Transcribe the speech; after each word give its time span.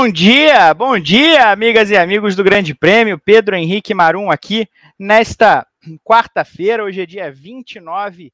Bom 0.00 0.10
dia, 0.10 0.72
bom 0.72 0.98
dia, 0.98 1.52
amigas 1.52 1.90
e 1.90 1.96
amigos 1.96 2.34
do 2.34 2.42
Grande 2.42 2.74
Prêmio. 2.74 3.18
Pedro 3.18 3.54
Henrique 3.54 3.92
Marum 3.92 4.30
aqui 4.30 4.66
nesta 4.98 5.66
quarta-feira, 6.02 6.82
hoje 6.82 7.02
é 7.02 7.04
dia 7.04 7.30
29 7.30 8.32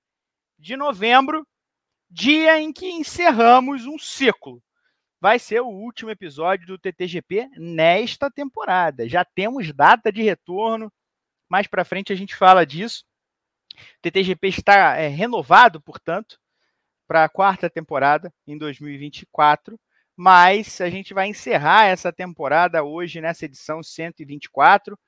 de 0.56 0.76
novembro, 0.76 1.44
dia 2.08 2.60
em 2.60 2.72
que 2.72 2.86
encerramos 2.86 3.84
um 3.84 3.98
ciclo. 3.98 4.62
Vai 5.20 5.40
ser 5.40 5.60
o 5.60 5.66
último 5.66 6.08
episódio 6.08 6.68
do 6.68 6.78
TTGP 6.78 7.50
nesta 7.56 8.30
temporada. 8.30 9.08
Já 9.08 9.24
temos 9.24 9.72
data 9.72 10.12
de 10.12 10.22
retorno, 10.22 10.88
mais 11.48 11.66
para 11.66 11.84
frente 11.84 12.12
a 12.12 12.16
gente 12.16 12.36
fala 12.36 12.64
disso. 12.64 13.04
O 13.74 14.02
TTGP 14.02 14.46
está 14.46 14.94
é, 14.94 15.08
renovado, 15.08 15.80
portanto, 15.80 16.38
para 17.08 17.24
a 17.24 17.28
quarta 17.28 17.68
temporada 17.68 18.32
em 18.46 18.56
2024 18.56 19.76
mas 20.16 20.80
a 20.80 20.88
gente 20.88 21.12
vai 21.12 21.28
encerrar 21.28 21.84
essa 21.84 22.10
temporada 22.10 22.82
hoje 22.82 23.20
nessa 23.20 23.44
edição 23.44 23.82
124. 23.82 24.94
Uh, 24.94 24.98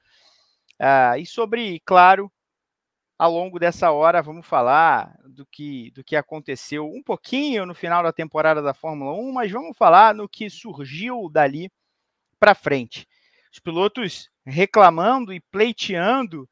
ah, 0.79 1.19
e 1.19 1.25
sobre, 1.25 1.81
claro, 1.81 2.31
ao 3.19 3.33
longo 3.33 3.59
dessa 3.59 3.91
hora 3.91 4.23
vamos 4.23 4.47
falar 4.47 5.17
do 5.27 5.45
que, 5.47 5.91
do 5.93 6.05
que 6.05 6.15
aconteceu 6.15 6.87
um 6.87 7.03
pouquinho 7.03 7.67
no 7.67 7.75
final 7.75 8.03
da 8.03 8.12
temporada 8.12 8.62
da 8.62 8.75
Fórmula 8.75 9.12
1, 9.12 9.33
mas 9.33 9.50
vamos 9.50 9.77
falar 9.77 10.15
no 10.15 10.28
que 10.28 10.48
surgiu 10.50 11.28
dali 11.28 11.72
para 12.39 12.55
frente. 12.55 13.09
Os 13.53 13.59
pilotos 13.59 14.31
reclamando 14.47 15.33
e 15.33 15.41
pleiteando 15.41 16.48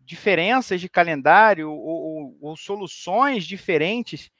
diferenças 0.00 0.80
de 0.80 0.88
calendário 0.88 1.70
ou, 1.70 1.78
ou, 1.78 2.38
ou 2.40 2.56
soluções 2.56 3.44
diferentes 3.44 4.30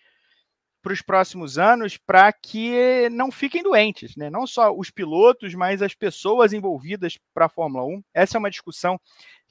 para 0.83 0.93
os 0.93 1.03
próximos 1.03 1.59
anos 1.59 1.97
para 1.97 2.33
que 2.33 3.09
não 3.11 3.31
fiquem 3.31 3.63
doentes, 3.63 4.17
né? 4.17 4.31
não 4.31 4.47
só 4.47 4.73
os 4.75 4.91
pilotos, 4.91 5.55
mas 5.55 5.83
as 5.83 5.95
pessoas 5.95 6.53
envolvidas 6.53 7.19
para 7.35 7.47
a 7.47 7.49
Fórmula 7.49 7.85
1. 7.85 8.03
Essa 8.15 8.37
é 8.37 8.39
uma 8.39 8.51
discussão 8.51 8.99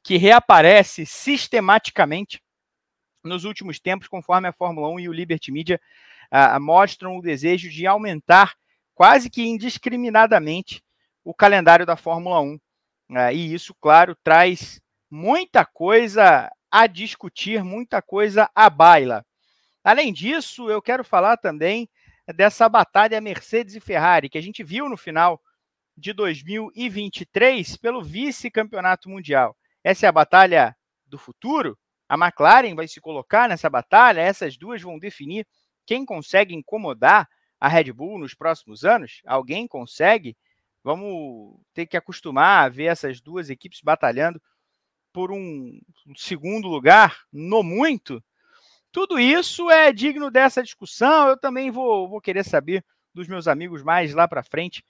que 0.04 0.18
reaparece 0.18 1.06
sistematicamente 1.06 2.42
nos 3.24 3.44
últimos 3.44 3.80
tempos, 3.80 4.08
conforme 4.08 4.48
a 4.48 4.54
Fórmula 4.54 4.90
1 4.90 5.00
e 5.02 5.10
o 5.10 5.14
Liberty 5.14 5.52
Media 5.52 5.80
uh, 6.32 6.60
mostram 6.60 7.18
o 7.18 7.22
desejo 7.22 7.70
de 7.70 7.86
aumentar 7.86 8.56
quase 8.96 9.30
que 9.30 9.44
indiscriminadamente 9.44 10.82
o 11.24 11.34
calendário 11.34 11.86
da 11.86 11.96
Fórmula 11.96 12.40
1. 12.40 12.56
Uh, 12.56 12.60
ah, 13.16 13.34
e 13.34 13.54
isso, 13.54 13.76
claro, 13.80 14.16
traz 14.24 14.80
muita 15.10 15.66
coisa 15.66 16.50
a 16.72 16.88
discutir, 16.88 17.64
muita 17.64 18.02
coisa 18.02 18.50
à 18.54 18.70
baila. 18.70 19.26
Além 19.84 20.12
disso, 20.12 20.70
eu 20.70 20.82
quero 20.82 21.04
falar 21.04 21.38
também 21.38 21.90
dessa 22.36 22.68
batalha 22.70 23.22
Mercedes 23.22 23.76
e 23.76 23.80
Ferrari, 23.80 24.30
que 24.30 24.38
a 24.38 24.42
gente 24.42 24.64
viu 24.64 24.88
no 24.90 24.98
final 24.98 25.42
de 25.98 26.14
2023 26.14 27.78
pelo 27.78 28.04
vice-campeonato 28.04 29.10
mundial. 29.10 29.56
Essa 29.84 30.06
é 30.06 30.10
a 30.10 30.14
batalha 30.14 30.76
do 31.06 31.18
futuro. 31.18 31.78
A 32.08 32.16
McLaren 32.16 32.76
vai 32.76 32.88
se 32.88 33.00
colocar 33.02 33.48
nessa 33.48 33.70
batalha, 33.70 34.22
essas 34.22 34.58
duas 34.58 34.82
vão 34.82 34.98
definir 34.98 35.46
quem 35.86 36.06
consegue 36.06 36.54
incomodar 36.54 37.28
a 37.60 37.68
Red 37.68 37.92
Bull 37.92 38.20
nos 38.20 38.34
próximos 38.34 38.84
anos. 38.84 39.22
Alguém 39.26 39.68
consegue? 39.68 40.38
Vamos 40.84 41.60
ter 41.73 41.86
que 41.86 41.98
acostumar 41.98 42.66
a 42.66 42.70
ver 42.70 42.86
essas 42.86 43.20
duas 43.20 43.50
equipes 43.50 43.82
batalhando 43.82 44.42
por 45.12 45.32
um 45.32 45.80
segundo 46.16 46.68
lugar, 46.68 47.23
no 47.34 47.64
muito, 47.64 48.23
tudo 48.92 49.20
isso 49.20 49.70
é 49.70 49.92
digno 49.92 50.32
dessa 50.32 50.64
discussão. 50.64 51.30
Eu 51.30 51.38
também 51.38 51.72
vou, 51.72 52.08
vou 52.10 52.22
querer 52.22 52.44
saber 52.44 52.83
dos 53.14 53.27
meus 53.27 53.48
amigos 53.48 53.83
mais 53.83 54.14
lá 54.14 54.27
para 54.27 54.44
frente 54.44 54.83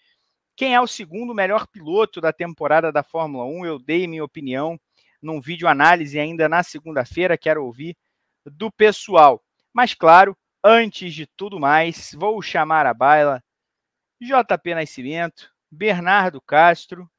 quem 0.60 0.76
é 0.76 0.82
o 0.82 0.88
segundo 0.88 1.34
melhor 1.34 1.66
piloto 1.68 2.20
da 2.20 2.34
temporada 2.34 2.92
da 2.92 3.02
Fórmula 3.02 3.46
1. 3.46 3.66
Eu 3.66 3.80
dei 3.80 4.06
minha 4.08 4.26
opinião 4.26 4.78
num 5.22 5.40
vídeo 5.40 5.70
análise 5.70 6.20
ainda 6.20 6.50
na 6.50 6.64
segunda-feira. 6.64 7.38
Quero 7.38 7.64
ouvir 7.64 7.96
do 8.46 8.70
pessoal. 8.70 9.42
Mas, 9.72 9.94
claro, 9.94 10.38
antes 10.62 11.14
de 11.14 11.26
tudo 11.26 11.62
mais, 11.62 12.14
vou 12.14 12.42
chamar 12.42 12.86
a 12.86 12.94
baila 12.94 13.42
JP 14.20 14.76
Nascimento, 14.76 15.50
Bernardo 15.72 16.42
Castro. 16.42 17.10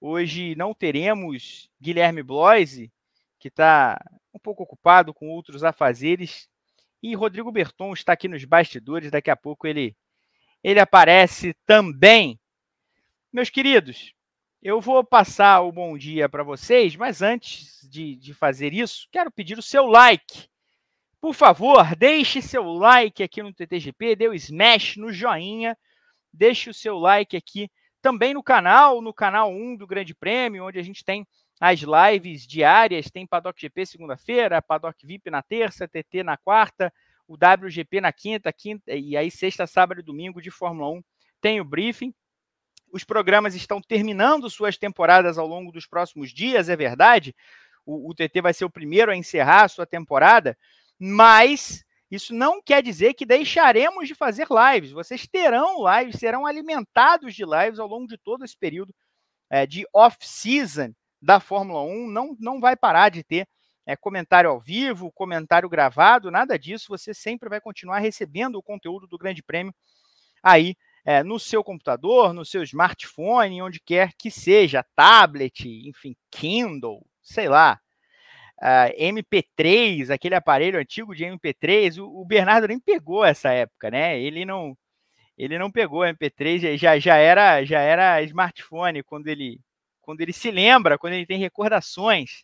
Hoje 0.00 0.54
não 0.54 0.72
teremos 0.72 1.68
Guilherme 1.80 2.22
Bloise, 2.22 2.92
que 3.38 3.48
está 3.48 3.98
um 4.34 4.38
pouco 4.38 4.62
ocupado 4.62 5.14
com 5.14 5.28
outros 5.28 5.64
afazeres. 5.64 6.48
E 7.02 7.14
Rodrigo 7.14 7.52
Berton 7.52 7.92
está 7.92 8.12
aqui 8.12 8.28
nos 8.28 8.44
bastidores, 8.44 9.10
daqui 9.10 9.30
a 9.30 9.36
pouco 9.36 9.66
ele, 9.66 9.96
ele 10.62 10.80
aparece 10.80 11.54
também. 11.64 12.38
Meus 13.32 13.50
queridos, 13.50 14.12
eu 14.60 14.80
vou 14.80 15.04
passar 15.04 15.60
o 15.60 15.70
bom 15.70 15.96
dia 15.96 16.28
para 16.28 16.42
vocês, 16.42 16.96
mas 16.96 17.22
antes 17.22 17.88
de, 17.88 18.16
de 18.16 18.34
fazer 18.34 18.74
isso, 18.74 19.06
quero 19.12 19.30
pedir 19.30 19.56
o 19.56 19.62
seu 19.62 19.86
like. 19.86 20.48
Por 21.20 21.34
favor, 21.34 21.94
deixe 21.96 22.42
seu 22.42 22.64
like 22.64 23.22
aqui 23.22 23.42
no 23.42 23.52
TTGP, 23.52 24.16
dê 24.16 24.28
o 24.28 24.34
smash 24.34 24.96
no 24.96 25.12
joinha, 25.12 25.76
deixe 26.32 26.70
o 26.70 26.74
seu 26.74 26.98
like 26.98 27.36
aqui 27.36 27.70
também 28.00 28.34
no 28.34 28.42
canal, 28.42 29.00
no 29.00 29.12
canal 29.12 29.50
1 29.50 29.76
do 29.76 29.86
Grande 29.86 30.14
Prêmio, 30.14 30.66
onde 30.66 30.78
a 30.78 30.82
gente 30.82 31.04
tem 31.04 31.26
as 31.60 31.80
lives 31.80 32.46
diárias, 32.46 33.10
tem 33.10 33.26
Paddock 33.26 33.60
GP 33.60 33.84
segunda-feira, 33.86 34.62
Paddock 34.62 35.04
VIP 35.04 35.30
na 35.30 35.42
terça, 35.42 35.88
TT 35.88 36.22
na 36.22 36.36
quarta, 36.36 36.92
o 37.26 37.34
WGP 37.34 38.00
na 38.00 38.12
quinta, 38.12 38.52
quinta 38.52 38.94
e 38.94 39.16
aí 39.16 39.30
sexta, 39.30 39.66
sábado 39.66 40.00
e 40.00 40.04
domingo 40.04 40.40
de 40.40 40.50
Fórmula 40.50 40.90
1 40.90 41.02
tem 41.40 41.60
o 41.60 41.64
briefing. 41.64 42.14
Os 42.92 43.04
programas 43.04 43.54
estão 43.54 43.80
terminando 43.80 44.48
suas 44.48 44.78
temporadas 44.78 45.36
ao 45.36 45.46
longo 45.46 45.70
dos 45.70 45.86
próximos 45.86 46.32
dias, 46.32 46.68
é 46.68 46.76
verdade. 46.76 47.34
O, 47.84 48.10
o 48.10 48.14
TT 48.14 48.40
vai 48.40 48.54
ser 48.54 48.64
o 48.64 48.70
primeiro 48.70 49.10
a 49.10 49.16
encerrar 49.16 49.64
a 49.64 49.68
sua 49.68 49.86
temporada, 49.86 50.56
mas 50.98 51.84
isso 52.10 52.32
não 52.32 52.62
quer 52.62 52.82
dizer 52.82 53.12
que 53.14 53.26
deixaremos 53.26 54.08
de 54.08 54.14
fazer 54.14 54.46
lives. 54.48 54.92
Vocês 54.92 55.26
terão 55.26 55.84
lives, 55.86 56.18
serão 56.18 56.46
alimentados 56.46 57.34
de 57.34 57.44
lives 57.44 57.78
ao 57.78 57.86
longo 57.86 58.06
de 58.06 58.16
todo 58.16 58.44
esse 58.44 58.56
período 58.56 58.94
é, 59.50 59.66
de 59.66 59.86
off-season 59.92 60.94
da 61.20 61.40
Fórmula 61.40 61.82
1 61.82 62.08
não, 62.08 62.36
não 62.38 62.60
vai 62.60 62.76
parar 62.76 63.08
de 63.10 63.22
ter 63.22 63.46
é, 63.86 63.96
comentário 63.96 64.50
ao 64.50 64.60
vivo, 64.60 65.10
comentário 65.12 65.68
gravado, 65.68 66.30
nada 66.30 66.58
disso. 66.58 66.88
Você 66.90 67.14
sempre 67.14 67.48
vai 67.48 67.60
continuar 67.60 67.98
recebendo 67.98 68.56
o 68.56 68.62
conteúdo 68.62 69.06
do 69.06 69.18
Grande 69.18 69.42
Prêmio 69.42 69.74
aí 70.42 70.76
é, 71.04 71.22
no 71.22 71.38
seu 71.38 71.64
computador, 71.64 72.34
no 72.34 72.44
seu 72.44 72.62
smartphone, 72.62 73.62
onde 73.62 73.80
quer 73.80 74.12
que 74.18 74.30
seja, 74.30 74.84
tablet, 74.94 75.66
enfim, 75.88 76.14
Kindle, 76.30 77.02
sei 77.22 77.48
lá, 77.48 77.80
uh, 78.58 78.60
ah, 78.60 78.90
MP3, 78.98 80.10
aquele 80.10 80.34
aparelho 80.34 80.78
antigo 80.78 81.14
de 81.14 81.24
MP3. 81.24 81.98
O, 81.98 82.20
o, 82.20 82.24
Bernardo 82.26 82.68
nem 82.68 82.78
pegou 82.78 83.24
essa 83.24 83.50
época, 83.50 83.90
né? 83.90 84.20
Ele 84.20 84.44
não, 84.44 84.76
ele 85.38 85.58
não 85.58 85.70
pegou 85.70 86.02
MP3, 86.02 86.76
já, 86.76 86.98
já 86.98 87.16
era, 87.16 87.64
já 87.64 87.80
era 87.80 88.22
smartphone 88.22 89.02
quando 89.02 89.28
ele 89.28 89.60
quando 90.08 90.22
ele 90.22 90.32
se 90.32 90.50
lembra, 90.50 90.96
quando 90.96 91.12
ele 91.12 91.26
tem 91.26 91.38
recordações. 91.38 92.42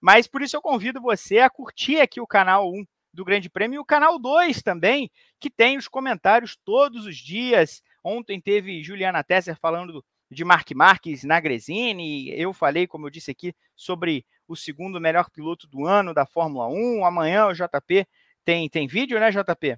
Mas 0.00 0.26
por 0.26 0.40
isso 0.40 0.56
eu 0.56 0.62
convido 0.62 1.02
você 1.02 1.40
a 1.40 1.50
curtir 1.50 2.00
aqui 2.00 2.18
o 2.18 2.26
canal 2.26 2.72
1 2.72 2.82
do 3.12 3.26
Grande 3.26 3.50
Prêmio 3.50 3.76
e 3.76 3.78
o 3.78 3.84
canal 3.84 4.18
2 4.18 4.62
também, 4.62 5.10
que 5.38 5.50
tem 5.50 5.76
os 5.76 5.86
comentários 5.86 6.56
todos 6.64 7.04
os 7.04 7.18
dias. 7.18 7.82
Ontem 8.02 8.40
teve 8.40 8.82
Juliana 8.82 9.22
Tesser 9.22 9.58
falando 9.60 10.02
de 10.30 10.46
Mark 10.46 10.70
Marques 10.74 11.24
na 11.24 11.38
Gresini. 11.38 12.30
Eu 12.30 12.54
falei, 12.54 12.86
como 12.86 13.04
eu 13.06 13.10
disse 13.10 13.30
aqui, 13.30 13.54
sobre 13.76 14.24
o 14.48 14.56
segundo 14.56 14.98
melhor 14.98 15.28
piloto 15.28 15.66
do 15.66 15.84
ano 15.84 16.14
da 16.14 16.24
Fórmula 16.24 16.68
1. 16.68 17.04
Amanhã 17.04 17.48
o 17.48 17.52
JP 17.52 18.06
tem, 18.46 18.66
tem 18.66 18.86
vídeo, 18.86 19.20
né, 19.20 19.30
JP? 19.30 19.76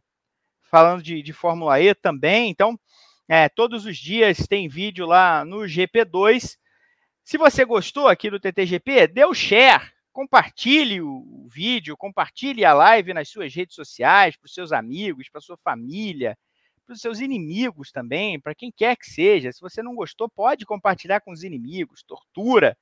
Falando 0.63 1.03
de, 1.03 1.21
de 1.23 1.33
Fórmula 1.33 1.81
E 1.81 1.93
também. 1.93 2.51
Então, 2.51 2.79
é, 3.27 3.49
todos 3.49 3.85
os 3.85 3.99
dias 3.99 4.47
tem 4.47 4.69
vídeo 4.69 5.07
lá 5.07 5.45
no 5.45 5.63
GP2. 5.63 6.61
Se 7.31 7.39
você 7.39 7.65
gostou 7.65 8.09
aqui 8.09 8.29
do 8.29 8.41
TTGP, 8.41 9.07
dê 9.07 9.25
o 9.25 9.33
share, 9.33 9.89
compartilhe 10.13 11.01
o 11.01 11.47
vídeo, 11.49 11.97
compartilhe 11.97 12.65
a 12.65 12.75
live 12.75 13.15
nas 13.15 13.29
suas 13.29 13.55
redes 13.55 13.77
sociais, 13.77 14.37
para 14.37 14.47
os 14.47 14.53
seus 14.53 14.73
amigos, 14.73 15.29
para 15.29 15.41
sua 15.41 15.57
família, 15.57 16.37
para 16.85 16.93
os 16.93 17.01
seus 17.01 17.21
inimigos 17.21 17.93
também, 17.93 18.41
para 18.41 18.53
quem 18.53 18.73
quer 18.73 18.97
que 18.97 19.09
seja. 19.09 19.53
Se 19.53 19.61
você 19.61 19.81
não 19.81 19.95
gostou, 19.95 20.29
pode 20.29 20.67
compartilhar 20.67 21.21
com 21.21 21.31
os 21.31 21.45
inimigos. 21.45 22.03
Tortura. 22.03 22.77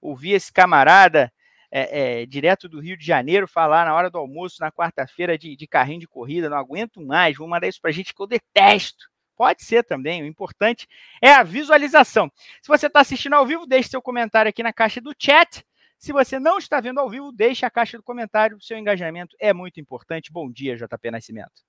Ouvir 0.00 0.32
esse 0.32 0.52
camarada 0.52 1.32
é, 1.70 2.22
é, 2.22 2.26
direto 2.26 2.68
do 2.68 2.80
Rio 2.80 2.96
de 2.96 3.06
Janeiro 3.06 3.46
falar 3.46 3.86
na 3.86 3.94
hora 3.94 4.10
do 4.10 4.18
almoço, 4.18 4.56
na 4.58 4.72
quarta-feira, 4.72 5.38
de, 5.38 5.54
de 5.54 5.66
carrinho 5.68 6.00
de 6.00 6.08
corrida. 6.08 6.50
Não 6.50 6.56
aguento 6.56 7.00
mais. 7.00 7.36
Vou 7.36 7.46
mandar 7.46 7.68
isso 7.68 7.80
para 7.80 7.92
gente 7.92 8.12
que 8.12 8.20
eu 8.20 8.26
detesto. 8.26 9.11
Pode 9.36 9.62
ser 9.64 9.82
também. 9.84 10.22
O 10.22 10.26
importante 10.26 10.86
é 11.20 11.32
a 11.32 11.42
visualização. 11.42 12.30
Se 12.60 12.68
você 12.68 12.86
está 12.86 13.00
assistindo 13.00 13.34
ao 13.34 13.46
vivo, 13.46 13.66
deixe 13.66 13.88
seu 13.88 14.02
comentário 14.02 14.48
aqui 14.48 14.62
na 14.62 14.72
caixa 14.72 15.00
do 15.00 15.14
chat. 15.18 15.64
Se 15.98 16.12
você 16.12 16.38
não 16.38 16.58
está 16.58 16.80
vendo 16.80 16.98
ao 16.98 17.08
vivo, 17.08 17.32
deixe 17.32 17.64
a 17.64 17.70
caixa 17.70 17.96
do 17.96 18.02
comentário. 18.02 18.60
Seu 18.60 18.76
engajamento 18.76 19.36
é 19.40 19.52
muito 19.52 19.80
importante. 19.80 20.32
Bom 20.32 20.50
dia, 20.50 20.76
JP 20.76 21.10
Nascimento. 21.10 21.62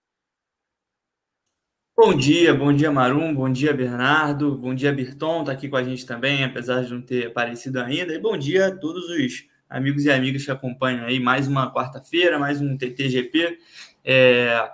Bom 1.95 2.17
dia, 2.17 2.55
bom 2.55 2.73
dia 2.73 2.91
Marum, 2.91 3.35
bom 3.35 3.47
dia 3.47 3.71
Bernardo, 3.71 4.57
bom 4.57 4.73
dia 4.73 4.91
Birton, 4.91 5.43
tá 5.43 5.51
aqui 5.51 5.69
com 5.69 5.75
a 5.75 5.83
gente 5.83 6.07
também, 6.07 6.43
apesar 6.43 6.83
de 6.83 6.91
não 6.91 7.03
ter 7.03 7.27
aparecido 7.27 7.79
ainda. 7.79 8.11
E 8.15 8.19
bom 8.19 8.35
dia 8.35 8.69
a 8.69 8.75
todos 8.75 9.07
os 9.09 9.47
amigos 9.69 10.03
e 10.03 10.11
amigas 10.11 10.43
que 10.43 10.49
acompanham 10.49 11.05
aí 11.05 11.19
mais 11.19 11.47
uma 11.47 11.71
quarta-feira, 11.71 12.39
mais 12.39 12.59
um 12.59 12.75
TTGP. 12.75 13.59
É, 14.03 14.71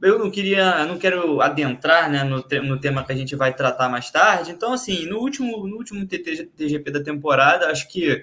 eu 0.00 0.18
não 0.18 0.30
queria, 0.30 0.84
não 0.86 0.98
quero 0.98 1.40
adentrar 1.40 2.10
né, 2.10 2.22
no, 2.24 2.44
no 2.62 2.80
tema 2.80 3.04
que 3.04 3.12
a 3.12 3.16
gente 3.16 3.34
vai 3.34 3.54
tratar 3.54 3.88
mais 3.88 4.10
tarde. 4.10 4.52
Então, 4.52 4.72
assim, 4.72 5.06
no 5.06 5.18
último, 5.18 5.66
no 5.66 5.76
último 5.76 6.06
TTGP 6.06 6.90
da 6.90 7.02
temporada, 7.02 7.70
acho 7.70 7.88
que 7.88 8.22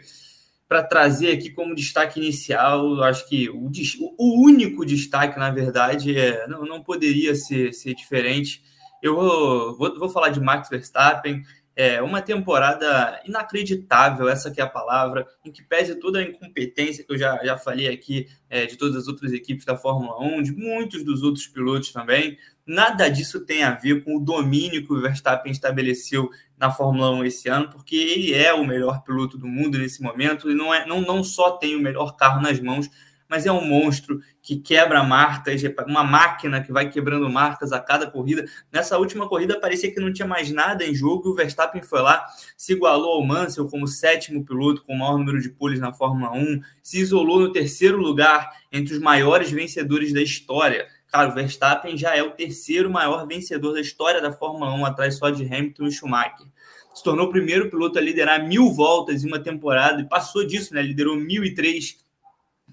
para 0.68 0.82
trazer 0.82 1.32
aqui 1.32 1.50
como 1.52 1.76
destaque 1.76 2.20
inicial, 2.20 3.04
acho 3.04 3.28
que 3.28 3.50
o, 3.50 3.70
o 4.18 4.46
único 4.46 4.86
destaque, 4.86 5.38
na 5.38 5.52
verdade, 5.52 6.18
é, 6.18 6.48
não, 6.48 6.66
não 6.66 6.82
poderia 6.82 7.36
ser, 7.36 7.74
ser 7.74 7.94
diferente. 7.94 8.64
Eu 9.02 9.16
vou, 9.16 9.78
vou, 9.78 10.00
vou 10.00 10.10
falar 10.10 10.30
de 10.30 10.40
Max 10.40 10.70
Verstappen. 10.70 11.44
É 11.76 12.02
uma 12.02 12.22
temporada 12.22 13.22
inacreditável, 13.26 14.30
essa 14.30 14.50
que 14.50 14.62
é 14.62 14.64
a 14.64 14.70
palavra, 14.70 15.28
em 15.44 15.52
que 15.52 15.62
pese 15.62 15.96
toda 15.96 16.20
a 16.20 16.24
incompetência 16.24 17.04
que 17.04 17.12
eu 17.12 17.18
já, 17.18 17.44
já 17.44 17.58
falei 17.58 17.90
aqui 17.90 18.28
é, 18.50 18.66
de 18.66 18.78
todas 18.78 18.96
as 18.96 19.08
outras 19.10 19.34
equipes 19.34 19.66
da 19.66 19.76
Fórmula 19.76 20.18
1, 20.22 20.44
de 20.44 20.52
muitos 20.54 21.04
dos 21.04 21.22
outros 21.22 21.48
pilotos 21.48 21.92
também, 21.92 22.38
nada 22.66 23.10
disso 23.10 23.46
tem 23.46 23.64
a 23.64 23.72
ver 23.72 24.04
com 24.04 24.16
o 24.16 24.20
domínio 24.20 24.86
que 24.86 24.94
o 24.94 25.02
Verstappen 25.02 25.52
estabeleceu 25.52 26.30
na 26.58 26.72
Fórmula 26.72 27.12
1 27.12 27.26
esse 27.26 27.50
ano, 27.50 27.70
porque 27.70 27.96
ele 27.96 28.34
é 28.34 28.54
o 28.54 28.66
melhor 28.66 29.04
piloto 29.04 29.38
do 29.38 29.48
mundo 29.48 29.78
nesse 29.78 30.02
momento, 30.02 30.50
e 30.50 30.56
não, 30.56 30.74
é, 30.74 30.86
não, 30.86 31.02
não 31.02 31.24
só 31.24 31.52
tem 31.52 31.76
o 31.76 31.82
melhor 31.82 32.16
carro 32.16 32.42
nas 32.42 32.60
mãos, 32.60 32.90
mas 33.30 33.46
é 33.46 33.52
um 33.52 33.66
monstro 33.66 34.20
que 34.42 34.58
quebra 34.58 35.04
marcas, 35.04 35.62
uma 35.88 36.04
máquina 36.04 36.62
que 36.62 36.72
vai 36.72 36.90
quebrando 36.90 37.30
marcas 37.30 37.72
a 37.72 37.80
cada 37.80 38.10
corrida. 38.10 38.46
Nessa 38.72 38.98
última 38.98 39.28
corrida 39.28 39.60
parecia 39.60 39.92
que 39.92 40.00
não 40.00 40.14
tinha 40.14 40.28
mais 40.28 40.52
nada 40.52 40.86
em 40.86 40.94
jogo 40.94 41.28
e 41.28 41.32
o 41.32 41.36
Verstappen 41.36 41.82
foi 41.82 42.02
lá, 42.02 42.26
se 42.56 42.74
igualou 42.74 43.16
ao 43.16 43.26
Mansell 43.26 43.68
como 43.68 43.88
sétimo 43.88 44.46
piloto 44.46 44.84
com 44.84 44.94
o 44.94 45.00
maior 45.00 45.18
número 45.18 45.42
de 45.42 45.50
poles 45.50 45.80
na 45.80 45.94
Fórmula 45.94 46.32
1, 46.32 46.62
se 46.82 47.00
isolou 47.00 47.40
no 47.40 47.52
terceiro 47.52 47.98
lugar 47.98 48.50
entre 48.72 48.94
os 48.94 49.00
maiores 49.00 49.52
vencedores 49.52 50.14
da 50.14 50.22
história. 50.22 50.88
Cara, 51.08 51.30
o 51.30 51.34
Verstappen 51.34 51.98
já 51.98 52.16
é 52.16 52.22
o 52.22 52.32
terceiro 52.32 52.90
maior 52.90 53.26
vencedor 53.26 53.74
da 53.74 53.82
história 53.82 54.22
da 54.22 54.32
Fórmula 54.32 54.74
1, 54.74 54.86
atrás 54.86 55.18
só 55.18 55.30
de 55.30 55.46
Hamilton 55.46 55.88
e 55.88 55.92
Schumacher. 55.92 56.48
Se 56.94 57.04
tornou 57.04 57.28
o 57.28 57.30
primeiro 57.30 57.70
piloto 57.70 58.00
a 58.00 58.02
liderar 58.02 58.48
mil 58.48 58.72
voltas 58.72 59.24
em 59.24 59.28
uma 59.28 59.40
temporada 59.40 60.02
e 60.02 60.08
passou 60.08 60.46
disso, 60.46 60.74
né? 60.74 60.82
Liderou 60.82 61.16
mil 61.18 61.44
e 61.44 61.54
três 61.54 61.98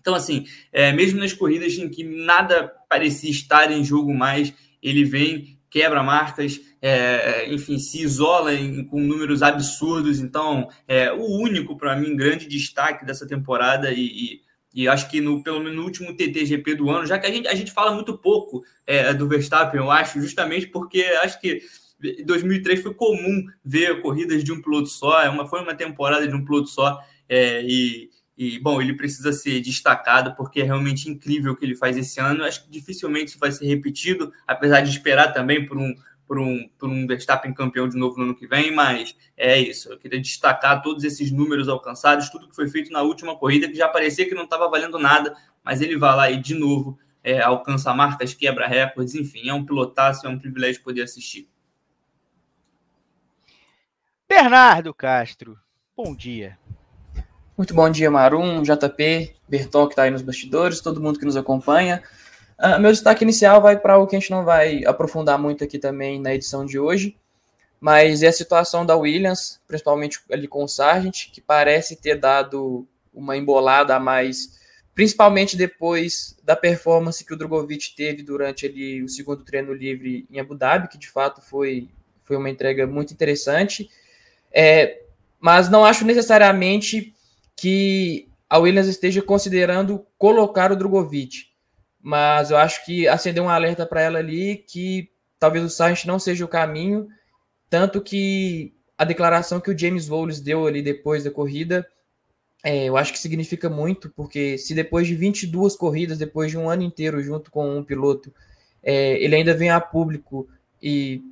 então, 0.03 0.17
assim, 0.17 0.45
é, 0.73 0.93
mesmo 0.93 1.21
nas 1.21 1.33
corridas 1.33 1.75
em 1.75 1.89
que 1.89 2.03
nada 2.03 2.71
parecia 2.89 3.31
estar 3.31 3.71
em 3.71 3.85
jogo 3.85 4.13
mais, 4.13 4.53
ele 4.83 5.05
vem, 5.05 5.57
quebra 5.71 6.03
marcas, 6.03 6.61
é, 6.83 7.47
enfim, 7.55 7.79
se 7.79 8.03
isola 8.03 8.53
em, 8.53 8.85
com 8.85 9.01
números 9.01 9.43
absurdos. 9.43 10.19
Então, 10.19 10.69
é 10.89 11.13
o 11.13 11.39
único, 11.39 11.79
para 11.79 11.95
mim, 11.95 12.17
grande 12.17 12.49
destaque 12.49 13.07
dessa 13.07 13.27
temporada 13.27 13.93
e, 13.93 14.05
e, 14.05 14.41
e 14.75 14.89
acho 14.89 15.09
que 15.09 15.21
no, 15.21 15.41
pelo 15.43 15.61
menos 15.61 15.77
no 15.77 15.85
último 15.85 16.17
TTGP 16.17 16.75
do 16.75 16.91
ano, 16.91 17.07
já 17.07 17.17
que 17.17 17.27
a 17.27 17.33
gente, 17.33 17.47
a 17.47 17.55
gente 17.55 17.71
fala 17.71 17.95
muito 17.95 18.19
pouco 18.19 18.65
é, 18.85 19.15
do 19.15 19.29
Verstappen, 19.29 19.81
eu 19.81 19.91
acho, 19.91 20.21
justamente 20.21 20.67
porque 20.67 21.03
acho 21.23 21.41
que 21.41 21.63
2003 22.27 22.83
foi 22.83 22.93
comum 22.93 23.47
ver 23.65 24.03
corridas 24.03 24.43
de 24.43 24.53
um 24.53 24.61
piloto 24.61 24.89
só, 24.89 25.23
é 25.23 25.29
uma, 25.29 25.47
foi 25.47 25.63
uma 25.63 25.75
temporada 25.75 26.27
de 26.27 26.35
um 26.35 26.45
piloto 26.45 26.69
só, 26.69 27.01
é, 27.29 27.63
e, 27.63 28.11
e, 28.43 28.59
bom, 28.59 28.83
ele 28.83 28.95
precisa 28.95 29.33
ser 29.33 29.61
destacado 29.61 30.35
porque 30.35 30.63
é 30.63 30.65
realmente 30.65 31.09
incrível 31.09 31.53
o 31.53 31.57
que 31.57 31.65
ele 31.65 31.77
faz 31.77 31.97
esse 31.97 32.19
ano. 32.19 32.43
Acho 32.43 32.65
que 32.65 32.71
dificilmente 32.71 33.31
isso 33.31 33.39
vai 33.39 33.53
ser 33.53 33.67
repetido, 33.67 34.33
apesar 34.45 34.81
de 34.81 34.91
esperar 34.91 35.33
também 35.33 35.65
por 35.65 35.79
um, 35.79 35.95
por 36.27 36.41
um, 36.41 36.69
por 36.77 36.89
um 36.89 37.07
Verstappen 37.07 37.55
campeão 37.55 37.89
de 37.89 37.97
novo 37.97 38.19
no 38.19 38.25
ano 38.25 38.35
que 38.35 38.49
vem. 38.49 38.75
Mas 38.75 39.17
é 39.37 39.57
isso. 39.61 39.93
Eu 39.93 39.99
queria 39.99 40.21
destacar 40.21 40.83
todos 40.83 41.05
esses 41.05 41.31
números 41.31 41.69
alcançados, 41.69 42.31
tudo 42.31 42.49
que 42.49 42.57
foi 42.57 42.69
feito 42.69 42.91
na 42.91 43.03
última 43.03 43.39
corrida, 43.39 43.69
que 43.69 43.77
já 43.77 43.87
parecia 43.87 44.29
que 44.29 44.35
não 44.35 44.43
estava 44.43 44.69
valendo 44.69 44.99
nada, 44.99 45.37
mas 45.63 45.81
ele 45.81 45.97
vai 45.97 46.17
lá 46.17 46.29
e 46.29 46.37
de 46.37 46.57
novo 46.57 46.99
é, 47.23 47.41
alcança 47.41 47.95
marcas, 47.95 48.35
quebra 48.35 48.67
recordes, 48.67 49.15
enfim, 49.15 49.49
é 49.49 49.55
um 49.55 49.65
pilotaço, 49.65 50.27
é 50.27 50.29
um 50.29 50.39
privilégio 50.39 50.83
poder 50.83 51.03
assistir. 51.03 51.49
Bernardo 54.29 54.93
Castro, 54.93 55.57
bom 55.97 56.13
dia. 56.13 56.59
Muito 57.55 57.75
bom 57.75 57.91
dia, 57.91 58.11
Marum, 58.11 58.63
JP, 58.63 59.35
Berton, 59.47 59.87
que 59.87 59.93
está 59.93 60.05
aí 60.05 60.11
nos 60.11 60.23
bastidores, 60.23 60.81
todo 60.81 61.03
mundo 61.03 61.19
que 61.19 61.27
nos 61.27 61.37
acompanha. 61.37 62.03
Uh, 62.59 62.81
meu 62.81 62.91
destaque 62.91 63.25
inicial 63.25 63.61
vai 63.61 63.79
para 63.79 63.99
o 63.99 64.07
que 64.07 64.17
a 64.17 64.19
gente 64.19 64.31
não 64.31 64.43
vai 64.43 64.83
aprofundar 64.87 65.39
muito 65.39 65.63
aqui 65.63 65.79
também 65.79 66.19
na 66.19 66.35
edição 66.35 66.65
de 66.65 66.79
hoje, 66.79 67.15
mas 67.79 68.23
é 68.23 68.29
a 68.29 68.33
situação 68.33 68.87
da 68.87 68.97
Williams, 68.97 69.61
principalmente 69.69 70.19
ali 70.33 70.49
com 70.49 70.65
o 70.65 70.69
Sargent, 70.69 71.31
que 71.31 71.43
parece 71.43 71.95
ter 71.95 72.19
dado 72.19 72.87
uma 73.13 73.37
embolada 73.37 73.95
a 73.95 74.01
mais, 74.01 74.59
principalmente 74.95 75.55
depois 75.55 76.35
da 76.43 76.57
performance 76.57 77.23
que 77.23 77.35
o 77.35 77.37
Drogovic 77.37 77.95
teve 77.95 78.23
durante 78.23 78.65
ali, 78.65 79.03
o 79.03 79.09
segundo 79.11 79.45
treino 79.45 79.75
livre 79.75 80.27
em 80.31 80.41
Abu 80.41 80.55
Dhabi, 80.55 80.89
que 80.89 80.97
de 80.97 81.11
fato 81.11 81.43
foi, 81.43 81.91
foi 82.23 82.39
uma 82.39 82.49
entrega 82.49 82.87
muito 82.87 83.13
interessante. 83.13 83.91
É, 84.51 85.03
mas 85.39 85.69
não 85.69 85.85
acho 85.85 86.07
necessariamente 86.07 87.15
que 87.63 88.29
a 88.51 88.59
Williams 88.59 88.89
esteja 88.89 89.23
considerando 89.23 90.05
colocar 90.19 90.73
o 90.73 90.77
Drogovic. 90.77 91.45
Mas 92.01 92.51
eu 92.51 92.57
acho 92.57 92.85
que 92.85 93.07
acendeu 93.07 93.45
um 93.45 93.49
alerta 93.49 93.87
para 93.87 94.03
ela 94.03 94.19
ali 94.19 94.57
que 94.57 95.13
talvez 95.39 95.65
o 95.65 95.71
Sainz 95.71 96.05
não 96.05 96.19
seja 96.19 96.45
o 96.45 96.49
caminho, 96.49 97.07
tanto 97.71 98.01
que 98.01 98.75
a 98.99 99.05
declaração 99.05 99.61
que 99.61 99.71
o 99.71 99.79
James 99.79 100.11
Wallace 100.11 100.43
deu 100.43 100.67
ali 100.67 100.83
depois 100.83 101.23
da 101.23 101.31
corrida, 101.31 101.87
é, 102.65 102.87
eu 102.87 102.97
acho 102.97 103.13
que 103.13 103.19
significa 103.21 103.71
muito, 103.71 104.11
porque 104.11 104.59
se 104.59 104.75
depois 104.75 105.07
de 105.07 105.15
22 105.15 105.77
corridas, 105.77 106.19
depois 106.19 106.51
de 106.51 106.59
um 106.59 106.69
ano 106.69 106.83
inteiro 106.83 107.23
junto 107.23 107.49
com 107.49 107.79
um 107.79 107.85
piloto, 107.85 108.35
é, 108.83 109.23
ele 109.23 109.37
ainda 109.37 109.55
vem 109.55 109.71
a 109.71 109.81
público 109.81 110.49
e 110.83 111.23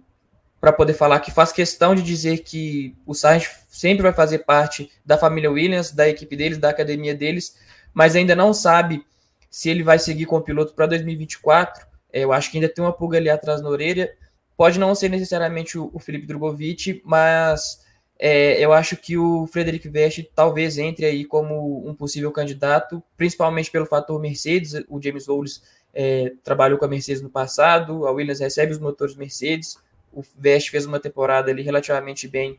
para 0.60 0.72
poder 0.72 0.92
falar 0.92 1.20
que 1.20 1.30
faz 1.30 1.52
questão 1.52 1.94
de 1.94 2.02
dizer 2.02 2.38
que 2.38 2.94
o 3.06 3.14
Sainz 3.14 3.50
sempre 3.68 4.02
vai 4.02 4.12
fazer 4.12 4.40
parte 4.40 4.90
da 5.04 5.16
família 5.16 5.50
Williams, 5.50 5.90
da 5.90 6.06
equipe 6.06 6.36
deles, 6.36 6.58
da 6.58 6.68
academia 6.68 7.14
deles, 7.14 7.56
mas 7.94 8.14
ainda 8.14 8.36
não 8.36 8.52
sabe 8.52 9.02
se 9.48 9.70
ele 9.70 9.82
vai 9.82 9.98
seguir 9.98 10.26
com 10.26 10.36
o 10.36 10.42
piloto 10.42 10.74
para 10.74 10.86
2024. 10.86 11.86
É, 12.12 12.20
eu 12.20 12.32
acho 12.32 12.50
que 12.50 12.58
ainda 12.58 12.68
tem 12.68 12.84
uma 12.84 12.92
pulga 12.92 13.16
ali 13.16 13.30
atrás 13.30 13.62
na 13.62 13.68
orelha. 13.70 14.12
Pode 14.56 14.78
não 14.78 14.94
ser 14.94 15.08
necessariamente 15.08 15.78
o, 15.78 15.98
Felipe 15.98 16.26
Drogovic, 16.26 17.00
mas 17.04 17.80
é, 18.18 18.62
eu 18.62 18.72
acho 18.74 18.96
que 18.98 19.16
o 19.16 19.46
Frederic 19.46 19.88
Veste 19.88 20.30
talvez 20.34 20.76
entre 20.76 21.06
aí 21.06 21.24
como 21.24 21.88
um 21.88 21.94
possível 21.94 22.30
candidato, 22.30 23.02
principalmente 23.16 23.70
pelo 23.70 23.86
fator 23.86 24.20
Mercedes. 24.20 24.74
O 24.88 25.00
James 25.02 25.26
Wallace 25.26 25.62
é, 25.94 26.34
trabalhou 26.44 26.78
com 26.78 26.84
a 26.84 26.88
Mercedes 26.88 27.22
no 27.22 27.30
passado, 27.30 28.06
a 28.06 28.12
Williams 28.12 28.40
recebe 28.40 28.72
os 28.72 28.78
motores 28.78 29.16
Mercedes 29.16 29.76
o 30.12 30.22
Vest 30.36 30.70
fez 30.70 30.86
uma 30.86 31.00
temporada 31.00 31.50
ali 31.50 31.62
relativamente 31.62 32.26
bem 32.26 32.58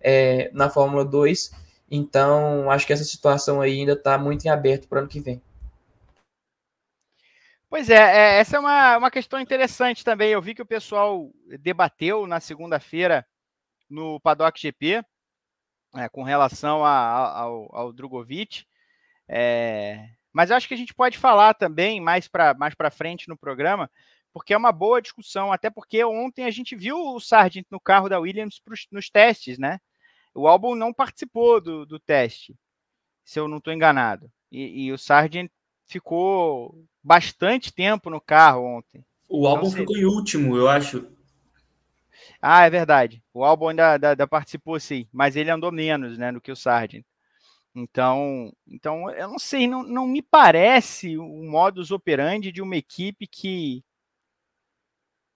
é, 0.00 0.50
na 0.52 0.68
Fórmula 0.68 1.04
2. 1.04 1.50
Então, 1.90 2.70
acho 2.70 2.86
que 2.86 2.92
essa 2.92 3.04
situação 3.04 3.60
aí 3.60 3.80
ainda 3.80 3.92
está 3.92 4.16
muito 4.16 4.44
em 4.44 4.48
aberto 4.48 4.88
para 4.88 4.96
o 4.96 4.98
ano 5.00 5.08
que 5.08 5.20
vem. 5.20 5.42
Pois 7.68 7.88
é, 7.88 7.94
é, 7.94 8.38
essa 8.38 8.56
é 8.56 8.60
uma, 8.60 8.98
uma 8.98 9.10
questão 9.10 9.40
interessante 9.40 10.04
também. 10.04 10.30
Eu 10.30 10.42
vi 10.42 10.54
que 10.54 10.62
o 10.62 10.66
pessoal 10.66 11.30
debateu 11.60 12.26
na 12.26 12.40
segunda-feira 12.40 13.24
no 13.88 14.20
Paddock 14.20 14.60
GP 14.60 15.04
é, 15.94 16.08
com 16.08 16.22
relação 16.22 16.84
a, 16.84 16.90
a, 16.90 17.40
ao, 17.42 17.74
ao 17.74 17.92
Drogovic. 17.92 18.64
É, 19.28 20.08
mas 20.32 20.50
eu 20.50 20.56
acho 20.56 20.66
que 20.66 20.74
a 20.74 20.76
gente 20.76 20.94
pode 20.94 21.18
falar 21.18 21.54
também 21.54 22.00
mais 22.00 22.26
para 22.26 22.54
mais 22.54 22.74
frente 22.92 23.28
no 23.28 23.36
programa 23.36 23.90
porque 24.32 24.54
é 24.54 24.56
uma 24.56 24.72
boa 24.72 25.02
discussão, 25.02 25.52
até 25.52 25.68
porque 25.68 26.04
ontem 26.04 26.44
a 26.44 26.50
gente 26.50 26.76
viu 26.76 26.96
o 26.96 27.20
Sargent 27.20 27.66
no 27.70 27.80
carro 27.80 28.08
da 28.08 28.18
Williams 28.18 28.60
pros, 28.64 28.86
nos 28.90 29.10
testes, 29.10 29.58
né? 29.58 29.80
O 30.34 30.46
álbum 30.46 30.74
não 30.74 30.92
participou 30.92 31.60
do, 31.60 31.84
do 31.84 31.98
teste, 31.98 32.56
se 33.24 33.38
eu 33.38 33.48
não 33.48 33.58
estou 33.58 33.72
enganado. 33.72 34.30
E, 34.50 34.86
e, 34.86 34.92
o 34.92 34.98
Sargent 34.98 35.50
ficou 35.86 36.84
bastante 37.02 37.72
tempo 37.72 38.10
no 38.10 38.20
carro 38.20 38.64
ontem. 38.64 39.04
O 39.28 39.46
álbum 39.46 39.70
ficou 39.70 39.96
em 39.96 40.04
último, 40.04 40.56
eu 40.56 40.68
acho. 40.68 41.06
Ah, 42.40 42.64
é 42.64 42.70
verdade. 42.70 43.22
O 43.34 43.44
álbum 43.44 43.68
ainda, 43.68 43.92
ainda, 43.92 44.10
ainda, 44.10 44.26
participou, 44.26 44.78
sim, 44.78 45.06
mas 45.12 45.36
ele 45.36 45.50
andou 45.50 45.72
menos, 45.72 46.16
né, 46.18 46.32
do 46.32 46.40
que 46.40 46.52
o 46.52 46.56
Sargent. 46.56 47.04
Então, 47.74 48.52
então 48.66 49.08
eu 49.10 49.28
não 49.28 49.38
sei, 49.38 49.68
não, 49.68 49.82
não 49.84 50.06
me 50.06 50.20
parece 50.20 51.16
o 51.16 51.44
modus 51.44 51.92
operandi 51.92 52.50
de 52.50 52.60
uma 52.60 52.76
equipe 52.76 53.26
que 53.28 53.84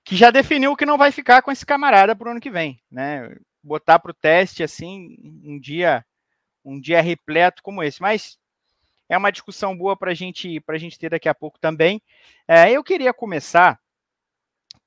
que 0.04 0.16
já 0.16 0.30
definiu 0.30 0.76
que 0.76 0.84
não 0.86 0.98
vai 0.98 1.10
ficar 1.10 1.42
com 1.42 1.50
esse 1.50 1.64
camarada 1.64 2.14
para 2.14 2.28
o 2.28 2.30
ano 2.32 2.40
que 2.40 2.50
vem, 2.50 2.80
né? 2.90 3.34
Botar 3.62 3.98
para 3.98 4.10
o 4.10 4.14
teste 4.14 4.62
assim 4.62 5.16
um 5.42 5.58
dia 5.58 6.04
um 6.64 6.80
dia 6.80 7.00
repleto 7.00 7.62
como 7.62 7.82
esse, 7.82 8.00
mas 8.00 8.38
é 9.08 9.16
uma 9.18 9.30
discussão 9.30 9.76
boa 9.76 9.96
para 9.96 10.14
gente, 10.14 10.62
a 10.66 10.78
gente 10.78 10.98
ter 10.98 11.10
daqui 11.10 11.28
a 11.28 11.34
pouco 11.34 11.58
também. 11.58 12.00
É, 12.48 12.70
eu 12.70 12.82
queria 12.82 13.12
começar 13.12 13.78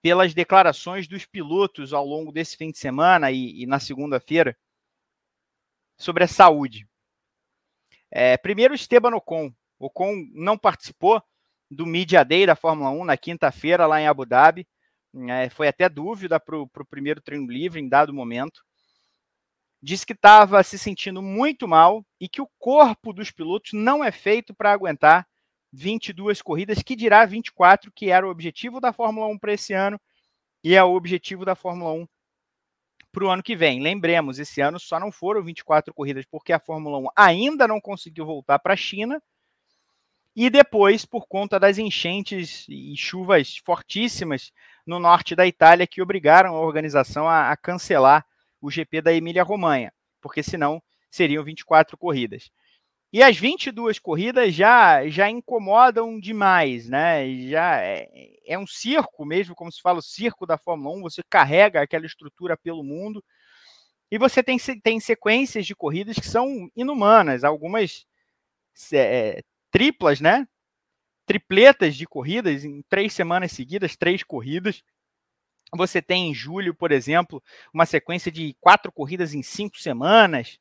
pelas 0.02 0.34
declarações 0.34 1.08
dos 1.08 1.26
pilotos 1.26 1.94
ao 1.94 2.06
longo 2.06 2.32
desse 2.32 2.58
fim 2.58 2.72
de 2.72 2.78
semana 2.78 3.32
e, 3.32 3.64
e 3.64 3.66
na 3.66 3.80
segunda-feira 3.80 4.58
sobre 5.98 6.24
a 6.24 6.28
saúde. 6.28 6.88
É, 8.10 8.38
primeiro, 8.38 8.74
Esteban 8.74 9.16
Ocon. 9.16 9.52
Ocon 9.80 10.28
não 10.34 10.58
participou 10.58 11.22
do 11.70 11.86
Media 11.86 12.24
Day 12.24 12.46
da 12.46 12.56
Fórmula 12.56 12.90
1 12.90 13.06
na 13.06 13.18
quinta-feira 13.18 13.86
lá 13.86 14.02
em 14.02 14.08
Abu 14.08 14.26
Dhabi. 14.26 14.68
É, 15.30 15.50
foi 15.50 15.68
até 15.68 15.90
dúvida 15.90 16.40
para 16.40 16.58
o 16.58 16.68
primeiro 16.90 17.22
treino 17.22 17.52
livre 17.52 17.80
em 17.80 17.90
dado 17.90 18.14
momento. 18.14 18.62
Disse 19.82 20.06
que 20.06 20.14
estava 20.14 20.62
se 20.64 20.78
sentindo 20.78 21.22
muito 21.22 21.68
mal 21.68 22.06
e 22.20 22.28
que 22.28 22.42
o 22.42 22.50
corpo 22.60 23.14
dos 23.14 23.32
pilotos 23.32 23.72
não 23.74 24.04
é 24.04 24.12
feito 24.12 24.54
para 24.54 24.72
aguentar 24.72 25.28
22 25.72 26.42
corridas, 26.42 26.82
que 26.82 26.96
dirá 26.96 27.26
24, 27.26 27.92
que 27.92 28.10
era 28.10 28.28
o 28.28 28.32
objetivo 28.32 28.80
da 28.80 28.92
Fórmula 28.92 29.28
1 29.28 29.38
para 29.38 29.54
esse 29.54 29.74
ano 29.74 30.00
e 30.64 30.76
é 30.76 30.84
o 30.84 30.96
objetivo 30.96 31.46
da 31.46 31.56
Fórmula 31.56 31.94
1 31.94 32.08
para 33.12 33.26
o 33.26 33.30
ano 33.30 33.44
que 33.44 33.56
vem. 33.56 33.82
Lembremos, 33.82 34.40
esse 34.40 34.62
ano 34.62 34.80
só 34.80 35.00
não 35.00 35.12
foram 35.12 35.44
24 35.44 35.94
corridas 35.94 36.26
porque 36.26 36.54
a 36.54 36.60
Fórmula 36.60 36.98
1 36.98 37.08
ainda 37.16 37.68
não 37.68 37.80
conseguiu 37.80 38.26
voltar 38.26 38.60
para 38.60 38.74
a 38.74 38.78
China 38.78 39.22
e 40.36 40.50
depois 40.50 41.04
por 41.04 41.28
conta 41.28 41.60
das 41.60 41.78
enchentes 41.78 42.66
e 42.70 42.96
chuvas 42.96 43.58
fortíssimas 43.58 44.52
no 44.88 45.00
norte 45.00 45.36
da 45.36 45.46
Itália 45.46 45.86
que 45.86 46.02
obrigaram 46.02 46.56
a 46.56 46.62
organização 46.62 47.28
a, 47.28 47.52
a 47.52 47.58
cancelar 47.58 48.26
o 48.62 48.72
GP 48.72 49.02
da 49.02 49.14
Emília-Romanha, 49.14 49.94
porque 50.22 50.42
senão 50.42 50.82
seriam 51.12 51.44
24 51.44 51.98
corridas. 51.98 52.50
E 53.12 53.24
as 53.24 53.38
22 53.38 54.00
corridas 54.00 54.54
já 54.54 55.08
já 55.08 55.30
incomodam 55.30 56.20
demais, 56.20 56.90
né? 56.90 57.30
Já 57.50 57.82
é, 57.82 58.10
é, 58.46 58.60
um 58.60 58.68
circo 58.68 59.26
mesmo, 59.26 59.56
como 59.56 59.72
se 59.72 59.82
fala, 59.82 60.00
o 60.00 60.02
circo 60.02 60.46
da 60.46 60.58
Fórmula 60.58 60.98
1, 60.98 61.02
você 61.02 61.22
carrega 61.30 61.82
aquela 61.82 62.06
estrutura 62.06 62.58
pelo 62.58 62.84
mundo. 62.84 63.24
E 64.12 64.18
você 64.18 64.42
tem, 64.44 64.58
tem 64.82 65.00
sequências 65.00 65.66
de 65.66 65.76
corridas 65.76 66.18
que 66.18 66.28
são 66.28 66.70
inumanas, 66.76 67.44
algumas 67.44 68.06
é, 68.94 69.42
triplas, 69.72 70.22
né? 70.22 70.48
Tripletas 71.28 71.96
de 71.96 72.08
corridas 72.08 72.64
em 72.64 72.82
três 72.90 73.12
semanas 73.12 73.52
seguidas, 73.52 73.98
três 73.98 74.24
corridas. 74.24 74.82
Você 75.76 76.02
tem 76.02 76.32
em 76.32 76.34
julho, 76.34 76.74
por 76.74 76.92
exemplo, 76.92 77.44
uma 77.74 77.86
sequência 77.86 78.32
de 78.32 78.56
quatro 78.62 78.92
corridas 78.92 79.34
em 79.34 79.44
cinco 79.44 79.78
semanas. 79.78 80.58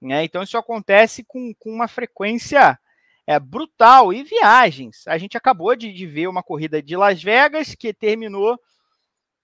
Né? 0.00 0.22
Então, 0.22 0.42
isso 0.42 0.58
acontece 0.58 1.24
com, 1.24 1.54
com 1.58 1.70
uma 1.70 1.88
frequência 1.88 2.78
é, 3.26 3.40
brutal. 3.40 4.12
E 4.12 4.22
viagens. 4.22 5.06
A 5.06 5.16
gente 5.16 5.36
acabou 5.36 5.74
de, 5.74 5.90
de, 5.90 6.06
ver 6.06 6.26
uma 6.26 6.42
corrida 6.42 6.82
de 6.82 6.94
Las 6.94 7.22
Vegas 7.22 7.74
que 7.74 7.94
terminou. 7.94 8.60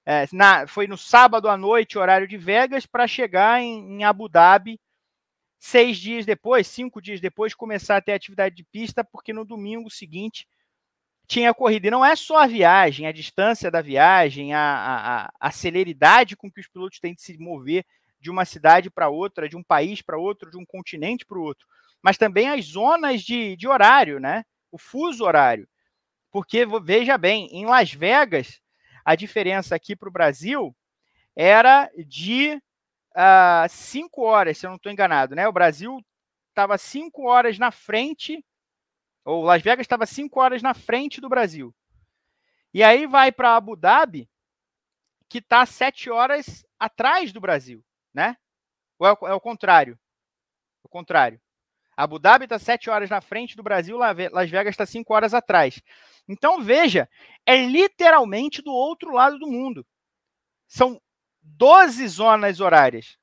É, 0.04 0.26
na, 0.32 0.66
foi 0.66 0.87
no 0.87 0.98
sábado 0.98 1.48
à 1.48 1.56
noite, 1.56 1.98
horário 1.98 2.28
de 2.28 2.37
Vegas, 2.37 2.84
para 2.84 3.06
chegar 3.06 3.62
em, 3.62 4.00
em, 4.00 4.04
Abu 4.04 4.28
Dhabi 4.28 4.78
seis 5.58 5.96
dias 5.96 6.25
depois, 6.25 6.66
cinco 6.66 7.00
dias 7.00 7.20
depois, 7.20 7.54
começar 7.54 7.96
a 7.96 8.00
ter 8.00 8.12
atividade 8.12 8.54
de 8.54 8.64
pista, 8.64 9.02
porque 9.02 9.32
no 9.32 9.44
domingo 9.44 9.90
seguinte 9.90 10.46
tinha 11.28 11.52
corrida. 11.52 11.87
E 11.87 11.90
não 11.90 12.04
é 12.04 12.16
só 12.16 12.38
a 12.38 12.47
viagem, 12.47 13.06
a 13.06 13.12
distância 13.12 13.70
da 13.70 13.82
viagem, 13.82 14.54
a, 14.54 15.28
a, 15.40 15.49
a 15.49 15.50
celeridade 15.50 16.37
com 16.37 16.50
que 16.50 16.61
os 16.61 16.66
pilotos 16.66 16.99
têm 16.99 17.14
de 17.14 17.23
se 17.23 17.38
mover 17.38 17.85
de 18.18 18.30
uma 18.30 18.44
cidade 18.44 18.90
para 18.90 19.08
outra, 19.08 19.49
de 19.49 19.56
um 19.56 19.62
país 19.62 20.02
para 20.02 20.18
outro, 20.18 20.50
de 20.50 20.56
um 20.56 20.64
continente 20.64 21.25
para 21.25 21.38
o 21.38 21.42
outro, 21.42 21.66
mas 22.02 22.18
também 22.18 22.49
as 22.49 22.64
zonas 22.64 23.23
de, 23.23 23.54
de 23.56 23.68
horário, 23.68 24.18
né? 24.18 24.44
O 24.73 24.78
fuso 24.78 25.25
horário. 25.25 25.68
Porque, 26.30 26.66
veja 26.82 27.16
bem, 27.16 27.47
em 27.52 27.64
Las 27.64 27.92
Vegas, 27.92 28.61
a 29.04 29.14
diferença 29.14 29.75
aqui 29.76 29.94
para 29.94 30.08
o 30.08 30.12
Brasil 30.12 30.75
era 31.37 31.88
de 31.97 32.61
uh, 33.14 33.68
cinco 33.68 34.23
horas, 34.23 34.58
se 34.58 34.66
eu 34.66 34.70
não 34.70 34.76
estou 34.76 34.90
enganado, 34.90 35.35
né? 35.35 35.47
O 35.47 35.52
Brasil 35.52 36.00
estava 36.50 36.76
cinco 36.76 37.28
horas 37.28 37.58
na 37.58 37.70
frente, 37.70 38.44
ou 39.28 39.44
Las 39.44 39.62
Vegas 39.62 39.85
estava 39.85 40.06
cinco 40.06 40.40
horas 40.40 40.62
na 40.62 40.75
frente 40.75 41.20
do 41.20 41.28
Brasil. 41.28 41.75
E 42.73 42.82
aí 42.82 43.06
vai 43.06 43.32
para 43.32 43.56
Abu 43.56 43.76
Dhabi, 43.76 44.28
que 45.28 45.38
está 45.38 45.66
sete 45.66 46.11
horas 46.11 46.64
atrás 46.78 47.32
do 47.32 47.40
Brasil 47.40 47.85
né? 48.18 48.37
Ou 48.99 49.06
é 49.06 49.12
o, 49.12 49.28
é 49.28 49.35
o 49.35 49.40
contrário? 49.40 49.99
O 50.82 50.88
contrário. 50.88 51.40
Abu 51.97 52.18
Dhabi 52.18 52.44
está 52.44 52.58
sete 52.58 52.88
horas 52.90 53.11
na 53.11 53.20
frente 53.20 53.56
do 53.56 53.62
Brasil, 53.62 53.97
Las 53.97 54.50
Vegas 54.50 54.73
está 54.73 54.87
cinco 54.87 55.14
horas 55.14 55.35
atrás. 55.35 55.80
Então 56.28 56.62
veja, 56.62 57.08
é 57.44 57.56
literalmente 57.56 58.62
do 58.62 58.73
outro 58.73 59.12
lado 59.12 59.38
do 59.38 59.47
mundo. 59.47 59.87
São 60.66 61.00
12 61.42 62.06
zonas 62.08 62.61
horárias. 62.61 63.18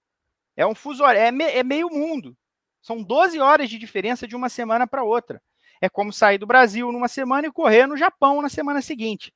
É 0.58 0.66
um 0.66 0.76
fuso 0.76 1.04
horário, 1.04 1.22
é, 1.22 1.32
me, 1.32 1.46
é 1.46 1.64
meio 1.64 1.90
mundo. 1.90 2.36
São 2.82 3.02
12 3.02 3.40
horas 3.40 3.70
de 3.70 3.78
diferença 3.78 4.28
de 4.28 4.36
uma 4.36 4.50
semana 4.50 4.88
para 4.88 5.04
outra. 5.04 5.42
É 5.82 5.89
como 5.89 6.13
sair 6.13 6.38
do 6.38 6.48
Brasil 6.48 6.91
numa 6.91 7.08
semana 7.08 7.48
e 7.48 7.51
correr 7.51 7.88
no 7.88 7.98
Japão 7.98 8.41
na 8.41 8.50
semana 8.50 8.82
seguinte. 8.82 9.34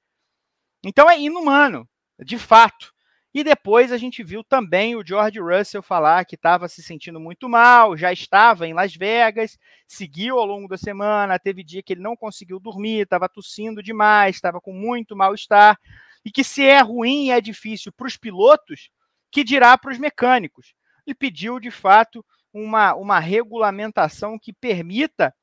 Então 0.83 1.09
é 1.09 1.19
inumano, 1.19 1.87
de 2.19 2.37
fato. 2.37 2.93
E 3.31 3.43
depois 3.43 3.91
a 3.91 3.97
gente 3.97 4.23
viu 4.23 4.43
também 4.43 4.95
o 4.95 5.05
George 5.05 5.39
Russell 5.39 5.83
falar 5.83 6.25
que 6.25 6.33
estava 6.35 6.67
se 6.67 6.81
sentindo 6.81 7.19
muito 7.19 7.47
mal, 7.47 7.95
já 7.95 8.11
estava 8.11 8.67
em 8.67 8.73
Las 8.73 8.95
Vegas, 8.95 9.57
seguiu 9.87 10.39
ao 10.39 10.45
longo 10.45 10.67
da 10.67 10.77
semana, 10.77 11.37
teve 11.37 11.63
dia 11.63 11.83
que 11.83 11.93
ele 11.93 12.01
não 12.01 12.15
conseguiu 12.15 12.59
dormir, 12.59 13.01
estava 13.01 13.29
tossindo 13.29 13.83
demais, 13.83 14.35
estava 14.35 14.59
com 14.59 14.73
muito 14.73 15.15
mal-estar, 15.15 15.79
e 16.25 16.31
que 16.31 16.43
se 16.43 16.65
é 16.65 16.81
ruim 16.81 17.27
e 17.27 17.31
é 17.31 17.39
difícil 17.39 17.91
para 17.91 18.07
os 18.07 18.17
pilotos, 18.17 18.89
que 19.31 19.43
dirá 19.43 19.77
para 19.77 19.91
os 19.91 19.99
mecânicos. 19.99 20.73
E 21.05 21.13
pediu, 21.13 21.59
de 21.59 21.69
fato, 21.69 22.25
uma, 22.51 22.95
uma 22.95 23.19
regulamentação 23.19 24.39
que 24.39 24.51
permita 24.51 25.33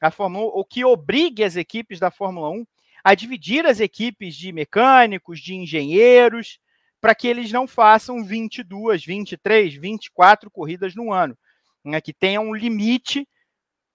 a 0.00 0.10
Fórmula 0.10 0.46
1, 0.46 0.48
ou 0.48 0.64
que 0.64 0.84
obrigue 0.84 1.42
as 1.44 1.56
equipes 1.56 1.98
da 1.98 2.10
Fórmula 2.10 2.50
1 2.50 2.66
a 3.04 3.14
dividir 3.14 3.64
as 3.66 3.80
equipes 3.80 4.34
de 4.34 4.52
mecânicos, 4.52 5.40
de 5.40 5.54
engenheiros, 5.54 6.58
para 7.00 7.14
que 7.14 7.28
eles 7.28 7.52
não 7.52 7.66
façam 7.66 8.24
22, 8.24 9.04
23, 9.04 9.74
24 9.74 10.50
corridas 10.50 10.94
no 10.94 11.12
ano, 11.12 11.36
né, 11.84 12.00
que 12.00 12.12
tenham 12.12 12.48
um 12.48 12.54
limite 12.54 13.28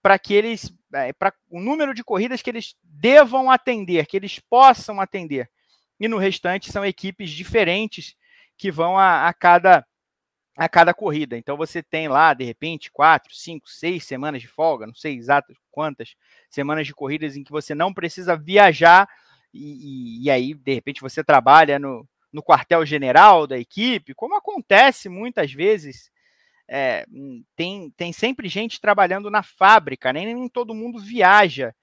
para 0.01 0.17
que 0.17 0.33
eles, 0.33 0.73
é, 0.93 1.13
para 1.13 1.33
o 1.49 1.59
número 1.59 1.93
de 1.93 2.03
corridas 2.03 2.41
que 2.41 2.49
eles 2.49 2.73
devam 2.81 3.51
atender, 3.51 4.05
que 4.07 4.17
eles 4.17 4.39
possam 4.39 4.99
atender. 4.99 5.49
E 5.99 6.07
no 6.07 6.17
restante 6.17 6.71
são 6.71 6.85
equipes 6.85 7.29
diferentes 7.29 8.15
que 8.57 8.71
vão 8.71 8.97
a, 8.97 9.27
a 9.27 9.33
cada 9.33 9.85
a 10.65 10.69
cada 10.69 10.93
corrida. 10.93 11.35
Então 11.35 11.57
você 11.57 11.81
tem 11.81 12.07
lá, 12.07 12.35
de 12.35 12.43
repente, 12.43 12.91
quatro, 12.91 13.33
cinco, 13.33 13.67
seis 13.67 14.05
semanas 14.05 14.41
de 14.41 14.47
folga, 14.47 14.85
não 14.85 14.93
sei 14.93 15.15
exato 15.15 15.51
quantas 15.71 16.15
semanas 16.51 16.85
de 16.85 16.93
corridas 16.93 17.35
em 17.35 17.43
que 17.43 17.51
você 17.51 17.73
não 17.73 17.91
precisa 17.91 18.37
viajar 18.37 19.09
e, 19.51 20.19
e, 20.19 20.25
e 20.25 20.29
aí, 20.29 20.53
de 20.53 20.73
repente, 20.73 21.01
você 21.01 21.23
trabalha 21.23 21.79
no, 21.79 22.07
no 22.31 22.43
quartel-general 22.43 23.47
da 23.47 23.57
equipe, 23.57 24.13
como 24.13 24.35
acontece 24.35 25.09
muitas 25.09 25.51
vezes. 25.51 26.11
É, 26.69 27.05
tem, 27.55 27.89
tem 27.97 28.13
sempre 28.13 28.47
gente 28.47 28.79
trabalhando 28.79 29.31
na 29.31 29.41
fábrica, 29.41 30.13
nem 30.13 30.47
todo 30.47 30.75
mundo 30.75 30.99
viaja. 30.99 31.73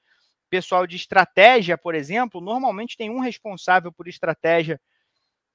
Pessoal 0.49 0.87
de 0.87 0.94
estratégia, 0.94 1.76
por 1.76 1.97
exemplo, 1.97 2.40
normalmente 2.40 2.97
tem 2.97 3.11
um 3.11 3.18
responsável 3.18 3.92
por 3.92 4.06
estratégia 4.06 4.80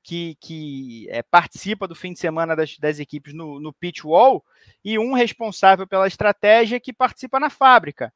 que, 0.03 0.35
que 0.41 1.07
é, 1.09 1.23
participa 1.23 1.87
do 1.87 1.95
fim 1.95 2.13
de 2.13 2.19
semana 2.19 2.55
das, 2.55 2.99
equipes 2.99 3.33
no, 3.33 3.59
no 3.59 3.73
pitch 3.73 4.03
wall 4.03 4.43
e 4.83 4.99
um 4.99 5.13
responsável 5.13 5.87
pela 5.87 6.07
estratégia 6.07 6.79
que 6.79 6.91
participa 6.91 7.39
na 7.39 7.49
fábrica 7.49 8.13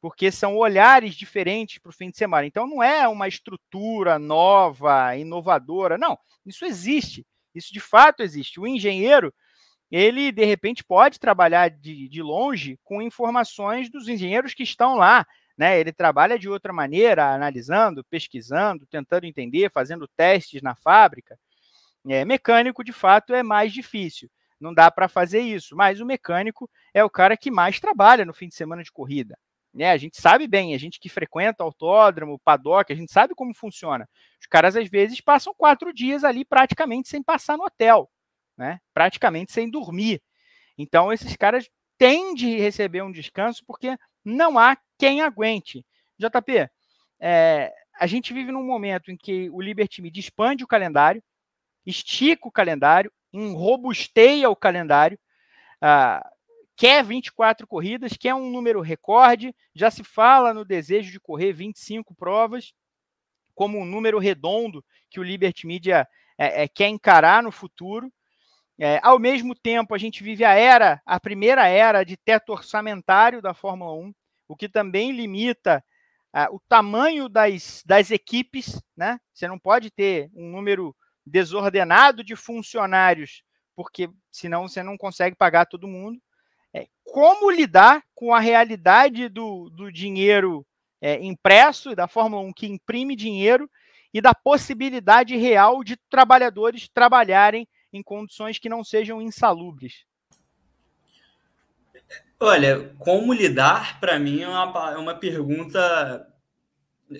porque 0.00 0.30
são 0.30 0.56
olhares 0.56 1.16
diferentes 1.16 1.78
para 1.78 1.90
o 1.90 1.92
fim 1.92 2.10
de 2.10 2.16
semana. 2.16 2.46
Então, 2.46 2.64
não 2.66 2.80
é 2.80 3.08
uma 3.08 3.26
estrutura 3.26 4.20
nova, 4.20 5.16
inovadora. 5.16 5.98
Não, 5.98 6.16
isso 6.44 6.64
existe. 6.64 7.26
Isso 7.52 7.72
de 7.72 7.80
fato 7.80 8.22
existe. 8.22 8.60
O 8.60 8.68
engenheiro, 8.68 9.34
ele 9.90 10.30
de 10.30 10.44
repente 10.44 10.84
pode 10.84 11.18
trabalhar 11.18 11.70
de, 11.70 12.08
de 12.08 12.22
longe 12.22 12.78
com 12.84 13.02
informações 13.02 13.90
dos 13.90 14.08
engenheiros 14.08 14.54
que 14.54 14.62
estão 14.62 14.94
lá. 14.94 15.26
Né? 15.56 15.80
Ele 15.80 15.92
trabalha 15.92 16.38
de 16.38 16.48
outra 16.48 16.72
maneira, 16.72 17.32
analisando, 17.32 18.04
pesquisando, 18.04 18.86
tentando 18.86 19.24
entender, 19.24 19.70
fazendo 19.70 20.06
testes 20.06 20.60
na 20.60 20.74
fábrica. 20.74 21.38
É, 22.08 22.24
mecânico, 22.24 22.84
de 22.84 22.92
fato, 22.92 23.34
é 23.34 23.42
mais 23.42 23.72
difícil. 23.72 24.30
Não 24.60 24.72
dá 24.72 24.90
para 24.90 25.08
fazer 25.08 25.40
isso, 25.40 25.76
mas 25.76 26.00
o 26.00 26.06
mecânico 26.06 26.70
é 26.94 27.02
o 27.02 27.10
cara 27.10 27.36
que 27.36 27.50
mais 27.50 27.80
trabalha 27.80 28.24
no 28.24 28.34
fim 28.34 28.48
de 28.48 28.54
semana 28.54 28.82
de 28.82 28.92
corrida. 28.92 29.38
Né? 29.72 29.90
A 29.90 29.96
gente 29.96 30.20
sabe 30.20 30.46
bem, 30.46 30.74
a 30.74 30.78
gente 30.78 30.98
que 30.98 31.08
frequenta 31.08 31.62
autódromo, 31.62 32.38
paddock, 32.38 32.90
a 32.90 32.96
gente 32.96 33.12
sabe 33.12 33.34
como 33.34 33.54
funciona. 33.54 34.08
Os 34.40 34.46
caras, 34.46 34.76
às 34.76 34.88
vezes, 34.88 35.20
passam 35.20 35.54
quatro 35.54 35.92
dias 35.92 36.24
ali 36.24 36.44
praticamente 36.44 37.08
sem 37.08 37.22
passar 37.22 37.58
no 37.58 37.64
hotel, 37.64 38.10
né? 38.56 38.80
praticamente 38.94 39.52
sem 39.52 39.70
dormir. 39.70 40.22
Então, 40.78 41.12
esses 41.12 41.36
caras 41.36 41.68
têm 41.98 42.34
de 42.34 42.56
receber 42.56 43.02
um 43.02 43.12
descanso 43.12 43.62
porque 43.66 43.98
não 44.26 44.58
há 44.58 44.76
quem 44.98 45.20
aguente. 45.20 45.86
JP, 46.18 46.68
é, 47.20 47.72
a 47.98 48.06
gente 48.06 48.34
vive 48.34 48.50
num 48.50 48.64
momento 48.64 49.10
em 49.10 49.16
que 49.16 49.48
o 49.50 49.60
Liberty 49.60 50.02
Media 50.02 50.20
expande 50.20 50.64
o 50.64 50.66
calendário, 50.66 51.22
estica 51.86 52.48
o 52.48 52.52
calendário, 52.52 53.12
enrobusteia 53.32 54.50
o 54.50 54.56
calendário, 54.56 55.18
uh, 55.82 56.28
quer 56.76 57.04
24 57.04 57.66
corridas, 57.66 58.16
quer 58.18 58.34
um 58.34 58.50
número 58.50 58.80
recorde, 58.80 59.54
já 59.74 59.90
se 59.90 60.02
fala 60.02 60.52
no 60.52 60.64
desejo 60.64 61.12
de 61.12 61.20
correr 61.20 61.52
25 61.52 62.14
provas, 62.14 62.72
como 63.54 63.78
um 63.78 63.84
número 63.84 64.18
redondo 64.18 64.84
que 65.08 65.20
o 65.20 65.22
Liberty 65.22 65.66
Media 65.66 66.06
é, 66.36 66.64
é, 66.64 66.68
quer 66.68 66.88
encarar 66.88 67.42
no 67.42 67.50
futuro. 67.50 68.12
É, 68.78 69.00
ao 69.02 69.18
mesmo 69.18 69.54
tempo, 69.54 69.94
a 69.94 69.98
gente 69.98 70.22
vive 70.22 70.44
a 70.44 70.52
era, 70.52 71.00
a 71.06 71.18
primeira 71.18 71.66
era 71.66 72.04
de 72.04 72.16
teto 72.16 72.52
orçamentário 72.52 73.40
da 73.40 73.54
Fórmula 73.54 73.92
1, 73.94 74.12
o 74.48 74.54
que 74.54 74.68
também 74.68 75.12
limita 75.12 75.82
uh, 76.34 76.54
o 76.54 76.60
tamanho 76.68 77.28
das, 77.28 77.82
das 77.86 78.10
equipes, 78.10 78.80
né? 78.94 79.18
Você 79.32 79.48
não 79.48 79.58
pode 79.58 79.90
ter 79.90 80.30
um 80.34 80.50
número 80.50 80.94
desordenado 81.24 82.22
de 82.22 82.36
funcionários, 82.36 83.42
porque 83.74 84.10
senão 84.30 84.68
você 84.68 84.82
não 84.82 84.98
consegue 84.98 85.34
pagar 85.34 85.64
todo 85.64 85.88
mundo. 85.88 86.20
É, 86.74 86.86
como 87.02 87.50
lidar 87.50 88.02
com 88.14 88.34
a 88.34 88.40
realidade 88.40 89.28
do, 89.30 89.70
do 89.70 89.90
dinheiro 89.90 90.66
é, 91.00 91.14
impresso, 91.24 91.96
da 91.96 92.06
Fórmula 92.06 92.42
1 92.42 92.52
que 92.52 92.66
imprime 92.66 93.16
dinheiro, 93.16 93.70
e 94.12 94.20
da 94.20 94.34
possibilidade 94.34 95.36
real 95.36 95.82
de 95.82 95.96
trabalhadores 96.08 96.88
trabalharem 96.88 97.66
em 97.96 98.02
condições 98.02 98.58
que 98.58 98.68
não 98.68 98.84
sejam 98.84 99.20
insalubres? 99.20 100.04
Olha, 102.38 102.94
como 102.98 103.32
lidar, 103.32 103.98
para 103.98 104.18
mim, 104.18 104.42
é 104.42 104.48
uma, 104.48 104.92
é 104.92 104.96
uma 104.96 105.14
pergunta. 105.14 106.26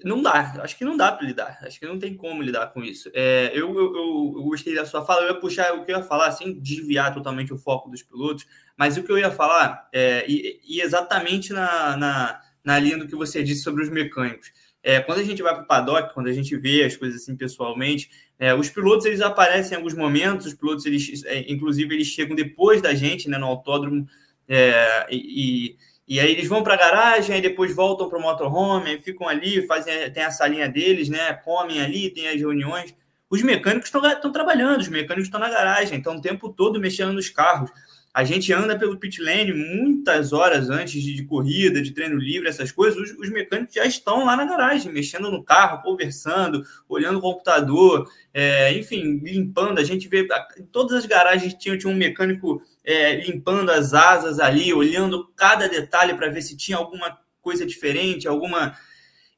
Não 0.05 0.21
dá, 0.21 0.61
acho 0.63 0.77
que 0.77 0.85
não 0.85 0.97
dá 0.97 1.13
para 1.13 1.27
lidar, 1.27 1.59
acho 1.63 1.79
que 1.79 1.87
não 1.87 1.99
tem 1.99 2.15
como 2.17 2.43
lidar 2.43 2.73
com 2.73 2.83
isso. 2.83 3.09
É, 3.15 3.51
eu, 3.55 3.73
eu, 3.75 3.95
eu, 4.37 4.43
gostei 4.43 4.75
da 4.75 4.85
sua 4.85 5.05
fala, 5.05 5.23
eu 5.23 5.29
ia 5.29 5.41
puxar 5.41 5.73
o 5.75 5.85
que 5.85 5.93
eu 5.93 5.99
ia 5.99 6.03
falar, 6.03 6.33
sem 6.33 6.59
desviar 6.59 7.15
totalmente 7.15 7.55
o 7.55 7.59
foco 7.59 7.89
dos 7.89 8.03
pilotos, 8.03 8.47
mas 8.77 8.97
o 8.97 9.05
que 9.05 9.13
eu 9.13 9.19
ia 9.19 9.31
falar, 9.31 9.89
é, 9.93 10.27
e, 10.29 10.61
e 10.67 10.81
exatamente 10.81 11.53
na, 11.53 11.97
na, 11.97 12.41
na 12.65 12.79
linha 12.81 12.99
do 12.99 13.07
que 13.07 13.15
você 13.15 13.45
disse 13.45 13.63
sobre 13.63 13.85
os 13.85 13.89
mecânicos. 13.89 14.51
É, 14.87 15.01
quando 15.01 15.19
a 15.19 15.25
gente 15.25 15.43
vai 15.43 15.53
para 15.53 15.65
o 15.65 15.67
paddock, 15.67 16.15
quando 16.15 16.29
a 16.29 16.33
gente 16.33 16.57
vê 16.57 16.85
as 16.85 16.97
coisas 16.97 17.21
assim 17.21 17.35
pessoalmente, 17.35 18.09
é, 18.39 18.55
os 18.55 18.71
pilotos 18.71 19.05
eles 19.05 19.21
aparecem 19.21 19.73
em 19.73 19.77
alguns 19.79 19.95
momentos, 19.95 20.47
os 20.47 20.55
pilotos 20.55 20.87
eles, 20.87 21.25
é, 21.25 21.45
inclusive 21.51 21.93
eles 21.93 22.07
chegam 22.07 22.37
depois 22.37 22.81
da 22.81 22.95
gente, 22.95 23.29
né, 23.29 23.37
no 23.37 23.47
autódromo, 23.47 24.07
é, 24.49 25.09
e, 25.11 25.77
e 26.07 26.21
aí 26.21 26.31
eles 26.31 26.47
vão 26.47 26.63
para 26.63 26.75
a 26.75 26.77
garagem, 26.77 27.35
aí 27.35 27.43
depois 27.43 27.75
voltam 27.75 28.09
para 28.09 28.17
o 28.17 28.23
motorhome, 28.23 28.91
aí 28.91 28.99
ficam 29.01 29.27
ali, 29.27 29.67
fazem, 29.67 30.09
tem 30.13 30.23
a 30.23 30.31
salinha 30.31 30.69
deles, 30.69 31.09
né, 31.09 31.33
comem 31.33 31.83
ali, 31.83 32.09
tem 32.09 32.29
as 32.29 32.37
reuniões. 32.37 32.95
Os 33.29 33.43
mecânicos 33.43 33.91
estão 33.93 34.31
trabalhando, 34.31 34.83
os 34.83 34.89
mecânicos 34.89 35.27
estão 35.27 35.41
na 35.41 35.51
garagem, 35.51 35.99
estão 35.99 36.15
o 36.15 36.21
tempo 36.21 36.49
todo 36.49 36.79
mexendo 36.79 37.13
nos 37.13 37.29
carros. 37.29 37.73
A 38.17 38.25
gente 38.25 38.51
anda 38.51 38.79
pelo 38.79 38.97
pit 38.97 39.21
lane 39.21 39.53
muitas 39.53 40.33
horas 40.33 40.71
antes 40.71 41.03
de, 41.03 41.13
de 41.13 41.23
corrida, 41.27 41.83
de 41.83 41.91
treino 41.91 42.17
livre, 42.17 42.49
essas 42.49 42.73
coisas. 42.73 42.99
Os, 42.99 43.19
os, 43.19 43.29
mecânicos 43.29 43.75
já 43.75 43.85
estão 43.85 44.25
lá 44.25 44.35
na 44.35 44.47
garagem, 44.47 44.91
mexendo 44.91 45.31
no 45.31 45.45
carro, 45.45 45.83
conversando, 45.83 46.65
olhando 46.89 47.19
o 47.19 47.21
computador, 47.21 48.11
é, 48.33 48.73
enfim, 48.73 49.21
limpando. 49.23 49.79
A 49.79 49.85
gente 49.85 50.09
vê 50.09 50.27
todas 50.73 50.95
as 50.97 51.05
garagens 51.05 51.53
tinha, 51.53 51.77
tinha 51.77 51.93
um 51.93 51.95
mecânico 51.95 52.63
é, 52.83 53.17
limpando 53.17 53.69
as 53.69 53.93
asas 53.93 54.41
ali, 54.41 54.73
olhando 54.73 55.31
cada 55.37 55.69
detalhe 55.69 56.15
para 56.15 56.31
ver 56.31 56.41
se 56.41 56.57
tinha 56.57 56.79
alguma 56.79 57.19
coisa 57.43 57.67
diferente, 57.67 58.27
alguma. 58.27 58.75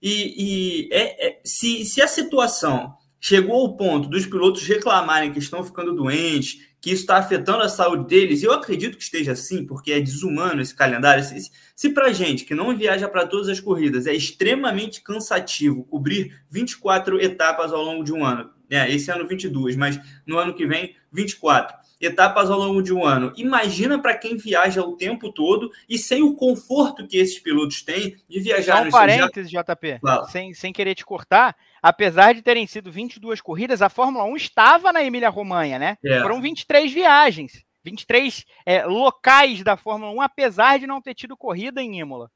E, 0.01 0.87
e 0.87 0.89
é, 0.93 1.31
é, 1.31 1.41
se, 1.43 1.85
se 1.85 2.01
a 2.01 2.07
situação 2.07 2.95
chegou 3.21 3.57
ao 3.57 3.77
ponto 3.77 4.09
dos 4.09 4.25
pilotos 4.25 4.63
reclamarem 4.63 5.33
que 5.33 5.41
estão 5.41 5.65
ficando 5.65 5.97
doentes, 5.97 6.68
que 6.81 6.91
isso 6.91 7.03
está 7.03 7.17
afetando 7.17 7.63
a 7.63 7.69
saúde 7.69 8.07
deles, 8.07 8.43
e 8.43 8.47
eu 8.47 8.53
acredito 8.53 8.97
que 8.97 9.03
esteja 9.03 9.33
assim, 9.33 9.67
porque 9.67 9.93
é 9.93 10.01
desumano 10.01 10.61
esse 10.61 10.75
calendário. 10.75 11.25
Se, 11.25 11.51
se 11.75 11.91
para 11.91 12.13
gente 12.13 12.45
que 12.45 12.55
não 12.55 12.77
viaja 12.77 13.09
para 13.09 13.27
todas 13.27 13.49
as 13.49 13.61
corridas 13.61 14.07
é 14.07 14.15
extremamente 14.15 15.03
cansativo 15.03 15.85
cobrir 15.85 16.41
24 16.51 17.21
etapas 17.21 17.73
ao 17.73 17.83
longo 17.83 18.05
de 18.05 18.13
um 18.13 18.25
ano, 18.25 18.51
né? 18.71 18.91
esse 18.91 19.11
ano 19.11 19.27
22, 19.27 19.77
mas 19.77 20.01
no 20.27 20.39
ano 20.39 20.55
que 20.55 20.67
vem 20.67 20.95
24 21.11 21.77
etapas 22.01 22.51
ao 22.51 22.59
longo 22.59 22.83
de 22.83 22.93
um 22.93 23.05
ano. 23.05 23.33
Imagina 23.37 24.01
para 24.01 24.17
quem 24.17 24.37
viaja 24.37 24.83
o 24.83 24.97
tempo 24.97 25.33
todo 25.33 25.71
e 25.89 25.99
sem 25.99 26.23
o 26.23 26.35
conforto 26.35 27.07
que 27.07 27.17
esses 27.17 27.39
pilotos 27.39 27.83
têm 27.83 28.17
de 28.29 28.41
viajar. 28.41 28.83
Só 28.83 28.89
um 28.89 28.91
parênteses. 28.91 29.51
JP, 29.51 30.01
sem, 30.31 30.55
sem 30.55 30.73
querer 30.73 30.95
te 30.95 31.05
cortar, 31.05 31.57
apesar 31.83 32.35
de 32.35 32.43
terem 32.43 32.67
sido 32.67 32.91
22 32.91 33.41
corridas, 33.41 33.83
a 33.83 33.89
Fórmula 33.89 34.25
1 34.25 34.37
estava 34.37 34.93
na 34.93 35.03
Emília-Romanha, 35.03 35.79
né? 35.79 35.97
É. 36.05 36.21
Foram 36.21 36.41
23 36.41 36.93
viagens, 36.93 37.65
23 37.85 38.45
é, 38.67 38.85
locais 38.85 39.63
da 39.63 39.77
Fórmula 39.77 40.13
1, 40.13 40.21
apesar 40.23 40.79
de 40.79 40.87
não 40.87 41.01
ter 41.01 41.15
tido 41.15 41.37
corrida 41.37 41.83
em 41.83 42.01
Imola. 42.01 42.31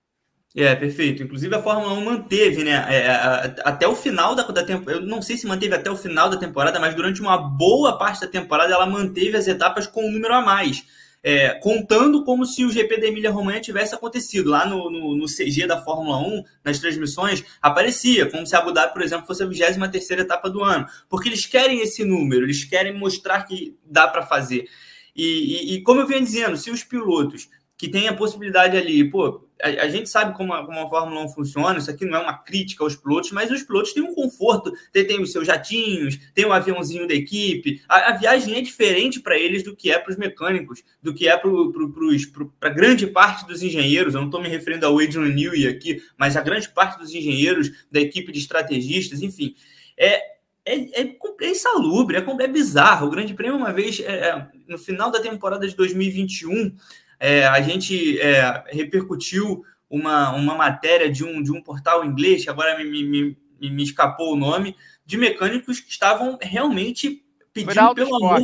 É, 0.55 0.75
perfeito. 0.75 1.23
Inclusive 1.23 1.55
a 1.55 1.63
Fórmula 1.63 1.95
1 1.95 2.05
manteve, 2.05 2.63
né? 2.63 2.85
É, 2.91 3.55
até 3.65 3.89
o 3.89 3.97
final 3.97 4.35
da, 4.35 4.43
da 4.43 4.63
temporada. 4.63 5.03
Eu 5.03 5.07
não 5.07 5.23
sei 5.23 5.37
se 5.37 5.47
manteve 5.47 5.75
até 5.75 5.91
o 5.91 5.97
final 5.97 6.29
da 6.29 6.37
temporada, 6.37 6.79
mas 6.79 6.95
durante 6.95 7.23
uma 7.23 7.39
boa 7.39 7.97
parte 7.97 8.21
da 8.21 8.27
temporada 8.27 8.73
ela 8.73 8.87
manteve 8.87 9.37
as 9.37 9.49
etapas 9.49 9.87
com 9.87 10.07
um 10.07 10.13
número 10.13 10.35
a 10.35 10.43
mais. 10.43 10.85
É, 11.25 11.51
contando 11.61 12.25
como 12.25 12.45
se 12.45 12.65
o 12.65 12.71
GP 12.71 13.01
da 13.01 13.07
Emília-Romanha 13.07 13.61
tivesse 13.61 13.95
acontecido. 13.95 14.51
Lá 14.51 14.67
no, 14.67 14.91
no, 14.91 15.17
no, 15.17 15.27
CG 15.27 15.67
da 15.69 15.81
Fórmula 15.81 16.19
1, 16.19 16.43
nas 16.65 16.81
transmissões, 16.81 17.45
aparecia, 17.61 18.29
como 18.29 18.45
se 18.45 18.57
a 18.57 18.59
Abu 18.59 18.73
Dhabi, 18.73 18.93
por 18.93 19.03
exemplo, 19.03 19.27
fosse 19.27 19.43
a 19.43 19.47
23 19.47 20.21
etapa 20.21 20.51
do 20.51 20.65
ano. 20.65 20.87
Porque 21.09 21.29
eles 21.29 21.47
querem 21.47 21.81
esse 21.81 22.05
número, 22.05 22.45
eles 22.45 22.65
querem 22.65 22.99
mostrar 22.99 23.45
que 23.45 23.77
dá 23.85 24.09
para 24.09 24.27
fazer. 24.27 24.69
E, 25.15 25.25
e, 25.25 25.75
e, 25.75 25.83
como 25.83 26.01
eu 26.01 26.07
venho 26.07 26.25
dizendo, 26.25 26.57
se 26.57 26.71
os 26.71 26.83
pilotos 26.83 27.49
que 27.77 27.89
têm 27.89 28.09
a 28.09 28.15
possibilidade 28.15 28.77
ali, 28.77 29.09
pô, 29.11 29.45
a, 29.63 29.85
a, 29.85 29.89
gente 29.89 30.09
sabe 30.09 30.37
como 30.37 30.53
a, 30.53 30.67
como 30.67 30.79
a 30.81 30.89
Fórmula 30.89 31.25
1 31.25 31.29
funciona, 31.29 31.79
isso 31.79 31.91
aqui 31.91 32.05
não 32.05 32.19
é 32.19 32.23
uma 32.23 32.39
crítica 32.39 32.83
aos 32.83 32.97
pilotos, 32.97 33.31
mas 33.31 33.51
os 33.51 33.63
pilotos 33.63 33.93
têm 33.93 34.03
um 34.03 34.15
conforto, 34.15 34.73
tem 34.93 35.21
os 35.21 35.31
seus 35.31 35.47
jatinhos, 35.47 36.19
tem 36.35 36.45
o 36.45 36.53
aviãozinho 36.53 37.07
da 37.07 37.15
equipe. 37.15 37.81
A, 37.89 38.11
a 38.11 38.17
viagem 38.17 38.57
é 38.57 38.61
diferente 38.61 39.21
para 39.21 39.39
eles 39.39 39.63
do 39.63 39.77
que 39.77 39.91
é 39.91 39.99
para 39.99 40.11
os 40.11 40.19
mecânicos, 40.19 40.83
do 41.01 41.15
que 41.15 41.29
é 41.29 41.37
para 41.37 42.71
grande 42.71 43.07
parte 43.07 43.47
dos 43.47 43.63
engenheiros. 43.63 44.15
Eu 44.15 44.21
não 44.21 44.29
estou 44.29 44.43
me 44.43 44.49
referindo 44.49 44.85
ao 44.85 44.99
Adrian 44.99 45.29
Newey 45.29 45.67
aqui, 45.69 46.03
mas 46.17 46.37
a 46.37 46.41
grande 46.41 46.69
parte 46.69 46.99
dos 46.99 47.15
engenheiros, 47.15 47.71
da 47.91 48.01
equipe 48.01 48.33
de 48.33 48.41
estrategistas, 48.41 49.23
enfim. 49.23 49.55
É, 49.97 50.33
é, 50.65 51.03
é, 51.03 51.17
é 51.41 51.49
insalubre, 51.49 52.17
é, 52.17 52.45
é 52.45 52.49
bizarro. 52.49 53.07
O 53.07 53.11
Grande 53.11 53.35
Prêmio, 53.35 53.57
uma 53.57 53.73
vez, 53.73 54.01
é, 54.01 54.29
é 54.29 54.49
no 54.69 54.79
final 54.79 55.11
da 55.11 55.21
temporada 55.21 55.67
de 55.67 55.75
2021, 55.75 56.75
é, 57.23 57.47
a 57.47 57.63
gente 57.63 58.21
é, 58.21 58.65
repercutiu 58.67 59.65
uma, 59.89 60.35
uma 60.35 60.57
matéria 60.57 61.09
de 61.09 61.25
um, 61.25 61.41
de 61.41 61.53
um 61.53 61.63
portal 61.63 62.05
inglês, 62.05 62.43
que 62.43 62.51
agora 62.51 62.77
me, 62.77 62.85
me, 62.85 63.05
me, 63.05 63.71
me 63.71 63.83
escapou 63.85 64.33
o 64.33 64.37
nome, 64.37 64.75
de 65.07 65.17
mecânicos 65.17 65.79
que 65.79 65.89
estavam 65.89 66.37
realmente 66.43 67.25
pedindo 67.53 67.95
pelo 67.95 68.17
amor 68.17 68.41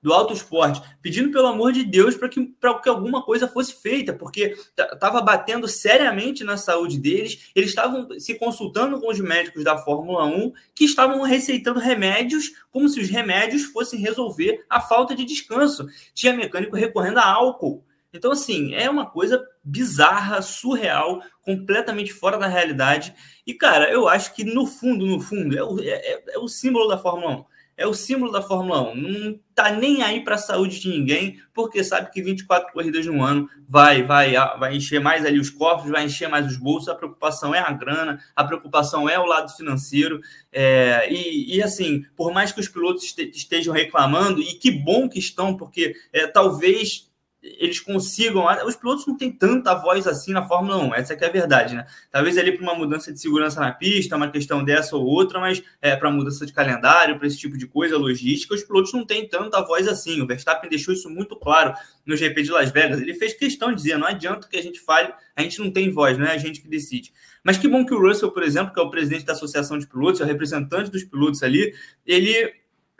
do 0.00 0.12
alto 0.12 0.32
esporte, 0.32 0.80
pedindo 1.00 1.32
pelo 1.32 1.48
amor 1.48 1.72
de 1.72 1.82
Deus 1.82 2.16
para 2.16 2.28
que, 2.28 2.44
que 2.44 2.88
alguma 2.88 3.22
coisa 3.22 3.48
fosse 3.48 3.80
feita, 3.82 4.12
porque 4.12 4.56
estava 4.76 5.20
batendo 5.20 5.66
seriamente 5.66 6.44
na 6.44 6.56
saúde 6.56 6.98
deles, 6.98 7.50
eles 7.56 7.70
estavam 7.70 8.08
se 8.20 8.36
consultando 8.36 9.00
com 9.00 9.10
os 9.10 9.18
médicos 9.18 9.64
da 9.64 9.76
Fórmula 9.78 10.24
1, 10.26 10.52
que 10.76 10.84
estavam 10.84 11.22
receitando 11.22 11.80
remédios 11.80 12.52
como 12.70 12.88
se 12.88 13.00
os 13.00 13.08
remédios 13.08 13.64
fossem 13.64 13.98
resolver 13.98 14.64
a 14.70 14.80
falta 14.80 15.12
de 15.12 15.24
descanso. 15.24 15.88
Tinha 16.14 16.32
mecânico 16.32 16.76
recorrendo 16.76 17.18
a 17.18 17.26
álcool 17.26 17.84
então, 18.12 18.32
assim, 18.32 18.74
é 18.74 18.90
uma 18.90 19.06
coisa 19.06 19.42
bizarra, 19.64 20.42
surreal, 20.42 21.22
completamente 21.40 22.12
fora 22.12 22.36
da 22.36 22.46
realidade. 22.46 23.14
E, 23.46 23.54
cara, 23.54 23.90
eu 23.90 24.06
acho 24.06 24.34
que 24.34 24.44
no 24.44 24.66
fundo, 24.66 25.06
no 25.06 25.20
fundo, 25.20 25.56
é 25.56 25.62
o, 25.62 25.80
é, 25.80 25.88
é, 25.88 26.24
é 26.34 26.38
o 26.38 26.46
símbolo 26.46 26.88
da 26.88 26.98
Fórmula 26.98 27.38
1. 27.38 27.44
É 27.74 27.86
o 27.86 27.94
símbolo 27.94 28.30
da 28.30 28.42
Fórmula 28.42 28.82
1. 28.92 28.94
Não 28.94 29.40
tá 29.54 29.70
nem 29.70 30.02
aí 30.02 30.22
para 30.22 30.34
a 30.34 30.38
saúde 30.38 30.78
de 30.78 30.90
ninguém, 30.90 31.40
porque 31.54 31.82
sabe 31.82 32.10
que 32.10 32.22
24 32.22 32.70
corridas 32.70 33.06
no 33.06 33.22
ano 33.22 33.48
vai, 33.66 34.02
vai, 34.02 34.34
vai 34.58 34.76
encher 34.76 35.00
mais 35.00 35.24
ali 35.24 35.40
os 35.40 35.48
cofres, 35.48 35.90
vai 35.90 36.04
encher 36.04 36.28
mais 36.28 36.46
os 36.46 36.58
bolsos. 36.58 36.90
A 36.90 36.94
preocupação 36.94 37.54
é 37.54 37.60
a 37.60 37.72
grana, 37.72 38.20
a 38.36 38.44
preocupação 38.44 39.08
é 39.08 39.18
o 39.18 39.24
lado 39.24 39.50
financeiro. 39.56 40.20
É, 40.52 41.08
e, 41.10 41.56
e, 41.56 41.62
assim, 41.62 42.04
por 42.14 42.30
mais 42.30 42.52
que 42.52 42.60
os 42.60 42.68
pilotos 42.68 43.04
estejam 43.34 43.72
reclamando, 43.72 44.42
e 44.42 44.52
que 44.54 44.70
bom 44.70 45.08
que 45.08 45.18
estão, 45.18 45.56
porque 45.56 45.96
é, 46.12 46.26
talvez 46.26 47.10
eles 47.42 47.80
consigam. 47.80 48.44
Os 48.64 48.76
pilotos 48.76 49.06
não 49.06 49.16
têm 49.16 49.32
tanta 49.32 49.74
voz 49.74 50.06
assim 50.06 50.32
na 50.32 50.46
Fórmula 50.46 50.78
1, 50.78 50.94
essa 50.94 51.14
é 51.14 51.26
a 51.26 51.30
verdade, 51.30 51.74
né? 51.74 51.86
Talvez 52.10 52.38
ali 52.38 52.52
para 52.52 52.62
uma 52.62 52.74
mudança 52.74 53.12
de 53.12 53.20
segurança 53.20 53.60
na 53.60 53.72
pista, 53.72 54.16
uma 54.16 54.30
questão 54.30 54.62
dessa 54.64 54.96
ou 54.96 55.04
outra, 55.04 55.40
mas 55.40 55.62
é, 55.80 55.96
para 55.96 56.10
mudança 56.10 56.46
de 56.46 56.52
calendário, 56.52 57.18
para 57.18 57.26
esse 57.26 57.36
tipo 57.36 57.58
de 57.58 57.66
coisa, 57.66 57.98
logística, 57.98 58.54
os 58.54 58.62
pilotos 58.62 58.92
não 58.92 59.04
têm 59.04 59.28
tanta 59.28 59.60
voz 59.60 59.88
assim. 59.88 60.20
O 60.20 60.26
Verstappen 60.26 60.70
deixou 60.70 60.94
isso 60.94 61.10
muito 61.10 61.34
claro 61.34 61.74
no 62.06 62.16
GP 62.16 62.42
de 62.42 62.50
Las 62.50 62.70
Vegas. 62.70 63.00
Ele 63.00 63.14
fez 63.14 63.34
questão 63.34 63.70
de 63.70 63.76
dizer: 63.76 63.98
não 63.98 64.06
adianta 64.06 64.48
que 64.48 64.56
a 64.56 64.62
gente 64.62 64.80
fale, 64.80 65.12
a 65.34 65.42
gente 65.42 65.58
não 65.58 65.70
tem 65.70 65.90
voz, 65.90 66.16
não 66.16 66.26
é 66.26 66.32
a 66.32 66.38
gente 66.38 66.60
que 66.60 66.68
decide. 66.68 67.12
Mas 67.42 67.58
que 67.58 67.66
bom 67.66 67.84
que 67.84 67.92
o 67.92 68.00
Russell, 68.00 68.30
por 68.30 68.44
exemplo, 68.44 68.72
que 68.72 68.78
é 68.78 68.82
o 68.82 68.90
presidente 68.90 69.24
da 69.24 69.32
Associação 69.32 69.76
de 69.78 69.86
Pilotos, 69.86 70.20
é 70.20 70.24
o 70.24 70.26
representante 70.26 70.90
dos 70.90 71.02
pilotos 71.02 71.42
ali, 71.42 71.74
ele, 72.06 72.30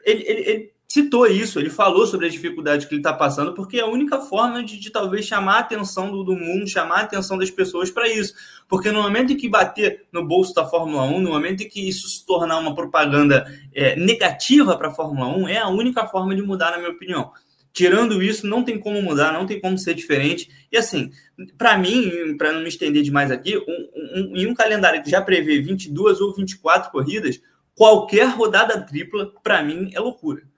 ele, 0.05 0.25
ele, 0.27 0.41
ele 0.51 0.72
citou 0.93 1.27
isso, 1.27 1.59
ele 1.59 1.71
falou 1.71 2.07
sobre 2.07 2.27
a 2.27 2.29
dificuldade 2.29 2.87
que 2.87 2.93
ele 2.93 3.01
está 3.01 3.15
passando, 3.15 3.55
porque 3.55 3.79
é 3.79 3.81
a 3.81 3.87
única 3.87 4.21
forma 4.21 4.63
de, 4.63 4.79
de 4.79 4.91
talvez 4.91 5.25
chamar 5.25 5.55
a 5.55 5.61
atenção 5.61 6.11
do, 6.11 6.23
do, 6.23 6.37
mundo, 6.37 6.69
chamar 6.69 6.97
a 6.97 7.01
atenção 7.05 7.39
das 7.39 7.51
pessoas 7.51 7.91
para 7.91 8.07
isso. 8.07 8.35
Porque 8.69 8.93
no 8.93 9.01
momento 9.01 9.33
em 9.33 9.37
que 9.39 9.49
bater 9.49 10.05
no 10.13 10.23
bolso 10.23 10.53
da 10.55 10.67
Fórmula 10.67 11.05
1, 11.05 11.19
no 11.19 11.31
momento 11.31 11.63
em 11.63 11.69
que 11.69 11.89
isso 11.89 12.07
se 12.11 12.27
tornar 12.27 12.59
uma 12.59 12.75
propaganda 12.75 13.47
é, 13.75 13.97
negativa 13.97 14.77
para 14.77 14.89
a 14.89 14.91
Fórmula 14.91 15.35
1, 15.35 15.49
é 15.49 15.57
a 15.61 15.69
única 15.69 16.07
forma 16.07 16.37
de 16.37 16.43
mudar, 16.43 16.73
na 16.73 16.77
minha 16.77 16.91
opinião. 16.91 17.33
Tirando 17.73 18.23
isso, 18.23 18.47
não 18.47 18.63
tem 18.63 18.79
como 18.79 19.01
mudar, 19.01 19.33
não 19.33 19.47
tem 19.47 19.59
como 19.59 19.79
ser 19.79 19.95
diferente. 19.95 20.51
E 20.71 20.77
assim, 20.77 21.11
para 21.57 21.79
mim, 21.79 22.37
para 22.37 22.53
não 22.53 22.61
me 22.61 22.69
estender 22.69 23.03
demais 23.03 23.31
aqui, 23.31 23.57
um, 23.57 23.63
um, 23.65 24.37
em 24.37 24.47
um 24.47 24.53
calendário 24.53 25.03
que 25.03 25.09
já 25.09 25.23
prevê 25.23 25.59
22 25.59 26.21
ou 26.21 26.35
24 26.35 26.91
corridas, 26.91 27.41
qualquer 27.75 28.29
rodada 28.29 28.79
tripla, 28.83 29.33
para 29.43 29.63
mim, 29.63 29.91
é 29.95 29.99
loucura 29.99 30.52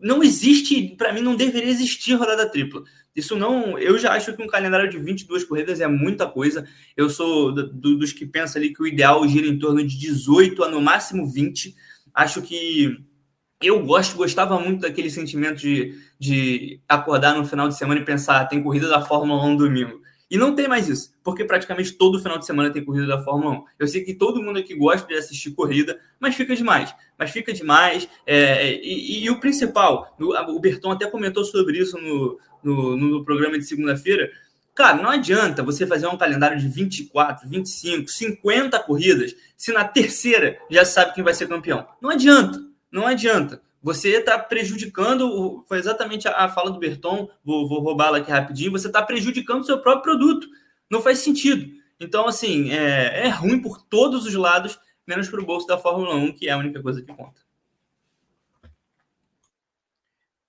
não 0.00 0.22
existe, 0.22 0.94
para 0.96 1.12
mim, 1.12 1.20
não 1.20 1.36
deveria 1.36 1.70
existir 1.70 2.14
rodada 2.14 2.48
tripla. 2.48 2.82
Isso 3.14 3.34
não. 3.34 3.78
Eu 3.78 3.98
já 3.98 4.12
acho 4.12 4.34
que 4.34 4.42
um 4.42 4.46
calendário 4.46 4.90
de 4.90 4.98
22 4.98 5.44
corridas 5.44 5.80
é 5.80 5.86
muita 5.86 6.26
coisa. 6.26 6.66
Eu 6.96 7.08
sou 7.08 7.52
do, 7.52 7.96
dos 7.96 8.12
que 8.12 8.26
pensam 8.26 8.60
ali 8.60 8.74
que 8.74 8.82
o 8.82 8.86
ideal 8.86 9.26
gira 9.26 9.46
em 9.46 9.58
torno 9.58 9.84
de 9.84 9.98
18 9.98 10.62
a 10.62 10.68
no 10.68 10.82
máximo 10.82 11.26
20. 11.26 11.74
Acho 12.12 12.42
que 12.42 12.98
eu 13.60 13.82
gosto, 13.84 14.16
gostava 14.16 14.60
muito 14.60 14.82
daquele 14.82 15.10
sentimento 15.10 15.60
de, 15.60 15.94
de 16.18 16.80
acordar 16.86 17.34
no 17.34 17.46
final 17.46 17.68
de 17.68 17.76
semana 17.76 18.00
e 18.00 18.04
pensar, 18.04 18.44
tem 18.46 18.62
corrida 18.62 18.88
da 18.88 19.00
Fórmula 19.00 19.42
1 19.44 19.56
domingo. 19.56 20.02
E 20.28 20.36
não 20.36 20.54
tem 20.54 20.66
mais 20.66 20.88
isso, 20.88 21.12
porque 21.22 21.44
praticamente 21.44 21.92
todo 21.92 22.20
final 22.20 22.36
de 22.36 22.46
semana 22.46 22.70
tem 22.70 22.84
corrida 22.84 23.06
da 23.06 23.22
Fórmula 23.22 23.60
1. 23.60 23.64
Eu 23.78 23.86
sei 23.86 24.02
que 24.02 24.12
todo 24.12 24.42
mundo 24.42 24.58
aqui 24.58 24.74
gosta 24.74 25.06
de 25.06 25.14
assistir 25.14 25.52
corrida, 25.52 26.00
mas 26.18 26.34
fica 26.34 26.56
demais. 26.56 26.92
Mas 27.16 27.30
fica 27.30 27.52
demais. 27.52 28.08
É, 28.26 28.74
e, 28.74 29.24
e, 29.24 29.30
o 29.30 29.38
principal, 29.38 30.16
o 30.18 30.60
Berton 30.60 30.90
até 30.90 31.06
comentou 31.06 31.44
sobre 31.44 31.78
isso 31.78 31.96
no, 31.98 32.40
no, 32.62 32.96
no 32.96 33.24
programa 33.24 33.56
de 33.56 33.64
segunda-feira. 33.64 34.28
Cara, 34.74 35.00
não 35.00 35.10
adianta 35.10 35.62
você 35.62 35.86
fazer 35.86 36.08
um 36.08 36.18
calendário 36.18 36.58
de 36.58 36.68
24, 36.68 37.48
25, 37.48 38.10
50 38.10 38.78
corridas, 38.80 39.34
se 39.56 39.72
na 39.72 39.84
terceira 39.84 40.58
já 40.68 40.84
sabe 40.84 41.14
quem 41.14 41.22
vai 41.22 41.34
ser 41.34 41.48
campeão. 41.48 41.86
Não 42.02 42.10
adianta, 42.10 42.60
não 42.90 43.06
adianta 43.06 43.62
você 43.86 44.16
está 44.16 44.36
prejudicando, 44.36 45.64
foi 45.68 45.78
exatamente 45.78 46.26
a, 46.26 46.48
fala 46.48 46.72
do 46.72 46.80
Berton, 46.80 47.30
vou, 47.44 47.68
vou 47.68 47.80
roubá-la 47.80 48.18
aqui 48.18 48.32
rapidinho, 48.32 48.72
você 48.72 48.88
está 48.88 49.00
prejudicando 49.00 49.60
o 49.60 49.64
seu 49.64 49.80
próprio 49.80 50.02
produto. 50.02 50.48
Não 50.90 51.00
faz 51.00 51.20
sentido. 51.20 51.72
Então, 52.00 52.26
assim, 52.26 52.72
é, 52.72 53.26
é 53.26 53.28
ruim 53.28 53.62
por 53.62 53.80
todos 53.80 54.26
os 54.26 54.34
lados, 54.34 54.76
menos 55.06 55.28
para 55.28 55.40
o 55.40 55.46
bolso 55.46 55.68
da 55.68 55.78
Fórmula 55.78 56.16
1, 56.16 56.32
que 56.32 56.48
é 56.48 56.50
a 56.50 56.56
única 56.56 56.82
coisa 56.82 57.00
que 57.00 57.14
conta. 57.14 57.40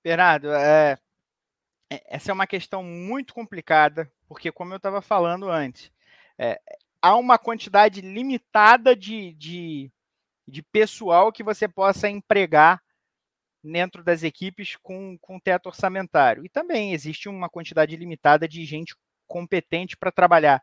Bernardo, 0.04 0.52
é, 0.52 0.97
é 1.91 2.04
essa 2.08 2.32
é 2.32 2.34
uma 2.34 2.47
questão 2.47 2.82
muito 2.82 3.36
complicada, 3.36 4.12
porque, 4.28 4.52
como 4.52 4.73
eu 4.73 4.78
estava 4.78 5.00
falando 5.00 5.47
antes, 5.47 5.91
é, 6.39 6.60
há 7.00 7.15
uma 7.15 7.38
quantidade 7.38 8.02
limitada 8.02 8.95
de, 8.95 9.34
de, 9.34 9.91
de 10.47 10.63
pessoal 10.63 11.32
que 11.32 11.43
você 11.43 11.67
possa 11.67 12.10
empregar 12.10 12.82
dentro 13.71 14.03
das 14.03 14.23
equipes 14.23 14.75
com, 14.82 15.17
com 15.19 15.39
teto 15.39 15.67
orçamentário. 15.67 16.45
E 16.45 16.49
também 16.49 16.93
existe 16.93 17.30
uma 17.30 17.49
quantidade 17.49 17.95
limitada 17.95 18.47
de 18.47 18.63
gente 18.65 18.95
competente 19.27 19.97
para 19.97 20.12
trabalhar 20.12 20.62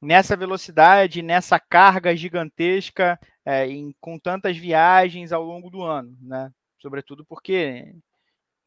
nessa 0.00 0.36
velocidade, 0.36 1.22
nessa 1.22 1.60
carga 1.60 2.16
gigantesca, 2.16 3.18
é, 3.44 3.66
em, 3.66 3.94
com 4.00 4.18
tantas 4.18 4.56
viagens 4.56 5.32
ao 5.32 5.44
longo 5.44 5.70
do 5.70 5.82
ano, 5.82 6.16
né? 6.20 6.50
Sobretudo 6.80 7.24
porque 7.24 7.94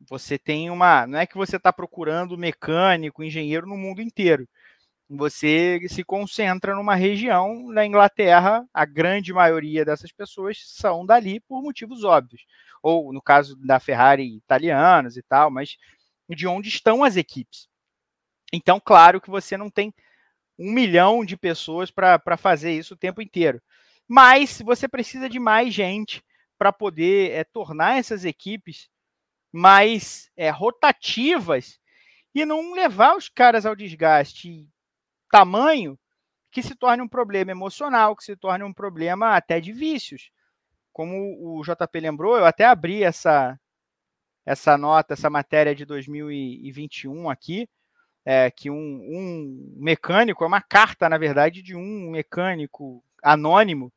você 0.09 0.37
tem 0.37 0.69
uma. 0.69 1.05
Não 1.07 1.19
é 1.19 1.27
que 1.27 1.37
você 1.37 1.57
está 1.57 1.73
procurando 1.73 2.37
mecânico, 2.37 3.23
engenheiro 3.23 3.67
no 3.67 3.77
mundo 3.77 4.01
inteiro. 4.01 4.47
Você 5.09 5.79
se 5.87 6.03
concentra 6.03 6.75
numa 6.75 6.95
região 6.95 7.69
na 7.69 7.85
Inglaterra, 7.85 8.67
a 8.73 8.85
grande 8.85 9.31
maioria 9.31 9.85
dessas 9.85 10.11
pessoas 10.11 10.63
são 10.65 11.05
dali 11.05 11.39
por 11.39 11.61
motivos 11.61 12.03
óbvios 12.03 12.43
ou 12.85 13.11
no 13.11 13.19
caso 13.19 13.55
da 13.55 13.79
Ferrari 13.79 14.35
italianos 14.35 15.17
e 15.17 15.23
tal, 15.23 15.49
mas 15.49 15.75
de 16.29 16.45
onde 16.45 16.69
estão 16.69 17.03
as 17.03 17.15
equipes. 17.15 17.67
Então, 18.53 18.79
claro 18.79 19.19
que 19.19 19.27
você 19.27 19.57
não 19.57 19.71
tem 19.71 19.91
um 20.57 20.71
milhão 20.71 21.25
de 21.25 21.35
pessoas 21.35 21.89
para 21.89 22.37
fazer 22.37 22.73
isso 22.73 22.93
o 22.93 22.97
tempo 22.97 23.23
inteiro. 23.23 23.59
Mas 24.07 24.61
você 24.61 24.87
precisa 24.87 25.27
de 25.27 25.39
mais 25.39 25.73
gente 25.73 26.23
para 26.59 26.71
poder 26.71 27.31
é, 27.31 27.43
tornar 27.43 27.97
essas 27.97 28.23
equipes 28.23 28.87
mais 29.51 30.29
é, 30.37 30.51
rotativas 30.51 31.79
e 32.35 32.45
não 32.45 32.75
levar 32.75 33.17
os 33.17 33.29
caras 33.29 33.65
ao 33.65 33.75
desgaste 33.75 34.69
tamanho 35.37 35.97
que 36.51 36.63
se 36.63 36.75
torne 36.75 37.01
um 37.01 37.07
problema 37.07 37.51
emocional, 37.51 38.15
que 38.15 38.23
se 38.23 38.35
torne 38.35 38.63
um 38.63 38.73
problema 38.73 39.35
até 39.35 39.59
de 39.59 39.73
vícios 39.73 40.31
como 40.95 41.13
o 41.41 41.61
JP 41.61 41.99
lembrou, 41.99 42.37
eu 42.37 42.45
até 42.45 42.63
abri 42.63 43.03
essa, 43.03 43.59
essa 44.45 44.77
nota, 44.77 45.13
essa 45.13 45.29
matéria 45.29 45.75
de 45.75 45.83
2021 45.83 47.29
aqui, 47.29 47.67
é, 48.23 48.49
que 48.49 48.69
um, 48.69 48.75
um 48.77 49.73
mecânico, 49.75 50.45
é 50.45 50.47
uma 50.47 50.61
carta, 50.61 51.09
na 51.09 51.17
verdade, 51.17 51.61
de 51.61 51.75
um 51.75 52.11
mecânico 52.11 53.03
anônimo, 53.21 53.91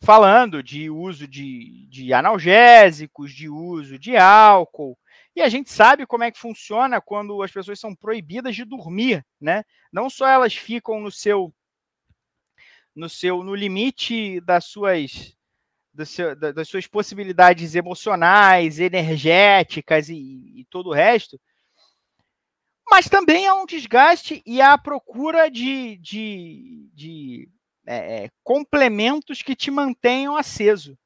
falando 0.00 0.62
de 0.62 0.88
uso 0.88 1.28
de, 1.28 1.86
de 1.90 2.14
analgésicos, 2.14 3.30
de 3.34 3.50
uso 3.50 3.98
de 3.98 4.16
álcool. 4.16 4.96
E 5.34 5.42
a 5.42 5.48
gente 5.48 5.70
sabe 5.70 6.06
como 6.06 6.24
é 6.24 6.30
que 6.30 6.38
funciona 6.38 7.00
quando 7.00 7.42
as 7.42 7.52
pessoas 7.52 7.78
são 7.78 7.94
proibidas 7.94 8.54
de 8.54 8.64
dormir, 8.64 9.24
né? 9.40 9.64
Não 9.92 10.10
só 10.10 10.26
elas 10.26 10.54
ficam 10.54 11.00
no 11.00 11.10
seu 11.10 11.54
no 12.94 13.08
seu 13.08 13.44
no 13.44 13.54
limite 13.54 14.40
das 14.40 14.64
suas 14.64 15.36
das 15.92 16.68
suas 16.68 16.86
possibilidades 16.86 17.74
emocionais, 17.74 18.78
energéticas 18.78 20.08
e, 20.08 20.14
e, 20.60 20.64
todo 20.70 20.90
o 20.90 20.94
resto. 20.94 21.38
Mas 22.88 23.08
também 23.08 23.46
há 23.46 23.54
um 23.54 23.66
desgaste 23.66 24.42
e 24.46 24.60
há 24.60 24.72
a 24.72 24.78
procura 24.78 25.50
de, 25.50 25.96
de, 25.98 26.90
de 26.94 27.48
é, 27.86 28.24
é, 28.24 28.30
complementos 28.42 29.42
que 29.42 29.56
te 29.56 29.70
mantenham 29.70 30.36
aceso. 30.36 30.96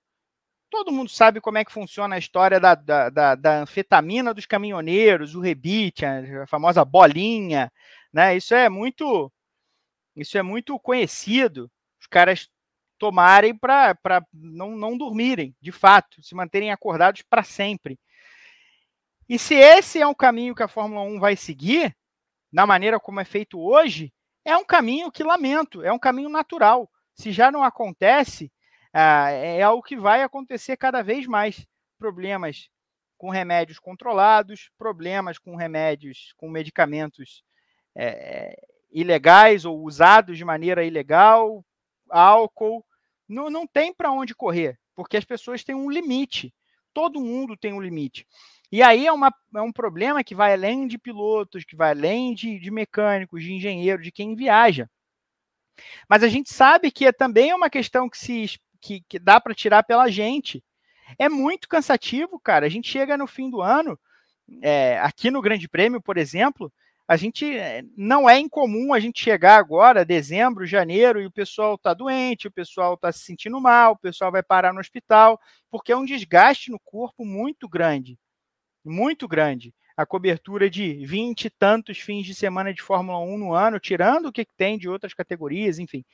Todo 0.74 0.90
mundo 0.90 1.08
sabe 1.08 1.40
como 1.40 1.56
é 1.56 1.64
que 1.64 1.70
funciona 1.70 2.16
a 2.16 2.18
história 2.18 2.58
da, 2.58 2.74
da, 2.74 3.08
da, 3.08 3.34
da 3.36 3.60
anfetamina 3.60 4.34
dos 4.34 4.44
caminhoneiros, 4.44 5.36
o 5.36 5.40
rebite, 5.40 6.04
a 6.04 6.48
famosa 6.48 6.84
bolinha, 6.84 7.70
né? 8.12 8.36
Isso 8.36 8.56
é 8.56 8.68
muito, 8.68 9.32
isso 10.16 10.36
é 10.36 10.42
muito 10.42 10.76
conhecido. 10.80 11.70
Os 12.00 12.08
caras 12.08 12.50
tomarem 12.98 13.56
para 13.56 13.96
não, 14.32 14.76
não 14.76 14.98
dormirem, 14.98 15.54
de 15.60 15.70
fato, 15.70 16.20
se 16.20 16.34
manterem 16.34 16.72
acordados 16.72 17.22
para 17.22 17.44
sempre. 17.44 17.96
E 19.28 19.38
se 19.38 19.54
esse 19.54 20.00
é 20.00 20.06
um 20.08 20.12
caminho 20.12 20.56
que 20.56 20.62
a 20.64 20.68
Fórmula 20.68 21.02
1 21.02 21.20
vai 21.20 21.36
seguir, 21.36 21.96
na 22.52 22.66
maneira 22.66 22.98
como 22.98 23.20
é 23.20 23.24
feito 23.24 23.60
hoje, 23.60 24.12
é 24.44 24.56
um 24.56 24.64
caminho 24.64 25.12
que 25.12 25.22
lamento, 25.22 25.84
é 25.84 25.92
um 25.92 26.00
caminho 26.00 26.28
natural. 26.28 26.90
Se 27.14 27.30
já 27.30 27.52
não 27.52 27.62
acontece, 27.62 28.50
ah, 28.96 29.28
é 29.28 29.60
algo 29.60 29.82
que 29.82 29.96
vai 29.96 30.22
acontecer 30.22 30.76
cada 30.76 31.02
vez 31.02 31.26
mais. 31.26 31.66
Problemas 31.98 32.68
com 33.18 33.28
remédios 33.28 33.80
controlados, 33.80 34.70
problemas 34.78 35.36
com 35.36 35.56
remédios, 35.56 36.32
com 36.36 36.48
medicamentos 36.48 37.42
é, 37.96 38.56
ilegais 38.92 39.64
ou 39.64 39.82
usados 39.82 40.38
de 40.38 40.44
maneira 40.44 40.84
ilegal, 40.84 41.64
álcool. 42.08 42.84
Não, 43.28 43.50
não 43.50 43.66
tem 43.66 43.92
para 43.92 44.12
onde 44.12 44.32
correr, 44.32 44.78
porque 44.94 45.16
as 45.16 45.24
pessoas 45.24 45.64
têm 45.64 45.74
um 45.74 45.90
limite. 45.90 46.54
Todo 46.92 47.20
mundo 47.20 47.56
tem 47.56 47.72
um 47.72 47.80
limite. 47.80 48.24
E 48.70 48.80
aí 48.80 49.08
é, 49.08 49.12
uma, 49.12 49.34
é 49.56 49.60
um 49.60 49.72
problema 49.72 50.22
que 50.22 50.36
vai 50.36 50.52
além 50.52 50.86
de 50.86 50.98
pilotos, 50.98 51.64
que 51.64 51.74
vai 51.74 51.90
além 51.90 52.32
de, 52.32 52.60
de 52.60 52.70
mecânicos, 52.70 53.42
de 53.42 53.52
engenheiros, 53.52 54.04
de 54.04 54.12
quem 54.12 54.36
viaja. 54.36 54.88
Mas 56.08 56.22
a 56.22 56.28
gente 56.28 56.52
sabe 56.52 56.92
que 56.92 57.06
é 57.06 57.12
também 57.12 57.52
uma 57.52 57.68
questão 57.68 58.08
que 58.08 58.16
se 58.16 58.56
que, 58.84 59.02
que 59.08 59.18
dá 59.18 59.40
para 59.40 59.54
tirar 59.54 59.82
pela 59.82 60.10
gente. 60.10 60.62
É 61.18 61.28
muito 61.28 61.68
cansativo, 61.68 62.38
cara. 62.38 62.66
A 62.66 62.68
gente 62.68 62.90
chega 62.90 63.16
no 63.16 63.26
fim 63.26 63.48
do 63.48 63.62
ano 63.62 63.98
é, 64.62 64.98
aqui 65.00 65.30
no 65.30 65.40
Grande 65.40 65.66
Prêmio, 65.66 66.02
por 66.02 66.18
exemplo, 66.18 66.70
a 67.08 67.16
gente 67.16 67.46
é, 67.56 67.82
não 67.96 68.28
é 68.28 68.38
incomum 68.38 68.92
a 68.92 69.00
gente 69.00 69.22
chegar 69.22 69.56
agora, 69.56 70.04
dezembro, 70.04 70.66
janeiro, 70.66 71.20
e 71.20 71.26
o 71.26 71.30
pessoal 71.30 71.74
está 71.74 71.94
doente, 71.94 72.48
o 72.48 72.52
pessoal 72.52 72.94
está 72.94 73.10
se 73.10 73.20
sentindo 73.20 73.60
mal, 73.60 73.92
o 73.92 73.98
pessoal 73.98 74.30
vai 74.30 74.42
parar 74.42 74.72
no 74.72 74.80
hospital, 74.80 75.40
porque 75.70 75.92
é 75.92 75.96
um 75.96 76.04
desgaste 76.04 76.70
no 76.70 76.78
corpo 76.80 77.24
muito 77.24 77.68
grande. 77.68 78.18
Muito 78.84 79.26
grande. 79.26 79.74
A 79.96 80.04
cobertura 80.04 80.68
de 80.68 81.06
20 81.06 81.44
e 81.46 81.50
tantos 81.50 81.98
fins 81.98 82.26
de 82.26 82.34
semana 82.34 82.72
de 82.72 82.82
Fórmula 82.82 83.18
1 83.20 83.38
no 83.38 83.54
ano, 83.54 83.78
tirando 83.78 84.26
o 84.26 84.32
que 84.32 84.46
tem 84.56 84.76
de 84.76 84.88
outras 84.88 85.14
categorias, 85.14 85.78
enfim. 85.78 86.04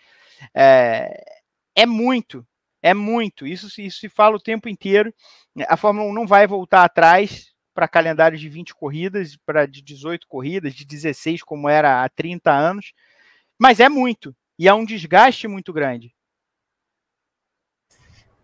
É, 0.55 1.41
é 1.75 1.87
muito, 1.87 2.47
é 2.83 2.95
muito. 2.95 3.47
Isso, 3.47 3.67
isso 3.81 4.01
se 4.01 4.09
fala 4.09 4.37
o 4.37 4.41
tempo 4.41 4.69
inteiro. 4.69 5.13
A 5.69 5.77
Fórmula 5.77 6.09
1 6.11 6.13
não 6.13 6.27
vai 6.27 6.47
voltar 6.47 6.85
atrás 6.85 7.51
para 7.75 7.89
calendário 7.89 8.39
de 8.39 8.49
20 8.49 8.75
corridas, 8.75 9.37
para 9.45 9.67
de 9.67 9.83
18 9.83 10.27
corridas, 10.27 10.75
de 10.75 10.85
16, 10.85 11.43
como 11.43 11.69
era 11.69 12.03
há 12.05 12.09
30 12.09 12.51
anos. 12.51 12.93
Mas 13.59 13.81
é 13.81 13.89
muito. 13.89 14.35
E 14.59 14.69
é 14.69 14.75
um 14.75 14.85
desgaste 14.85 15.49
muito 15.49 15.73
grande. 15.73 16.13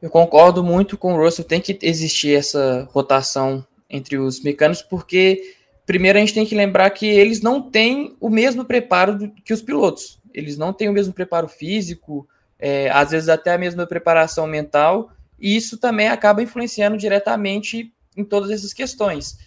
Eu 0.00 0.10
concordo 0.10 0.62
muito 0.62 0.96
com 0.96 1.14
o 1.14 1.16
Russell. 1.16 1.44
Tem 1.44 1.60
que 1.60 1.78
existir 1.82 2.34
essa 2.36 2.88
rotação 2.92 3.66
entre 3.88 4.18
os 4.18 4.42
mecânicos, 4.42 4.82
porque 4.82 5.54
primeiro 5.84 6.18
a 6.18 6.20
gente 6.20 6.34
tem 6.34 6.46
que 6.46 6.54
lembrar 6.54 6.90
que 6.90 7.06
eles 7.06 7.40
não 7.40 7.62
têm 7.62 8.16
o 8.20 8.28
mesmo 8.28 8.64
preparo 8.64 9.30
que 9.44 9.52
os 9.52 9.62
pilotos. 9.62 10.20
Eles 10.34 10.58
não 10.58 10.72
têm 10.72 10.88
o 10.88 10.92
mesmo 10.92 11.14
preparo 11.14 11.48
físico, 11.48 12.28
é, 12.58 12.90
às 12.90 13.10
vezes 13.10 13.28
até 13.28 13.52
a 13.52 13.58
mesma 13.58 13.86
preparação 13.86 14.46
mental, 14.46 15.10
e 15.38 15.56
isso 15.56 15.78
também 15.78 16.08
acaba 16.08 16.42
influenciando 16.42 16.96
diretamente 16.96 17.92
em 18.16 18.24
todas 18.24 18.50
essas 18.50 18.72
questões. 18.72 19.38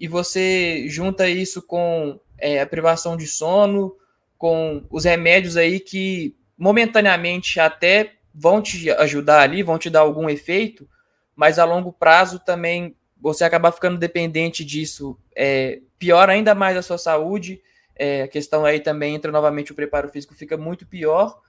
E 0.00 0.08
você 0.08 0.86
junta 0.88 1.28
isso 1.28 1.62
com 1.62 2.18
é, 2.38 2.60
a 2.60 2.66
privação 2.66 3.16
de 3.16 3.26
sono, 3.26 3.94
com 4.38 4.84
os 4.90 5.04
remédios 5.04 5.56
aí 5.56 5.78
que 5.78 6.34
momentaneamente 6.56 7.60
até 7.60 8.12
vão 8.34 8.60
te 8.60 8.90
ajudar 8.90 9.40
ali, 9.40 9.62
vão 9.62 9.78
te 9.78 9.88
dar 9.88 10.00
algum 10.00 10.28
efeito, 10.28 10.88
mas 11.36 11.58
a 11.58 11.64
longo 11.64 11.92
prazo 11.92 12.38
também 12.38 12.96
você 13.20 13.44
acaba 13.44 13.72
ficando 13.72 13.98
dependente 13.98 14.64
disso, 14.64 15.18
é, 15.34 15.80
piora 15.98 16.32
ainda 16.32 16.54
mais 16.54 16.76
a 16.76 16.82
sua 16.82 16.98
saúde. 16.98 17.62
É, 17.96 18.22
a 18.22 18.28
questão 18.28 18.64
aí 18.64 18.80
também 18.80 19.14
entra 19.14 19.30
novamente 19.30 19.70
o 19.70 19.74
preparo 19.74 20.08
físico, 20.08 20.34
fica 20.34 20.56
muito 20.56 20.84
pior 20.84 21.40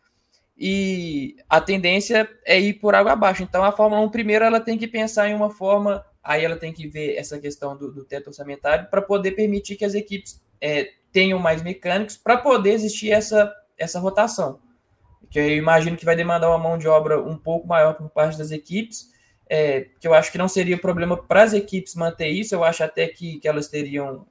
e 0.58 1.36
a 1.50 1.60
tendência 1.60 2.30
é 2.46 2.60
ir 2.60 2.76
por 2.76 2.96
água 2.96 3.12
abaixo. 3.12 3.44
Então 3.44 3.64
a 3.64 3.72
Fórmula 3.72 4.02
1 4.02 4.10
primeiro 4.10 4.46
ela 4.46 4.60
tem 4.60 4.78
que 4.78 4.88
pensar 4.88 5.30
em 5.30 5.36
uma 5.36 5.50
forma 5.50 6.06
aí 6.26 6.44
ela 6.44 6.58
tem 6.58 6.74
que 6.74 6.88
ver 6.88 7.16
essa 7.16 7.40
questão 7.40 7.78
do, 7.78 7.92
do 7.92 8.04
teto 8.04 8.28
orçamentário 8.28 8.90
para 8.90 9.02
poder 9.02 9.32
permitir 9.32 9.76
que 9.76 9.86
as 9.86 9.94
equipes 9.94 10.42
é, 10.60 10.92
tenham 11.12 11.38
mais 11.38 11.62
mecânicos 11.62 12.18
para 12.18 12.38
poder 12.38 12.72
existir 12.72 13.12
essa, 13.12 13.54
essa 13.78 14.00
rotação. 14.00 14.60
Que 15.30 15.40
eu 15.40 15.56
imagino 15.56 15.96
que 15.96 16.04
vai 16.04 16.16
demandar 16.16 16.50
uma 16.50 16.58
mão 16.58 16.80
de 16.80 16.88
obra 16.88 17.22
um 17.22 17.38
pouco 17.38 17.68
maior 17.68 17.94
por 17.94 18.10
parte 18.10 18.38
das 18.40 18.50
equipes, 18.50 19.14
é, 19.48 19.88
que 20.00 20.08
eu 20.08 20.16
acho 20.16 20.32
que 20.32 20.38
não 20.40 20.48
seria 20.48 20.78
problema 20.78 21.16
para 21.16 21.44
as 21.44 21.54
equipes 21.54 21.94
manter 21.94 22.30
isso, 22.30 22.56
eu 22.56 22.64
acho 22.64 22.84
até 22.84 23.08
que, 23.08 23.40
que 23.40 23.48
elas 23.48 23.68
teriam 23.68 24.26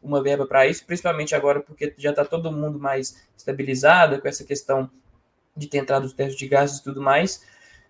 uma 0.00 0.22
verba 0.22 0.46
para 0.46 0.66
isso, 0.66 0.86
principalmente 0.86 1.34
agora 1.34 1.60
porque 1.60 1.92
já 1.98 2.10
está 2.10 2.24
todo 2.24 2.52
mundo 2.52 2.78
mais 2.78 3.28
estabilizado 3.36 4.20
com 4.20 4.28
essa 4.28 4.44
questão 4.44 4.88
de 5.60 5.68
ter 5.68 5.78
entrado 5.78 6.04
os 6.04 6.12
testes 6.12 6.38
de 6.38 6.48
gases 6.48 6.78
e 6.78 6.82
tudo 6.82 7.00
mais, 7.00 7.44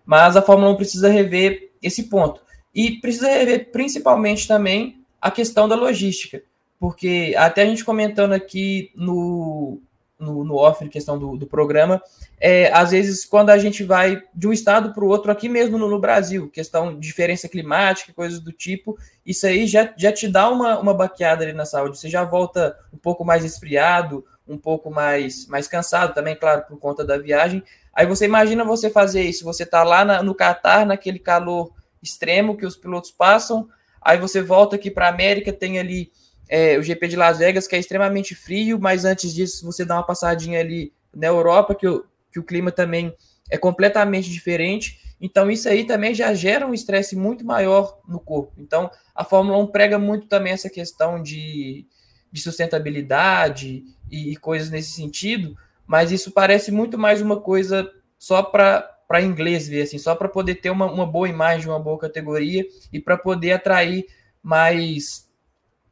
mas 0.05 0.35
a 0.35 0.41
Fórmula 0.41 0.71
1 0.71 0.75
precisa 0.75 1.09
rever 1.09 1.71
esse 1.81 2.03
ponto. 2.03 2.41
E 2.75 2.99
precisa 2.99 3.29
rever 3.29 3.71
principalmente 3.71 4.47
também 4.47 5.03
a 5.19 5.31
questão 5.31 5.67
da 5.67 5.75
logística, 5.75 6.43
porque 6.79 7.33
até 7.37 7.63
a 7.63 7.65
gente 7.65 7.85
comentando 7.85 8.33
aqui 8.33 8.91
no, 8.95 9.79
no, 10.19 10.43
no 10.43 10.55
off, 10.55 10.87
questão 10.89 11.17
do, 11.17 11.37
do 11.37 11.45
programa, 11.45 12.01
é, 12.39 12.71
às 12.73 12.91
vezes 12.91 13.25
quando 13.25 13.49
a 13.49 13.57
gente 13.57 13.83
vai 13.83 14.23
de 14.33 14.47
um 14.47 14.53
estado 14.53 14.93
para 14.93 15.03
o 15.03 15.07
outro, 15.07 15.31
aqui 15.31 15.47
mesmo 15.47 15.77
no, 15.77 15.89
no, 15.89 15.99
Brasil, 15.99 16.49
questão 16.49 16.93
de 16.93 17.07
diferença 17.07 17.47
climática, 17.47 18.13
coisas 18.13 18.39
do 18.39 18.51
tipo, 18.51 18.97
isso 19.25 19.45
aí 19.45 19.67
já, 19.67 19.93
já 19.95 20.11
te 20.11 20.27
dá 20.27 20.49
uma, 20.49 20.79
uma 20.79 20.93
baqueada 20.93 21.43
ali 21.43 21.53
na 21.53 21.65
saúde, 21.65 21.97
você 21.97 22.09
já 22.09 22.23
volta 22.23 22.77
um 22.93 22.97
pouco 22.97 23.23
mais 23.23 23.45
esfriado, 23.45 24.25
um 24.47 24.57
pouco 24.57 24.89
mais, 24.89 25.47
mais 25.47 25.67
cansado 25.67 26.13
também, 26.13 26.35
claro, 26.35 26.63
por 26.67 26.77
conta 26.77 27.05
da 27.05 27.17
viagem. 27.17 27.63
Aí 27.93 28.05
você 28.05 28.25
imagina 28.25 28.63
você 28.63 28.89
fazer 28.89 29.23
isso, 29.23 29.43
você 29.43 29.65
tá 29.65 29.83
lá 29.83 30.03
na, 30.03 30.23
no 30.23 30.35
Catar, 30.35 30.85
naquele 30.85 31.19
calor 31.19 31.71
extremo 32.01 32.57
que 32.57 32.65
os 32.65 32.75
pilotos 32.75 33.11
passam. 33.11 33.67
Aí 34.01 34.17
você 34.17 34.41
volta 34.41 34.75
aqui 34.75 34.89
para 34.89 35.07
a 35.07 35.09
América, 35.09 35.53
tem 35.53 35.79
ali 35.79 36.11
é, 36.49 36.77
o 36.77 36.83
GP 36.83 37.07
de 37.07 37.15
Las 37.15 37.37
Vegas, 37.37 37.67
que 37.67 37.75
é 37.75 37.79
extremamente 37.79 38.35
frio, 38.35 38.79
mas 38.79 39.05
antes 39.05 39.33
disso 39.33 39.65
você 39.65 39.85
dá 39.85 39.95
uma 39.95 40.05
passadinha 40.05 40.59
ali 40.59 40.91
na 41.13 41.27
Europa, 41.27 41.75
que 41.75 41.87
o, 41.87 42.05
que 42.31 42.39
o 42.39 42.43
clima 42.43 42.71
também 42.71 43.15
é 43.49 43.57
completamente 43.57 44.29
diferente. 44.29 44.99
Então, 45.19 45.51
isso 45.51 45.69
aí 45.69 45.83
também 45.83 46.15
já 46.15 46.33
gera 46.33 46.65
um 46.65 46.73
estresse 46.73 47.15
muito 47.15 47.45
maior 47.45 47.99
no 48.07 48.19
corpo. 48.19 48.53
Então, 48.57 48.89
a 49.13 49.23
Fórmula 49.23 49.57
1 49.59 49.67
prega 49.67 49.99
muito 49.99 50.27
também 50.27 50.51
essa 50.51 50.69
questão 50.69 51.21
de, 51.21 51.85
de 52.31 52.41
sustentabilidade 52.41 53.83
e, 54.09 54.31
e 54.31 54.35
coisas 54.37 54.69
nesse 54.69 54.91
sentido, 54.91 55.55
mas 55.85 56.11
isso 56.11 56.31
parece 56.31 56.71
muito 56.71 56.97
mais 56.97 57.21
uma 57.21 57.39
coisa 57.39 57.89
só 58.17 58.41
para 58.43 58.87
para 59.07 59.21
inglês 59.21 59.67
ver, 59.67 59.81
assim, 59.81 59.97
só 59.97 60.15
para 60.15 60.29
poder 60.29 60.55
ter 60.55 60.69
uma, 60.69 60.85
uma 60.85 61.05
boa 61.05 61.27
imagem, 61.27 61.67
uma 61.67 61.77
boa 61.77 61.99
categoria 61.99 62.65
e 62.93 62.97
para 62.97 63.17
poder 63.17 63.51
atrair 63.51 64.05
mais 64.41 65.29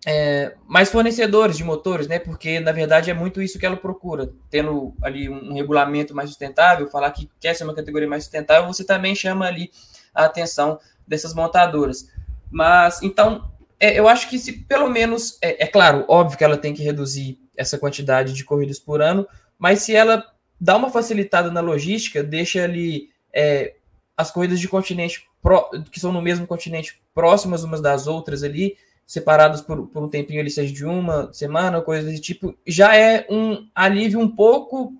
é, 0.07 0.55
mais 0.65 0.89
fornecedores 0.89 1.57
de 1.57 1.63
motores, 1.65 2.07
né? 2.07 2.17
Porque 2.17 2.61
na 2.61 2.71
verdade 2.71 3.11
é 3.11 3.13
muito 3.13 3.41
isso 3.41 3.59
que 3.59 3.65
ela 3.65 3.75
procura, 3.75 4.31
tendo 4.49 4.93
ali 5.01 5.29
um 5.29 5.53
regulamento 5.53 6.15
mais 6.15 6.29
sustentável, 6.29 6.87
falar 6.87 7.11
que 7.11 7.29
quer 7.41 7.53
ser 7.53 7.65
uma 7.65 7.75
categoria 7.75 8.07
mais 8.07 8.23
sustentável, 8.23 8.71
você 8.71 8.85
também 8.85 9.13
chama 9.13 9.45
ali 9.45 9.69
a 10.15 10.23
atenção 10.23 10.79
dessas 11.05 11.33
montadoras. 11.33 12.09
Mas 12.49 13.03
então 13.03 13.51
é, 13.79 13.97
eu 13.97 14.07
acho 14.07 14.29
que 14.29 14.37
se 14.37 14.51
pelo 14.51 14.89
menos 14.89 15.37
é, 15.41 15.63
é 15.63 15.67
claro, 15.67 16.03
óbvio 16.07 16.37
que 16.37 16.43
ela 16.43 16.57
tem 16.57 16.73
que 16.73 16.83
reduzir 16.83 17.39
essa 17.55 17.77
quantidade 17.77 18.33
de 18.33 18.43
corridas 18.43 18.79
por 18.79 19.01
ano, 19.01 19.27
mas 19.57 19.81
se 19.81 19.95
ela 19.95 20.25
dá 20.59 20.75
uma 20.75 20.89
facilitada 20.89 21.49
na 21.49 21.61
logística, 21.61 22.21
deixa 22.21 22.63
ali 22.63 23.09
é, 23.33 23.75
as 24.17 24.31
corridas 24.31 24.59
de 24.59 24.67
continente 24.67 25.25
pro, 25.41 25.69
que 25.89 25.99
são 25.99 26.11
no 26.11 26.21
mesmo 26.21 26.45
continente 26.45 27.01
próximas 27.13 27.63
umas 27.63 27.81
das 27.81 28.07
outras 28.07 28.43
ali, 28.43 28.77
separadas 29.05 29.61
por, 29.61 29.87
por 29.87 30.03
um 30.03 30.09
tempinho 30.09 30.41
ali, 30.41 30.49
seja 30.49 30.73
de 30.73 30.85
uma 30.85 31.31
semana, 31.31 31.81
coisas 31.81 32.05
desse 32.05 32.21
tipo, 32.21 32.55
já 32.67 32.95
é 32.95 33.25
um 33.29 33.67
alívio 33.73 34.19
um 34.19 34.29
pouco, 34.29 34.93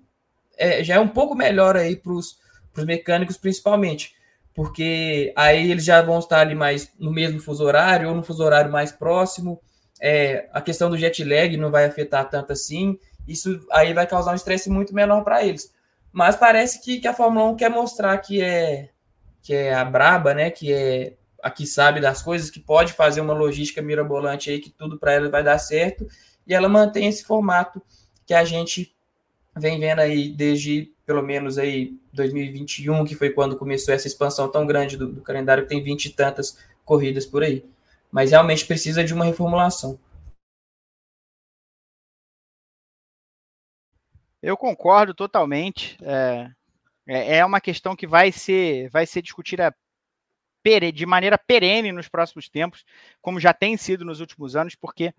é, 0.56 0.82
já 0.82 0.94
é 0.94 1.00
um 1.00 1.08
pouco 1.08 1.34
melhor 1.34 1.76
aí 1.76 1.94
para 1.94 2.12
os 2.12 2.38
mecânicos 2.78 3.36
principalmente, 3.36 4.14
porque 4.54 5.32
aí 5.36 5.70
eles 5.70 5.84
já 5.84 6.02
vão 6.02 6.18
estar 6.18 6.40
ali 6.40 6.54
mais 6.54 6.92
no 6.98 7.12
mesmo 7.12 7.40
fuso 7.40 7.64
horário 7.64 8.08
ou 8.08 8.14
no 8.14 8.22
fuso 8.22 8.42
horário 8.42 8.70
mais 8.70 8.92
próximo, 8.92 9.60
é, 10.00 10.48
a 10.52 10.60
questão 10.60 10.88
do 10.88 10.96
jet 10.96 11.22
lag 11.22 11.56
não 11.56 11.70
vai 11.70 11.84
afetar 11.84 12.28
tanto 12.28 12.52
assim, 12.52 12.98
isso 13.28 13.60
aí 13.70 13.92
vai 13.92 14.06
causar 14.06 14.32
um 14.32 14.36
estresse 14.36 14.70
muito 14.70 14.94
menor 14.94 15.22
para 15.22 15.44
eles. 15.44 15.72
Mas 16.12 16.36
parece 16.36 16.82
que, 16.82 16.98
que 16.98 17.06
a 17.06 17.14
Fórmula 17.14 17.50
1 17.50 17.56
quer 17.56 17.70
mostrar 17.70 18.16
que 18.18 18.42
é 18.42 18.88
que 19.42 19.54
é 19.54 19.72
a 19.72 19.84
braba, 19.84 20.34
né? 20.34 20.50
Que 20.50 20.72
é 20.72 21.16
a 21.42 21.50
que 21.50 21.66
sabe 21.66 22.00
das 22.00 22.20
coisas, 22.20 22.50
que 22.50 22.60
pode 22.60 22.92
fazer 22.92 23.20
uma 23.20 23.32
logística 23.32 23.80
mirabolante 23.80 24.50
aí, 24.50 24.58
que 24.58 24.70
tudo 24.70 24.98
para 24.98 25.14
ela 25.14 25.30
vai 25.30 25.42
dar 25.42 25.58
certo. 25.58 26.06
E 26.46 26.52
ela 26.52 26.68
mantém 26.68 27.08
esse 27.08 27.24
formato 27.24 27.80
que 28.26 28.34
a 28.34 28.44
gente 28.44 28.94
vem 29.56 29.80
vendo 29.80 30.00
aí 30.00 30.28
desde 30.28 30.92
pelo 31.10 31.24
menos 31.24 31.58
aí 31.58 31.98
2021, 32.12 33.04
que 33.04 33.16
foi 33.16 33.30
quando 33.30 33.58
começou 33.58 33.92
essa 33.92 34.06
expansão 34.06 34.48
tão 34.48 34.64
grande 34.64 34.96
do, 34.96 35.08
do 35.08 35.20
calendário, 35.22 35.64
que 35.64 35.68
tem 35.68 35.82
20 35.82 36.04
e 36.04 36.12
tantas 36.12 36.56
corridas 36.84 37.26
por 37.26 37.42
aí. 37.42 37.64
Mas 38.12 38.30
realmente 38.30 38.64
precisa 38.64 39.02
de 39.02 39.12
uma 39.12 39.24
reformulação. 39.24 39.98
Eu 44.40 44.56
concordo 44.56 45.12
totalmente. 45.12 45.98
É, 46.00 46.48
é, 47.08 47.38
é 47.38 47.44
uma 47.44 47.60
questão 47.60 47.96
que 47.96 48.06
vai 48.06 48.30
ser, 48.30 48.88
vai 48.90 49.04
ser 49.04 49.20
discutida 49.20 49.74
de 50.94 51.06
maneira 51.06 51.36
perene 51.36 51.90
nos 51.90 52.06
próximos 52.06 52.48
tempos, 52.48 52.84
como 53.20 53.40
já 53.40 53.52
tem 53.52 53.76
sido 53.76 54.04
nos 54.04 54.20
últimos 54.20 54.54
anos, 54.54 54.76
porque, 54.76 55.12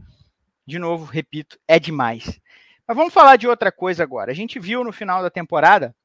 de 0.66 0.80
novo, 0.80 1.04
repito, 1.04 1.60
é 1.68 1.78
demais. 1.78 2.40
Mas 2.92 2.98
vamos 2.98 3.14
falar 3.14 3.38
de 3.38 3.48
outra 3.48 3.72
coisa 3.72 4.04
agora. 4.04 4.34
A 4.34 4.36
gente 4.36 4.60
viu 4.60 4.84
no 4.84 4.92
final 4.92 5.24
da 5.24 5.30
temporada 5.30 5.96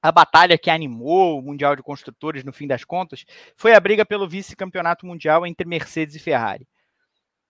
a 0.00 0.10
batalha 0.10 0.56
que 0.56 0.70
animou 0.70 1.38
o 1.38 1.42
Mundial 1.42 1.76
de 1.76 1.82
Construtores, 1.82 2.42
no 2.42 2.50
fim 2.50 2.66
das 2.66 2.82
contas, 2.82 3.26
foi 3.54 3.74
a 3.74 3.80
briga 3.80 4.06
pelo 4.06 4.26
vice-campeonato 4.26 5.04
mundial 5.04 5.46
entre 5.46 5.68
Mercedes 5.68 6.14
e 6.14 6.18
Ferrari. 6.18 6.66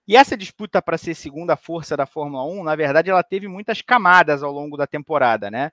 E 0.05 0.17
essa 0.17 0.35
disputa 0.35 0.81
para 0.81 0.97
ser 0.97 1.15
segunda 1.15 1.55
força 1.55 1.95
da 1.95 2.05
Fórmula 2.05 2.43
1, 2.43 2.65
na 2.65 2.75
verdade, 2.75 3.09
ela 3.09 3.23
teve 3.23 3.47
muitas 3.47 3.81
camadas 3.81 4.43
ao 4.43 4.51
longo 4.51 4.75
da 4.75 4.85
temporada, 4.85 5.49
né? 5.49 5.71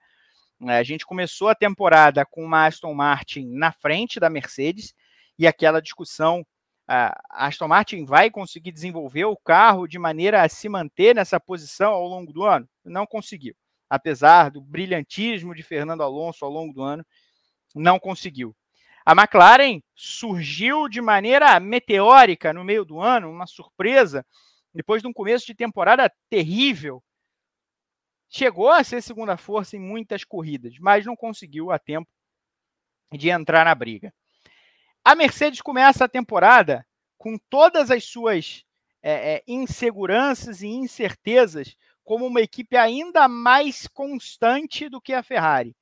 É, 0.69 0.79
a 0.79 0.85
gente 0.85 1.05
começou 1.05 1.49
a 1.49 1.57
temporada 1.57 2.25
com 2.25 2.45
uma 2.45 2.67
Aston 2.67 2.95
Martin 2.95 3.49
na 3.49 3.73
frente 3.73 4.21
da 4.21 4.31
Mercedes 4.31 4.95
e 5.37 5.45
aquela 5.45 5.83
discussão 5.83 6.47
a 6.89 7.47
Aston 7.47 7.69
Martin 7.69 8.05
vai 8.05 8.31
conseguir 8.31 8.73
desenvolver 8.73 9.25
o 9.25 9.37
carro 9.37 9.87
de 9.87 9.99
maneira 9.99 10.43
a 10.43 10.49
se 10.49 10.69
manter 10.69 11.15
nessa 11.15 11.41
posição 11.41 11.93
ao 11.93 12.07
longo 12.07 12.33
do 12.33 12.45
ano? 12.45 12.69
Não 12.85 13.07
conseguiu. 13.07 13.55
Apesar 13.91 14.51
do 14.51 14.61
brilhantismo 14.61 15.55
de 15.55 15.63
Fernando 15.63 16.03
Alonso 16.03 16.45
ao 16.45 16.51
longo 16.51 16.73
do 16.73 16.83
ano, 16.83 17.05
não 17.75 17.99
conseguiu. 17.99 18.55
A 19.05 19.13
McLaren 19.13 19.81
surgiu 19.95 20.89
de 20.89 21.01
maneira 21.01 21.59
meteórica 21.61 22.53
no 22.53 22.65
meio 22.65 22.85
do 22.85 23.01
ano, 23.01 23.31
uma 23.31 23.47
surpresa, 23.47 24.27
depois 24.75 25.01
de 25.01 25.09
um 25.09 25.13
começo 25.13 25.47
de 25.47 25.55
temporada 25.55 26.13
terrível. 26.29 27.03
Chegou 28.29 28.69
a 28.69 28.83
ser 28.83 29.01
segunda 29.03 29.37
força 29.37 29.77
em 29.77 29.81
muitas 29.81 30.25
corridas, 30.25 30.75
mas 30.81 31.07
não 31.07 31.15
conseguiu 31.15 31.71
a 31.71 31.79
tempo 31.79 32.09
de 33.13 33.31
entrar 33.31 33.65
na 33.65 33.75
briga. 33.75 34.13
A 35.07 35.15
Mercedes 35.15 35.63
começa 35.63 36.05
a 36.05 36.09
temporada 36.09 36.85
com 37.17 37.39
todas 37.49 37.93
as 37.93 38.03
suas 38.03 38.65
é, 39.01 39.35
é, 39.35 39.43
inseguranças 39.47 40.63
e 40.63 40.67
incertezas 40.67 41.77
como 42.03 42.27
uma 42.27 42.41
equipe 42.41 42.77
ainda 42.77 43.29
mais 43.29 43.87
constante 43.87 44.89
do 44.89 45.01
que 45.01 45.13
a 45.13 45.23
Ferrari, 45.23 45.77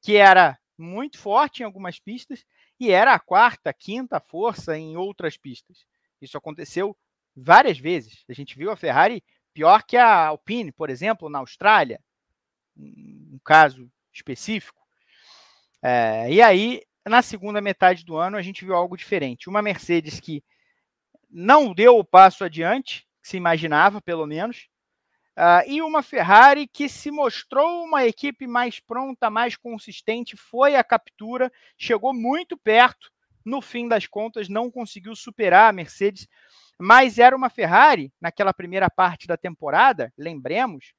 que 0.00 0.16
era 0.16 0.58
muito 0.78 1.18
forte 1.18 1.60
em 1.60 1.66
algumas 1.66 2.00
pistas 2.00 2.42
e 2.80 2.90
era 2.90 3.12
a 3.12 3.20
quarta, 3.20 3.70
quinta 3.70 4.18
força 4.18 4.78
em 4.78 4.96
outras 4.96 5.36
pistas. 5.36 5.84
Isso 6.18 6.38
aconteceu 6.38 6.96
várias 7.36 7.78
vezes. 7.78 8.24
A 8.30 8.32
gente 8.32 8.56
viu 8.56 8.70
a 8.70 8.76
Ferrari 8.76 9.22
pior 9.52 9.82
que 9.82 9.98
a 9.98 10.28
Alpine, 10.28 10.72
por 10.72 10.88
exemplo, 10.88 11.28
na 11.28 11.40
Austrália, 11.40 12.00
um 12.74 13.38
caso 13.44 13.92
específico. 14.10 14.80
É, 15.82 16.32
e 16.32 16.40
aí, 16.40 16.87
na 17.08 17.22
segunda 17.22 17.60
metade 17.60 18.04
do 18.04 18.16
ano, 18.16 18.36
a 18.36 18.42
gente 18.42 18.64
viu 18.64 18.74
algo 18.74 18.96
diferente. 18.96 19.48
Uma 19.48 19.62
Mercedes 19.62 20.20
que 20.20 20.42
não 21.30 21.72
deu 21.72 21.98
o 21.98 22.04
passo 22.04 22.44
adiante, 22.44 23.06
que 23.22 23.28
se 23.28 23.36
imaginava, 23.36 24.00
pelo 24.00 24.26
menos, 24.26 24.68
Uh, 25.38 25.62
e 25.68 25.80
uma 25.80 26.02
Ferrari 26.02 26.66
que 26.66 26.88
se 26.88 27.12
mostrou 27.12 27.84
uma 27.84 28.04
equipe 28.04 28.44
mais 28.44 28.80
pronta, 28.80 29.30
mais 29.30 29.54
consistente, 29.54 30.36
foi 30.36 30.74
a 30.74 30.82
captura, 30.82 31.52
chegou 31.76 32.12
muito 32.12 32.58
perto, 32.58 33.08
no 33.44 33.62
fim 33.62 33.86
das 33.86 34.04
contas 34.04 34.48
não 34.48 34.68
conseguiu 34.68 35.14
superar 35.14 35.70
a 35.70 35.72
Mercedes, 35.72 36.26
mas 36.76 37.20
era 37.20 37.36
uma 37.36 37.48
Ferrari 37.48 38.12
naquela 38.20 38.52
primeira 38.52 38.90
parte 38.90 39.28
da 39.28 39.36
temporada, 39.36 40.12
lembremos, 40.18 40.92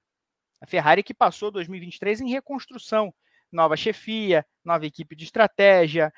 a 0.62 0.66
Ferrari 0.66 1.04
que 1.04 1.14
passou 1.14 1.52
2023 1.52 2.22
em 2.22 2.30
reconstrução, 2.30 3.14
nova 3.52 3.76
chefia, 3.76 4.46
nova 4.64 4.86
equipe 4.86 5.16
de 5.16 5.24
estratégia, 5.24 6.12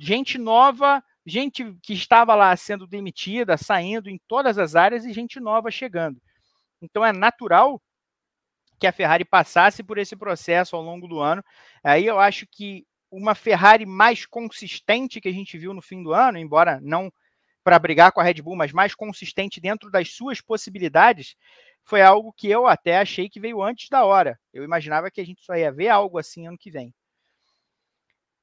gente 0.00 0.38
nova, 0.38 1.02
gente 1.26 1.74
que 1.82 1.92
estava 1.92 2.34
lá 2.34 2.54
sendo 2.56 2.86
demitida, 2.86 3.56
saindo 3.56 4.08
em 4.08 4.20
todas 4.28 4.58
as 4.58 4.74
áreas 4.74 5.04
e 5.04 5.12
gente 5.12 5.40
nova 5.40 5.70
chegando. 5.70 6.20
Então 6.80 7.04
é 7.04 7.12
natural 7.12 7.80
que 8.78 8.86
a 8.86 8.92
Ferrari 8.92 9.24
passasse 9.24 9.82
por 9.82 9.98
esse 9.98 10.16
processo 10.16 10.76
ao 10.76 10.82
longo 10.82 11.08
do 11.08 11.20
ano. 11.20 11.42
Aí 11.82 12.04
eu 12.06 12.18
acho 12.18 12.46
que 12.50 12.84
uma 13.10 13.34
Ferrari 13.34 13.86
mais 13.86 14.26
consistente 14.26 15.20
que 15.20 15.28
a 15.28 15.32
gente 15.32 15.56
viu 15.56 15.72
no 15.72 15.80
fim 15.80 16.02
do 16.02 16.12
ano, 16.12 16.38
embora 16.38 16.80
não 16.82 17.12
para 17.62 17.78
brigar 17.78 18.12
com 18.12 18.20
a 18.20 18.24
Red 18.24 18.42
Bull, 18.42 18.56
mas 18.56 18.72
mais 18.72 18.94
consistente 18.94 19.60
dentro 19.60 19.90
das 19.90 20.14
suas 20.14 20.40
possibilidades, 20.40 21.34
foi 21.84 22.02
algo 22.02 22.32
que 22.32 22.48
eu 22.48 22.66
até 22.66 22.98
achei 22.98 23.28
que 23.28 23.40
veio 23.40 23.62
antes 23.62 23.88
da 23.88 24.04
hora. 24.04 24.38
Eu 24.52 24.64
imaginava 24.64 25.10
que 25.10 25.20
a 25.20 25.26
gente 25.26 25.42
só 25.44 25.54
ia 25.54 25.72
ver 25.72 25.88
algo 25.88 26.18
assim 26.18 26.46
ano 26.46 26.58
que 26.58 26.70
vem. 26.70 26.92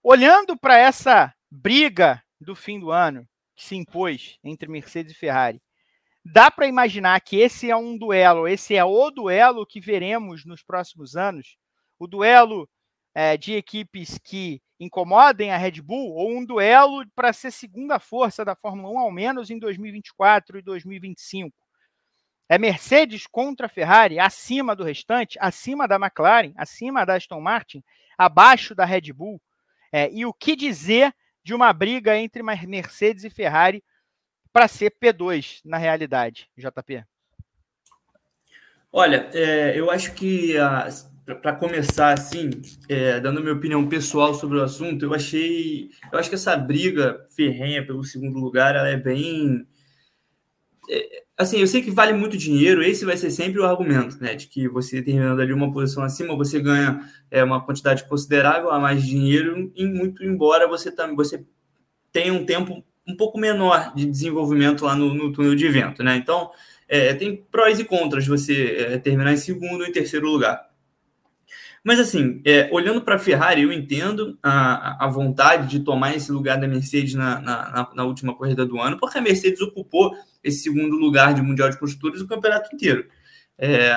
Olhando 0.03 0.57
para 0.57 0.77
essa 0.77 1.33
briga 1.49 2.23
do 2.39 2.55
fim 2.55 2.79
do 2.79 2.91
ano 2.91 3.27
que 3.55 3.63
se 3.63 3.75
impôs 3.75 4.37
entre 4.43 4.69
Mercedes 4.69 5.13
e 5.13 5.15
Ferrari, 5.15 5.61
Dá 6.23 6.51
para 6.51 6.67
imaginar 6.67 7.19
que 7.21 7.37
esse 7.37 7.71
é 7.71 7.75
um 7.75 7.97
duelo, 7.97 8.47
esse 8.47 8.75
é 8.75 8.85
o 8.85 9.09
duelo 9.09 9.65
que 9.65 9.81
veremos 9.81 10.45
nos 10.45 10.61
próximos 10.61 11.15
anos? 11.15 11.57
O 11.97 12.05
duelo 12.05 12.69
é, 13.15 13.35
de 13.35 13.53
equipes 13.53 14.19
que 14.19 14.61
incomodem 14.79 15.51
a 15.51 15.57
Red 15.57 15.81
Bull 15.81 16.13
ou 16.13 16.31
um 16.31 16.45
duelo 16.45 17.03
para 17.15 17.33
ser 17.33 17.49
segunda 17.49 17.99
força 17.99 18.45
da 18.45 18.55
Fórmula 18.55 18.93
1, 18.93 18.99
ao 18.99 19.11
menos 19.11 19.49
em 19.49 19.57
2024 19.57 20.59
e 20.59 20.61
2025? 20.61 21.57
É 22.51 22.57
Mercedes 22.57 23.25
contra 23.25 23.69
Ferrari, 23.69 24.19
acima 24.19 24.75
do 24.75 24.83
restante, 24.83 25.37
acima 25.39 25.87
da 25.87 25.95
McLaren, 25.95 26.51
acima 26.57 27.05
da 27.05 27.15
Aston 27.15 27.39
Martin, 27.39 27.81
abaixo 28.17 28.75
da 28.75 28.83
Red 28.83 29.13
Bull. 29.13 29.41
É, 29.89 30.11
e 30.11 30.25
o 30.25 30.33
que 30.33 30.53
dizer 30.53 31.13
de 31.41 31.53
uma 31.53 31.71
briga 31.71 32.17
entre 32.17 32.43
Mercedes 32.43 33.23
e 33.23 33.29
Ferrari 33.29 33.81
para 34.51 34.67
ser 34.67 34.93
P2 35.01 35.61
na 35.63 35.77
realidade, 35.77 36.49
JP? 36.57 37.05
Olha, 38.91 39.29
é, 39.33 39.79
eu 39.79 39.89
acho 39.89 40.13
que 40.13 40.55
para 41.41 41.55
começar 41.55 42.11
assim, 42.11 42.49
é, 42.89 43.21
dando 43.21 43.39
minha 43.39 43.53
opinião 43.53 43.87
pessoal 43.87 44.33
sobre 44.33 44.57
o 44.57 44.61
assunto, 44.61 45.05
eu 45.05 45.13
achei, 45.13 45.89
eu 46.11 46.19
acho 46.19 46.27
que 46.27 46.35
essa 46.35 46.57
briga 46.57 47.25
ferrenha 47.33 47.85
pelo 47.85 48.03
segundo 48.03 48.37
lugar, 48.39 48.75
ela 48.75 48.89
é 48.89 48.97
bem, 48.97 49.65
é, 50.89 51.23
assim, 51.41 51.59
eu 51.59 51.67
sei 51.67 51.81
que 51.81 51.91
vale 51.91 52.13
muito 52.13 52.37
dinheiro, 52.37 52.83
esse 52.83 53.05
vai 53.05 53.17
ser 53.17 53.31
sempre 53.31 53.59
o 53.59 53.65
argumento, 53.65 54.17
né, 54.21 54.35
de 54.35 54.47
que 54.47 54.67
você 54.67 55.01
terminando 55.01 55.39
ali 55.41 55.51
uma 55.51 55.71
posição 55.71 56.03
acima, 56.03 56.35
você 56.35 56.59
ganha 56.59 57.01
é, 57.29 57.43
uma 57.43 57.63
quantidade 57.63 58.07
considerável 58.07 58.71
a 58.71 58.79
mais 58.79 59.03
de 59.03 59.09
dinheiro, 59.09 59.71
e 59.75 59.85
muito 59.85 60.23
embora 60.23 60.67
você 60.67 60.91
também 60.91 61.15
você 61.15 61.43
tenha 62.11 62.33
um 62.33 62.45
tempo 62.45 62.83
um 63.07 63.15
pouco 63.15 63.37
menor 63.37 63.93
de 63.95 64.05
desenvolvimento 64.05 64.85
lá 64.85 64.95
no, 64.95 65.13
no 65.13 65.31
túnel 65.31 65.55
de 65.55 65.67
vento, 65.67 66.03
né? 66.03 66.15
Então, 66.15 66.51
é, 66.87 67.13
tem 67.13 67.37
prós 67.51 67.79
e 67.79 67.85
contras 67.85 68.27
você 68.27 68.75
é, 68.77 68.97
terminar 68.97 69.33
em 69.33 69.37
segundo 69.37 69.85
em 69.85 69.91
terceiro 69.91 70.29
lugar. 70.29 70.69
Mas, 71.83 71.99
assim, 71.99 72.41
é, 72.45 72.69
olhando 72.71 73.01
para 73.01 73.15
a 73.15 73.19
Ferrari, 73.19 73.63
eu 73.63 73.71
entendo 73.71 74.37
a, 74.43 75.05
a 75.05 75.07
vontade 75.07 75.67
de 75.67 75.79
tomar 75.79 76.15
esse 76.15 76.31
lugar 76.31 76.59
da 76.59 76.67
Mercedes 76.67 77.15
na, 77.15 77.39
na, 77.41 77.89
na, 77.95 78.03
última 78.03 78.35
corrida 78.35 78.65
do 78.65 78.79
ano, 78.79 78.99
porque 78.99 79.17
a 79.17 79.21
Mercedes 79.21 79.61
ocupou 79.61 80.13
esse 80.43 80.63
segundo 80.63 80.95
lugar 80.95 81.33
de 81.33 81.41
Mundial 81.41 81.69
de 81.69 81.77
Construtores 81.77 82.21
o 82.21 82.27
campeonato 82.27 82.73
inteiro. 82.73 83.07
É, 83.57 83.93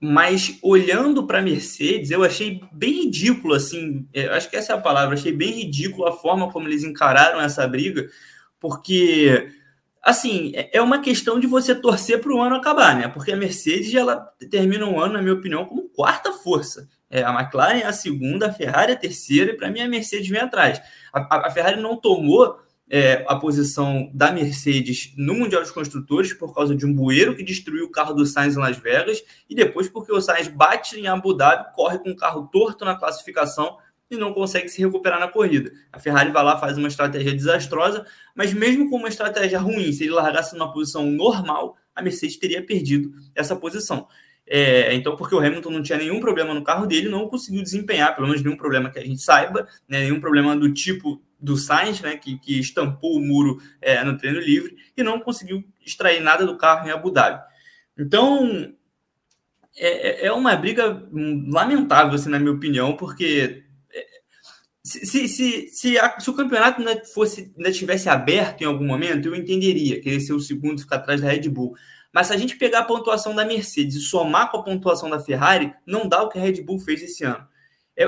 mas 0.00 0.58
olhando 0.62 1.26
para 1.26 1.38
a 1.38 1.42
Mercedes, 1.42 2.10
eu 2.10 2.22
achei 2.22 2.60
bem 2.72 3.04
ridículo, 3.04 3.54
assim, 3.54 4.06
é, 4.12 4.26
acho 4.26 4.50
que 4.50 4.56
essa 4.56 4.72
é 4.72 4.76
a 4.76 4.80
palavra, 4.80 5.14
achei 5.14 5.32
bem 5.32 5.52
ridículo 5.52 6.06
a 6.06 6.12
forma 6.12 6.50
como 6.52 6.68
eles 6.68 6.84
encararam 6.84 7.40
essa 7.40 7.66
briga, 7.66 8.08
porque, 8.60 9.50
assim, 10.02 10.52
é, 10.54 10.76
é 10.76 10.82
uma 10.82 11.00
questão 11.00 11.40
de 11.40 11.46
você 11.46 11.74
torcer 11.74 12.20
para 12.20 12.32
o 12.32 12.40
ano 12.40 12.56
acabar, 12.56 12.94
né? 12.94 13.08
Porque 13.08 13.32
a 13.32 13.36
Mercedes, 13.36 13.94
ela 13.94 14.16
termina 14.50 14.86
o 14.86 15.00
ano, 15.00 15.14
na 15.14 15.22
minha 15.22 15.34
opinião, 15.34 15.64
como 15.64 15.88
quarta 15.88 16.32
força. 16.32 16.88
É, 17.08 17.22
a 17.22 17.32
McLaren 17.32 17.78
é 17.78 17.86
a 17.86 17.92
segunda, 17.92 18.48
a 18.48 18.52
Ferrari 18.52 18.92
é 18.92 18.94
a 18.94 18.98
terceira, 18.98 19.52
e 19.52 19.56
para 19.56 19.70
mim 19.70 19.80
a 19.80 19.88
Mercedes 19.88 20.28
vem 20.28 20.40
atrás. 20.40 20.80
A, 21.12 21.46
a 21.46 21.50
Ferrari 21.50 21.80
não 21.80 21.96
tomou 21.96 22.58
é, 22.88 23.24
a 23.26 23.34
posição 23.36 24.10
da 24.14 24.30
Mercedes 24.30 25.12
no 25.16 25.34
Mundial 25.34 25.62
dos 25.62 25.70
Construtores 25.70 26.32
por 26.32 26.54
causa 26.54 26.74
de 26.74 26.86
um 26.86 26.94
bueiro 26.94 27.34
que 27.34 27.42
destruiu 27.42 27.86
o 27.86 27.90
carro 27.90 28.14
do 28.14 28.24
Sainz 28.24 28.56
em 28.56 28.60
Las 28.60 28.76
Vegas 28.76 29.22
e 29.50 29.54
depois 29.54 29.88
porque 29.88 30.12
o 30.12 30.20
Sainz 30.20 30.48
bate 30.48 30.98
em 30.98 31.06
Abu 31.06 31.34
Dhabi, 31.34 31.74
corre 31.74 31.98
com 31.98 32.10
o 32.10 32.16
carro 32.16 32.48
torto 32.52 32.84
na 32.84 32.94
classificação 32.94 33.78
e 34.10 34.16
não 34.16 34.32
consegue 34.32 34.68
se 34.68 34.80
recuperar 34.80 35.18
na 35.18 35.28
corrida. 35.28 35.72
A 35.92 35.98
Ferrari 35.98 36.30
vai 36.30 36.44
lá, 36.44 36.56
faz 36.56 36.78
uma 36.78 36.88
estratégia 36.88 37.32
desastrosa, 37.32 38.06
mas 38.34 38.52
mesmo 38.52 38.88
com 38.88 38.96
uma 38.96 39.08
estratégia 39.08 39.58
ruim, 39.58 39.92
se 39.92 40.04
ele 40.04 40.12
largasse 40.12 40.54
numa 40.54 40.72
posição 40.72 41.06
normal, 41.06 41.76
a 41.94 42.00
Mercedes 42.00 42.36
teria 42.36 42.64
perdido 42.64 43.12
essa 43.34 43.56
posição. 43.56 44.06
É, 44.48 44.94
então, 44.94 45.16
porque 45.16 45.34
o 45.34 45.40
Hamilton 45.40 45.70
não 45.70 45.82
tinha 45.82 45.98
nenhum 45.98 46.20
problema 46.20 46.54
no 46.54 46.62
carro 46.62 46.86
dele, 46.86 47.08
não 47.08 47.28
conseguiu 47.28 47.64
desempenhar, 47.64 48.14
pelo 48.14 48.28
menos 48.28 48.44
nenhum 48.44 48.56
problema 48.56 48.88
que 48.88 48.98
a 48.98 49.02
gente 49.02 49.20
saiba, 49.20 49.66
né, 49.88 50.02
nenhum 50.02 50.20
problema 50.20 50.56
do 50.56 50.72
tipo 50.72 51.20
do 51.46 51.56
Sainz, 51.56 52.00
né, 52.00 52.16
que, 52.16 52.36
que 52.38 52.58
estampou 52.58 53.16
o 53.16 53.20
muro 53.20 53.62
é, 53.80 54.02
no 54.02 54.18
treino 54.18 54.40
livre 54.40 54.76
e 54.96 55.02
não 55.02 55.20
conseguiu 55.20 55.64
extrair 55.84 56.20
nada 56.20 56.44
do 56.44 56.58
carro 56.58 56.88
em 56.88 56.90
Abu 56.90 57.12
Dhabi. 57.12 57.40
Então, 57.96 58.74
é, 59.76 60.24
é, 60.24 60.26
é 60.26 60.32
uma 60.32 60.56
briga 60.56 61.08
lamentável, 61.48 62.14
assim, 62.14 62.28
na 62.28 62.40
minha 62.40 62.52
opinião, 62.52 62.96
porque 62.96 63.62
é, 63.94 64.06
se, 64.82 65.06
se, 65.06 65.28
se, 65.28 65.68
se, 65.68 65.98
a, 65.98 66.18
se 66.18 66.28
o 66.28 66.34
campeonato 66.34 66.80
ainda, 66.80 67.04
fosse, 67.14 67.54
ainda 67.56 67.70
tivesse 67.70 68.08
aberto 68.08 68.62
em 68.62 68.66
algum 68.66 68.84
momento, 68.84 69.28
eu 69.28 69.36
entenderia, 69.36 70.00
querer 70.00 70.18
ser 70.18 70.32
o 70.32 70.40
segundo 70.40 70.80
ficar 70.80 70.96
atrás 70.96 71.20
da 71.20 71.28
Red 71.28 71.48
Bull. 71.48 71.76
Mas 72.12 72.26
se 72.26 72.32
a 72.32 72.36
gente 72.36 72.56
pegar 72.56 72.80
a 72.80 72.84
pontuação 72.84 73.36
da 73.36 73.44
Mercedes 73.44 73.94
e 73.94 74.00
somar 74.00 74.50
com 74.50 74.58
a 74.58 74.64
pontuação 74.64 75.08
da 75.08 75.20
Ferrari, 75.20 75.72
não 75.86 76.08
dá 76.08 76.22
o 76.22 76.28
que 76.28 76.38
a 76.38 76.42
Red 76.42 76.62
Bull 76.62 76.80
fez 76.80 77.02
esse 77.02 77.22
ano. 77.22 77.46
É, 77.96 78.04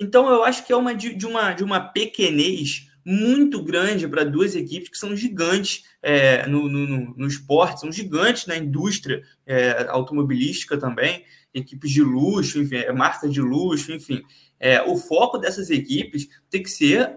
então 0.00 0.28
eu 0.28 0.44
acho 0.44 0.66
que 0.66 0.72
é 0.72 0.76
uma 0.76 0.94
de, 0.94 1.14
de 1.14 1.26
uma, 1.26 1.52
de 1.52 1.62
uma 1.62 1.80
pequenez 1.80 2.88
muito 3.04 3.62
grande 3.62 4.06
para 4.06 4.24
duas 4.24 4.54
equipes 4.54 4.88
que 4.88 4.98
são 4.98 5.16
gigantes 5.16 5.84
é, 6.02 6.46
no, 6.46 6.68
no, 6.68 7.14
no, 7.16 7.26
esporte, 7.26 7.80
são 7.80 7.92
gigantes 7.92 8.46
na 8.46 8.56
indústria 8.56 9.22
é, 9.46 9.86
automobilística 9.88 10.78
também, 10.78 11.24
equipes 11.52 11.90
de 11.90 12.02
luxo, 12.02 12.60
enfim, 12.60 12.76
é, 12.76 12.92
marcas 12.92 13.32
de 13.32 13.40
luxo, 13.40 13.92
enfim. 13.92 14.22
É, 14.58 14.82
o 14.82 14.96
foco 14.96 15.38
dessas 15.38 15.70
equipes 15.70 16.28
tem 16.50 16.62
que 16.62 16.70
ser 16.70 17.16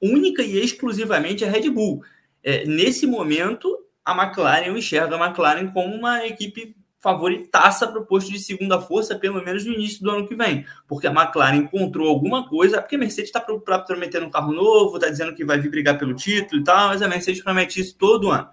única 0.00 0.42
e 0.42 0.58
exclusivamente 0.58 1.44
a 1.44 1.50
Red 1.50 1.70
Bull. 1.70 2.02
é, 2.42 2.64
nesse 2.66 3.06
momento, 3.06 3.76
a 4.04 4.12
McLaren, 4.12 4.66
eu 4.66 4.76
enxergo 4.76 5.14
a 5.14 5.26
McLaren 5.26 5.68
como 5.68 5.94
uma 5.94 6.26
equipe 6.26 6.76
favoritaça 7.04 7.86
para 7.86 8.00
o 8.00 8.06
posto 8.06 8.32
de 8.32 8.38
segunda 8.38 8.80
força, 8.80 9.14
pelo 9.14 9.44
menos 9.44 9.66
no 9.66 9.74
início 9.74 10.02
do 10.02 10.10
ano 10.10 10.26
que 10.26 10.34
vem. 10.34 10.64
Porque 10.88 11.06
a 11.06 11.10
McLaren 11.10 11.58
encontrou 11.58 12.08
alguma 12.08 12.48
coisa, 12.48 12.80
porque 12.80 12.96
a 12.96 12.98
Mercedes 12.98 13.28
está 13.28 13.40
prometendo 13.40 14.24
um 14.24 14.30
carro 14.30 14.54
novo, 14.54 14.96
está 14.96 15.10
dizendo 15.10 15.34
que 15.34 15.44
vai 15.44 15.60
vir 15.60 15.70
brigar 15.70 15.98
pelo 15.98 16.14
título 16.14 16.62
e 16.62 16.64
tal, 16.64 16.88
mas 16.88 17.02
a 17.02 17.08
Mercedes 17.08 17.42
promete 17.42 17.78
isso 17.78 17.94
todo 17.96 18.30
ano. 18.30 18.48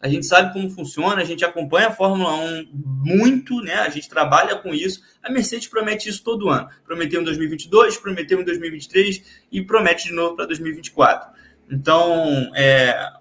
A 0.00 0.08
gente 0.08 0.24
sabe 0.24 0.54
como 0.54 0.70
funciona, 0.70 1.20
a 1.20 1.24
gente 1.24 1.44
acompanha 1.44 1.88
a 1.88 1.92
Fórmula 1.92 2.34
1 2.34 2.70
muito, 2.72 3.60
né? 3.60 3.74
A 3.74 3.90
gente 3.90 4.08
trabalha 4.08 4.56
com 4.56 4.72
isso. 4.72 5.02
A 5.22 5.30
Mercedes 5.30 5.68
promete 5.68 6.08
isso 6.08 6.24
todo 6.24 6.48
ano. 6.48 6.70
Prometeu 6.86 7.20
em 7.20 7.24
2022, 7.24 7.98
prometeu 7.98 8.40
em 8.40 8.44
2023 8.44 9.44
e 9.52 9.60
promete 9.60 10.08
de 10.08 10.14
novo 10.14 10.36
para 10.36 10.46
2024. 10.46 11.28
Então, 11.70 12.50
é, 12.54 13.12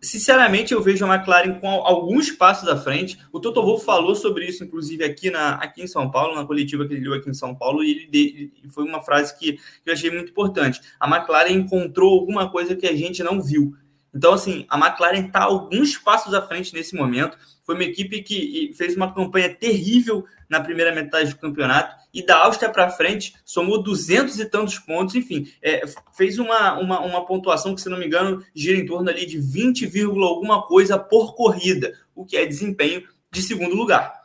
sinceramente, 0.00 0.72
eu 0.72 0.82
vejo 0.82 1.04
a 1.04 1.14
McLaren 1.14 1.54
com 1.60 1.68
alguns 1.68 2.30
passos 2.30 2.68
à 2.68 2.76
frente. 2.76 3.18
O 3.32 3.40
Toto 3.40 3.62
Wolff 3.62 3.84
falou 3.84 4.14
sobre 4.14 4.46
isso, 4.46 4.64
inclusive, 4.64 5.04
aqui, 5.04 5.30
na, 5.30 5.54
aqui 5.54 5.82
em 5.82 5.86
São 5.86 6.10
Paulo, 6.10 6.34
na 6.34 6.44
coletiva 6.44 6.86
que 6.86 6.94
ele 6.94 7.02
deu 7.02 7.14
aqui 7.14 7.28
em 7.28 7.34
São 7.34 7.54
Paulo, 7.54 7.84
e 7.84 8.08
ele, 8.12 8.52
foi 8.70 8.84
uma 8.84 9.02
frase 9.02 9.38
que, 9.38 9.54
que 9.54 9.62
eu 9.86 9.92
achei 9.92 10.10
muito 10.10 10.30
importante. 10.30 10.80
A 10.98 11.08
McLaren 11.08 11.52
encontrou 11.52 12.18
alguma 12.18 12.50
coisa 12.50 12.74
que 12.74 12.86
a 12.86 12.96
gente 12.96 13.22
não 13.22 13.42
viu. 13.42 13.74
Então, 14.14 14.32
assim, 14.32 14.66
a 14.68 14.76
McLaren 14.78 15.26
está 15.26 15.44
alguns 15.44 15.96
passos 15.96 16.34
à 16.34 16.42
frente 16.42 16.74
nesse 16.74 16.96
momento. 16.96 17.38
Foi 17.70 17.76
uma 17.76 17.84
equipe 17.84 18.20
que 18.20 18.72
fez 18.74 18.96
uma 18.96 19.14
campanha 19.14 19.48
terrível 19.54 20.24
na 20.48 20.60
primeira 20.60 20.92
metade 20.92 21.30
do 21.30 21.38
campeonato 21.38 21.94
e 22.12 22.20
da 22.20 22.38
Áustria 22.38 22.68
para 22.68 22.90
frente 22.90 23.32
somou 23.44 23.80
duzentos 23.80 24.40
e 24.40 24.44
tantos 24.44 24.76
pontos, 24.80 25.14
enfim, 25.14 25.48
é, 25.62 25.84
fez 26.16 26.40
uma, 26.40 26.76
uma, 26.80 26.98
uma, 26.98 27.24
pontuação 27.24 27.72
que, 27.72 27.80
se 27.80 27.88
não 27.88 27.96
me 27.96 28.06
engano, 28.06 28.44
gira 28.52 28.76
em 28.76 28.84
torno 28.84 29.08
ali 29.08 29.24
de 29.24 29.38
20, 29.38 29.88
alguma 30.20 30.66
coisa 30.66 30.98
por 30.98 31.36
corrida, 31.36 31.96
o 32.12 32.26
que 32.26 32.36
é 32.36 32.44
desempenho 32.44 33.06
de 33.30 33.40
segundo 33.40 33.76
lugar. 33.76 34.20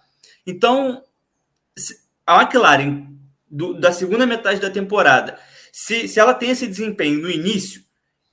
Então, 0.47 1.03
a 2.25 2.41
McLaren, 2.41 3.05
do, 3.47 3.75
da 3.75 3.91
segunda 3.91 4.25
metade 4.25 4.59
da 4.59 4.71
temporada, 4.71 5.37
se, 5.71 6.07
se 6.07 6.19
ela 6.19 6.33
tem 6.33 6.49
esse 6.49 6.65
desempenho 6.65 7.21
no 7.21 7.29
início, 7.29 7.83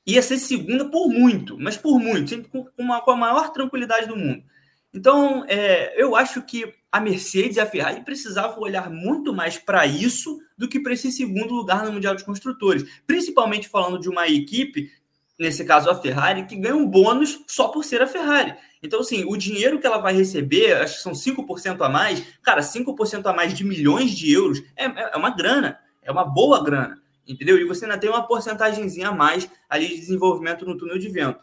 ia 0.07 0.23
ser 0.23 0.39
segunda 0.39 0.87
por 0.87 1.11
muito, 1.11 1.59
mas 1.59 1.77
por 1.77 1.99
muito, 1.99 2.31
sempre 2.31 2.49
com, 2.49 2.67
uma, 2.79 3.03
com 3.03 3.11
a 3.11 3.17
maior 3.17 3.53
tranquilidade 3.53 4.07
do 4.07 4.17
mundo. 4.17 4.51
Então, 4.95 5.45
é, 5.49 6.01
eu 6.01 6.15
acho 6.15 6.43
que 6.43 6.75
a 6.91 7.01
Mercedes 7.01 7.57
e 7.57 7.61
a 7.61 7.67
Ferrari 7.67 8.05
precisavam 8.05 8.63
olhar 8.63 8.91
muito 8.91 9.33
mais 9.33 9.57
para 9.57 9.87
isso 9.87 10.39
do 10.59 10.69
que 10.69 10.79
para 10.79 10.93
esse 10.93 11.11
segundo 11.11 11.55
lugar 11.55 11.85
no 11.85 11.93
Mundial 11.93 12.15
de 12.15 12.25
Construtores. 12.25 12.85
Principalmente 13.07 13.69
falando 13.69 13.99
de 13.99 14.11
uma 14.11 14.29
equipe, 14.29 14.91
nesse 15.39 15.65
caso 15.65 15.89
a 15.89 15.95
Ferrari, 15.95 16.45
que 16.45 16.55
ganha 16.55 16.77
um 16.77 16.87
bônus 16.87 17.43
só 17.47 17.69
por 17.69 17.85
ser 17.85 18.03
a 18.03 18.07
Ferrari. 18.07 18.55
Então, 18.83 19.01
assim, 19.01 19.25
o 19.25 19.37
dinheiro 19.37 19.79
que 19.79 19.87
ela 19.87 19.99
vai 19.99 20.13
receber, 20.15 20.75
acho 20.75 20.97
que 20.97 21.03
são 21.03 21.13
5% 21.13 21.81
a 21.81 21.89
mais, 21.89 22.23
cara, 22.43 22.61
5% 22.61 23.25
a 23.27 23.33
mais 23.33 23.55
de 23.55 23.65
milhões 23.65 24.11
de 24.11 24.31
euros 24.31 24.63
é, 24.77 24.85
é 24.85 25.17
uma 25.17 25.31
grana, 25.31 25.79
é 26.03 26.13
uma 26.13 26.25
boa 26.25 26.63
grana, 26.63 27.01
entendeu? 27.27 27.59
E 27.59 27.65
você 27.65 27.87
ainda 27.87 27.97
tem 27.97 28.11
uma 28.11 28.27
porcentagemzinha 28.27 29.09
a 29.09 29.15
mais 29.15 29.49
ali 29.71 29.89
de 29.89 29.97
desenvolvimento 29.97 30.67
no 30.67 30.77
túnel 30.77 30.99
de 30.99 31.09
vento. 31.09 31.43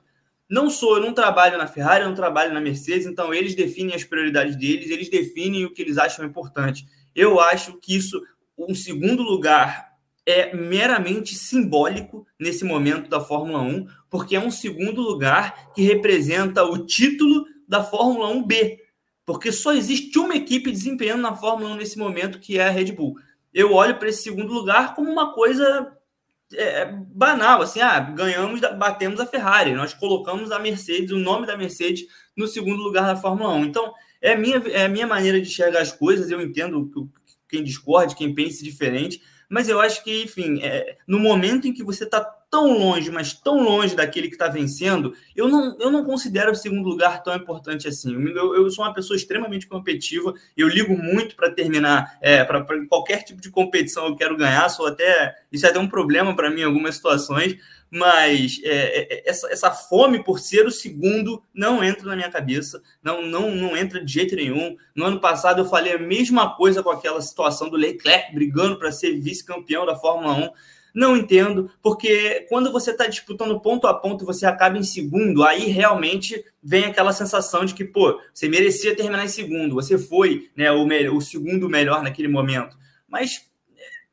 Não 0.50 0.70
sou, 0.70 0.96
eu 0.96 1.02
não 1.02 1.14
trabalho 1.14 1.58
na 1.58 1.68
Ferrari, 1.68 2.04
eu 2.04 2.08
não 2.08 2.16
trabalho 2.16 2.54
na 2.54 2.60
Mercedes, 2.60 3.06
então 3.06 3.32
eles 3.32 3.54
definem 3.54 3.94
as 3.94 4.04
prioridades 4.04 4.56
deles, 4.56 4.90
eles 4.90 5.10
definem 5.10 5.66
o 5.66 5.72
que 5.72 5.82
eles 5.82 5.98
acham 5.98 6.26
importante. 6.26 6.88
Eu 7.14 7.40
acho 7.40 7.78
que 7.78 7.96
isso, 7.96 8.20
um 8.58 8.74
segundo 8.74 9.22
lugar, 9.22 9.90
é 10.26 10.56
meramente 10.56 11.36
simbólico 11.36 12.26
nesse 12.40 12.64
momento 12.64 13.10
da 13.10 13.20
Fórmula 13.20 13.62
1, 13.62 13.88
porque 14.10 14.36
é 14.36 14.40
um 14.40 14.52
segundo 14.52 15.02
lugar 15.02 15.72
que 15.74 15.82
representa 15.82 16.64
o 16.64 16.86
título 16.86 17.46
da 17.68 17.84
Fórmula 17.84 18.34
1B. 18.34 18.78
Porque 19.26 19.52
só 19.52 19.74
existe 19.74 20.18
uma 20.18 20.36
equipe 20.36 20.72
desempenhando 20.72 21.22
na 21.22 21.36
Fórmula 21.36 21.72
1 21.74 21.76
nesse 21.76 21.98
momento, 21.98 22.40
que 22.40 22.58
é 22.58 22.68
a 22.68 22.72
Red 22.72 22.92
Bull. 22.92 23.16
Eu 23.54 23.74
olho 23.74 23.98
para 23.98 24.10
esse 24.10 24.24
segundo 24.24 24.54
lugar 24.54 24.96
como 24.96 25.12
uma 25.12 25.34
coisa 25.34 25.96
é, 26.54 26.82
é, 26.82 26.86
banal, 26.86 27.62
assim, 27.62 27.80
ah, 27.80 28.00
ganhamos, 28.00 28.60
batemos 28.78 29.20
a 29.20 29.26
Ferrari, 29.26 29.74
nós 29.74 29.94
colocamos 29.94 30.52
a 30.52 30.60
Mercedes, 30.60 31.12
o 31.12 31.18
nome 31.18 31.46
da 31.46 31.58
Mercedes, 31.58 32.06
no 32.36 32.48
segundo 32.48 32.82
lugar 32.82 33.06
da 33.06 33.16
Fórmula 33.16 33.54
1. 33.54 33.66
Então, 33.66 33.94
é 34.22 34.34
a 34.34 34.38
minha, 34.38 34.58
é 34.58 34.88
minha 34.88 35.08
maneira 35.08 35.40
de 35.40 35.48
enxergar 35.48 35.82
as 35.82 35.92
coisas, 35.92 36.32
eu 36.32 36.42
entendo 36.42 36.90
quem 37.48 37.64
discorde, 37.64 38.16
quem 38.16 38.34
pense 38.34 38.64
diferente, 38.64 39.22
mas 39.48 39.70
eu 39.70 39.80
acho 39.80 40.04
que, 40.04 40.24
enfim, 40.24 40.60
é, 40.62 40.98
no 41.08 41.20
momento 41.20 41.68
em 41.68 41.74
que 41.74 41.84
você 41.84 42.04
está 42.04 42.22
tão 42.50 42.78
longe, 42.78 43.12
mas 43.12 43.34
tão 43.34 43.62
longe 43.62 43.96
daquele 43.96 44.28
que 44.28 44.34
está 44.34 44.48
vencendo, 44.48 45.14
eu 45.36 45.48
não, 45.48 45.78
eu 45.80 45.92
não 45.92 46.04
considero 46.04 46.52
o 46.52 46.56
segundo 46.56 46.90
lugar 46.90 47.22
tão 47.22 47.36
importante 47.36 47.88
assim. 47.88 48.12
Eu, 48.30 48.56
eu 48.56 48.70
sou 48.72 48.84
uma 48.84 48.94
pessoa 48.94 49.16
extremamente 49.16 49.68
competitiva, 49.68 50.34
eu 50.58 50.68
ligo 50.68 50.98
muito 50.98 51.36
para 51.36 51.52
terminar, 51.52 52.18
é, 52.20 52.44
para 52.44 52.66
qualquer 52.88 53.24
tipo 53.24 53.40
de 53.40 53.52
competição 53.52 54.08
eu 54.08 54.16
quero 54.16 54.36
ganhar, 54.36 54.68
sou 54.70 54.88
até. 54.88 55.36
Isso 55.52 55.66
é 55.66 55.70
até 55.70 55.80
um 55.80 55.88
problema 55.88 56.36
para 56.36 56.50
mim 56.50 56.62
em 56.62 56.66
algumas 56.66 56.96
situações, 56.96 57.58
mas 57.92 58.60
é, 58.64 59.16
é, 59.16 59.30
essa, 59.30 59.52
essa 59.52 59.72
fome 59.72 60.24
por 60.24 60.40
ser 60.40 60.66
o 60.66 60.72
segundo 60.72 61.44
não 61.54 61.84
entra 61.84 62.08
na 62.08 62.16
minha 62.16 62.32
cabeça, 62.32 62.82
não, 63.04 63.22
não, 63.22 63.52
não 63.56 63.78
entra 63.78 64.04
de 64.04 64.12
jeito 64.12 64.36
nenhum. 64.36 64.76
No 64.96 65.06
ano 65.06 65.20
passado 65.20 65.62
eu 65.62 65.66
falei 65.66 65.94
a 65.94 66.00
mesma 66.00 66.56
coisa 66.56 66.82
com 66.82 66.90
aquela 66.90 67.22
situação 67.22 67.70
do 67.70 67.78
Leclerc 67.78 68.34
brigando 68.34 68.78
para 68.78 68.92
ser 68.92 69.20
vice-campeão 69.20 69.86
da 69.86 69.96
Fórmula 69.96 70.34
1. 70.34 70.50
Não 70.94 71.16
entendo, 71.16 71.70
porque 71.82 72.46
quando 72.50 72.72
você 72.72 72.92
está 72.92 73.08
disputando 73.08 73.60
ponto 73.60 73.88
a 73.88 73.94
ponto, 73.94 74.26
você 74.26 74.46
acaba 74.46 74.78
em 74.78 74.84
segundo, 74.84 75.44
aí 75.44 75.66
realmente 75.66 76.44
vem 76.62 76.86
aquela 76.86 77.14
sensação 77.14 77.64
de 77.64 77.74
que, 77.74 77.86
pô, 77.86 78.20
você 78.34 78.50
merecia 78.50 78.96
terminar 78.96 79.24
em 79.24 79.30
segundo, 79.30 79.76
você 79.76 79.98
foi 79.98 80.50
né, 80.56 80.72
o, 80.72 80.86
o 81.16 81.22
segundo 81.22 81.70
melhor 81.70 82.02
naquele 82.02 82.28
momento. 82.28 82.78
Mas 83.08 83.48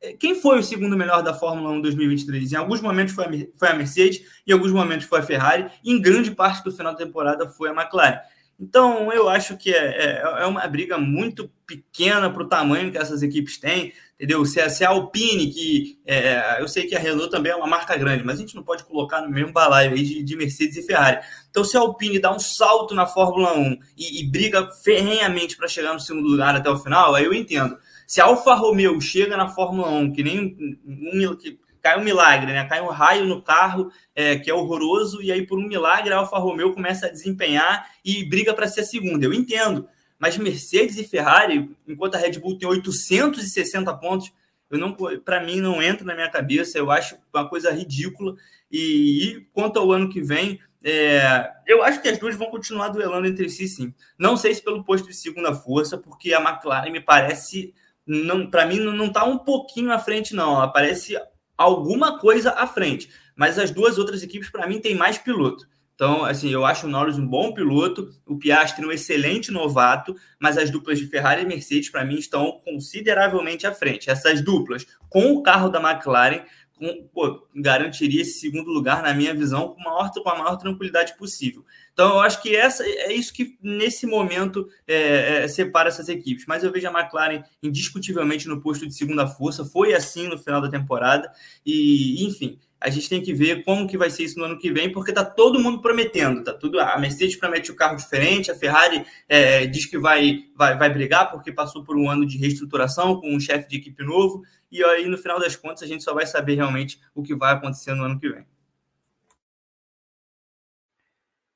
é, 0.01 0.13
quem 0.13 0.35
foi 0.35 0.59
o 0.59 0.63
segundo 0.63 0.95
melhor 0.95 1.23
da 1.23 1.33
Fórmula 1.33 1.69
1 1.71 1.81
2023? 1.81 2.53
Em 2.53 2.55
alguns 2.55 2.81
momentos 2.81 3.13
foi 3.13 3.25
a, 3.25 3.29
foi 3.57 3.67
a 3.69 3.73
Mercedes, 3.73 4.21
em 4.45 4.51
alguns 4.51 4.71
momentos 4.71 5.07
foi 5.07 5.19
a 5.19 5.23
Ferrari, 5.23 5.69
e 5.83 5.91
em 5.91 6.01
grande 6.01 6.31
parte 6.31 6.63
do 6.63 6.71
final 6.71 6.93
da 6.93 6.99
temporada 6.99 7.49
foi 7.49 7.69
a 7.69 7.73
McLaren. 7.73 8.19
Então, 8.59 9.13
eu 9.13 9.29
acho 9.29 9.55
que 9.55 9.71
é, 9.71 10.21
é, 10.21 10.21
é 10.41 10.45
uma 10.45 10.67
briga 10.67 10.97
muito 10.97 11.51
pequena 11.65 12.29
para 12.29 12.41
o 12.41 12.47
tamanho 12.47 12.91
que 12.91 12.97
essas 12.97 13.21
equipes 13.21 13.59
têm, 13.59 13.93
entendeu? 14.17 14.43
Se 14.45 14.59
a, 14.59 14.69
se 14.69 14.83
a 14.83 14.89
Alpine, 14.89 15.51
que 15.51 15.99
é, 16.05 16.57
eu 16.59 16.67
sei 16.67 16.87
que 16.87 16.95
a 16.95 16.99
Renault 16.99 17.29
também 17.29 17.51
é 17.51 17.55
uma 17.55 17.67
marca 17.67 17.95
grande, 17.95 18.23
mas 18.23 18.37
a 18.37 18.41
gente 18.41 18.55
não 18.55 18.63
pode 18.63 18.83
colocar 18.83 19.21
no 19.21 19.29
mesmo 19.29 19.53
balaio 19.53 19.91
aí 19.91 20.03
de, 20.03 20.23
de 20.23 20.35
Mercedes 20.35 20.75
e 20.75 20.81
Ferrari. 20.81 21.19
Então, 21.49 21.63
se 21.63 21.77
a 21.77 21.79
Alpine 21.79 22.19
dá 22.19 22.33
um 22.33 22.39
salto 22.39 22.95
na 22.95 23.05
Fórmula 23.05 23.53
1 23.55 23.77
e, 23.95 24.21
e 24.21 24.29
briga 24.29 24.67
ferrenhamente 24.83 25.55
para 25.55 25.67
chegar 25.67 25.93
no 25.93 25.99
segundo 25.99 26.27
lugar 26.27 26.55
até 26.55 26.69
o 26.69 26.79
final, 26.79 27.13
aí 27.13 27.25
eu 27.25 27.33
entendo. 27.33 27.77
Se 28.07 28.19
a 28.19 28.25
Alfa 28.25 28.55
Romeo 28.55 28.99
chega 28.99 29.37
na 29.37 29.49
Fórmula 29.49 29.89
1, 29.89 30.13
que 30.13 30.23
nem 30.23 30.39
um, 30.39 30.77
um, 30.85 31.35
que 31.35 31.59
cai 31.81 31.99
um 31.99 32.03
milagre, 32.03 32.51
né? 32.51 32.65
Cai 32.65 32.81
um 32.81 32.87
raio 32.87 33.25
no 33.25 33.41
carro, 33.41 33.91
é, 34.15 34.37
que 34.37 34.49
é 34.49 34.53
horroroso, 34.53 35.21
e 35.21 35.31
aí, 35.31 35.45
por 35.45 35.59
um 35.59 35.67
milagre, 35.67 36.11
a 36.11 36.17
Alfa 36.17 36.37
Romeo 36.37 36.73
começa 36.73 37.05
a 37.05 37.11
desempenhar 37.11 37.87
e 38.03 38.23
briga 38.23 38.53
para 38.53 38.67
ser 38.67 38.81
a 38.81 38.85
segunda. 38.85 39.25
Eu 39.25 39.33
entendo. 39.33 39.87
Mas 40.19 40.37
Mercedes 40.37 40.97
e 40.97 41.03
Ferrari, 41.03 41.69
enquanto 41.87 42.15
a 42.15 42.17
Red 42.17 42.39
Bull 42.39 42.57
tem 42.57 42.67
860 42.67 43.93
pontos, 43.97 44.31
eu 44.69 44.77
não, 44.77 44.93
para 45.23 45.43
mim 45.43 45.61
não 45.61 45.81
entra 45.81 46.05
na 46.05 46.15
minha 46.15 46.29
cabeça. 46.29 46.77
Eu 46.77 46.91
acho 46.91 47.17
uma 47.33 47.47
coisa 47.47 47.71
ridícula. 47.71 48.35
E, 48.71 49.23
e 49.23 49.41
quanto 49.53 49.79
ao 49.79 49.91
ano 49.91 50.09
que 50.09 50.21
vem, 50.21 50.59
é, 50.83 51.51
eu 51.65 51.83
acho 51.83 52.01
que 52.01 52.07
as 52.07 52.17
duas 52.17 52.35
vão 52.35 52.49
continuar 52.49 52.89
duelando 52.89 53.27
entre 53.27 53.49
si, 53.49 53.67
sim. 53.67 53.93
Não 54.17 54.35
sei 54.35 54.53
se 54.53 54.61
pelo 54.61 54.83
posto 54.83 55.07
de 55.07 55.13
segunda 55.13 55.53
força, 55.53 55.97
porque 55.97 56.33
a 56.33 56.41
McLaren 56.41 56.91
me 56.91 56.99
parece, 56.99 57.73
não, 58.05 58.49
para 58.49 58.65
mim 58.65 58.79
não 58.79 59.07
está 59.07 59.23
um 59.23 59.37
pouquinho 59.37 59.91
à 59.91 59.99
frente, 59.99 60.35
não. 60.35 60.55
Ela 60.55 60.67
parece 60.67 61.17
alguma 61.57 62.19
coisa 62.19 62.51
à 62.51 62.67
frente. 62.67 63.09
Mas 63.35 63.57
as 63.57 63.71
duas 63.71 63.97
outras 63.97 64.23
equipes, 64.23 64.49
para 64.49 64.67
mim, 64.67 64.79
têm 64.79 64.95
mais 64.95 65.17
piloto. 65.17 65.67
Então, 65.97 66.23
assim, 66.23 66.51
eu 66.51 66.63
acho 66.63 66.85
o 66.85 66.89
Norris 66.89 67.17
um 67.17 67.25
bom 67.25 67.51
piloto, 67.51 68.13
o 68.23 68.37
Piastri 68.37 68.85
um 68.85 68.91
excelente 68.91 69.49
novato, 69.49 70.15
mas 70.39 70.55
as 70.55 70.69
duplas 70.69 70.99
de 70.99 71.07
Ferrari 71.07 71.41
e 71.41 71.45
Mercedes, 71.47 71.89
para 71.89 72.05
mim, 72.05 72.19
estão 72.19 72.61
consideravelmente 72.63 73.65
à 73.65 73.73
frente. 73.73 74.07
Essas 74.07 74.39
duplas, 74.39 74.85
com 75.09 75.31
o 75.31 75.41
carro 75.41 75.69
da 75.69 75.81
McLaren, 75.81 76.43
com, 76.77 77.09
pô, 77.11 77.47
garantiria 77.55 78.21
esse 78.21 78.39
segundo 78.39 78.69
lugar, 78.69 79.01
na 79.01 79.11
minha 79.11 79.33
visão, 79.33 79.69
com, 79.69 79.81
maior, 79.81 80.11
com 80.11 80.29
a 80.29 80.37
maior 80.37 80.57
tranquilidade 80.57 81.17
possível. 81.17 81.65
Então, 81.97 82.09
eu 82.11 82.19
acho 82.19 82.43
que 82.43 82.55
essa 82.55 82.83
é 82.83 83.11
isso 83.11 83.33
que, 83.33 83.57
nesse 83.59 84.05
momento, 84.05 84.69
é, 84.87 85.45
é, 85.45 85.47
separa 85.47 85.89
essas 85.89 86.07
equipes. 86.07 86.45
Mas 86.47 86.63
eu 86.63 86.71
vejo 86.71 86.87
a 86.87 86.91
McLaren 86.91 87.41
indiscutivelmente 87.63 88.47
no 88.47 88.61
posto 88.61 88.85
de 88.85 88.93
segunda 88.93 89.25
força. 89.25 89.65
Foi 89.65 89.95
assim 89.95 90.27
no 90.27 90.37
final 90.37 90.61
da 90.61 90.69
temporada. 90.69 91.27
E, 91.65 92.23
enfim, 92.23 92.59
a 92.79 92.91
gente 92.91 93.09
tem 93.09 93.19
que 93.19 93.33
ver 93.33 93.63
como 93.63 93.87
que 93.87 93.97
vai 93.97 94.11
ser 94.11 94.25
isso 94.25 94.37
no 94.37 94.45
ano 94.45 94.59
que 94.59 94.71
vem, 94.71 94.91
porque 94.91 95.11
tá 95.11 95.25
todo 95.25 95.59
mundo 95.59 95.81
prometendo, 95.81 96.43
tá 96.43 96.53
tudo. 96.53 96.79
A 96.79 96.99
Mercedes 96.99 97.35
promete 97.35 97.71
o 97.71 97.73
um 97.73 97.77
carro 97.77 97.97
diferente, 97.97 98.51
a 98.51 98.55
Ferrari 98.55 99.03
é, 99.27 99.65
diz 99.65 99.87
que 99.87 99.97
vai, 99.97 100.43
vai, 100.55 100.77
vai 100.77 100.93
brigar 100.93 101.31
porque 101.31 101.51
passou 101.51 101.83
por 101.83 101.97
um 101.97 102.07
ano 102.07 102.27
de 102.27 102.37
reestruturação 102.37 103.19
com 103.19 103.35
um 103.35 103.39
chefe 103.39 103.67
de 103.67 103.77
equipe 103.77 104.03
novo, 104.03 104.43
e 104.71 104.83
aí 104.83 105.07
no 105.07 105.17
final 105.17 105.39
das 105.39 105.55
contas 105.55 105.81
a 105.81 105.87
gente 105.87 106.03
só 106.03 106.13
vai 106.13 106.27
saber 106.27 106.53
realmente 106.53 106.99
o 107.15 107.23
que 107.23 107.33
vai 107.33 107.53
acontecer 107.55 107.95
no 107.95 108.03
ano 108.03 108.19
que 108.19 108.29
vem. 108.29 108.45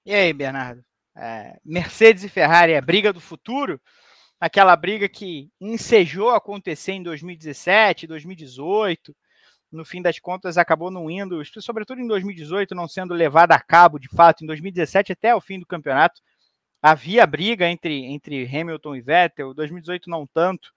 E 0.06 0.14
aí, 0.16 0.34
Bernardo? 0.34 0.84
É, 1.16 1.60
Mercedes 1.64 2.24
e 2.24 2.30
Ferrari, 2.30 2.76
a 2.76 2.82
briga 2.82 3.14
do 3.14 3.20
futuro? 3.22 3.80
Aquela 4.40 4.76
briga 4.76 5.08
que 5.08 5.52
ensejou 5.62 6.32
acontecer 6.32 6.94
em 6.94 7.04
2017, 7.04 8.08
2018, 8.08 9.16
no 9.72 9.86
fim 9.86 10.02
das 10.02 10.18
contas 10.20 10.58
acabou 10.58 10.90
não 10.90 11.10
indo, 11.10 11.40
sobretudo 11.62 12.02
em 12.02 12.08
2018, 12.08 12.74
não 12.74 12.88
sendo 12.88 13.14
levada 13.14 13.54
a 13.54 13.60
cabo 13.60 14.00
de 14.00 14.10
fato. 14.10 14.44
Em 14.44 14.48
2017, 14.48 15.12
até 15.14 15.36
o 15.36 15.42
fim 15.42 15.60
do 15.60 15.68
campeonato, 15.68 16.20
havia 16.82 17.26
briga 17.28 17.70
entre, 17.70 18.06
entre 18.06 18.46
Hamilton 18.46 18.96
e 18.96 19.02
Vettel, 19.02 19.54
2018 19.54 20.10
não 20.10 20.26
tanto. 20.26 20.70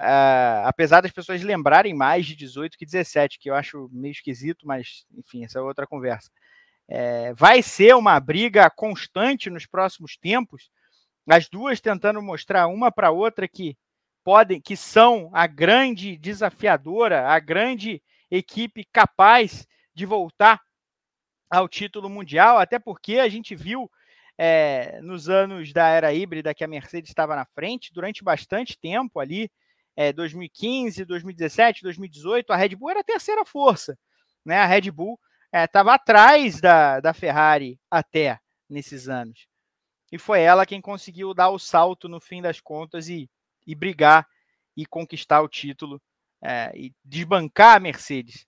Uh, 0.00 0.64
apesar 0.64 1.02
das 1.02 1.12
pessoas 1.12 1.42
lembrarem 1.42 1.94
mais 1.94 2.26
de 2.26 2.36
18 2.36 2.78
que 2.78 2.86
17, 2.86 3.38
que 3.38 3.50
eu 3.50 3.54
acho 3.54 3.88
meio 3.92 4.12
esquisito, 4.12 4.66
mas 4.66 5.06
enfim, 5.14 5.44
essa 5.44 5.58
é 5.58 5.62
outra 5.62 5.86
conversa 5.86 6.30
é, 6.88 7.32
vai 7.34 7.62
ser 7.62 7.94
uma 7.96 8.18
briga 8.20 8.70
constante 8.70 9.50
nos 9.50 9.66
próximos 9.66 10.16
tempos, 10.16 10.70
as 11.28 11.48
duas 11.48 11.80
tentando 11.80 12.22
mostrar 12.22 12.68
uma 12.68 12.92
para 12.92 13.10
outra 13.10 13.48
que 13.48 13.76
podem, 14.22 14.60
que 14.60 14.76
são 14.76 15.30
a 15.32 15.46
grande 15.46 16.16
desafiadora, 16.16 17.28
a 17.28 17.38
grande 17.38 18.02
equipe 18.30 18.84
capaz 18.92 19.66
de 19.94 20.06
voltar 20.06 20.60
ao 21.50 21.68
título 21.68 22.08
mundial, 22.08 22.58
até 22.58 22.78
porque 22.78 23.18
a 23.18 23.28
gente 23.28 23.54
viu 23.54 23.90
é, 24.38 25.00
nos 25.00 25.28
anos 25.28 25.72
da 25.72 25.88
era 25.88 26.12
híbrida 26.12 26.54
que 26.54 26.64
a 26.64 26.68
Mercedes 26.68 27.10
estava 27.10 27.34
na 27.34 27.46
frente 27.46 27.92
durante 27.92 28.22
bastante 28.22 28.78
tempo 28.78 29.18
ali, 29.18 29.50
é, 29.96 30.12
2015, 30.12 31.04
2017, 31.04 31.82
2018, 31.82 32.52
a 32.52 32.56
Red 32.56 32.76
Bull 32.76 32.90
era 32.90 33.00
a 33.00 33.04
terceira 33.04 33.44
força, 33.44 33.98
né? 34.44 34.58
A 34.58 34.66
Red 34.66 34.90
Bull 34.90 35.18
estava 35.64 35.92
é, 35.92 35.94
atrás 35.94 36.60
da, 36.60 37.00
da 37.00 37.14
Ferrari 37.14 37.78
até 37.90 38.38
nesses 38.68 39.08
anos. 39.08 39.46
E 40.10 40.18
foi 40.18 40.40
ela 40.40 40.66
quem 40.66 40.80
conseguiu 40.80 41.34
dar 41.34 41.50
o 41.50 41.58
salto 41.58 42.08
no 42.08 42.20
fim 42.20 42.40
das 42.40 42.60
contas 42.60 43.08
e, 43.08 43.28
e 43.66 43.74
brigar 43.74 44.26
e 44.76 44.86
conquistar 44.86 45.40
o 45.40 45.48
título 45.48 46.00
é, 46.42 46.72
e 46.74 46.92
desbancar 47.04 47.76
a 47.76 47.80
Mercedes. 47.80 48.46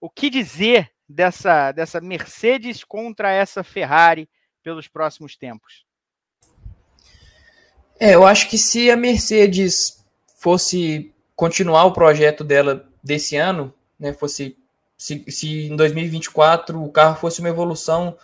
O 0.00 0.08
que 0.08 0.30
dizer 0.30 0.92
dessa, 1.08 1.72
dessa 1.72 2.00
Mercedes 2.00 2.84
contra 2.84 3.32
essa 3.32 3.64
Ferrari 3.64 4.28
pelos 4.62 4.86
próximos 4.86 5.36
tempos? 5.36 5.84
É, 7.98 8.14
eu 8.14 8.24
acho 8.26 8.48
que 8.48 8.56
se 8.56 8.90
a 8.90 8.96
Mercedes 8.96 10.04
fosse 10.38 11.14
continuar 11.34 11.84
o 11.84 11.92
projeto 11.92 12.44
dela 12.44 12.88
desse 13.02 13.36
ano, 13.36 13.74
né, 13.98 14.12
fosse 14.12 14.56
se, 15.00 15.24
se 15.28 15.62
em 15.62 15.76
2024 15.76 16.84
o 16.84 16.90
carro 16.90 17.16
fosse 17.16 17.40
uma 17.40 17.48
evolução 17.48 18.18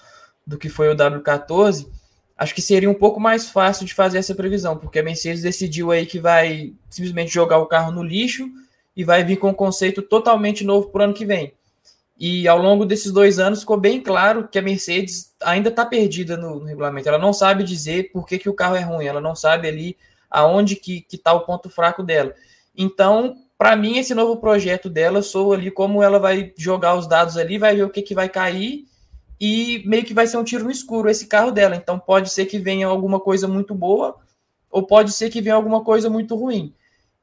do 0.47 0.59
que 0.59 0.69
foi 0.69 0.91
o 0.91 0.95
W14, 0.95 1.89
acho 2.37 2.55
que 2.55 2.61
seria 2.61 2.91
um 2.91 2.95
pouco 2.95 3.19
mais 3.19 3.49
fácil 3.49 3.87
de 3.87 3.95
fazer 3.95 4.19
essa 4.19 4.35
previsão, 4.35 4.77
porque 4.77 4.99
a 4.99 5.03
Mercedes 5.03 5.41
decidiu 5.41 5.91
aí 5.91 6.05
que 6.05 6.21
vai 6.21 6.75
simplesmente 6.91 7.33
jogar 7.33 7.57
o 7.57 7.67
carro 7.67 7.91
no 7.93 8.03
lixo 8.03 8.47
e 8.95 9.05
vai 9.05 9.25
vir 9.25 9.39
com 9.39 9.49
um 9.49 9.55
conceito 9.55 10.03
totalmente 10.03 10.65
novo 10.65 10.91
para 10.91 11.01
o 11.01 11.05
ano 11.05 11.15
que 11.15 11.25
vem. 11.25 11.55
E 12.19 12.47
ao 12.47 12.59
longo 12.59 12.85
desses 12.85 13.11
dois 13.11 13.39
anos 13.39 13.61
ficou 13.61 13.81
bem 13.81 13.99
claro 13.99 14.47
que 14.47 14.59
a 14.59 14.63
Mercedes 14.63 15.35
ainda 15.41 15.71
está 15.71 15.87
perdida 15.87 16.37
no, 16.37 16.61
no, 16.61 16.67
regulamento. 16.67 17.09
Ela 17.09 17.19
não 17.19 17.33
sabe 17.33 17.65
dizer 17.65 18.13
por 18.13 18.27
que, 18.27 18.39
que 18.39 18.51
o 18.51 18.55
carro 18.55 18.77
é 18.77 18.81
ruim, 18.81 19.07
ela 19.07 19.21
não 19.21 19.35
sabe 19.35 19.67
ali 19.67 19.97
aonde 20.31 20.77
que 20.77 21.07
está 21.11 21.33
o 21.33 21.47
ponto 21.47 21.71
fraco 21.71 22.03
dela. 22.03 22.35
Então, 22.77 23.46
para 23.59 23.75
mim, 23.75 23.99
esse 23.99 24.15
novo 24.15 24.37
projeto 24.37 24.91
dela 24.91 25.23
sou 25.23 25.53
ali 25.53 25.71
como 25.71 26.03
ela 26.03 26.19
vai 26.19 26.53
jogar 26.57 26.95
os 26.95 27.07
dados 27.07 27.37
ali, 27.37 27.59
vai 27.59 27.77
ver 27.77 27.85
o 27.85 27.91
que, 27.91 28.03
que 28.03 28.15
vai 28.15 28.29
cair 28.29 28.87
e 29.41 29.83
meio 29.87 30.05
que 30.05 30.15
vai 30.15 30.27
ser 30.27 30.37
um 30.37 30.45
tiro 30.45 30.65
no 30.65 30.71
escuro 30.71 31.09
esse 31.09 31.27
carro 31.27 31.51
dela. 31.51 31.77
Então 31.77 31.99
pode 31.99 32.31
ser 32.31 32.47
que 32.47 32.59
venha 32.59 32.87
alguma 32.87 33.19
coisa 33.19 33.49
muito 33.49 33.75
boa 33.75 34.17
ou 34.71 34.83
pode 34.83 35.13
ser 35.13 35.31
que 35.31 35.41
venha 35.41 35.55
alguma 35.55 35.83
coisa 35.83 36.11
muito 36.11 36.35
ruim. 36.35 36.75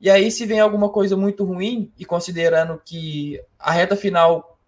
E 0.04 0.10
aí, 0.10 0.30
se 0.32 0.46
vem 0.46 0.60
alguma 0.60 0.90
coisa 0.90 1.16
muito 1.16 1.46
ruim, 1.46 1.90
e 1.98 2.04
considerando 2.04 2.82
que 2.84 3.40
a 3.58 3.72
reta 3.72 3.96
final 3.96 4.60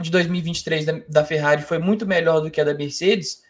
de 0.00 0.10
2023 0.10 0.86
da, 0.86 0.92
da 1.06 1.24
Ferrari 1.24 1.60
foi 1.60 1.78
muito 1.78 2.06
melhor 2.06 2.40
do 2.40 2.50
que 2.50 2.58
a 2.58 2.64
da 2.64 2.72
Mercedes, 2.72 3.42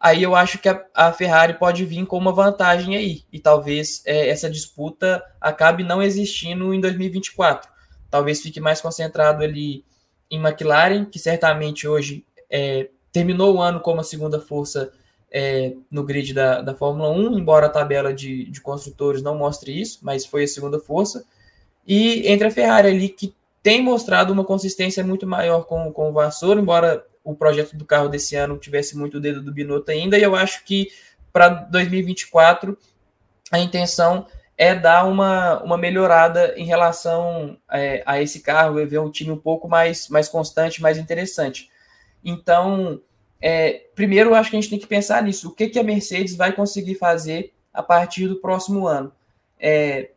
aí 0.00 0.22
eu 0.22 0.34
acho 0.34 0.58
que 0.58 0.68
a, 0.68 0.84
a, 0.94 1.12
Ferrari 1.12 1.54
pode 1.54 1.84
vir 1.84 2.06
com 2.06 2.16
uma 2.16 2.32
vantagem 2.32 2.96
aí. 2.96 3.22
E 3.32 3.38
talvez 3.38 4.02
é, 4.06 4.28
essa 4.28 4.48
disputa 4.48 5.22
acabe 5.40 5.82
não 5.82 6.02
existindo 6.02 6.72
em 6.72 6.80
2024. 6.80 7.70
Talvez 8.10 8.40
fique 8.40 8.60
mais 8.60 8.80
concentrado 8.80 9.42
ali 9.42 9.84
em 10.30 10.38
McLaren, 10.40 11.04
que 11.04 11.18
certamente 11.18 11.86
hoje 11.86 12.24
é, 12.50 12.88
terminou 13.12 13.56
o 13.56 13.60
ano 13.60 13.80
como 13.80 14.00
a 14.00 14.04
segunda 14.04 14.40
força 14.40 14.92
é, 15.30 15.74
no 15.90 16.02
grid 16.02 16.32
da, 16.32 16.60
da 16.62 16.74
Fórmula 16.74 17.10
1, 17.10 17.38
embora 17.38 17.66
a 17.66 17.70
tabela 17.70 18.12
de, 18.14 18.50
de 18.50 18.60
construtores 18.60 19.22
não 19.22 19.36
mostre 19.36 19.78
isso, 19.78 20.00
mas 20.02 20.24
foi 20.24 20.44
a 20.44 20.48
segunda 20.48 20.78
força. 20.78 21.24
E 21.86 22.26
entre 22.28 22.46
a 22.46 22.50
Ferrari 22.50 22.88
ali, 22.88 23.08
que 23.08 23.34
tem 23.62 23.82
mostrado 23.82 24.32
uma 24.32 24.44
consistência 24.44 25.04
muito 25.04 25.26
maior 25.26 25.64
com, 25.64 25.92
com 25.92 26.10
o 26.10 26.12
Vassoura, 26.12 26.60
embora 26.60 27.04
o 27.24 27.34
projeto 27.34 27.76
do 27.76 27.84
carro 27.84 28.08
desse 28.08 28.34
ano 28.36 28.58
tivesse 28.58 28.96
muito 28.96 29.20
dedo 29.20 29.42
do 29.42 29.52
Binotto 29.52 29.90
ainda, 29.90 30.18
e 30.18 30.22
eu 30.22 30.34
acho 30.34 30.64
que 30.64 30.88
para 31.32 31.48
2024 31.48 32.76
a 33.50 33.58
intenção 33.58 34.26
é 34.56 34.74
dar 34.74 35.04
uma, 35.04 35.62
uma 35.62 35.78
melhorada 35.78 36.52
em 36.56 36.64
relação 36.64 37.56
é, 37.70 38.02
a 38.04 38.20
esse 38.20 38.40
carro, 38.40 38.80
e 38.80 38.86
ver 38.86 38.98
um 38.98 39.10
time 39.10 39.30
um 39.30 39.38
pouco 39.38 39.68
mais, 39.68 40.08
mais 40.08 40.28
constante, 40.28 40.82
mais 40.82 40.98
interessante. 40.98 41.70
Então, 42.24 43.00
é, 43.40 43.86
primeiro, 43.94 44.34
acho 44.34 44.50
que 44.50 44.56
a 44.56 44.60
gente 44.60 44.70
tem 44.70 44.78
que 44.78 44.86
pensar 44.86 45.22
nisso. 45.22 45.48
O 45.48 45.54
que, 45.54 45.68
que 45.68 45.78
a 45.78 45.84
Mercedes 45.84 46.34
vai 46.34 46.52
conseguir 46.52 46.96
fazer 46.96 47.54
a 47.72 47.82
partir 47.82 48.26
do 48.26 48.40
próximo 48.40 48.88
ano? 48.88 49.12
É, 49.60 50.10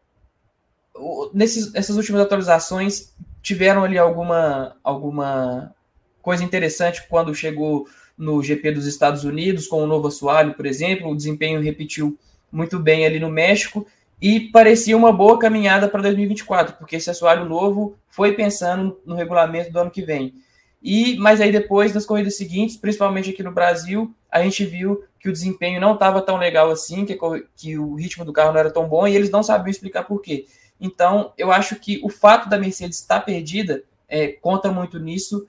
nesses, 1.34 1.72
nessas 1.72 1.96
últimas 1.96 2.22
atualizações, 2.22 3.14
tiveram 3.42 3.84
ali 3.84 3.98
alguma, 3.98 4.76
alguma 4.84 5.74
coisa 6.22 6.44
interessante 6.44 7.04
quando 7.10 7.34
chegou 7.34 7.88
no 8.18 8.42
GP 8.42 8.72
dos 8.72 8.86
Estados 8.86 9.24
Unidos, 9.24 9.68
com 9.68 9.84
o 9.84 9.88
novo 9.88 10.08
assoalho, 10.08 10.54
por 10.54 10.66
exemplo, 10.66 11.10
o 11.10 11.16
desempenho 11.16 11.62
repetiu 11.62 12.18
muito 12.52 12.78
bem 12.78 13.06
ali 13.06 13.20
no 13.20 13.30
México 13.30 13.88
e 14.22 14.52
parecia 14.52 14.96
uma 14.96 15.12
boa 15.12 15.40
caminhada 15.40 15.88
para 15.88 16.04
2024, 16.04 16.76
porque 16.78 16.98
esse 16.98 17.10
assoalho 17.10 17.46
novo 17.46 17.96
foi 18.08 18.34
pensando 18.34 19.00
no 19.06 19.16
regulamento 19.16 19.72
do 19.72 19.80
ano 19.80 19.90
que 19.90 20.04
vem. 20.04 20.36
E 20.82 21.16
mas 21.18 21.42
aí 21.42 21.52
depois 21.52 21.94
nas 21.94 22.06
corridas 22.06 22.38
seguintes, 22.38 22.78
principalmente 22.78 23.32
aqui 23.32 23.42
no 23.42 23.52
Brasil, 23.52 24.14
a 24.30 24.42
gente 24.44 24.66
viu 24.66 25.04
que 25.20 25.30
o 25.30 25.32
desempenho 25.32 25.82
não 25.82 25.94
estava 25.94 26.22
tão 26.22 26.38
legal 26.38 26.70
assim, 26.72 27.06
que, 27.06 27.18
que 27.56 27.78
o 27.78 27.96
ritmo 27.96 28.26
do 28.26 28.34
carro 28.34 28.52
não 28.52 28.60
era 28.60 28.72
tão 28.72 28.88
bom 28.88 29.08
e 29.08 29.16
eles 29.16 29.30
não 29.30 29.44
sabiam 29.44 29.72
explicar 29.72 30.04
por 30.04 30.22
quê. 30.22 30.46
Então, 30.80 31.32
eu 31.38 31.52
acho 31.52 31.76
que 31.76 32.02
o 32.04 32.10
fato 32.10 32.50
da 32.50 32.58
Mercedes 32.58 33.00
estar 33.00 33.22
perdida 33.22 33.84
é, 34.10 34.30
conta 34.30 34.72
muito 34.72 35.00
nisso 35.00 35.48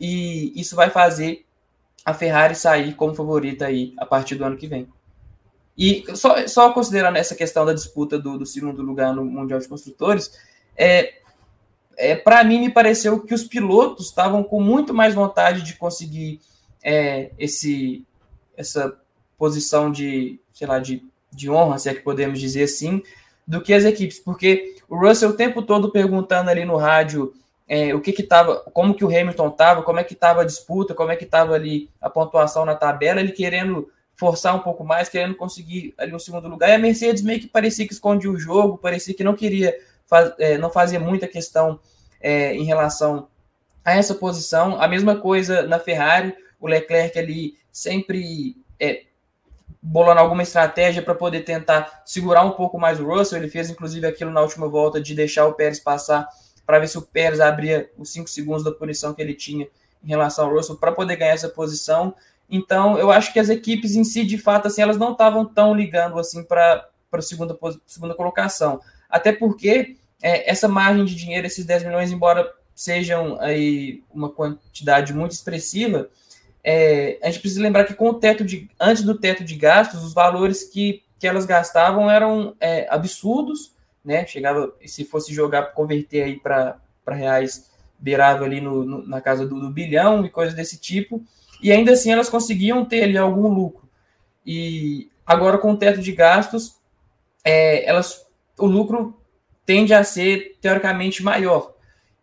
e, 0.00 0.52
isso 0.60 0.76
vai 0.76 0.90
fazer 0.90 1.44
a 2.04 2.12
Ferrari 2.12 2.54
sair 2.54 2.94
como 2.94 3.14
favorita 3.14 3.66
aí 3.66 3.94
a 3.96 4.04
partir 4.04 4.34
do 4.34 4.44
ano 4.44 4.56
que 4.56 4.66
vem. 4.66 4.88
E 5.76 6.04
só, 6.14 6.46
só 6.46 6.72
considerando 6.72 7.16
essa 7.16 7.34
questão 7.34 7.64
da 7.64 7.72
disputa 7.72 8.18
do, 8.18 8.38
do 8.38 8.46
segundo 8.46 8.82
lugar 8.82 9.14
no 9.14 9.24
Mundial 9.24 9.58
de 9.58 9.68
Construtores, 9.68 10.38
é, 10.76 11.14
é, 11.96 12.14
para 12.14 12.44
mim 12.44 12.60
me 12.60 12.70
pareceu 12.70 13.20
que 13.20 13.34
os 13.34 13.44
pilotos 13.44 14.06
estavam 14.06 14.44
com 14.44 14.60
muito 14.60 14.92
mais 14.92 15.14
vontade 15.14 15.62
de 15.62 15.74
conseguir 15.74 16.40
é, 16.82 17.30
esse, 17.38 18.04
essa 18.56 18.96
posição 19.38 19.90
de, 19.90 20.38
sei 20.52 20.66
lá, 20.66 20.78
de, 20.78 21.02
de 21.32 21.50
honra, 21.50 21.78
se 21.78 21.88
é 21.88 21.94
que 21.94 22.00
podemos 22.00 22.38
dizer 22.38 22.64
assim, 22.64 23.02
do 23.46 23.60
que 23.60 23.74
as 23.74 23.84
equipes, 23.84 24.18
porque 24.18 24.76
o 24.88 24.96
Russell 24.96 25.30
o 25.30 25.36
tempo 25.36 25.62
todo 25.62 25.90
perguntando 25.90 26.50
ali 26.50 26.64
no 26.64 26.76
rádio 26.76 27.34
é, 27.66 27.94
o 27.94 28.00
que 28.00 28.12
que 28.12 28.22
tava, 28.22 28.56
como 28.72 28.94
que 28.94 29.04
o 29.04 29.08
Hamilton 29.08 29.48
estava, 29.48 29.82
como 29.82 29.98
é 29.98 30.04
que 30.04 30.14
estava 30.14 30.42
a 30.42 30.44
disputa, 30.44 30.94
como 30.94 31.10
é 31.10 31.16
que 31.16 31.24
estava 31.24 31.54
ali 31.54 31.90
a 32.00 32.10
pontuação 32.10 32.64
na 32.64 32.74
tabela, 32.74 33.20
ele 33.20 33.32
querendo 33.32 33.90
forçar 34.14 34.54
um 34.54 34.60
pouco 34.60 34.84
mais, 34.84 35.08
querendo 35.08 35.34
conseguir 35.34 35.94
ali 35.98 36.14
um 36.14 36.18
segundo 36.18 36.48
lugar, 36.48 36.68
e 36.70 36.74
a 36.74 36.78
Mercedes 36.78 37.22
meio 37.22 37.40
que 37.40 37.48
parecia 37.48 37.86
que 37.86 37.92
escondia 37.92 38.30
o 38.30 38.38
jogo, 38.38 38.78
parecia 38.78 39.14
que 39.14 39.24
não 39.24 39.34
queria, 39.34 39.74
faz, 40.06 40.32
é, 40.38 40.58
não 40.58 40.70
fazia 40.70 41.00
muita 41.00 41.26
questão 41.26 41.80
é, 42.20 42.54
em 42.54 42.64
relação 42.64 43.28
a 43.84 43.92
essa 43.92 44.14
posição, 44.14 44.80
a 44.80 44.86
mesma 44.86 45.16
coisa 45.16 45.62
na 45.62 45.78
Ferrari, 45.78 46.34
o 46.60 46.66
Leclerc 46.66 47.18
ali 47.18 47.54
sempre 47.72 48.56
é, 48.78 49.04
bolando 49.82 50.20
alguma 50.20 50.42
estratégia 50.42 51.02
para 51.02 51.14
poder 51.14 51.40
tentar 51.40 52.02
segurar 52.06 52.42
um 52.44 52.52
pouco 52.52 52.78
mais 52.78 53.00
o 53.00 53.06
Russell, 53.06 53.38
ele 53.38 53.50
fez 53.50 53.68
inclusive 53.68 54.06
aquilo 54.06 54.30
na 54.30 54.40
última 54.40 54.68
volta 54.68 55.00
de 55.00 55.14
deixar 55.14 55.46
o 55.46 55.54
Pérez 55.54 55.80
passar 55.80 56.28
para 56.66 56.78
ver 56.78 56.88
se 56.88 56.98
o 56.98 57.02
Pérez 57.02 57.40
abria 57.40 57.90
os 57.98 58.10
5 58.12 58.28
segundos 58.28 58.64
da 58.64 58.72
punição 58.72 59.12
que 59.14 59.20
ele 59.20 59.34
tinha 59.34 59.66
em 60.02 60.08
relação 60.08 60.46
ao 60.46 60.54
Russell 60.54 60.76
para 60.76 60.92
poder 60.92 61.16
ganhar 61.16 61.32
essa 61.32 61.48
posição. 61.48 62.14
Então, 62.48 62.98
eu 62.98 63.10
acho 63.10 63.32
que 63.32 63.38
as 63.38 63.48
equipes 63.48 63.94
em 63.94 64.04
si, 64.04 64.24
de 64.24 64.38
fato, 64.38 64.68
assim, 64.68 64.82
elas 64.82 64.98
não 64.98 65.12
estavam 65.12 65.44
tão 65.44 65.74
ligando 65.74 66.18
assim 66.18 66.44
para 66.44 66.88
a 67.12 67.22
segunda, 67.22 67.58
segunda 67.86 68.14
colocação. 68.14 68.80
Até 69.08 69.32
porque 69.32 69.96
é, 70.22 70.50
essa 70.50 70.68
margem 70.68 71.04
de 71.04 71.14
dinheiro, 71.14 71.46
esses 71.46 71.64
10 71.64 71.84
milhões, 71.84 72.12
embora 72.12 72.50
sejam 72.74 73.40
aí 73.40 74.02
uma 74.12 74.28
quantidade 74.28 75.12
muito 75.14 75.32
expressiva, 75.32 76.08
é, 76.62 77.18
a 77.22 77.26
gente 77.26 77.40
precisa 77.40 77.62
lembrar 77.62 77.84
que 77.84 77.94
com 77.94 78.08
o 78.08 78.14
teto 78.14 78.42
de 78.42 78.70
antes 78.80 79.02
do 79.02 79.18
teto 79.18 79.44
de 79.44 79.54
gastos, 79.54 80.02
os 80.02 80.14
valores 80.14 80.64
que, 80.64 81.02
que 81.18 81.26
elas 81.26 81.44
gastavam 81.44 82.10
eram 82.10 82.56
é, 82.58 82.86
absurdos, 82.90 83.73
né? 84.04 84.26
Chegava, 84.26 84.74
se 84.84 85.04
fosse 85.04 85.32
jogar, 85.32 85.72
converter 85.72 86.22
aí 86.22 86.38
para 86.38 86.78
reais, 87.08 87.70
beirava 87.98 88.44
ali 88.44 88.60
no, 88.60 88.84
no, 88.84 89.06
na 89.06 89.20
casa 89.20 89.46
do, 89.46 89.58
do 89.58 89.70
bilhão 89.70 90.24
e 90.24 90.30
coisas 90.30 90.54
desse 90.54 90.78
tipo, 90.78 91.24
e 91.62 91.72
ainda 91.72 91.92
assim 91.92 92.12
elas 92.12 92.28
conseguiam 92.28 92.84
ter 92.84 93.04
ali 93.04 93.16
algum 93.16 93.48
lucro. 93.48 93.88
E 94.44 95.08
agora 95.24 95.56
com 95.56 95.72
o 95.72 95.76
teto 95.76 96.00
de 96.00 96.12
gastos, 96.12 96.76
é, 97.42 97.84
elas, 97.88 98.26
o 98.58 98.66
lucro 98.66 99.18
tende 99.64 99.94
a 99.94 100.04
ser 100.04 100.58
teoricamente 100.60 101.22
maior. 101.22 101.72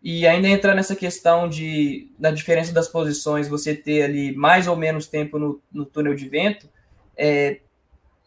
E 0.02 0.26
ainda 0.26 0.48
entrar 0.48 0.74
nessa 0.74 0.96
questão 0.96 1.48
de 1.48 2.10
na 2.18 2.30
diferença 2.30 2.72
das 2.72 2.88
posições, 2.88 3.48
você 3.48 3.74
ter 3.74 4.02
ali 4.02 4.34
mais 4.34 4.66
ou 4.66 4.76
menos 4.76 5.06
tempo 5.06 5.38
no, 5.38 5.60
no 5.72 5.84
túnel 5.84 6.14
de 6.14 6.28
vento, 6.28 6.68
é, 7.16 7.60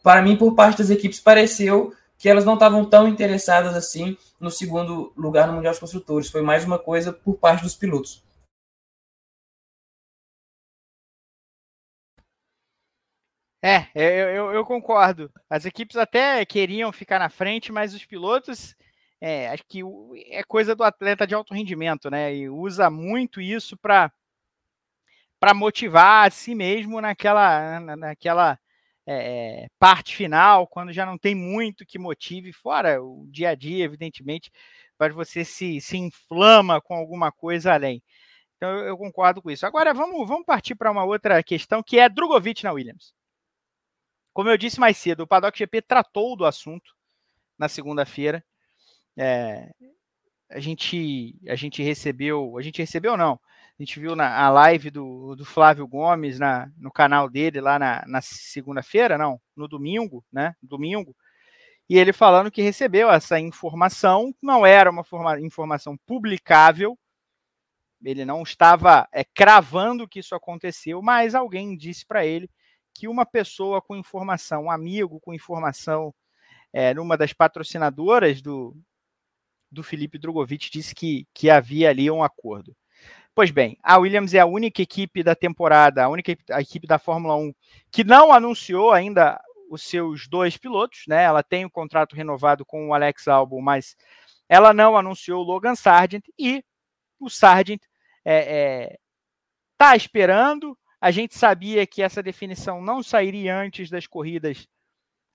para 0.02 0.22
mim, 0.22 0.36
por 0.38 0.54
parte 0.54 0.78
das 0.78 0.90
equipes, 0.90 1.20
pareceu 1.20 1.94
que 2.18 2.30
elas 2.30 2.46
não 2.46 2.54
estavam 2.56 2.86
tão 2.86 3.08
interessadas 3.08 3.76
assim 3.76 4.18
no 4.40 4.50
segundo 4.50 5.14
lugar 5.16 5.48
no 5.48 5.54
Mundial 5.54 5.72
dos 5.72 5.80
Construtores. 5.80 6.30
Foi 6.30 6.42
mais 6.42 6.66
uma 6.66 6.80
coisa 6.80 7.12
por 7.12 7.38
parte 7.38 7.64
dos 7.64 7.76
pilotos. 7.76 8.24
É, 13.62 13.88
eu, 13.96 14.30
eu, 14.30 14.54
eu, 14.54 14.66
concordo. 14.66 15.32
As 15.50 15.66
equipes 15.66 15.96
até 15.98 16.46
queriam 16.46 16.92
ficar 16.92 17.18
na 17.18 17.30
frente, 17.30 17.72
mas 17.72 17.96
os 17.96 18.06
pilotos, 18.06 18.76
é, 19.20 19.50
acho 19.50 19.64
que 19.68 19.82
é 20.28 20.44
coisa 20.44 20.76
do 20.76 20.84
atleta 20.84 21.26
de 21.26 21.34
alto 21.34 21.52
rendimento, 21.52 22.12
né? 22.12 22.36
E 22.36 22.48
usa 22.48 22.92
muito 22.92 23.42
isso 23.42 23.76
para 23.76 24.12
para 25.40 25.54
motivar 25.54 26.28
a 26.28 26.32
si 26.32 26.56
mesmo 26.56 27.02
naquela, 27.02 27.80
naquela 27.80 28.58
é, 29.08 29.68
parte 29.80 30.16
final, 30.16 30.68
quando 30.68 30.92
já 30.92 31.06
não 31.06 31.18
tem 31.18 31.36
muito 31.36 31.86
que 31.86 32.00
motive, 32.00 32.52
fora 32.52 33.02
o 33.02 33.28
dia 33.30 33.50
a 33.50 33.56
dia, 33.56 33.86
evidentemente, 33.86 34.52
mas 35.00 35.14
você 35.14 35.46
se, 35.46 35.80
se 35.82 35.98
inflama 35.98 36.82
com 36.82 36.96
alguma 36.96 37.32
coisa 37.32 37.74
além. 37.74 38.02
Então 38.58 38.70
eu, 38.70 38.86
eu 38.86 38.98
concordo 38.98 39.42
com 39.42 39.52
isso. 39.52 39.66
Agora 39.66 39.94
vamos, 39.94 40.28
vamos 40.28 40.46
partir 40.46 40.76
para 40.76 40.92
uma 40.92 41.04
outra 41.04 41.42
questão 41.44 41.84
que 41.84 42.00
é 42.00 42.10
Drogovic 42.10 42.64
na 42.64 42.72
Williams. 42.72 43.14
Como 44.34 44.50
eu 44.50 44.58
disse 44.58 44.80
mais 44.80 44.98
cedo, 44.98 45.22
o 45.22 45.28
Paddock 45.28 45.58
GP 45.58 45.82
tratou 45.82 46.36
do 46.36 46.46
assunto 46.46 46.94
na 47.58 47.70
segunda-feira. 47.70 48.44
É, 49.18 49.70
a 50.50 50.60
gente 50.60 51.36
a 51.48 51.56
gente 51.56 51.82
recebeu, 51.82 52.58
a 52.58 52.62
gente 52.62 52.80
recebeu 52.80 53.16
não, 53.16 53.40
a 53.78 53.84
gente 53.84 54.00
viu 54.00 54.16
na 54.16 54.38
a 54.40 54.50
live 54.50 54.90
do, 54.90 55.36
do 55.36 55.44
Flávio 55.44 55.86
Gomes 55.86 56.40
na, 56.40 56.72
no 56.78 56.92
canal 56.92 57.30
dele 57.30 57.60
lá 57.60 57.78
na, 57.78 58.04
na 58.08 58.22
segunda-feira, 58.22 59.18
não, 59.18 59.40
no 59.56 59.68
domingo, 59.68 60.24
né? 60.32 60.56
Domingo. 60.62 61.16
E 61.90 61.98
ele 61.98 62.14
falando 62.14 62.50
que 62.50 62.62
recebeu 62.62 63.12
essa 63.12 63.40
informação, 63.40 64.34
não 64.42 64.66
era 64.66 64.90
uma 64.90 65.04
forma, 65.04 65.40
informação 65.42 65.98
publicável, 66.06 66.98
ele 68.04 68.24
não 68.24 68.44
estava 68.44 69.08
é, 69.12 69.24
cravando 69.24 70.08
que 70.08 70.20
isso 70.20 70.36
aconteceu, 70.36 71.02
mas 71.02 71.36
alguém 71.36 71.76
disse 71.76 72.06
para 72.06 72.26
ele 72.26 72.50
que 72.94 73.08
uma 73.08 73.26
pessoa 73.26 73.82
com 73.82 73.96
informação, 73.96 74.64
um 74.64 74.72
amigo 74.72 75.20
com 75.20 75.34
informação, 75.34 76.14
é, 76.72 76.94
numa 76.94 77.18
das 77.18 77.34
patrocinadoras 77.34 78.42
do, 78.42 78.76
do 79.70 79.84
Felipe 79.84 80.18
Drogovic, 80.18 80.70
disse 80.72 80.96
que, 80.96 81.28
que 81.34 81.50
havia 81.50 81.90
ali 81.90 82.10
um 82.10 82.24
acordo. 82.24 82.76
Pois 83.36 83.52
bem, 83.52 83.78
a 83.84 83.98
Williams 83.98 84.34
é 84.34 84.40
a 84.40 84.46
única 84.46 84.82
equipe 84.82 85.22
da 85.22 85.36
temporada, 85.36 86.06
a 86.06 86.10
única 86.10 86.38
a 86.50 86.62
equipe 86.62 86.88
da 86.88 86.98
Fórmula 86.98 87.36
1 87.36 87.54
que 87.92 88.04
não 88.04 88.32
anunciou 88.32 88.94
ainda 88.94 89.38
os 89.70 89.84
seus 89.84 90.26
dois 90.28 90.56
pilotos, 90.56 91.04
né? 91.06 91.24
Ela 91.24 91.44
tem 91.44 91.66
o 91.66 91.68
um 91.68 91.70
contrato 91.70 92.16
renovado 92.16 92.66
com 92.66 92.88
o 92.88 92.94
Alex 92.94 93.28
Albon, 93.28 93.62
mas 93.62 93.96
ela 94.48 94.74
não 94.74 94.96
anunciou 94.96 95.42
o 95.42 95.46
Logan 95.46 95.76
Sargent 95.76 96.24
e 96.40 96.64
o 97.20 97.30
Sargent 97.30 97.82
é, 98.24 98.38
é, 98.38 98.98
tá 99.78 99.96
esperando 99.98 100.78
a 101.06 101.12
gente 101.12 101.38
sabia 101.38 101.86
que 101.86 102.02
essa 102.02 102.24
definição 102.24 102.82
não 102.82 103.04
sairia 103.04 103.56
antes 103.56 103.90
das 103.92 104.08
corridas 104.08 104.66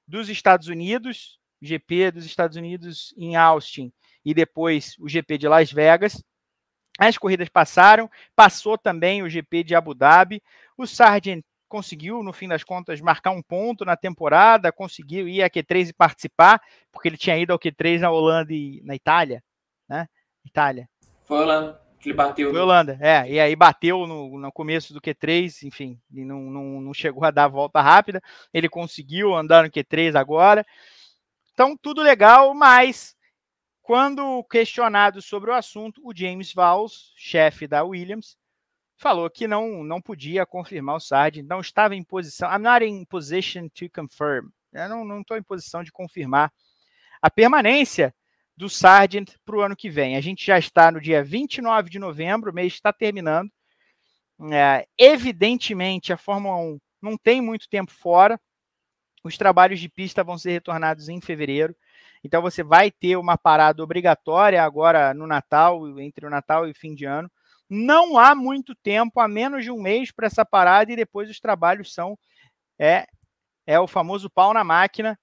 dos 0.05 0.29
Estados 0.29 0.67
Unidos, 0.67 1.39
GP 1.63 2.11
dos 2.11 2.25
Estados 2.25 2.57
Unidos 2.57 3.15
em 3.17 3.37
Austin 3.37 3.93
e 4.25 4.35
depois 4.35 4.97
o 4.99 5.09
GP 5.09 5.39
de 5.39 5.47
Las 5.47 5.71
Vegas. 5.71 6.21
As 7.01 7.17
corridas 7.17 7.49
passaram, 7.49 8.11
passou 8.37 8.77
também 8.77 9.23
o 9.23 9.31
GP 9.31 9.65
de 9.65 9.75
Abu 9.75 9.95
Dhabi. 9.95 10.43
O 10.77 10.87
Sargent 10.87 11.43
conseguiu, 11.67 12.23
no 12.23 12.31
fim 12.31 12.47
das 12.47 12.63
contas, 12.63 13.01
marcar 13.01 13.31
um 13.31 13.41
ponto 13.41 13.87
na 13.87 13.97
temporada, 13.97 14.71
conseguiu 14.71 15.27
ir 15.27 15.43
a 15.43 15.49
Q3 15.49 15.89
e 15.89 15.93
participar, 15.95 16.61
porque 16.93 17.09
ele 17.09 17.17
tinha 17.17 17.39
ido 17.39 17.55
ao 17.55 17.59
Q3 17.59 18.01
na 18.01 18.11
Holanda 18.11 18.53
e 18.53 18.83
na 18.85 18.95
Itália, 18.95 19.43
né? 19.89 20.07
Itália. 20.45 20.87
Foi 21.25 21.43
lá 21.47 21.81
que 21.99 22.11
ele 22.11 22.17
bateu. 22.17 22.51
Foi 22.51 22.61
Holanda, 22.61 22.99
é. 23.01 23.31
E 23.31 23.41
aí 23.41 23.57
bateu 23.57 24.07
no, 24.07 24.39
no 24.39 24.53
começo 24.53 24.93
do 24.93 25.01
Q3, 25.01 25.63
enfim, 25.63 25.99
e 26.13 26.23
não, 26.23 26.39
não, 26.39 26.83
não 26.83 26.93
chegou 26.93 27.25
a 27.25 27.31
dar 27.31 27.45
a 27.45 27.49
volta 27.49 27.81
rápida. 27.81 28.21
Ele 28.53 28.69
conseguiu 28.69 29.35
andar 29.35 29.65
no 29.65 29.71
Q3 29.71 30.17
agora. 30.17 30.67
Então, 31.55 31.75
tudo 31.81 32.03
legal, 32.03 32.53
mas 32.53 33.17
quando 33.91 34.45
questionado 34.45 35.21
sobre 35.21 35.51
o 35.51 35.53
assunto, 35.53 36.01
o 36.05 36.17
James 36.17 36.55
Valls, 36.55 37.13
chefe 37.17 37.67
da 37.67 37.83
Williams, 37.83 38.37
falou 38.97 39.29
que 39.29 39.49
não, 39.49 39.83
não 39.83 40.01
podia 40.01 40.47
confirmar 40.47 40.95
o 40.95 41.01
Sargent, 41.01 41.45
não 41.45 41.59
estava 41.59 41.97
em 41.97 42.05
posição. 42.05 42.49
I'm 42.49 42.63
not 42.63 42.85
in 42.85 43.05
position 43.05 43.69
to 43.71 43.91
confirm. 43.93 44.49
Eu 44.73 44.89
não 45.05 45.23
estou 45.23 45.37
em 45.37 45.43
posição 45.43 45.83
de 45.83 45.91
confirmar 45.91 46.53
a 47.21 47.29
permanência 47.29 48.15
do 48.57 48.71
Sargent 48.71 49.35
para 49.45 49.57
o 49.57 49.61
ano 49.61 49.75
que 49.75 49.91
vem. 49.91 50.15
A 50.15 50.21
gente 50.21 50.47
já 50.47 50.57
está 50.57 50.93
no 50.93 51.01
dia 51.01 51.25
29 51.25 51.91
de 51.91 51.99
novembro, 51.99 52.53
o 52.53 52.55
mês 52.55 52.75
está 52.75 52.93
terminando. 52.93 53.51
É, 54.53 54.87
evidentemente, 54.97 56.13
a 56.13 56.17
Fórmula 56.17 56.59
1 56.59 56.79
não 57.03 57.19
tem 57.19 57.41
muito 57.41 57.69
tempo 57.69 57.91
fora. 57.91 58.41
Os 59.25 59.37
trabalhos 59.37 59.81
de 59.81 59.89
pista 59.89 60.23
vão 60.23 60.39
ser 60.39 60.53
retornados 60.53 61.09
em 61.09 61.21
fevereiro. 61.21 61.75
Então 62.23 62.43
você 62.43 62.63
vai 62.63 62.91
ter 62.91 63.17
uma 63.17 63.39
parada 63.39 63.83
obrigatória 63.83 64.63
agora 64.63 65.15
no 65.15 65.27
Natal, 65.27 65.99
entre 66.01 66.27
o 66.27 66.31
Natal 66.31 66.67
e 66.69 66.73
o 66.73 66.75
fim 66.75 66.95
de 66.95 67.05
ano. 67.05 67.31
Não 67.69 68.19
há 68.19 68.35
muito 68.35 68.75
tempo, 68.75 69.21
há 69.21 69.29
menos 69.29 69.65
de 69.65 69.71
um 69.71 69.81
mês 69.81 70.11
para 70.11 70.27
essa 70.27 70.45
parada, 70.45 70.93
e 70.93 70.97
depois 70.97 71.31
os 71.31 71.41
trabalhos 71.41 71.95
são 71.95 72.19
é, 72.79 73.07
é 73.67 73.79
o 73.79 73.87
famoso 73.87 74.29
pau 74.29 74.53
na 74.53 74.65
máquina 74.65 75.19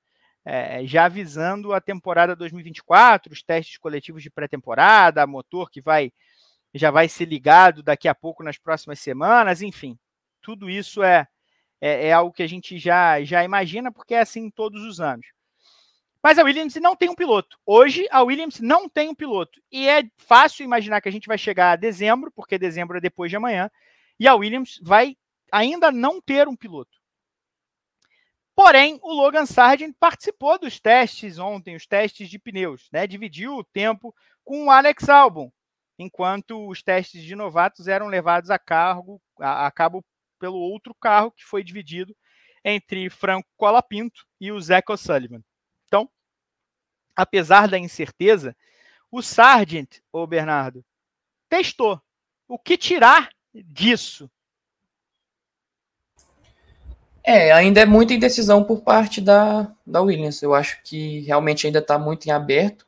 é, 0.50 0.86
já 0.88 1.06
avisando 1.06 1.74
a 1.74 1.82
temporada 1.82 2.34
2024, 2.34 3.34
os 3.34 3.44
testes 3.44 3.78
coletivos 3.78 4.24
de 4.24 4.30
pré-temporada, 4.30 5.28
motor 5.28 5.70
que 5.70 5.82
vai 5.82 6.10
já 6.74 6.90
vai 6.90 7.10
ser 7.10 7.26
ligado 7.26 7.84
daqui 7.84 8.08
a 8.08 8.16
pouco 8.16 8.44
nas 8.44 8.58
próximas 8.58 9.00
semanas, 9.00 9.62
enfim, 9.62 9.98
tudo 10.42 10.70
isso 10.70 11.04
é, 11.04 11.28
é, 11.82 12.08
é 12.08 12.14
algo 12.14 12.32
que 12.32 12.44
a 12.44 12.48
gente 12.48 12.78
já, 12.78 13.22
já 13.24 13.44
imagina, 13.44 13.92
porque 13.92 14.14
é 14.14 14.22
assim 14.22 14.50
todos 14.50 14.84
os 14.84 15.02
anos. 15.02 15.28
Mas 16.28 16.38
a 16.38 16.44
Williams 16.44 16.76
não 16.76 16.94
tem 16.94 17.08
um 17.08 17.16
piloto. 17.16 17.58
Hoje, 17.66 18.06
a 18.12 18.22
Williams 18.22 18.60
não 18.60 18.90
tem 18.90 19.08
um 19.08 19.16
piloto. 19.16 19.62
E 19.72 19.88
é 19.88 20.04
fácil 20.18 20.66
imaginar 20.66 21.00
que 21.00 21.08
a 21.08 21.12
gente 21.12 21.26
vai 21.26 21.38
chegar 21.38 21.72
a 21.72 21.76
dezembro, 21.78 22.30
porque 22.30 22.58
dezembro 22.58 22.98
é 22.98 23.00
depois 23.00 23.30
de 23.30 23.38
amanhã, 23.38 23.72
e 24.20 24.28
a 24.28 24.36
Williams 24.36 24.78
vai 24.84 25.16
ainda 25.50 25.90
não 25.90 26.20
ter 26.20 26.50
um 26.50 26.56
piloto. 26.58 26.92
Porém, 28.54 29.00
o 29.02 29.14
Logan 29.14 29.46
Sargent 29.46 29.96
participou 29.98 30.60
dos 30.60 30.82
testes 30.82 31.40
ontem, 31.40 31.78
os 31.78 31.88
testes 31.88 32.30
de 32.30 32.38
pneus, 32.38 32.90
né? 32.92 33.08
Dividiu 33.08 33.56
o 33.56 33.64
tempo 33.64 34.14
com 34.44 34.66
o 34.66 34.70
Alex 34.70 35.08
Albon, 35.08 35.50
enquanto 35.98 36.68
os 36.68 36.84
testes 36.84 37.24
de 37.24 37.38
novatos 37.38 37.88
eram 37.88 38.08
levados 38.08 38.50
a, 38.50 38.60
cargo, 38.60 39.22
a, 39.40 39.66
a 39.66 39.72
cabo 39.72 40.04
pelo 40.38 40.58
outro 40.58 40.94
carro 40.94 41.32
que 41.32 41.46
foi 41.46 41.64
dividido 41.64 42.14
entre 42.66 43.10
Franco 43.10 43.48
Colapinto 43.56 44.26
e 44.42 44.52
o 44.52 44.60
Zach 44.60 44.92
O'Sullivan. 44.92 45.42
Apesar 47.18 47.68
da 47.68 47.80
incerteza, 47.80 48.56
o 49.12 49.24
Sargent, 49.24 49.98
o 50.14 50.28
Bernardo, 50.28 50.86
testou. 51.50 52.00
O 52.48 52.60
que 52.60 52.78
tirar 52.78 53.30
disso? 53.52 54.30
É, 57.24 57.52
ainda 57.52 57.82
é 57.82 57.86
muita 57.86 58.14
indecisão 58.14 58.64
por 58.64 58.82
parte 58.82 59.20
da, 59.20 59.70
da 59.86 60.00
Williams. 60.00 60.42
Eu 60.44 60.54
acho 60.54 60.80
que 60.84 61.22
realmente 61.22 61.66
ainda 61.66 61.80
está 61.80 61.98
muito 61.98 62.28
em 62.28 62.32
aberto. 62.32 62.86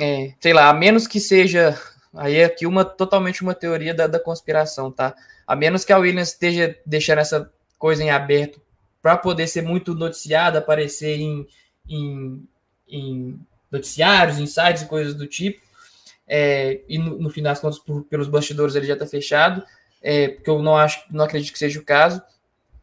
É, 0.00 0.32
sei 0.40 0.52
lá, 0.52 0.68
a 0.68 0.72
menos 0.72 1.06
que 1.06 1.18
seja. 1.18 1.78
Aí 2.14 2.36
é 2.36 2.44
aqui 2.44 2.66
uma 2.66 2.84
totalmente 2.84 3.42
uma 3.42 3.54
teoria 3.54 3.92
da, 3.92 4.06
da 4.06 4.20
conspiração, 4.20 4.90
tá? 4.90 5.14
A 5.46 5.56
menos 5.56 5.84
que 5.84 5.92
a 5.92 5.98
Williams 5.98 6.28
esteja 6.28 6.78
deixando 6.86 7.18
essa 7.18 7.52
coisa 7.78 8.02
em 8.02 8.10
aberto 8.10 8.62
para 9.02 9.16
poder 9.16 9.46
ser 9.46 9.62
muito 9.62 9.94
noticiada, 9.94 10.60
aparecer 10.60 11.20
em, 11.20 11.46
em, 11.86 12.48
em 12.88 13.38
noticiários, 13.70 14.38
em 14.38 14.46
sites 14.46 14.82
e 14.82 14.86
coisas 14.86 15.14
do 15.14 15.26
tipo. 15.26 15.60
É, 16.26 16.80
e 16.88 16.96
no, 16.98 17.18
no 17.18 17.30
fim 17.30 17.42
das 17.42 17.60
contas, 17.60 17.78
por, 17.78 18.04
pelos 18.04 18.28
bastidores 18.28 18.74
ele 18.74 18.86
já 18.86 18.94
está 18.94 19.06
fechado. 19.06 19.62
é, 20.02 20.28
porque 20.28 20.50
eu 20.50 20.62
não 20.62 20.76
acho, 20.76 21.04
não 21.10 21.24
acredito 21.24 21.52
que 21.52 21.58
seja 21.58 21.80
o 21.80 21.84
caso. 21.84 22.22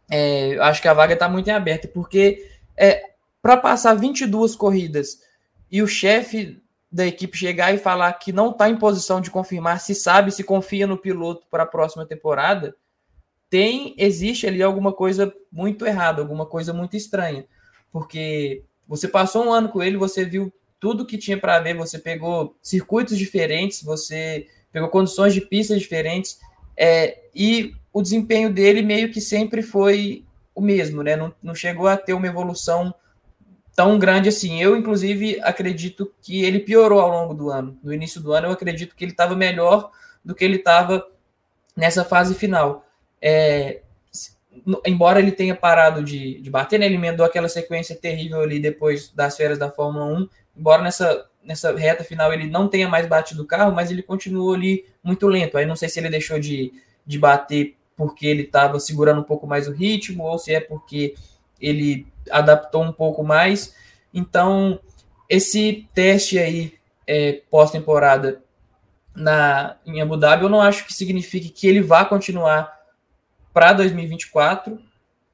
É, 0.09 0.57
acho 0.59 0.81
que 0.81 0.87
a 0.87 0.93
vaga 0.93 1.13
está 1.13 1.29
muito 1.29 1.47
em 1.47 1.53
aberto, 1.53 1.87
porque 1.87 2.49
é, 2.75 3.11
para 3.41 3.57
passar 3.57 3.93
22 3.93 4.55
corridas 4.55 5.21
e 5.71 5.81
o 5.81 5.87
chefe 5.87 6.61
da 6.91 7.07
equipe 7.07 7.37
chegar 7.37 7.73
e 7.73 7.77
falar 7.77 8.11
que 8.13 8.33
não 8.33 8.51
está 8.51 8.69
em 8.69 8.75
posição 8.75 9.21
de 9.21 9.31
confirmar 9.31 9.79
se 9.79 9.95
sabe, 9.95 10.31
se 10.31 10.43
confia 10.43 10.85
no 10.85 10.97
piloto 10.97 11.47
para 11.49 11.63
a 11.63 11.67
próxima 11.67 12.05
temporada, 12.05 12.75
tem, 13.49 13.95
existe 13.97 14.45
ali 14.45 14.61
alguma 14.61 14.91
coisa 14.91 15.33
muito 15.51 15.85
errada, 15.85 16.21
alguma 16.21 16.45
coisa 16.45 16.73
muito 16.73 16.97
estranha. 16.97 17.45
Porque 17.91 18.63
você 18.91 19.07
passou 19.07 19.45
um 19.45 19.53
ano 19.53 19.69
com 19.69 19.81
ele, 19.81 19.95
você 19.95 20.25
viu 20.25 20.51
tudo 20.77 21.05
que 21.05 21.17
tinha 21.17 21.39
para 21.39 21.59
ver, 21.61 21.73
você 21.73 21.97
pegou 21.97 22.57
circuitos 22.61 23.17
diferentes, 23.17 23.81
você 23.81 24.47
pegou 24.69 24.89
condições 24.89 25.33
de 25.33 25.39
pistas 25.39 25.79
diferentes, 25.79 26.37
é, 26.75 27.21
e 27.33 27.73
o 27.93 28.01
desempenho 28.01 28.51
dele 28.51 28.81
meio 28.81 29.09
que 29.09 29.21
sempre 29.21 29.61
foi 29.61 30.25
o 30.53 30.59
mesmo, 30.59 31.01
né? 31.03 31.15
Não, 31.15 31.33
não 31.41 31.55
chegou 31.55 31.87
a 31.87 31.95
ter 31.95 32.11
uma 32.11 32.27
evolução 32.27 32.93
tão 33.73 33.97
grande 33.97 34.27
assim. 34.27 34.61
Eu, 34.61 34.75
inclusive, 34.75 35.39
acredito 35.41 36.13
que 36.21 36.43
ele 36.43 36.59
piorou 36.59 36.99
ao 36.99 37.09
longo 37.09 37.33
do 37.33 37.49
ano. 37.49 37.79
No 37.81 37.93
início 37.93 38.19
do 38.19 38.33
ano, 38.33 38.47
eu 38.47 38.51
acredito 38.51 38.93
que 38.93 39.05
ele 39.05 39.13
estava 39.13 39.37
melhor 39.37 39.89
do 40.23 40.35
que 40.35 40.43
ele 40.43 40.57
estava 40.57 41.07
nessa 41.77 42.03
fase 42.03 42.35
final. 42.35 42.85
É, 43.21 43.83
embora 44.85 45.19
ele 45.19 45.31
tenha 45.31 45.55
parado 45.55 46.03
de, 46.03 46.39
de 46.41 46.49
bater, 46.49 46.79
né, 46.79 46.85
ele 46.85 46.95
emendou 46.95 47.25
aquela 47.25 47.47
sequência 47.47 47.95
terrível 47.95 48.41
ali 48.41 48.59
depois 48.59 49.09
das 49.09 49.35
férias 49.37 49.57
da 49.57 49.71
Fórmula 49.71 50.05
1, 50.05 50.29
embora 50.57 50.83
nessa, 50.83 51.25
nessa 51.43 51.75
reta 51.75 52.03
final 52.03 52.31
ele 52.33 52.49
não 52.49 52.67
tenha 52.67 52.87
mais 52.87 53.07
batido 53.07 53.43
o 53.43 53.47
carro, 53.47 53.73
mas 53.73 53.89
ele 53.89 54.03
continuou 54.03 54.53
ali 54.53 54.85
muito 55.03 55.27
lento. 55.27 55.57
Aí 55.57 55.65
não 55.65 55.75
sei 55.75 55.89
se 55.89 55.99
ele 55.99 56.09
deixou 56.09 56.39
de, 56.39 56.73
de 57.05 57.17
bater 57.17 57.75
porque 57.95 58.25
ele 58.25 58.43
estava 58.43 58.79
segurando 58.79 59.21
um 59.21 59.23
pouco 59.23 59.45
mais 59.45 59.67
o 59.67 59.71
ritmo, 59.71 60.23
ou 60.23 60.37
se 60.37 60.53
é 60.53 60.59
porque 60.59 61.15
ele 61.59 62.07
adaptou 62.29 62.83
um 62.83 62.91
pouco 62.91 63.23
mais. 63.23 63.75
Então, 64.13 64.79
esse 65.29 65.87
teste 65.93 66.39
aí 66.39 66.73
é, 67.07 67.41
pós-temporada 67.49 68.41
na 69.15 69.77
em 69.85 70.01
Abu 70.01 70.17
Dhabi, 70.17 70.43
eu 70.43 70.49
não 70.49 70.61
acho 70.61 70.85
que 70.85 70.93
signifique 70.93 71.49
que 71.49 71.67
ele 71.67 71.81
vá 71.81 72.05
continuar 72.05 72.80
para 73.53 73.73
2024, 73.73 74.79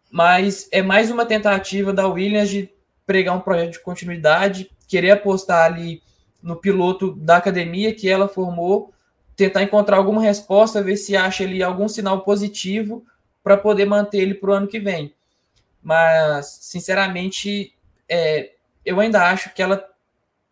mas 0.09 0.67
é 0.71 0.81
mais 0.81 1.11
uma 1.11 1.25
tentativa 1.25 1.93
da 1.93 2.07
Williams 2.07 2.49
de 2.49 2.69
pregar 3.05 3.35
um 3.35 3.41
projeto 3.41 3.73
de 3.73 3.79
continuidade, 3.79 4.69
querer 4.87 5.11
apostar 5.11 5.65
ali 5.65 6.01
no 6.41 6.55
piloto 6.55 7.13
da 7.15 7.37
academia 7.37 7.93
que 7.93 8.09
ela 8.09 8.27
formou, 8.27 8.93
tentar 9.35 9.63
encontrar 9.63 9.97
alguma 9.97 10.21
resposta, 10.21 10.81
ver 10.81 10.97
se 10.97 11.15
acha 11.15 11.43
ali 11.43 11.61
algum 11.61 11.87
sinal 11.87 12.21
positivo 12.21 13.05
para 13.43 13.57
poder 13.57 13.85
manter 13.85 14.19
ele 14.19 14.33
para 14.33 14.49
o 14.49 14.53
ano 14.53 14.67
que 14.67 14.79
vem. 14.79 15.13
Mas, 15.81 16.59
sinceramente, 16.61 17.73
é, 18.09 18.51
eu 18.85 18.99
ainda 18.99 19.29
acho 19.29 19.53
que 19.53 19.61
ela 19.61 19.87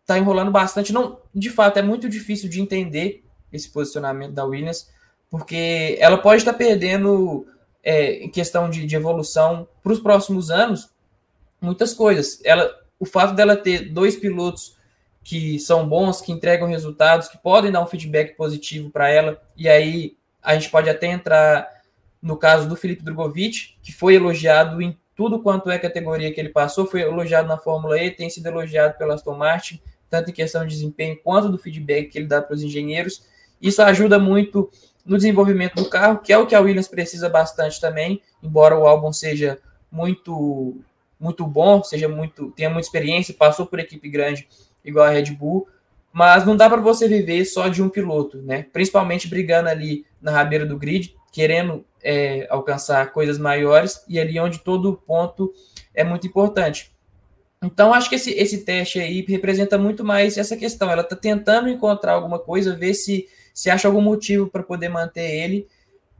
está 0.00 0.16
enrolando 0.18 0.50
bastante. 0.50 0.92
Não, 0.92 1.18
de 1.34 1.50
fato, 1.50 1.78
é 1.78 1.82
muito 1.82 2.08
difícil 2.08 2.48
de 2.48 2.60
entender 2.60 3.24
esse 3.52 3.68
posicionamento 3.68 4.32
da 4.32 4.44
Williams, 4.44 4.88
porque 5.28 5.96
ela 6.00 6.18
pode 6.18 6.38
estar 6.38 6.52
tá 6.52 6.58
perdendo 6.58 7.46
é, 7.86 8.24
em 8.24 8.28
questão 8.28 8.68
de, 8.68 8.84
de 8.84 8.96
evolução 8.96 9.68
para 9.80 9.92
os 9.92 10.00
próximos 10.00 10.50
anos 10.50 10.90
muitas 11.60 11.94
coisas. 11.94 12.40
Ela, 12.44 12.68
o 12.98 13.06
fato 13.06 13.32
dela 13.32 13.56
ter 13.56 13.92
dois 13.92 14.16
pilotos 14.16 14.76
que 15.22 15.58
são 15.60 15.88
bons, 15.88 16.20
que 16.20 16.32
entregam 16.32 16.68
resultados, 16.68 17.28
que 17.28 17.38
podem 17.38 17.70
dar 17.70 17.80
um 17.80 17.86
feedback 17.86 18.36
positivo 18.36 18.90
para 18.90 19.08
ela, 19.08 19.40
e 19.56 19.68
aí 19.68 20.16
a 20.42 20.54
gente 20.54 20.68
pode 20.68 20.90
até 20.90 21.06
entrar 21.06 21.68
no 22.20 22.36
caso 22.36 22.68
do 22.68 22.74
Felipe 22.74 23.04
Drogovic, 23.04 23.76
que 23.82 23.92
foi 23.92 24.16
elogiado 24.16 24.82
em 24.82 24.98
tudo 25.14 25.40
quanto 25.40 25.70
é 25.70 25.78
categoria 25.78 26.32
que 26.32 26.40
ele 26.40 26.48
passou, 26.48 26.86
foi 26.86 27.02
elogiado 27.02 27.48
na 27.48 27.56
Fórmula 27.56 28.00
E, 28.00 28.10
tem 28.10 28.28
sido 28.28 28.46
elogiado 28.46 28.98
pela 28.98 29.14
Aston 29.14 29.36
Martin, 29.36 29.80
tanto 30.10 30.30
em 30.30 30.34
questão 30.34 30.64
de 30.64 30.74
desempenho 30.74 31.18
quanto 31.22 31.48
do 31.48 31.58
feedback 31.58 32.08
que 32.08 32.18
ele 32.18 32.26
dá 32.26 32.42
para 32.42 32.54
os 32.54 32.62
engenheiros. 32.62 33.24
Isso 33.60 33.80
ajuda 33.82 34.18
muito 34.18 34.70
no 35.06 35.16
desenvolvimento 35.16 35.76
do 35.76 35.88
carro, 35.88 36.18
que 36.18 36.32
é 36.32 36.38
o 36.38 36.46
que 36.46 36.54
a 36.54 36.60
Williams 36.60 36.88
precisa 36.88 37.28
bastante 37.28 37.80
também, 37.80 38.20
embora 38.42 38.76
o 38.76 38.86
álbum 38.86 39.12
seja 39.12 39.58
muito 39.90 40.76
muito 41.18 41.46
bom, 41.46 41.82
seja 41.82 42.08
muito 42.08 42.50
tenha 42.50 42.68
muita 42.68 42.86
experiência, 42.86 43.32
passou 43.32 43.64
por 43.64 43.78
equipe 43.78 44.08
grande 44.08 44.46
igual 44.84 45.06
a 45.06 45.10
Red 45.10 45.32
Bull, 45.32 45.66
mas 46.12 46.44
não 46.44 46.56
dá 46.56 46.68
para 46.68 46.80
você 46.80 47.08
viver 47.08 47.44
só 47.44 47.68
de 47.68 47.82
um 47.82 47.88
piloto, 47.88 48.42
né? 48.42 48.66
Principalmente 48.72 49.28
brigando 49.28 49.68
ali 49.68 50.04
na 50.20 50.30
rabeira 50.30 50.66
do 50.66 50.78
grid, 50.78 51.14
querendo 51.32 51.84
é, 52.02 52.46
alcançar 52.50 53.12
coisas 53.12 53.38
maiores 53.38 54.02
e 54.08 54.18
ali 54.18 54.38
onde 54.38 54.58
todo 54.58 55.02
ponto 55.06 55.52
é 55.94 56.04
muito 56.04 56.26
importante. 56.26 56.92
Então, 57.62 57.92
acho 57.92 58.08
que 58.08 58.14
esse, 58.14 58.30
esse 58.32 58.64
teste 58.64 59.00
aí 59.00 59.24
representa 59.26 59.76
muito 59.76 60.04
mais 60.04 60.38
essa 60.38 60.56
questão. 60.56 60.90
Ela 60.90 61.02
está 61.02 61.16
tentando 61.16 61.68
encontrar 61.68 62.12
alguma 62.12 62.38
coisa, 62.38 62.76
ver 62.76 62.94
se, 62.94 63.26
se 63.56 63.70
acha 63.70 63.88
algum 63.88 64.02
motivo 64.02 64.50
para 64.50 64.62
poder 64.62 64.90
manter 64.90 65.30
ele, 65.30 65.66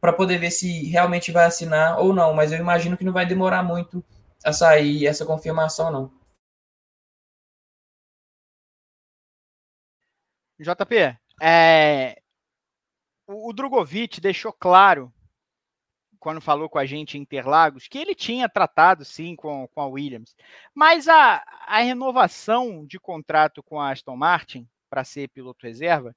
para 0.01 0.11
poder 0.11 0.39
ver 0.39 0.51
se 0.51 0.85
realmente 0.87 1.31
vai 1.31 1.45
assinar 1.45 1.99
ou 2.01 2.15
não. 2.15 2.33
Mas 2.33 2.51
eu 2.51 2.59
imagino 2.59 2.97
que 2.97 3.05
não 3.05 3.13
vai 3.13 3.27
demorar 3.27 3.63
muito 3.63 4.03
a 4.43 4.55
sair 4.55 5.07
essa 5.07 5.27
confirmação, 5.27 5.91
não. 5.91 6.11
JP, 10.59 11.19
é, 11.43 12.23
o, 13.27 13.51
o 13.51 13.53
Drogovic 13.53 14.19
deixou 14.19 14.51
claro, 14.51 15.13
quando 16.19 16.41
falou 16.41 16.71
com 16.71 16.79
a 16.79 16.87
gente 16.87 17.19
em 17.19 17.21
Interlagos, 17.21 17.87
que 17.87 17.99
ele 17.99 18.15
tinha 18.15 18.49
tratado 18.49 19.05
sim 19.05 19.37
com, 19.37 19.69
com 19.69 19.81
a 19.83 19.87
Williams. 19.87 20.35
Mas 20.75 21.07
a, 21.07 21.45
a 21.67 21.81
renovação 21.81 22.87
de 22.87 22.99
contrato 22.99 23.63
com 23.63 23.79
a 23.79 23.91
Aston 23.91 24.17
Martin 24.17 24.67
para 24.89 25.05
ser 25.05 25.29
piloto 25.29 25.67
reserva 25.67 26.17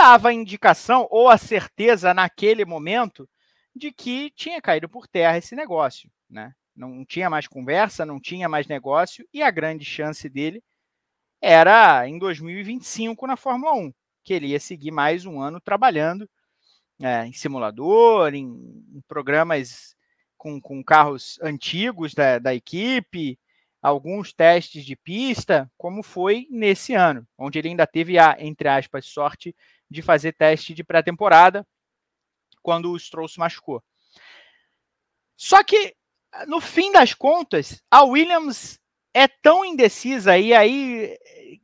dava 0.00 0.30
a 0.30 0.32
indicação 0.32 1.06
ou 1.10 1.28
a 1.28 1.36
certeza 1.36 2.14
naquele 2.14 2.64
momento 2.64 3.28
de 3.76 3.92
que 3.92 4.30
tinha 4.30 4.58
caído 4.58 4.88
por 4.88 5.06
terra 5.06 5.36
esse 5.36 5.54
negócio, 5.54 6.10
né? 6.28 6.54
Não 6.74 7.04
tinha 7.04 7.28
mais 7.28 7.46
conversa, 7.46 8.06
não 8.06 8.18
tinha 8.18 8.48
mais 8.48 8.66
negócio 8.66 9.28
e 9.30 9.42
a 9.42 9.50
grande 9.50 9.84
chance 9.84 10.26
dele 10.26 10.64
era 11.38 12.08
em 12.08 12.18
2025 12.18 13.26
na 13.26 13.36
Fórmula 13.36 13.74
1 13.74 13.92
que 14.24 14.32
ele 14.32 14.46
ia 14.46 14.58
seguir 14.58 14.90
mais 14.90 15.26
um 15.26 15.38
ano 15.38 15.60
trabalhando 15.60 16.26
é, 17.02 17.26
em 17.26 17.32
simulador, 17.34 18.32
em, 18.32 18.46
em 18.46 19.02
programas 19.06 19.94
com, 20.38 20.58
com, 20.58 20.82
carros 20.82 21.38
antigos 21.42 22.14
da, 22.14 22.38
da 22.38 22.54
equipe, 22.54 23.38
alguns 23.82 24.32
testes 24.32 24.82
de 24.82 24.96
pista, 24.96 25.70
como 25.76 26.02
foi 26.02 26.46
nesse 26.50 26.94
ano, 26.94 27.26
onde 27.36 27.58
ele 27.58 27.68
ainda 27.68 27.86
teve 27.86 28.18
a, 28.18 28.36
entre 28.38 28.66
aspas, 28.66 29.04
sorte 29.04 29.54
de 29.90 30.02
fazer 30.02 30.32
teste 30.32 30.72
de 30.72 30.84
pré-temporada 30.84 31.66
quando 32.62 32.92
o 32.92 32.98
Stroll 32.98 33.28
se 33.28 33.38
machucou. 33.38 33.82
Só 35.36 35.64
que, 35.64 35.94
no 36.46 36.60
fim 36.60 36.92
das 36.92 37.14
contas, 37.14 37.82
a 37.90 38.04
Williams 38.04 38.78
é 39.12 39.26
tão 39.26 39.64
indecisa, 39.64 40.38
e 40.38 40.54
aí 40.54 41.16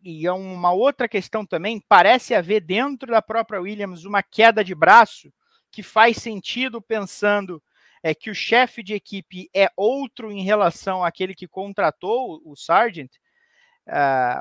e 0.02 0.26
é 0.26 0.32
uma 0.32 0.72
outra 0.72 1.08
questão 1.08 1.44
também, 1.44 1.82
parece 1.88 2.34
haver 2.34 2.60
dentro 2.60 3.10
da 3.10 3.22
própria 3.22 3.60
Williams 3.60 4.04
uma 4.04 4.22
queda 4.22 4.64
de 4.64 4.74
braço 4.74 5.32
que 5.70 5.82
faz 5.82 6.16
sentido 6.16 6.80
pensando 6.80 7.62
é 8.02 8.14
que 8.14 8.30
o 8.30 8.34
chefe 8.34 8.82
de 8.82 8.94
equipe 8.94 9.50
é 9.54 9.68
outro 9.76 10.30
em 10.30 10.42
relação 10.42 11.04
àquele 11.04 11.34
que 11.34 11.48
contratou 11.48 12.40
o 12.44 12.54
Sargent, 12.56 13.10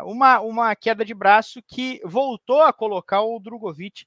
uma, 0.06 0.39
uma 0.39 0.76
queda 0.76 1.06
de 1.06 1.14
braço 1.14 1.62
que 1.68 2.02
voltou 2.04 2.62
a 2.62 2.74
colocar 2.74 3.22
o 3.22 3.39
Drogovic 3.39 4.06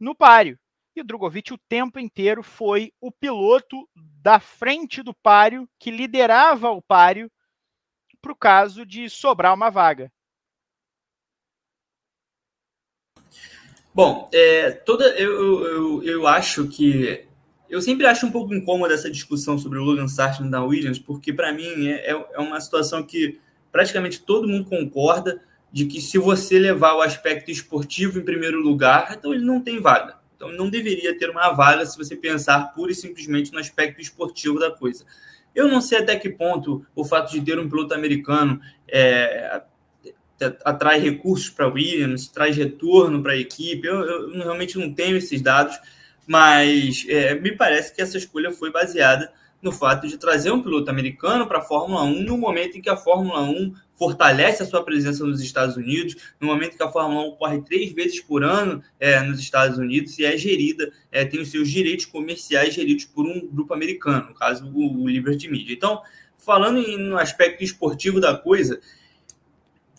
no 0.00 0.14
páreo. 0.14 0.58
E 0.96 1.00
o 1.00 1.04
Drogovic 1.04 1.52
o 1.52 1.58
tempo 1.68 1.98
inteiro 1.98 2.42
foi 2.42 2.92
o 3.00 3.12
piloto 3.12 3.88
da 3.94 4.40
frente 4.40 5.02
do 5.02 5.14
páreo, 5.14 5.68
que 5.78 5.90
liderava 5.90 6.70
o 6.70 6.82
páreo 6.82 7.30
para 8.20 8.32
o 8.32 8.36
caso 8.36 8.84
de 8.84 9.08
sobrar 9.08 9.54
uma 9.54 9.70
vaga. 9.70 10.10
Bom, 13.94 14.28
é, 14.32 14.70
toda 14.70 15.08
eu, 15.18 15.64
eu, 15.64 16.02
eu 16.04 16.26
acho 16.26 16.68
que 16.68 17.26
eu 17.68 17.82
sempre 17.82 18.06
acho 18.06 18.26
um 18.26 18.30
pouco 18.32 18.54
incômoda 18.54 18.94
essa 18.94 19.10
discussão 19.10 19.58
sobre 19.58 19.78
o 19.78 19.82
Logan 19.82 20.08
Sargent 20.08 20.50
da 20.50 20.62
Williams, 20.62 20.98
porque 20.98 21.32
para 21.32 21.52
mim 21.52 21.88
é, 21.88 22.12
é, 22.12 22.26
é 22.32 22.38
uma 22.38 22.60
situação 22.60 23.02
que 23.02 23.40
praticamente 23.70 24.20
todo 24.20 24.48
mundo 24.48 24.64
concorda 24.64 25.42
de 25.72 25.86
que 25.86 26.00
se 26.00 26.18
você 26.18 26.58
levar 26.58 26.94
o 26.94 27.02
aspecto 27.02 27.50
esportivo 27.50 28.18
em 28.18 28.24
primeiro 28.24 28.60
lugar, 28.60 29.14
então 29.16 29.34
ele 29.34 29.44
não 29.44 29.60
tem 29.60 29.80
vaga. 29.80 30.16
Então 30.34 30.52
não 30.52 30.70
deveria 30.70 31.16
ter 31.18 31.30
uma 31.30 31.50
vaga 31.52 31.84
se 31.84 31.98
você 31.98 32.16
pensar 32.16 32.72
pura 32.72 32.92
e 32.92 32.94
simplesmente 32.94 33.52
no 33.52 33.58
aspecto 33.58 34.00
esportivo 34.00 34.58
da 34.58 34.70
coisa. 34.70 35.04
Eu 35.54 35.68
não 35.68 35.80
sei 35.80 35.98
até 35.98 36.16
que 36.16 36.30
ponto 36.30 36.86
o 36.94 37.04
fato 37.04 37.32
de 37.32 37.40
ter 37.40 37.58
um 37.58 37.68
piloto 37.68 37.92
americano 37.92 38.60
é, 38.86 39.60
atrai 40.64 41.00
recursos 41.00 41.50
para 41.50 41.66
Williams, 41.66 42.28
traz 42.28 42.56
retorno 42.56 43.22
para 43.22 43.32
a 43.32 43.36
equipe. 43.36 43.86
Eu, 43.86 44.00
eu, 44.00 44.30
realmente 44.30 44.78
não 44.78 44.92
tenho 44.92 45.16
esses 45.16 45.42
dados, 45.42 45.78
Mas 46.26 47.04
é, 47.08 47.34
me 47.34 47.52
parece 47.56 47.94
que 47.94 48.00
essa 48.00 48.16
escolha 48.16 48.52
foi 48.52 48.70
baseada 48.70 49.32
no 49.60 49.72
fato 49.72 50.06
de 50.06 50.16
trazer 50.16 50.52
um 50.52 50.62
piloto 50.62 50.90
americano 50.90 51.46
para 51.46 51.58
a 51.58 51.62
Fórmula 51.62 52.02
1 52.04 52.22
no 52.22 52.38
momento 52.38 52.78
em 52.78 52.80
que 52.80 52.88
a 52.88 52.96
Fórmula 52.96 53.42
1 53.42 53.74
fortalece 53.96 54.62
a 54.62 54.66
sua 54.66 54.84
presença 54.84 55.24
nos 55.24 55.40
Estados 55.40 55.76
Unidos, 55.76 56.16
no 56.40 56.46
momento 56.46 56.76
que 56.76 56.82
a 56.82 56.90
Fórmula 56.90 57.26
1 57.28 57.36
corre 57.36 57.62
três 57.62 57.92
vezes 57.92 58.20
por 58.20 58.44
ano 58.44 58.82
é, 59.00 59.20
nos 59.20 59.40
Estados 59.40 59.76
Unidos 59.78 60.18
e 60.18 60.24
é 60.24 60.36
gerida, 60.36 60.92
é, 61.10 61.24
tem 61.24 61.40
os 61.40 61.50
seus 61.50 61.68
direitos 61.68 62.06
comerciais 62.06 62.74
geridos 62.74 63.04
por 63.04 63.26
um 63.26 63.48
grupo 63.48 63.74
americano, 63.74 64.28
no 64.28 64.34
caso 64.34 64.70
o, 64.72 65.02
o 65.02 65.08
Liberty 65.08 65.48
Media. 65.48 65.74
Então, 65.74 66.00
falando 66.38 66.78
em, 66.78 66.96
no 66.96 67.18
aspecto 67.18 67.64
esportivo 67.64 68.20
da 68.20 68.36
coisa, 68.36 68.80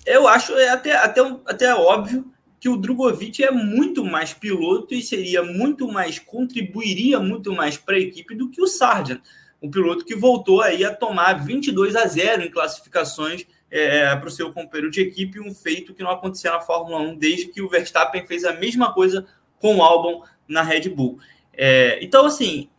eu 0.06 0.28
acho 0.28 0.54
é 0.54 0.70
até, 0.70 0.96
até, 0.96 1.22
até 1.46 1.76
óbvio 1.76 2.32
que 2.60 2.68
o 2.68 2.76
Drogovic 2.76 3.44
é 3.44 3.52
muito 3.52 4.04
mais 4.04 4.34
piloto 4.34 4.94
e 4.94 5.02
seria 5.02 5.42
muito 5.42 5.88
mais, 5.88 6.20
contribuiria 6.20 7.20
muito 7.20 7.54
mais 7.54 7.78
para 7.78 7.96
a 7.96 8.00
equipe 8.00 8.36
do 8.36 8.50
que 8.50 8.62
o 8.62 8.68
Sargent, 8.68 9.22
um 9.62 9.70
piloto 9.70 10.06
que 10.06 10.16
voltou 10.16 10.62
aí 10.62 10.84
a 10.86 10.94
tomar 10.94 11.44
22 11.44 11.96
a 11.96 12.06
0 12.06 12.44
em 12.44 12.52
classificações 12.52 13.46
é, 13.70 14.16
para 14.16 14.28
o 14.28 14.32
seu 14.32 14.52
companheiro 14.52 14.90
de 14.90 15.02
equipe, 15.02 15.40
um 15.40 15.54
feito 15.54 15.94
que 15.94 16.04
não 16.04 16.12
acontecia 16.12 16.52
na 16.52 16.60
Fórmula 16.60 17.00
1 17.00 17.18
desde 17.18 17.48
que 17.48 17.62
o 17.62 17.70
Verstappen 17.70 18.26
fez 18.26 18.44
a 18.46 18.54
mesma 18.54 18.94
coisa 18.94 19.28
com 19.60 19.78
o 19.78 19.84
Albon 19.84 20.24
na 20.48 20.62
Red 20.62 20.90
Bull. 20.90 21.20
É, 21.54 22.00
então, 22.02 22.26
assim, 22.26 22.70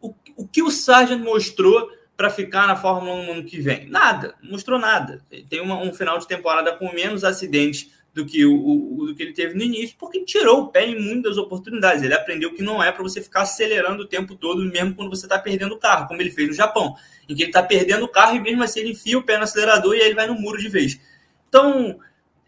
o, 0.00 0.14
o 0.36 0.48
que 0.48 0.62
o 0.62 0.70
Sargent 0.70 1.22
mostrou 1.22 1.90
para 2.16 2.30
ficar 2.30 2.66
na 2.66 2.76
Fórmula 2.76 3.14
1 3.16 3.26
no 3.26 3.32
ano 3.32 3.44
que 3.44 3.60
vem? 3.60 3.88
Nada, 3.88 4.34
mostrou 4.42 4.78
nada. 4.78 5.22
Tem 5.48 5.60
uma, 5.60 5.78
um 5.78 5.92
final 5.92 6.18
de 6.18 6.26
temporada 6.26 6.72
com 6.72 6.92
menos 6.92 7.24
acidentes 7.24 7.92
do 8.14 8.24
que 8.24 8.44
o, 8.46 8.54
o, 8.54 9.06
do 9.06 9.14
que 9.14 9.22
ele 9.24 9.32
teve 9.32 9.54
no 9.54 9.62
início, 9.62 9.96
porque 9.98 10.24
tirou 10.24 10.62
o 10.62 10.68
pé 10.68 10.86
em 10.86 11.00
muitas 11.00 11.36
oportunidades. 11.36 12.02
Ele 12.02 12.14
aprendeu 12.14 12.54
que 12.54 12.62
não 12.62 12.82
é 12.82 12.92
para 12.92 13.02
você 13.02 13.20
ficar 13.20 13.42
acelerando 13.42 14.04
o 14.04 14.06
tempo 14.06 14.36
todo, 14.36 14.62
mesmo 14.64 14.94
quando 14.94 15.10
você 15.10 15.26
está 15.26 15.36
perdendo 15.36 15.74
o 15.74 15.78
carro, 15.78 16.06
como 16.06 16.22
ele 16.22 16.30
fez 16.30 16.48
no 16.48 16.54
Japão, 16.54 16.94
em 17.28 17.34
que 17.34 17.42
ele 17.42 17.50
está 17.50 17.62
perdendo 17.62 18.04
o 18.04 18.08
carro 18.08 18.36
e 18.36 18.40
mesmo 18.40 18.62
assim 18.62 18.80
ele 18.80 18.92
enfia 18.92 19.18
o 19.18 19.22
pé 19.22 19.36
no 19.36 19.42
acelerador 19.42 19.96
e 19.96 20.00
aí 20.00 20.06
ele 20.06 20.14
vai 20.14 20.28
no 20.28 20.34
muro 20.34 20.58
de 20.58 20.68
vez. 20.68 21.00
Então, 21.48 21.98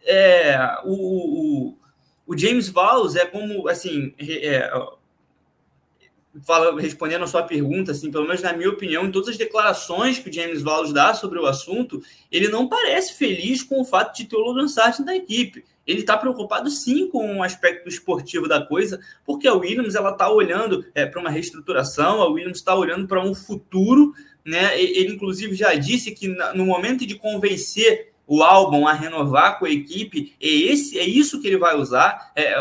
é, 0.04 0.56
o, 0.84 0.92
o, 0.92 1.78
o 2.28 2.38
James 2.38 2.68
Valls 2.68 3.16
é 3.16 3.26
como, 3.26 3.68
assim, 3.68 4.14
é, 4.18 4.70
fala, 6.45 6.80
respondendo 6.80 7.22
a 7.22 7.26
sua 7.26 7.43
pergunta, 7.43 7.93
assim, 7.93 8.11
pelo 8.11 8.26
menos 8.26 8.43
na 8.43 8.53
minha 8.53 8.70
opinião, 8.70 9.07
em 9.07 9.11
todas 9.11 9.30
as 9.30 9.37
declarações 9.37 10.18
que 10.18 10.28
o 10.28 10.32
James 10.32 10.62
Wallace 10.62 10.93
dá 10.93 11.14
sobre 11.14 11.39
o 11.39 11.47
assunto, 11.47 12.03
ele 12.30 12.49
não 12.49 12.68
parece 12.68 13.14
feliz 13.14 13.62
com 13.62 13.80
o 13.80 13.84
fato 13.84 14.16
de 14.16 14.24
ter 14.24 14.37
o 14.37 14.41
Logan 14.41 14.68
Sargent 14.68 15.05
da 15.05 15.14
equipe. 15.14 15.64
Ele 15.87 16.01
está 16.01 16.16
preocupado 16.16 16.68
sim 16.68 17.09
com 17.09 17.37
o 17.39 17.43
aspecto 17.43 17.89
esportivo 17.89 18.49
da 18.49 18.61
coisa, 18.61 19.01
porque 19.24 19.47
a 19.47 19.55
Williams 19.55 19.95
ela 19.95 20.11
está 20.11 20.28
olhando 20.28 20.84
é, 20.95 21.07
para 21.07 21.20
uma 21.20 21.30
reestruturação, 21.30 22.20
a 22.20 22.28
Williams 22.28 22.59
está 22.59 22.74
olhando 22.74 23.07
para 23.07 23.22
um 23.22 23.34
futuro, 23.34 24.12
né? 24.45 24.80
Ele 24.80 25.14
inclusive 25.14 25.55
já 25.55 25.74
disse 25.74 26.11
que 26.11 26.28
no 26.55 26.66
momento 26.66 27.07
de 27.07 27.14
convencer 27.14 28.12
o 28.26 28.43
álbum 28.43 28.89
a 28.89 28.93
renovar 28.93 29.59
com 29.59 29.66
a 29.66 29.70
equipe, 29.70 30.34
é, 30.41 30.49
esse, 30.49 30.99
é 30.99 31.05
isso 31.05 31.41
que 31.41 31.47
ele 31.47 31.57
vai 31.57 31.76
usar. 31.76 32.32
É, 32.34 32.57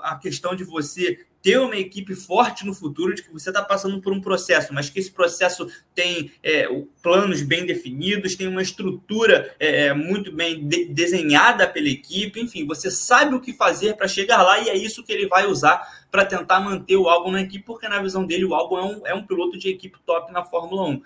a 0.00 0.16
questão 0.16 0.54
de 0.54 0.64
você 0.64 1.18
ter 1.44 1.60
uma 1.60 1.76
equipe 1.76 2.14
forte 2.14 2.64
no 2.64 2.72
futuro, 2.72 3.14
de 3.14 3.22
que 3.22 3.30
você 3.30 3.50
está 3.50 3.62
passando 3.62 4.00
por 4.00 4.14
um 4.14 4.20
processo, 4.20 4.72
mas 4.72 4.88
que 4.88 4.98
esse 4.98 5.10
processo 5.10 5.68
tem 5.94 6.32
é, 6.42 6.66
planos 7.02 7.42
bem 7.42 7.66
definidos, 7.66 8.34
tem 8.34 8.48
uma 8.48 8.62
estrutura 8.62 9.54
é, 9.60 9.88
é, 9.88 9.94
muito 9.94 10.32
bem 10.32 10.66
de 10.66 10.86
desenhada 10.86 11.68
pela 11.68 11.86
equipe, 11.86 12.40
enfim, 12.40 12.66
você 12.66 12.90
sabe 12.90 13.34
o 13.34 13.40
que 13.40 13.52
fazer 13.52 13.94
para 13.94 14.08
chegar 14.08 14.42
lá 14.42 14.58
e 14.58 14.70
é 14.70 14.74
isso 14.74 15.04
que 15.04 15.12
ele 15.12 15.28
vai 15.28 15.46
usar 15.46 15.86
para 16.10 16.24
tentar 16.24 16.60
manter 16.60 16.96
o 16.96 17.10
álbum 17.10 17.30
na 17.30 17.42
equipe, 17.42 17.62
porque 17.62 17.86
na 17.88 18.00
visão 18.00 18.24
dele 18.24 18.46
o 18.46 18.54
álbum 18.54 18.78
é 18.78 18.82
um, 18.82 19.06
é 19.08 19.14
um 19.14 19.26
piloto 19.26 19.58
de 19.58 19.68
equipe 19.68 19.98
top 20.06 20.32
na 20.32 20.42
Fórmula 20.42 20.84
1. 20.88 21.02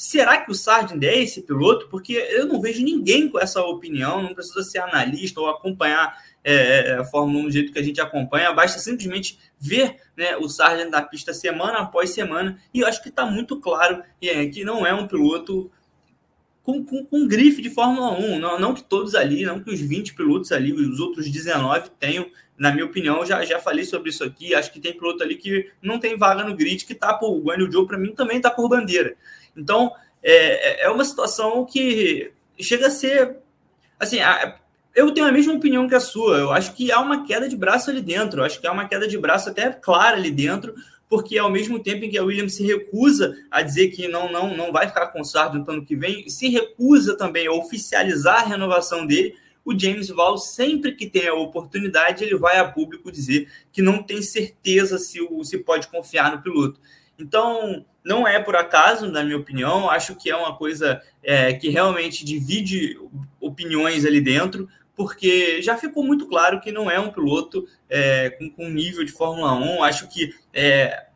Será 0.00 0.38
que 0.38 0.50
o 0.50 0.54
Sargent 0.54 1.02
é 1.02 1.18
esse 1.22 1.42
piloto? 1.42 1.86
Porque 1.88 2.14
eu 2.14 2.46
não 2.46 2.58
vejo 2.58 2.82
ninguém 2.82 3.28
com 3.28 3.38
essa 3.38 3.62
opinião, 3.62 4.22
não 4.22 4.32
precisa 4.32 4.62
ser 4.62 4.78
analista 4.78 5.38
ou 5.38 5.50
acompanhar 5.50 6.16
é, 6.42 6.92
é, 6.92 6.94
a 6.94 7.04
Fórmula 7.04 7.40
1 7.40 7.44
do 7.44 7.50
jeito 7.50 7.70
que 7.70 7.78
a 7.78 7.82
gente 7.82 8.00
acompanha, 8.00 8.50
basta 8.50 8.78
simplesmente 8.78 9.38
ver 9.58 9.98
né, 10.16 10.38
o 10.38 10.48
Sargent 10.48 10.90
da 10.90 11.02
pista 11.02 11.34
semana 11.34 11.80
após 11.80 12.08
semana, 12.14 12.58
e 12.72 12.80
eu 12.80 12.86
acho 12.86 13.02
que 13.02 13.10
está 13.10 13.26
muito 13.26 13.60
claro 13.60 14.02
é, 14.22 14.46
que 14.46 14.64
não 14.64 14.86
é 14.86 14.94
um 14.94 15.06
piloto 15.06 15.70
com, 16.62 16.82
com, 16.82 17.04
com, 17.04 17.28
grife 17.28 17.60
de 17.60 17.68
Fórmula 17.68 18.12
1, 18.18 18.38
não, 18.38 18.58
não 18.58 18.72
que 18.72 18.82
todos 18.82 19.14
ali, 19.14 19.44
não 19.44 19.60
que 19.60 19.70
os 19.70 19.80
20 19.80 20.14
pilotos 20.14 20.50
ali, 20.50 20.72
os 20.72 20.98
outros 20.98 21.28
19 21.28 21.90
tenham, 22.00 22.26
na 22.56 22.72
minha 22.72 22.86
opinião, 22.86 23.24
já, 23.26 23.44
já 23.44 23.58
falei 23.58 23.84
sobre 23.84 24.08
isso 24.08 24.24
aqui, 24.24 24.54
acho 24.54 24.72
que 24.72 24.80
tem 24.80 24.94
piloto 24.94 25.22
ali 25.22 25.36
que 25.36 25.70
não 25.82 25.98
tem 25.98 26.16
vaga 26.16 26.42
no 26.42 26.56
grid, 26.56 26.86
que 26.86 26.94
está 26.94 27.12
por, 27.12 27.36
o 27.36 27.42
Guanyu 27.42 27.70
Joe 27.70 27.86
para 27.86 27.98
mim 27.98 28.14
também 28.14 28.38
está 28.38 28.50
por 28.50 28.66
bandeira, 28.66 29.14
então 29.56 29.92
é, 30.22 30.84
é 30.84 30.90
uma 30.90 31.04
situação 31.04 31.64
que 31.64 32.32
chega 32.58 32.88
a 32.88 32.90
ser, 32.90 33.36
assim, 33.98 34.20
a, 34.20 34.58
eu 34.94 35.12
tenho 35.12 35.26
a 35.26 35.32
mesma 35.32 35.54
opinião 35.54 35.88
que 35.88 35.94
a 35.94 36.00
sua. 36.00 36.38
Eu 36.38 36.52
acho 36.52 36.74
que 36.74 36.90
há 36.90 37.00
uma 37.00 37.24
queda 37.24 37.48
de 37.48 37.56
braço 37.56 37.90
ali 37.90 38.00
dentro. 38.00 38.40
Eu 38.40 38.44
acho 38.44 38.60
que 38.60 38.66
há 38.66 38.72
uma 38.72 38.88
queda 38.88 39.06
de 39.06 39.18
braço 39.18 39.48
até 39.48 39.70
clara 39.70 40.16
ali 40.16 40.30
dentro, 40.30 40.74
porque 41.08 41.38
ao 41.38 41.50
mesmo 41.50 41.78
tempo 41.78 42.04
em 42.04 42.10
que 42.10 42.18
a 42.18 42.24
Williams 42.24 42.54
se 42.54 42.64
recusa 42.64 43.36
a 43.50 43.62
dizer 43.62 43.88
que 43.88 44.08
não 44.08 44.30
não 44.30 44.56
não 44.56 44.72
vai 44.72 44.88
ficar 44.88 45.08
com 45.08 45.20
o 45.20 45.52
no 45.54 45.70
ano 45.70 45.84
que 45.84 45.96
vem, 45.96 46.28
se 46.28 46.48
recusa 46.48 47.16
também 47.16 47.46
a 47.46 47.52
oficializar 47.52 48.42
a 48.42 48.46
renovação 48.46 49.06
dele, 49.06 49.34
o 49.64 49.78
James 49.78 50.08
Val, 50.08 50.38
sempre 50.38 50.92
que 50.92 51.06
tem 51.06 51.28
a 51.28 51.34
oportunidade, 51.34 52.24
ele 52.24 52.36
vai 52.36 52.58
a 52.58 52.64
público 52.64 53.12
dizer 53.12 53.48
que 53.70 53.82
não 53.82 54.02
tem 54.02 54.22
certeza 54.22 54.98
se, 54.98 55.20
o, 55.20 55.44
se 55.44 55.58
pode 55.58 55.88
confiar 55.88 56.34
no 56.34 56.42
piloto. 56.42 56.80
Então, 57.20 57.84
não 58.04 58.26
é 58.26 58.40
por 58.40 58.56
acaso, 58.56 59.06
na 59.10 59.22
minha 59.22 59.36
opinião, 59.36 59.90
acho 59.90 60.16
que 60.16 60.30
é 60.30 60.36
uma 60.36 60.56
coisa 60.56 61.00
é, 61.22 61.52
que 61.52 61.68
realmente 61.68 62.24
divide 62.24 62.98
opiniões 63.40 64.04
ali 64.04 64.20
dentro 64.20 64.68
porque 65.00 65.62
já 65.62 65.78
ficou 65.78 66.04
muito 66.04 66.26
claro 66.26 66.60
que 66.60 66.70
não 66.70 66.90
é 66.90 67.00
um 67.00 67.10
piloto 67.10 67.66
é, 67.88 68.28
com, 68.28 68.50
com 68.50 68.68
nível 68.68 69.02
de 69.02 69.10
Fórmula 69.10 69.54
1. 69.54 69.82
Acho 69.82 70.06
que 70.08 70.34
é, 70.52 71.06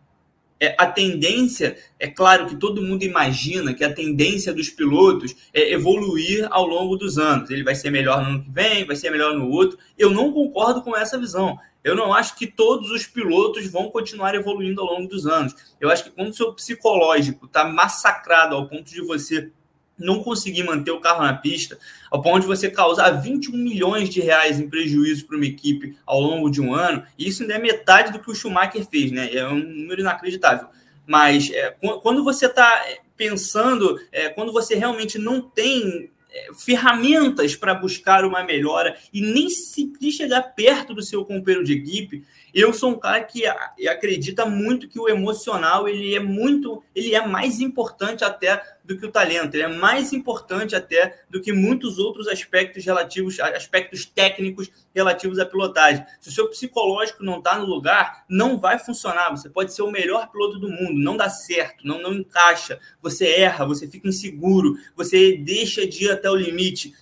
é, 0.59 0.75
a 0.79 0.87
tendência, 0.87 1.77
é 2.01 2.09
claro 2.09 2.47
que 2.47 2.57
todo 2.57 2.81
mundo 2.81 3.03
imagina 3.03 3.75
que 3.75 3.85
a 3.85 3.93
tendência 3.93 4.55
dos 4.55 4.71
pilotos 4.71 5.37
é 5.53 5.73
evoluir 5.73 6.49
ao 6.51 6.67
longo 6.67 6.97
dos 6.97 7.19
anos. 7.19 7.51
Ele 7.51 7.63
vai 7.63 7.75
ser 7.75 7.91
melhor 7.91 8.23
no 8.23 8.31
ano 8.31 8.43
que 8.43 8.51
vem, 8.51 8.87
vai 8.87 8.97
ser 8.97 9.11
melhor 9.11 9.35
no 9.35 9.51
outro. 9.51 9.79
Eu 9.99 10.11
não 10.11 10.33
concordo 10.33 10.81
com 10.81 10.97
essa 10.97 11.19
visão. 11.19 11.59
Eu 11.85 11.95
não 11.95 12.15
acho 12.15 12.35
que 12.35 12.47
todos 12.47 12.91
os 12.91 13.07
pilotos 13.07 13.71
vão 13.71 13.91
continuar 13.91 14.35
evoluindo 14.35 14.81
ao 14.81 14.87
longo 14.87 15.07
dos 15.07 15.27
anos. 15.27 15.55
Eu 15.79 15.91
acho 15.91 16.05
que 16.05 16.11
quando 16.11 16.31
o 16.31 16.35
seu 16.35 16.53
psicológico 16.55 17.45
está 17.45 17.65
massacrado 17.65 18.57
ao 18.57 18.67
ponto 18.67 18.91
de 18.91 19.03
você 19.03 19.53
não 19.99 20.23
conseguir 20.23 20.65
manter 20.65 20.91
o 20.91 21.01
carro 21.01 21.23
na 21.23 21.35
pista, 21.35 21.79
ao 22.11 22.21
ponto 22.21 22.41
de 22.41 22.47
você 22.47 22.71
causar 22.71 23.11
21 23.11 23.57
milhões 23.57 24.09
de 24.09 24.21
reais 24.21 24.59
em 24.59 24.69
prejuízo 24.69 25.27
para 25.27 25.37
uma 25.37 25.47
equipe 25.47 25.97
ao 26.05 26.21
longo 26.21 26.51
de 26.51 26.61
um 26.61 26.75
ano, 26.75 27.05
e 27.19 27.29
isso 27.29 27.43
ainda 27.43 27.55
é 27.55 27.59
metade 27.59 28.13
do 28.13 28.19
que 28.19 28.31
o 28.31 28.35
Schumacher 28.35 28.85
fez, 28.89 29.13
né? 29.13 29.33
É 29.33 29.47
um 29.47 29.59
número 29.59 30.01
inacreditável. 30.01 30.69
Mas 31.07 31.51
é, 31.51 31.77
quando 32.03 32.25
você 32.25 32.47
está 32.47 32.83
pensando, 33.17 34.01
é, 34.11 34.31
quando 34.31 34.53
você 34.53 34.75
realmente 34.75 35.19
não 35.19 35.41
tem 35.41 36.11
é, 36.11 36.14
ferramentas 36.59 37.55
para 37.55 37.75
buscar 37.75 38.25
uma 38.25 38.43
melhora 38.43 38.97
e 39.13 39.21
nem 39.21 39.49
se 39.49 39.91
chegar 40.11 40.43
perto 40.43 40.95
do 40.95 41.03
seu 41.03 41.25
companheiro 41.25 41.65
de 41.65 41.73
equipe, 41.73 42.25
eu 42.53 42.73
sou 42.73 42.91
um 42.91 42.99
cara 42.99 43.23
que 43.23 43.45
acredita 43.89 44.47
muito 44.47 44.89
que 44.89 44.99
o 44.99 45.09
emocional 45.09 45.89
ele 45.89 46.15
é 46.15 46.21
muito, 46.21 46.83
ele 46.95 47.15
é 47.15 47.27
mais 47.27 47.61
importante 47.61 48.25
até 48.25 48.63
do 48.85 48.99
que 48.99 49.07
o 49.07 49.11
talento, 49.11 49.55
ele 49.55 49.63
é 49.63 49.69
mais 49.69 50.13
importante 50.13 50.77
até 50.77 51.23
do 51.31 51.41
que 51.41 51.53
muitos 51.53 51.99
outros 51.99 52.29
aspectos 52.29 52.85
relativos, 52.85 53.41
aspectos 53.41 54.05
técnicos 54.05 54.71
relativos 54.95 55.39
à 55.39 55.47
pilotagem. 55.47 56.05
Se 56.21 56.29
o 56.29 56.33
seu 56.33 56.49
psicológico 56.51 57.25
não 57.25 57.39
está 57.39 57.59
no 57.59 57.65
lugar, 57.65 58.25
não 58.29 58.59
vai 58.59 58.79
funcionar. 58.79 59.31
Você 59.31 59.49
pode 59.49 59.73
ser 59.73 59.83
o 59.83 59.91
melhor 59.91 60.31
piloto 60.31 60.59
do 60.59 60.69
mundo, 60.69 61.01
não 61.01 61.17
dá 61.17 61.31
certo, 61.31 61.87
não, 61.87 62.01
não 62.01 62.13
encaixa, 62.13 62.79
você 63.01 63.27
erra, 63.27 63.65
você 63.65 63.89
fica 63.89 64.07
inseguro, 64.07 64.77
você 64.95 65.37
deixa 65.39 65.87
de 65.87 66.05
ir 66.05 66.11
até 66.11 66.31
o 66.31 66.37
limite. 66.37 66.93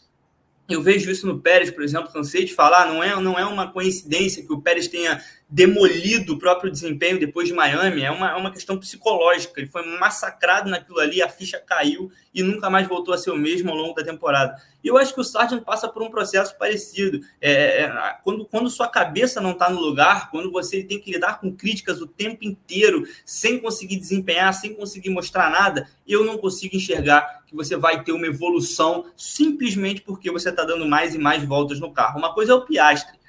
Eu 0.68 0.80
vejo 0.80 1.11
isso 1.11 1.26
no 1.26 1.41
Pérez, 1.41 1.70
por 1.70 1.83
exemplo, 1.83 2.12
cansei 2.12 2.45
de 2.45 2.55
falar, 2.55 2.87
não 2.87 3.03
é, 3.03 3.20
não 3.20 3.39
é 3.39 3.45
uma 3.45 3.70
coincidência 3.70 4.45
que 4.47 4.53
o 4.53 4.61
Pérez 4.61 4.87
tenha 4.87 5.20
demolido 5.53 6.32
o 6.32 6.38
próprio 6.38 6.72
desempenho 6.72 7.20
depois 7.20 7.46
de 7.46 7.53
Miami, 7.53 8.03
é 8.03 8.11
uma, 8.11 8.30
é 8.30 8.34
uma 8.34 8.50
questão 8.50 8.78
psicológica. 8.78 9.61
Ele 9.61 9.68
foi 9.68 9.86
massacrado 9.98 10.70
naquilo 10.70 10.98
ali, 10.98 11.20
a 11.20 11.28
ficha 11.28 11.59
caiu 11.61 12.11
e 12.32 12.42
nunca 12.42 12.70
mais 12.70 12.88
voltou 12.88 13.12
a 13.12 13.18
ser 13.18 13.30
o 13.30 13.36
mesmo 13.36 13.70
ao 13.70 13.76
longo 13.76 13.94
da 13.94 14.03
temporada. 14.03 14.57
E 14.82 14.88
eu 14.88 14.96
acho 14.96 15.12
que 15.12 15.20
o 15.20 15.24
Sargent 15.24 15.62
passa 15.62 15.86
por 15.86 16.03
um 16.03 16.11
processo 16.11 16.57
parecido. 16.57 17.20
É, 17.38 17.82
é 17.82 18.16
quando, 18.24 18.46
quando 18.46 18.70
sua 18.70 18.88
cabeça 18.88 19.42
não 19.42 19.50
está 19.50 19.68
no 19.68 19.78
lugar, 19.78 20.30
quando 20.30 20.50
você 20.50 20.82
tem 20.82 20.98
que 20.98 21.12
lidar 21.12 21.38
com 21.38 21.55
críticas 21.55 22.00
o 22.00 22.07
tempo 22.07 22.42
inteiro, 22.44 23.07
sem 23.22 23.59
conseguir 23.61 23.96
desempenhar, 23.96 24.55
sem 24.55 24.74
conseguir 24.74 25.11
mostrar 25.11 25.50
nada, 25.50 25.86
eu 26.09 26.24
não 26.24 26.38
consigo 26.38 26.76
enxergar 26.76 27.42
que 27.46 27.55
você 27.55 27.76
vai 27.76 28.03
ter 28.03 28.12
uma 28.12 28.26
evolução 28.26 29.05
simplesmente 29.14 30.00
porque 30.00 30.30
você 30.30 30.48
está 30.48 30.64
dando 30.64 30.86
mais 30.86 31.14
e 31.14 31.18
mais 31.18 31.44
voltas 31.44 31.78
no 31.78 31.92
carro. 31.92 32.18
Uma 32.18 32.32
coisa 32.32 32.53
é 32.53 32.55
o 32.55 32.62
Piastre 32.62 33.20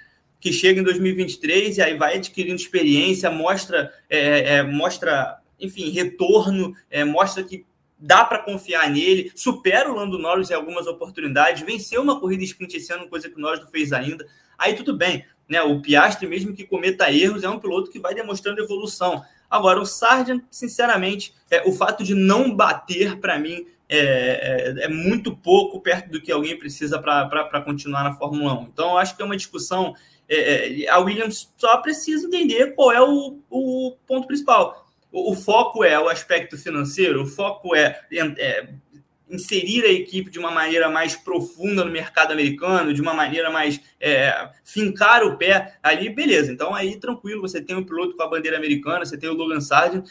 que 0.44 0.52
chega 0.52 0.82
em 0.82 0.84
2023 0.84 1.78
e 1.78 1.82
aí 1.82 1.96
vai 1.96 2.18
adquirindo 2.18 2.58
experiência, 2.58 3.32
mostra, 3.32 3.94
é, 4.10 4.56
é, 4.56 4.62
mostra 4.62 5.38
enfim, 5.58 5.90
retorno, 5.90 6.76
é, 6.92 7.06
mostra 7.06 7.46
que 7.46 7.66
dá 7.98 8.26
para 8.26 8.40
confiar 8.40 8.90
nele, 8.90 9.32
supera 9.34 9.90
o 9.90 9.96
Lando 9.96 10.20
Norris 10.20 10.52
em 10.52 10.54
algumas 10.54 10.86
oportunidades, 10.86 11.66
venceu 11.66 12.02
uma 12.02 12.20
corrida 12.20 12.44
sprint 12.44 12.76
esse 12.76 12.92
ano, 12.92 13.08
coisa 13.08 13.30
que 13.30 13.38
o 13.38 13.40
Norris 13.40 13.62
não 13.62 13.72
fez 13.72 13.94
ainda. 13.94 14.28
Aí 14.58 14.74
tudo 14.74 14.94
bem, 14.94 15.26
né? 15.48 15.62
O 15.62 15.80
Piastri, 15.80 16.28
mesmo 16.28 16.54
que 16.54 16.66
cometa 16.66 17.10
erros, 17.10 17.46
é 17.46 17.50
um 17.50 17.58
piloto 17.58 17.90
que 17.90 17.98
vai 17.98 18.14
demonstrando 18.14 18.62
evolução. 18.62 19.24
Agora, 19.50 19.80
o 19.80 19.86
Sargent, 19.86 20.44
sinceramente, 20.52 21.34
é, 21.50 21.62
o 21.66 21.72
fato 21.72 22.04
de 22.04 22.14
não 22.14 22.54
bater, 22.54 23.18
para 23.18 23.40
mim, 23.40 23.66
é, 23.88 24.00
é, 24.00 24.86
é, 24.86 24.88
muito 24.90 25.38
pouco 25.38 25.80
perto 25.80 26.10
do 26.10 26.20
que 26.20 26.32
alguém 26.32 26.58
precisa 26.58 27.00
para 27.00 27.62
continuar 27.62 28.04
na 28.04 28.16
Fórmula 28.16 28.60
1. 28.60 28.64
Então, 28.64 28.90
eu 28.92 28.98
acho 28.98 29.16
que 29.16 29.22
é 29.22 29.26
uma 29.26 29.38
discussão. 29.38 29.94
É, 30.28 30.84
é, 30.84 30.90
a 30.90 31.00
Williams 31.00 31.52
só 31.58 31.78
precisa 31.78 32.28
entender 32.28 32.74
qual 32.76 32.92
é 32.92 33.02
o, 33.02 33.40
o 33.50 33.96
ponto 34.08 34.28
principal. 34.28 34.88
O, 35.12 35.32
o, 35.32 35.36
foco 35.36 35.84
é 35.84 36.00
o 36.00 36.10
aspecto 36.10 36.58
financeiro, 36.58 37.24
o 37.24 37.28
foco 37.28 37.76
é, 37.76 38.02
é 38.12 38.70
inserir 39.30 39.84
a 39.84 39.92
equipe 39.92 40.30
de 40.30 40.40
uma 40.40 40.52
maneira 40.52 40.90
mais 40.90 41.16
profunda 41.16 41.84
no 41.84 41.92
mercado 41.92 42.32
americano, 42.32 42.94
de 42.94 43.02
uma 43.02 43.14
maneira 43.14 43.50
mais 43.50 43.82
é, 44.00 44.50
fincar 44.64 45.24
o 45.24 45.38
pé 45.38 45.78
ali, 45.82 46.10
beleza. 46.10 46.52
Então 46.52 46.74
aí 46.74 47.00
tranquilo, 47.00 47.42
você 47.42 47.62
tem 47.62 47.76
um 47.76 47.84
piloto 47.84 48.16
com 48.16 48.24
a 48.24 48.30
bandeira 48.30 48.58
americana, 48.58 49.06
você 49.06 49.18
tem 49.18 49.30
o 49.30 49.34
Logan 49.34 49.62
Sargent, 49.62 50.06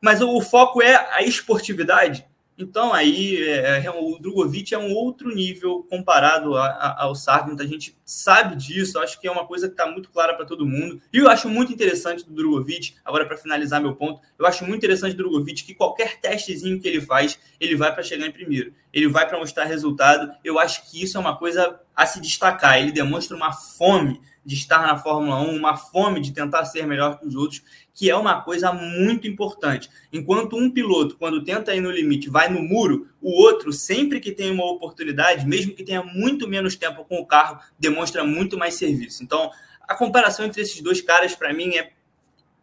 mas 0.00 0.20
o, 0.20 0.36
o 0.36 0.40
foco 0.40 0.82
é 0.82 0.94
a 1.14 1.22
esportividade. 1.22 2.26
Então, 2.56 2.92
aí, 2.92 3.42
é, 3.42 3.84
é, 3.84 3.90
o 3.90 4.18
Drogovic 4.18 4.74
é 4.74 4.78
um 4.78 4.92
outro 4.92 5.34
nível 5.34 5.86
comparado 5.88 6.56
a, 6.56 6.66
a, 6.66 7.02
ao 7.04 7.14
Sargent. 7.14 7.60
A 7.60 7.66
gente 7.66 7.96
sabe 8.04 8.56
disso, 8.56 8.98
acho 8.98 9.20
que 9.20 9.26
é 9.26 9.30
uma 9.30 9.46
coisa 9.46 9.68
que 9.68 9.72
está 9.72 9.90
muito 9.90 10.10
clara 10.10 10.34
para 10.34 10.44
todo 10.44 10.66
mundo. 10.66 11.00
E 11.12 11.18
eu 11.18 11.28
acho 11.28 11.48
muito 11.48 11.72
interessante 11.72 12.24
do 12.24 12.32
Drogovic, 12.32 12.94
agora 13.04 13.26
para 13.26 13.36
finalizar 13.36 13.80
meu 13.80 13.94
ponto, 13.96 14.20
eu 14.38 14.46
acho 14.46 14.64
muito 14.64 14.78
interessante 14.78 15.14
do 15.14 15.22
Drogovic 15.22 15.64
que 15.64 15.74
qualquer 15.74 16.20
testezinho 16.20 16.80
que 16.80 16.86
ele 16.86 17.00
faz, 17.00 17.38
ele 17.58 17.74
vai 17.74 17.92
para 17.92 18.02
chegar 18.02 18.26
em 18.26 18.32
primeiro. 18.32 18.72
Ele 18.92 19.08
vai 19.08 19.26
para 19.26 19.38
mostrar 19.38 19.64
resultado. 19.64 20.32
Eu 20.44 20.58
acho 20.58 20.90
que 20.90 21.02
isso 21.02 21.16
é 21.16 21.20
uma 21.20 21.36
coisa 21.36 21.80
a 21.96 22.04
se 22.04 22.20
destacar. 22.20 22.78
Ele 22.78 22.92
demonstra 22.92 23.36
uma 23.36 23.52
fome 23.52 24.20
de 24.44 24.54
estar 24.54 24.86
na 24.86 24.96
Fórmula 24.96 25.40
1, 25.40 25.56
uma 25.56 25.76
fome 25.76 26.20
de 26.20 26.32
tentar 26.32 26.64
ser 26.64 26.86
melhor 26.86 27.18
que 27.18 27.26
os 27.26 27.34
outros, 27.34 27.62
que 27.94 28.10
é 28.10 28.16
uma 28.16 28.42
coisa 28.42 28.72
muito 28.72 29.26
importante. 29.26 29.88
Enquanto 30.12 30.56
um 30.56 30.70
piloto, 30.70 31.16
quando 31.16 31.44
tenta 31.44 31.74
ir 31.74 31.80
no 31.80 31.90
limite, 31.90 32.28
vai 32.28 32.48
no 32.48 32.62
muro, 32.62 33.08
o 33.20 33.30
outro, 33.30 33.72
sempre 33.72 34.20
que 34.20 34.32
tem 34.32 34.50
uma 34.50 34.64
oportunidade, 34.64 35.46
mesmo 35.46 35.74
que 35.74 35.84
tenha 35.84 36.02
muito 36.02 36.48
menos 36.48 36.74
tempo 36.74 37.04
com 37.04 37.18
o 37.18 37.26
carro, 37.26 37.60
demonstra 37.78 38.24
muito 38.24 38.58
mais 38.58 38.74
serviço. 38.74 39.22
Então, 39.22 39.50
a 39.86 39.94
comparação 39.94 40.44
entre 40.44 40.62
esses 40.62 40.80
dois 40.80 41.00
caras, 41.00 41.34
para 41.34 41.52
mim, 41.52 41.76
é 41.76 41.92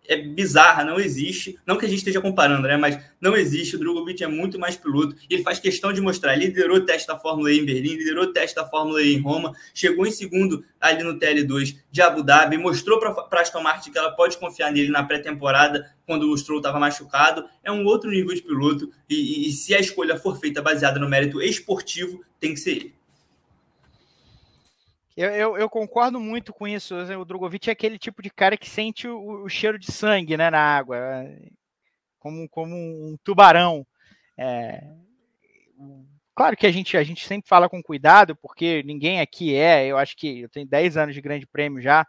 é 0.09 0.17
bizarra, 0.17 0.83
não 0.83 0.99
existe. 0.99 1.57
Não 1.65 1.77
que 1.77 1.85
a 1.85 1.87
gente 1.87 1.99
esteja 1.99 2.19
comparando, 2.19 2.67
né? 2.67 2.75
Mas 2.75 2.99
não 3.21 3.37
existe. 3.37 3.75
O 3.75 3.79
Drogovic 3.79 4.23
é 4.23 4.27
muito 4.27 4.57
mais 4.57 4.75
piloto. 4.75 5.15
Ele 5.29 5.43
faz 5.43 5.59
questão 5.59 5.93
de 5.93 6.01
mostrar. 6.01 6.33
Ele 6.33 6.47
liderou 6.47 6.77
o 6.77 6.81
teste 6.81 7.07
da 7.07 7.15
Fórmula 7.15 7.51
E 7.51 7.59
em 7.59 7.65
Berlim, 7.65 7.95
liderou 7.95 8.23
o 8.23 8.33
teste 8.33 8.55
da 8.55 8.65
Fórmula 8.65 9.03
E 9.03 9.13
em 9.13 9.19
Roma, 9.19 9.53
chegou 9.71 10.07
em 10.07 10.11
segundo 10.11 10.65
ali 10.81 11.03
no 11.03 11.19
TL2 11.19 11.77
de 11.91 12.01
Abu 12.01 12.23
Dhabi, 12.23 12.57
mostrou 12.57 12.99
para 12.99 13.41
Aston 13.41 13.61
Martin 13.61 13.91
que 13.91 13.99
ela 13.99 14.11
pode 14.11 14.37
confiar 14.37 14.71
nele 14.71 14.89
na 14.89 15.03
pré-temporada, 15.03 15.93
quando 16.07 16.27
o 16.31 16.35
Stroll 16.35 16.57
estava 16.57 16.79
machucado. 16.79 17.45
É 17.63 17.71
um 17.71 17.85
outro 17.85 18.09
nível 18.09 18.33
de 18.33 18.41
piloto. 18.41 18.89
E, 19.07 19.13
e, 19.13 19.49
e 19.49 19.51
se 19.51 19.75
a 19.75 19.79
escolha 19.79 20.17
for 20.17 20.39
feita 20.39 20.59
baseada 20.59 20.99
no 20.99 21.07
mérito 21.07 21.39
esportivo, 21.39 22.19
tem 22.39 22.55
que 22.55 22.59
ser 22.59 22.71
ele. 22.71 22.98
Eu, 25.19 25.31
eu, 25.31 25.57
eu, 25.57 25.69
concordo 25.69 26.17
muito 26.17 26.53
com 26.53 26.65
isso. 26.65 26.95
O 26.95 27.25
Drogovic 27.25 27.69
é 27.69 27.73
aquele 27.73 27.99
tipo 27.99 28.21
de 28.21 28.29
cara 28.29 28.55
que 28.55 28.69
sente 28.69 29.05
o, 29.05 29.43
o 29.43 29.49
cheiro 29.49 29.77
de 29.77 29.91
sangue 29.91 30.37
né, 30.37 30.49
na 30.49 30.61
água, 30.61 30.95
é, 30.97 31.49
como, 32.17 32.47
como 32.47 32.73
um 32.73 33.17
tubarão. 33.21 33.85
É, 34.37 34.81
claro 36.33 36.55
que 36.55 36.65
a 36.65 36.71
gente, 36.71 36.95
a 36.95 37.03
gente 37.03 37.27
sempre 37.27 37.49
fala 37.49 37.67
com 37.67 37.83
cuidado, 37.83 38.33
porque 38.37 38.81
ninguém 38.83 39.19
aqui 39.19 39.53
é. 39.53 39.87
Eu 39.87 39.97
acho 39.97 40.15
que 40.15 40.39
eu 40.39 40.47
tenho 40.47 40.65
10 40.65 40.95
anos 40.95 41.13
de 41.13 41.19
grande 41.19 41.45
prêmio 41.45 41.81
já. 41.81 42.07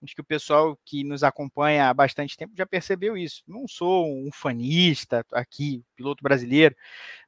Acho 0.00 0.14
que 0.14 0.20
o 0.20 0.24
pessoal 0.24 0.78
que 0.84 1.02
nos 1.02 1.24
acompanha 1.24 1.88
há 1.88 1.94
bastante 1.94 2.36
tempo 2.36 2.54
já 2.56 2.64
percebeu 2.64 3.16
isso. 3.16 3.42
Não 3.48 3.66
sou 3.66 4.06
um 4.06 4.30
fanista 4.32 5.26
aqui, 5.32 5.82
piloto 5.96 6.22
brasileiro, 6.22 6.76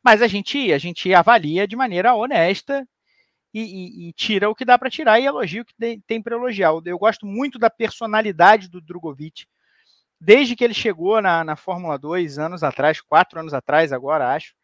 mas 0.01 0.23
a 0.23 0.29
gente, 0.29 0.73
a 0.73 0.79
gente 0.79 1.13
avalia 1.13 1.67
de 1.67 1.75
maneira 1.75 2.15
honesta 2.15 2.87
e, 3.53 3.61
e, 3.61 4.09
e, 4.09 4.13
tira 4.13 4.49
o 4.49 4.55
que 4.55 4.65
dá 4.65 4.79
para 4.79 4.91
tirar 4.91 5.19
e 5.19 5.27
elogia 5.27 5.63
o 5.63 5.65
que 5.65 5.75
tem 6.07 6.23
para 6.23 6.37
elogiar. 6.37 6.73
Eu 6.85 6.99
gosto 6.99 7.25
muito 7.27 7.59
da 7.59 7.71
personalidade 7.71 8.69
do 8.69 8.81
Drogovic, 8.81 9.47
desde 10.21 10.57
que 10.57 10.65
ele 10.65 10.75
chegou 10.75 11.23
na, 11.23 11.45
na 11.45 11.57
Fórmula 11.57 11.99
2 11.99 12.39
anos 12.39 12.63
atrás, 12.63 13.01
quatro 13.01 13.41
anos 13.41 13.55
atrás, 13.55 13.93
agora 13.93 14.35
acho, 14.35 14.55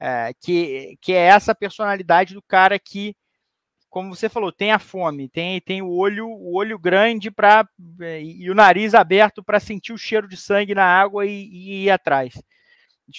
é, 0.00 0.32
que, 0.40 0.96
que 1.00 1.12
é 1.12 1.26
essa 1.26 1.54
personalidade 1.54 2.34
do 2.34 2.42
cara 2.42 2.78
que, 2.78 3.14
como 3.90 4.14
você 4.14 4.28
falou, 4.28 4.50
tem 4.50 4.72
a 4.72 4.78
fome, 4.78 5.28
tem, 5.28 5.60
tem 5.60 5.82
o 5.82 5.90
olho 5.90 6.26
o 6.26 6.56
olho 6.56 6.78
grande 6.78 7.30
para 7.30 7.68
é, 8.00 8.22
e 8.22 8.50
o 8.50 8.54
nariz 8.54 8.94
aberto 8.94 9.44
para 9.44 9.60
sentir 9.60 9.92
o 9.92 9.98
cheiro 9.98 10.26
de 10.26 10.36
sangue 10.36 10.74
na 10.74 10.84
água 10.84 11.26
e, 11.26 11.30
e 11.30 11.84
ir 11.84 11.90
atrás. 11.90 12.34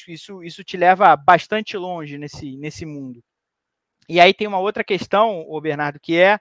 Isso, 0.08 0.44
isso 0.44 0.64
te 0.64 0.76
leva 0.76 1.16
bastante 1.16 1.78
longe 1.78 2.18
nesse, 2.18 2.58
nesse 2.58 2.86
mundo. 2.86 3.24
E 4.08 4.20
aí 4.20 4.34
tem 4.34 4.48
uma 4.48 4.60
outra 4.60 4.84
questão, 4.84 5.46
o 5.48 5.60
Bernardo, 5.62 6.00
que 6.00 6.18
é 6.18 6.40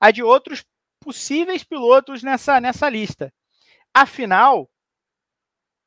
a 0.00 0.10
de 0.10 0.22
outros 0.22 0.64
possíveis 1.00 1.62
pilotos 1.62 2.22
nessa, 2.22 2.60
nessa 2.60 2.88
lista. 2.88 3.32
Afinal, 3.94 4.68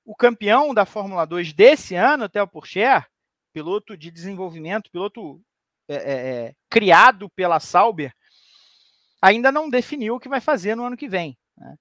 o 0.06 0.16
campeão 0.16 0.74
da 0.74 0.86
Fórmula 0.86 1.26
2 1.26 1.54
desse 1.54 1.96
ano, 1.96 2.30
Theo 2.30 2.48
Pourchaire, 2.48 3.06
piloto 3.54 3.98
de 3.98 4.10
desenvolvimento, 4.10 4.90
piloto 4.92 5.42
é, 5.88 5.96
é, 5.96 6.12
é, 6.12 6.56
criado 6.70 7.30
pela 7.30 7.60
Sauber, 7.60 8.14
ainda 9.22 9.52
não 9.52 9.70
definiu 9.70 10.16
o 10.16 10.20
que 10.20 10.30
vai 10.30 10.40
fazer 10.40 10.76
no 10.76 10.86
ano 10.86 10.98
que 10.98 11.08
vem. 11.08 11.38
Né? 11.58 11.76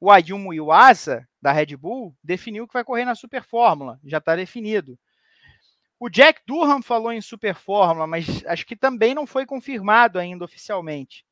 O 0.00 0.10
Ayumu 0.10 0.52
Iwasa, 0.52 1.26
da 1.40 1.52
Red 1.52 1.76
Bull, 1.76 2.14
definiu 2.22 2.66
que 2.66 2.74
vai 2.74 2.84
correr 2.84 3.04
na 3.04 3.14
Super 3.14 3.42
Fórmula, 3.42 3.98
já 4.04 4.18
está 4.18 4.36
definido. 4.36 4.98
O 6.04 6.10
Jack 6.10 6.42
Durham 6.44 6.82
falou 6.82 7.12
em 7.12 7.20
Super 7.20 7.54
Fórmula, 7.54 8.08
mas 8.08 8.44
acho 8.46 8.66
que 8.66 8.74
também 8.74 9.14
não 9.14 9.24
foi 9.24 9.46
confirmado 9.46 10.18
ainda 10.18 10.44
oficialmente. 10.44 11.24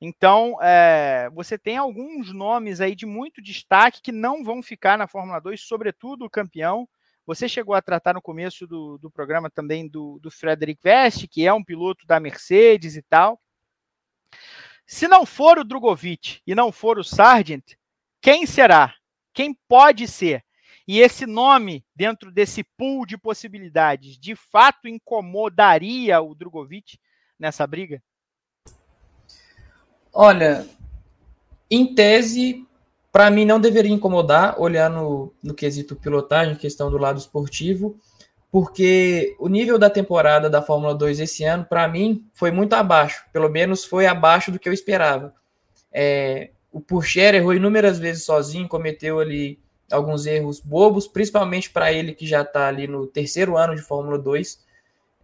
Então, 0.00 0.62
é, 0.62 1.28
você 1.30 1.58
tem 1.58 1.76
alguns 1.76 2.32
nomes 2.32 2.80
aí 2.80 2.94
de 2.94 3.04
muito 3.04 3.42
destaque 3.42 4.00
que 4.00 4.12
não 4.12 4.44
vão 4.44 4.62
ficar 4.62 4.96
na 4.96 5.08
Fórmula 5.08 5.40
2, 5.40 5.60
sobretudo 5.60 6.24
o 6.24 6.30
campeão. 6.30 6.88
Você 7.26 7.48
chegou 7.48 7.74
a 7.74 7.82
tratar 7.82 8.14
no 8.14 8.22
começo 8.22 8.64
do, 8.64 8.96
do 8.96 9.10
programa 9.10 9.50
também 9.50 9.88
do, 9.88 10.20
do 10.22 10.30
Frederic 10.30 10.80
Vest, 10.80 11.26
que 11.26 11.44
é 11.44 11.52
um 11.52 11.64
piloto 11.64 12.06
da 12.06 12.20
Mercedes 12.20 12.94
e 12.94 13.02
tal. 13.02 13.40
Se 14.86 15.08
não 15.08 15.26
for 15.26 15.58
o 15.58 15.64
Drogovic 15.64 16.40
e 16.46 16.54
não 16.54 16.70
for 16.70 16.96
o 16.96 17.02
Sargent, 17.02 17.72
quem 18.22 18.46
será? 18.46 18.94
Quem 19.34 19.52
pode 19.66 20.06
ser? 20.06 20.44
E 20.88 21.00
esse 21.00 21.26
nome, 21.26 21.84
dentro 21.94 22.32
desse 22.32 22.64
pool 22.64 23.04
de 23.04 23.18
possibilidades, 23.18 24.18
de 24.18 24.34
fato 24.34 24.88
incomodaria 24.88 26.18
o 26.22 26.34
Drogovic 26.34 26.98
nessa 27.38 27.66
briga? 27.66 28.02
Olha, 30.10 30.66
em 31.70 31.94
tese, 31.94 32.66
para 33.12 33.30
mim 33.30 33.44
não 33.44 33.60
deveria 33.60 33.92
incomodar, 33.92 34.58
olhar 34.58 34.88
no, 34.88 35.30
no 35.42 35.52
quesito 35.52 35.94
pilotagem, 35.94 36.56
questão 36.56 36.90
do 36.90 36.96
lado 36.96 37.18
esportivo, 37.18 38.00
porque 38.50 39.36
o 39.38 39.46
nível 39.46 39.78
da 39.78 39.90
temporada 39.90 40.48
da 40.48 40.62
Fórmula 40.62 40.94
2 40.94 41.20
esse 41.20 41.44
ano, 41.44 41.66
para 41.66 41.86
mim, 41.86 42.26
foi 42.32 42.50
muito 42.50 42.72
abaixo. 42.72 43.26
Pelo 43.30 43.50
menos 43.50 43.84
foi 43.84 44.06
abaixo 44.06 44.50
do 44.50 44.58
que 44.58 44.66
eu 44.66 44.72
esperava. 44.72 45.34
É, 45.92 46.48
o 46.72 46.80
Purcher 46.80 47.34
errou 47.34 47.52
inúmeras 47.52 47.98
vezes 47.98 48.24
sozinho, 48.24 48.66
cometeu 48.66 49.20
ali 49.20 49.60
alguns 49.90 50.26
erros 50.26 50.60
bobos, 50.60 51.06
principalmente 51.06 51.70
para 51.70 51.92
ele 51.92 52.14
que 52.14 52.26
já 52.26 52.42
está 52.42 52.68
ali 52.68 52.86
no 52.86 53.06
terceiro 53.06 53.56
ano 53.56 53.74
de 53.74 53.82
Fórmula 53.82 54.18
2. 54.18 54.64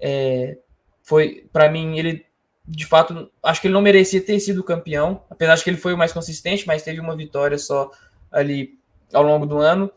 É, 0.01 0.59
foi, 1.03 1.47
para 1.53 1.71
mim, 1.71 1.99
ele 1.99 2.25
de 2.67 2.87
fato, 2.87 3.31
acho 3.43 3.61
que 3.61 3.67
ele 3.67 3.75
não 3.75 3.83
merecia 3.83 4.23
ter 4.23 4.41
sido 4.41 4.65
campeão, 4.65 5.23
apesar 5.29 5.55
de 5.55 5.63
que 5.63 5.71
ele 5.71 5.77
foi 5.77 5.93
o 5.93 5.99
mais 5.99 6.13
consistente, 6.13 6.67
mas 6.67 6.83
teve 6.83 6.99
uma 6.99 7.15
vitória 7.15 7.59
só 7.59 7.91
ali 8.33 8.79
ao 9.13 9.23
longo 9.23 9.45
do 9.45 9.59
ano. 9.59 9.91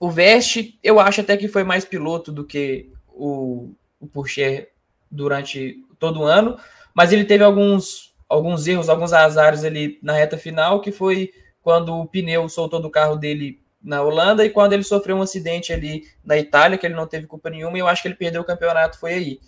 O 0.00 0.10
Veste, 0.10 0.78
eu 0.82 0.98
acho 0.98 1.20
até 1.20 1.36
que 1.36 1.46
foi 1.46 1.62
mais 1.62 1.84
piloto 1.84 2.32
do 2.32 2.44
que 2.44 2.90
o, 3.08 3.72
o 4.00 4.06
Pourchaire 4.08 4.68
durante 5.08 5.84
todo 5.98 6.20
o 6.20 6.24
ano, 6.24 6.58
mas 6.92 7.12
ele 7.12 7.24
teve 7.24 7.44
alguns, 7.44 8.12
alguns 8.28 8.66
erros, 8.66 8.88
alguns 8.88 9.12
azares 9.12 9.62
ali 9.62 10.00
na 10.02 10.14
reta 10.14 10.36
final, 10.36 10.80
que 10.80 10.90
foi 10.90 11.32
quando 11.62 11.94
o 11.94 12.06
pneu 12.06 12.48
soltou 12.48 12.80
do 12.80 12.90
carro 12.90 13.16
dele 13.16 13.62
na 13.84 14.02
Holanda 14.02 14.44
e 14.44 14.50
quando 14.50 14.72
ele 14.72 14.82
sofreu 14.82 15.16
um 15.16 15.22
acidente 15.22 15.72
ali 15.72 16.04
na 16.24 16.38
Itália, 16.38 16.78
que 16.78 16.86
ele 16.86 16.94
não 16.94 17.06
teve 17.06 17.26
culpa 17.26 17.50
nenhuma, 17.50 17.76
e 17.76 17.80
eu 17.80 17.86
acho 17.86 18.00
que 18.00 18.08
ele 18.08 18.14
perdeu 18.14 18.40
o 18.40 18.44
campeonato, 18.44 18.98
foi 18.98 19.12
aí. 19.12 19.40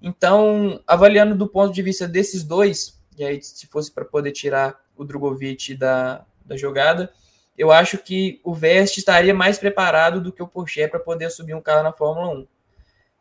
Então, 0.00 0.82
avaliando 0.86 1.34
do 1.34 1.46
ponto 1.46 1.72
de 1.72 1.82
vista 1.82 2.08
desses 2.08 2.42
dois, 2.42 2.98
e 3.16 3.24
aí 3.24 3.40
se 3.42 3.66
fosse 3.66 3.92
para 3.92 4.04
poder 4.04 4.32
tirar 4.32 4.82
o 4.96 5.04
Drogovic 5.04 5.74
da, 5.74 6.24
da 6.44 6.56
jogada. 6.56 7.12
Eu 7.56 7.70
acho 7.70 7.98
que 7.98 8.40
o 8.42 8.54
Vest 8.54 8.98
estaria 8.98 9.32
mais 9.32 9.58
preparado 9.58 10.20
do 10.20 10.32
que 10.32 10.42
o 10.42 10.48
Porsche 10.48 10.88
para 10.88 10.98
poder 10.98 11.30
subir 11.30 11.54
um 11.54 11.60
carro 11.60 11.82
na 11.82 11.92
Fórmula 11.92 12.40
1. 12.40 12.46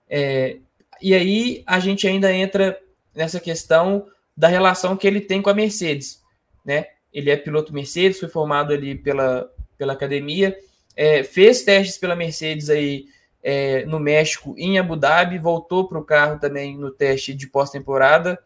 É, 0.10 0.58
e 1.02 1.14
aí 1.14 1.64
a 1.66 1.80
gente 1.80 2.08
ainda 2.08 2.34
entra 2.34 2.80
nessa 3.14 3.40
questão 3.40 4.08
da 4.36 4.48
relação 4.48 4.98
que 4.98 5.06
ele 5.06 5.22
tem 5.22 5.42
com 5.42 5.50
a 5.50 5.54
Mercedes, 5.54 6.22
né? 6.66 6.88
Ele 7.12 7.30
é 7.30 7.38
piloto 7.38 7.74
Mercedes, 7.74 8.20
foi 8.20 8.30
formado 8.30 8.74
ali 8.74 8.96
pela, 8.96 9.48
pela 9.84 9.92
academia, 9.92 10.58
é, 10.96 11.24
fez 11.24 11.62
testes 11.64 11.98
pela 11.98 12.16
Mercedes 12.16 12.70
aí 12.70 13.08
é, 13.44 13.86
no 13.86 14.00
México, 14.00 14.56
em 14.58 14.80
Abu 14.80 14.96
Dhabi, 14.96 15.38
voltou 15.38 15.86
para 15.86 16.00
o 16.00 16.06
carro 16.06 16.40
também 16.40 16.78
no 16.78 16.90
teste 16.90 17.34
de 17.34 17.48
pós-temporada. 17.48 18.40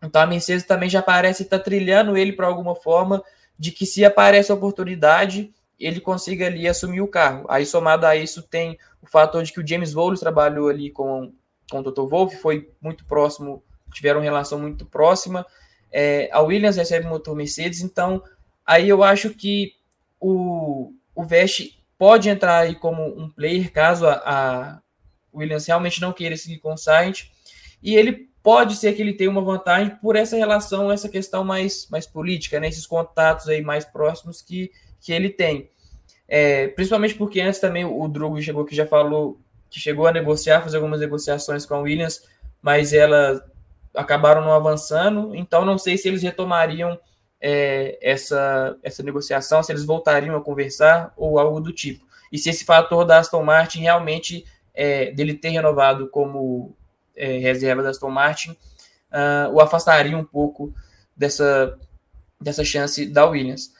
Então 0.00 0.22
a 0.22 0.26
Mercedes 0.26 0.64
também 0.64 0.88
já 0.88 1.02
parece 1.02 1.42
estar 1.42 1.58
tá 1.58 1.64
trilhando 1.64 2.16
ele 2.16 2.32
para 2.32 2.46
alguma 2.46 2.76
forma 2.76 3.20
de 3.58 3.72
que 3.72 3.84
se 3.84 4.04
aparece 4.04 4.52
a 4.52 4.54
oportunidade, 4.54 5.52
ele 5.78 6.00
consiga 6.00 6.46
ali 6.46 6.68
assumir 6.68 7.00
o 7.00 7.08
carro. 7.08 7.44
Aí 7.48 7.66
somado 7.66 8.06
a 8.06 8.14
isso 8.14 8.40
tem 8.40 8.78
o 9.02 9.08
fator 9.08 9.42
de 9.42 9.52
que 9.52 9.60
o 9.60 9.66
James 9.66 9.92
Vowles 9.92 10.20
trabalhou 10.20 10.68
ali 10.68 10.90
com, 10.90 11.32
com 11.68 11.80
o 11.80 11.82
Toto 11.82 12.06
Wolff, 12.06 12.36
foi 12.36 12.70
muito 12.80 13.04
próximo, 13.04 13.64
tiveram 13.92 14.20
relação 14.20 14.60
muito 14.60 14.86
próxima. 14.86 15.44
É, 15.90 16.30
a 16.32 16.40
Williams 16.40 16.76
recebe 16.76 17.08
motor 17.08 17.34
Mercedes, 17.34 17.80
então 17.80 18.22
aí 18.64 18.88
eu 18.88 19.02
acho 19.02 19.30
que 19.30 19.79
o, 20.20 20.92
o 21.14 21.24
Vest 21.24 21.78
pode 21.98 22.28
entrar 22.28 22.58
aí 22.58 22.74
como 22.74 23.02
um 23.02 23.28
player 23.28 23.72
caso 23.72 24.06
a, 24.06 24.22
a 24.24 24.82
Williams 25.34 25.66
realmente 25.66 26.00
não 26.00 26.12
queira 26.12 26.36
seguir 26.36 26.58
com 26.58 26.74
o 26.74 26.76
Sainz, 26.76 27.30
e 27.82 27.96
ele 27.96 28.28
pode 28.42 28.76
ser 28.76 28.92
que 28.94 29.02
ele 29.02 29.12
tenha 29.12 29.30
uma 29.30 29.42
vantagem 29.42 29.96
por 29.96 30.16
essa 30.16 30.36
relação, 30.36 30.90
essa 30.90 31.08
questão 31.08 31.44
mais, 31.44 31.88
mais 31.90 32.06
política, 32.06 32.58
né, 32.58 32.68
esses 32.68 32.86
contatos 32.86 33.48
aí 33.48 33.62
mais 33.62 33.84
próximos 33.84 34.42
que, 34.42 34.70
que 35.00 35.12
ele 35.12 35.30
tem. 35.30 35.70
É, 36.28 36.68
principalmente 36.68 37.14
porque 37.14 37.40
antes 37.40 37.58
também 37.58 37.84
o 37.84 38.06
Drogo 38.06 38.40
chegou 38.40 38.64
que 38.64 38.74
já 38.74 38.86
falou 38.86 39.40
que 39.68 39.78
chegou 39.78 40.06
a 40.06 40.12
negociar, 40.12 40.62
fazer 40.62 40.78
algumas 40.78 41.00
negociações 41.00 41.64
com 41.64 41.74
a 41.74 41.80
Williams, 41.80 42.22
mas 42.60 42.92
elas 42.92 43.40
acabaram 43.94 44.42
não 44.42 44.52
avançando, 44.52 45.34
então 45.34 45.64
não 45.64 45.78
sei 45.78 45.96
se 45.96 46.08
eles 46.08 46.22
retomariam 46.22 46.98
é, 47.40 47.98
essa, 48.02 48.76
essa 48.82 49.02
negociação, 49.02 49.62
se 49.62 49.72
eles 49.72 49.84
voltariam 49.84 50.36
a 50.36 50.42
conversar 50.42 51.12
ou 51.16 51.38
algo 51.38 51.60
do 51.60 51.72
tipo. 51.72 52.04
E 52.30 52.38
se 52.38 52.50
esse 52.50 52.64
fator 52.64 53.04
da 53.04 53.18
Aston 53.18 53.42
Martin 53.42 53.80
realmente, 53.80 54.44
é, 54.74 55.10
dele 55.12 55.34
ter 55.34 55.48
renovado 55.50 56.08
como 56.08 56.76
é, 57.16 57.38
reserva 57.38 57.82
da 57.82 57.90
Aston 57.90 58.10
Martin, 58.10 58.50
uh, 58.50 59.52
o 59.52 59.60
afastaria 59.60 60.16
um 60.16 60.24
pouco 60.24 60.72
dessa, 61.16 61.78
dessa 62.40 62.64
chance 62.64 63.06
da 63.06 63.26
Williams. 63.26 63.72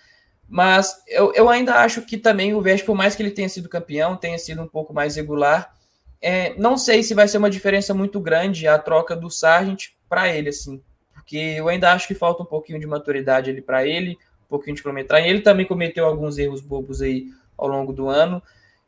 Mas 0.48 0.96
eu, 1.06 1.32
eu 1.32 1.48
ainda 1.48 1.76
acho 1.76 2.02
que 2.02 2.18
também 2.18 2.54
o 2.54 2.60
Verstappen, 2.60 2.86
por 2.86 2.96
mais 2.96 3.14
que 3.14 3.22
ele 3.22 3.30
tenha 3.30 3.48
sido 3.48 3.68
campeão, 3.68 4.16
tenha 4.16 4.36
sido 4.36 4.60
um 4.62 4.66
pouco 4.66 4.92
mais 4.92 5.14
regular, 5.14 5.72
é, 6.20 6.54
não 6.56 6.76
sei 6.76 7.02
se 7.02 7.14
vai 7.14 7.28
ser 7.28 7.38
uma 7.38 7.48
diferença 7.48 7.94
muito 7.94 8.20
grande 8.20 8.66
a 8.66 8.78
troca 8.78 9.14
do 9.14 9.30
Sargent 9.30 9.90
para 10.08 10.28
ele, 10.28 10.48
assim, 10.48 10.82
porque 11.20 11.36
eu 11.36 11.68
ainda 11.68 11.92
acho 11.92 12.08
que 12.08 12.14
falta 12.14 12.42
um 12.42 12.46
pouquinho 12.46 12.80
de 12.80 12.86
maturidade 12.86 13.50
ali 13.50 13.60
para 13.60 13.86
ele, 13.86 14.18
um 14.46 14.48
pouquinho 14.48 14.74
de 14.74 14.80
quilometragem. 14.80 15.28
Ele 15.28 15.42
também 15.42 15.66
cometeu 15.66 16.06
alguns 16.06 16.38
erros 16.38 16.62
bobos 16.62 17.02
aí 17.02 17.26
ao 17.58 17.68
longo 17.68 17.92
do 17.92 18.08
ano, 18.08 18.42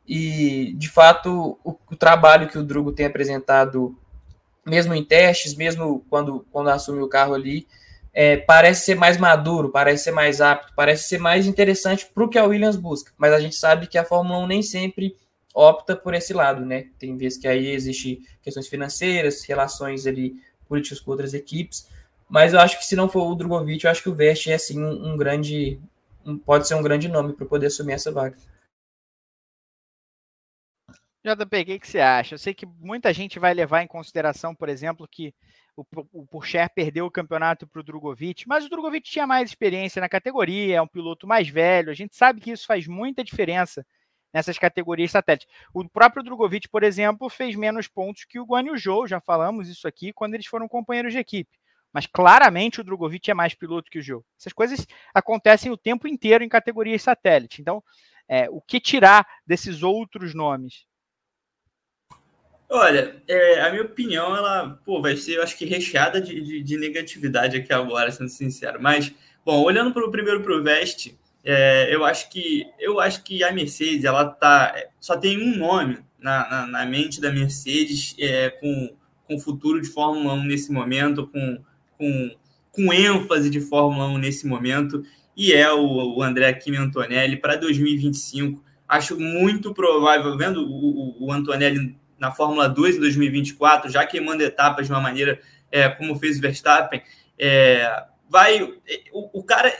e 0.09 0.73
de 0.79 0.89
fato 0.89 1.59
o, 1.63 1.77
o 1.91 1.95
trabalho 1.95 2.49
que 2.49 2.59
o 2.59 2.63
Drugo 2.63 2.91
tem 2.91 3.05
apresentado, 3.05 3.95
mesmo 4.65 4.95
em 4.95 5.05
testes, 5.05 5.55
mesmo 5.55 6.07
quando, 6.09 6.47
quando 6.51 6.71
assumiu 6.71 7.05
o 7.05 7.09
carro 7.09 7.35
ali, 7.35 7.67
é, 8.15 8.39
parece 8.39 8.87
ser 8.87 8.95
mais 8.95 9.19
maduro, 9.19 9.69
parece 9.69 10.05
ser 10.05 10.13
mais 10.13 10.41
apto, 10.41 10.73
parece 10.75 11.09
ser 11.09 11.19
mais 11.19 11.47
interessante 11.47 12.07
para 12.07 12.25
o 12.25 12.29
que 12.29 12.39
a 12.39 12.45
Williams 12.45 12.77
busca. 12.77 13.13
Mas 13.19 13.33
a 13.35 13.41
gente 13.41 13.57
sabe 13.57 13.87
que 13.87 13.99
a 13.99 14.05
Fórmula 14.05 14.39
1 14.39 14.47
nem 14.47 14.63
sempre 14.63 15.17
opta 15.55 15.95
por 15.95 16.15
esse 16.15 16.33
lado, 16.33 16.65
né? 16.65 16.87
Tem 16.99 17.15
vezes 17.17 17.39
que 17.39 17.47
aí 17.47 17.69
existe 17.69 18.21
questões 18.43 18.69
financeiras, 18.69 19.45
relações 19.45 20.07
ali 20.07 20.35
políticas 20.67 20.99
com 20.99 21.11
outras 21.11 21.35
equipes. 21.35 21.87
Mas 22.33 22.55
eu 22.55 22.61
acho 22.61 22.79
que 22.79 22.87
se 22.87 22.97
não 22.97 23.11
for 23.11 23.31
o 23.31 23.35
Drogovic, 23.35 23.85
eu 23.85 23.91
acho 23.91 24.03
que 24.03 24.09
o 24.09 24.15
Vest 24.15 24.47
é 24.47 24.55
assim 24.55 24.83
um, 24.83 25.13
um 25.13 25.17
grande. 25.19 25.79
Um, 26.25 26.39
pode 26.39 26.67
ser 26.67 26.75
um 26.75 26.83
grande 26.83 27.07
nome 27.07 27.35
para 27.35 27.45
poder 27.45 27.67
assumir 27.67 27.93
essa 27.93 28.11
vaga. 28.11 28.39
JP, 31.23 31.61
o 31.61 31.65
que, 31.67 31.79
que, 31.79 31.87
você 31.87 32.01
acha? 32.01 32.35
Eu 32.35 32.39
sei 32.39 32.55
que 32.55 32.65
muita 32.65 33.13
gente 33.13 33.39
vai 33.39 33.53
levar 33.53 33.83
em 33.83 33.87
consideração, 33.87 34.55
por 34.55 34.71
exemplo, 34.71 35.07
que 35.07 35.35
o, 35.77 35.85
o 36.11 36.27
Purcher 36.27 36.71
perdeu 36.75 37.05
o 37.05 37.11
campeonato 37.11 37.67
para 37.67 37.81
o 37.81 37.85
Drogovic, 37.85 38.49
mas 38.49 38.65
o 38.65 38.71
Drogovic 38.71 39.11
tinha 39.11 39.27
mais 39.27 39.51
experiência 39.51 40.01
na 40.01 40.09
categoria, 40.09 40.77
é 40.77 40.83
um 40.83 40.89
piloto 40.89 41.27
mais 41.27 41.51
velho. 41.51 41.91
A 41.91 41.95
gente 41.95 42.17
sabe 42.17 42.41
que 42.41 42.51
isso 42.51 42.67
faz 42.67 42.87
muita 42.87 43.23
diferença 43.23 43.87
nessas 44.33 44.59
categorias 44.59 45.11
satélites. 45.11 45.47
O 45.75 45.87
próprio 45.87 46.25
Drogovic, 46.25 46.67
por 46.67 46.83
exemplo, 46.83 47.29
fez 47.29 47.55
menos 47.55 47.89
pontos 47.89 48.25
que 48.25 48.41
o 48.41 48.47
Guan 48.47 48.63
Yu 48.63 48.79
Zhou, 48.79 49.07
já 49.07 49.21
falamos 49.21 49.69
isso 49.69 49.87
aqui, 49.87 50.15
quando 50.15 50.33
eles 50.33 50.47
foram 50.47 50.67
companheiros 50.67 51.13
de 51.13 51.19
equipe. 51.19 51.61
Mas 51.93 52.07
claramente 52.07 52.81
o 52.81 52.85
Drogovic 52.85 53.31
é 53.31 53.35
mais 53.35 53.55
piloto 53.55 53.91
que 53.91 53.99
o 53.99 54.03
Zhou. 54.03 54.25
Essas 54.39 54.53
coisas 54.53 54.87
acontecem 55.13 55.71
o 55.71 55.77
tempo 55.77 56.09
inteiro 56.09 56.43
em 56.43 56.49
categorias 56.49 57.03
satélites. 57.03 57.59
Então, 57.61 57.83
é, 58.29 58.49
o 58.51 58.61
que 58.61 58.81
tirar 58.81 59.27
desses 59.47 59.83
outros 59.83 60.35
nomes? 60.35 60.87
Olha, 62.71 63.23
é, 63.29 63.61
a 63.61 63.71
minha 63.71 63.83
opinião, 63.83 64.35
ela 64.35 64.81
pô, 64.85 65.03
vai 65.03 65.15
ser, 65.15 65.37
eu 65.37 65.43
acho 65.43 65.59
que 65.59 65.67
recheada 65.67 66.19
de, 66.19 66.41
de, 66.41 66.63
de 66.63 66.77
negatividade 66.79 67.59
aqui 67.59 67.71
agora, 67.71 68.11
sendo 68.11 68.31
sincero. 68.31 68.81
Mas, 68.81 69.13
bom, 69.45 69.63
olhando 69.63 69.93
para 69.93 70.07
o 70.07 70.11
primeiro 70.11 70.43
para 70.43 70.57
o 70.57 70.63
Veste, 70.63 71.19
é, 71.45 71.95
eu 71.95 72.05
acho 72.05 72.31
que 72.31 72.67
eu 72.79 72.99
acho 72.99 73.23
que 73.23 73.45
a 73.45 73.53
Mercedes 73.53 74.05
ela 74.05 74.25
tá 74.25 74.75
só 74.99 75.17
tem 75.19 75.43
um 75.43 75.57
nome 75.57 75.99
na, 76.19 76.49
na, 76.49 76.67
na 76.67 76.87
mente 76.87 77.21
da 77.21 77.33
Mercedes 77.33 78.15
é, 78.19 78.49
com 78.49 78.97
com 79.27 79.39
futuro 79.39 79.81
de 79.81 79.89
Fórmula 79.89 80.35
1 80.35 80.45
nesse 80.45 80.73
momento, 80.73 81.27
com, 81.27 81.63
com, 81.99 82.31
com 82.71 82.93
ênfase 82.93 83.51
de 83.51 83.61
Fórmula 83.61 84.07
1 84.09 84.19
nesse 84.19 84.47
momento, 84.47 85.03
e 85.37 85.53
é 85.53 85.73
o, 85.73 86.17
o 86.17 86.23
André 86.23 86.53
Kimi 86.55 86.77
Antonelli 86.77 87.37
para 87.37 87.57
2025. 87.57 88.63
Acho 88.89 89.19
muito 89.19 89.73
provável, 89.73 90.37
vendo 90.37 90.63
o, 90.63 91.27
o, 91.27 91.33
Antonelli 91.33 91.97
na 92.19 92.31
Fórmula 92.31 92.69
2 92.69 92.97
em 92.97 93.01
2024, 93.01 93.91
já 93.91 94.07
queimando 94.07 94.43
etapas 94.43 94.87
de 94.87 94.93
uma 94.93 95.01
maneira 95.01 95.41
é, 95.71 95.89
como 95.89 96.19
fez 96.19 96.39
o 96.39 96.41
Verstappen, 96.41 97.03
é, 97.39 98.05
vai. 98.29 98.63
O, 99.13 99.41
o 99.41 99.43
cara, 99.43 99.73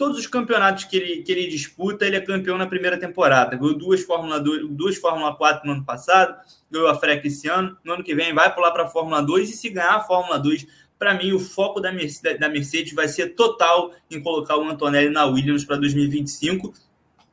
todos 0.00 0.18
os 0.18 0.26
campeonatos 0.26 0.84
que 0.84 0.96
ele, 0.96 1.22
que 1.22 1.30
ele 1.30 1.46
disputa, 1.46 2.06
ele 2.06 2.16
é 2.16 2.20
campeão 2.20 2.56
na 2.56 2.66
primeira 2.66 2.98
temporada. 2.98 3.54
Ganhou 3.54 3.76
duas 3.76 4.02
Fórmula 4.02 4.40
2, 4.40 4.68
duas 4.70 4.96
Fórmula 4.96 5.34
4 5.36 5.66
no 5.66 5.72
ano 5.72 5.84
passado, 5.84 6.34
ganhou 6.70 6.88
a 6.88 6.94
FREC 6.94 7.26
esse 7.26 7.48
ano. 7.48 7.76
No 7.84 7.92
ano 7.92 8.02
que 8.02 8.14
vem 8.14 8.32
vai 8.32 8.54
pular 8.54 8.70
para 8.72 8.84
a 8.84 8.88
Fórmula 8.88 9.20
2 9.20 9.50
e 9.50 9.52
se 9.52 9.68
ganhar 9.68 9.96
a 9.96 10.00
Fórmula 10.00 10.38
2, 10.38 10.66
para 11.00 11.14
mim 11.14 11.32
o 11.32 11.40
foco 11.40 11.80
da 11.80 11.90
Mercedes, 11.90 12.38
da 12.38 12.46
Mercedes 12.46 12.92
vai 12.92 13.08
ser 13.08 13.28
total 13.28 13.90
em 14.10 14.22
colocar 14.22 14.58
o 14.58 14.68
Antonelli 14.68 15.08
na 15.08 15.24
Williams 15.24 15.64
para 15.64 15.76
2025 15.76 16.74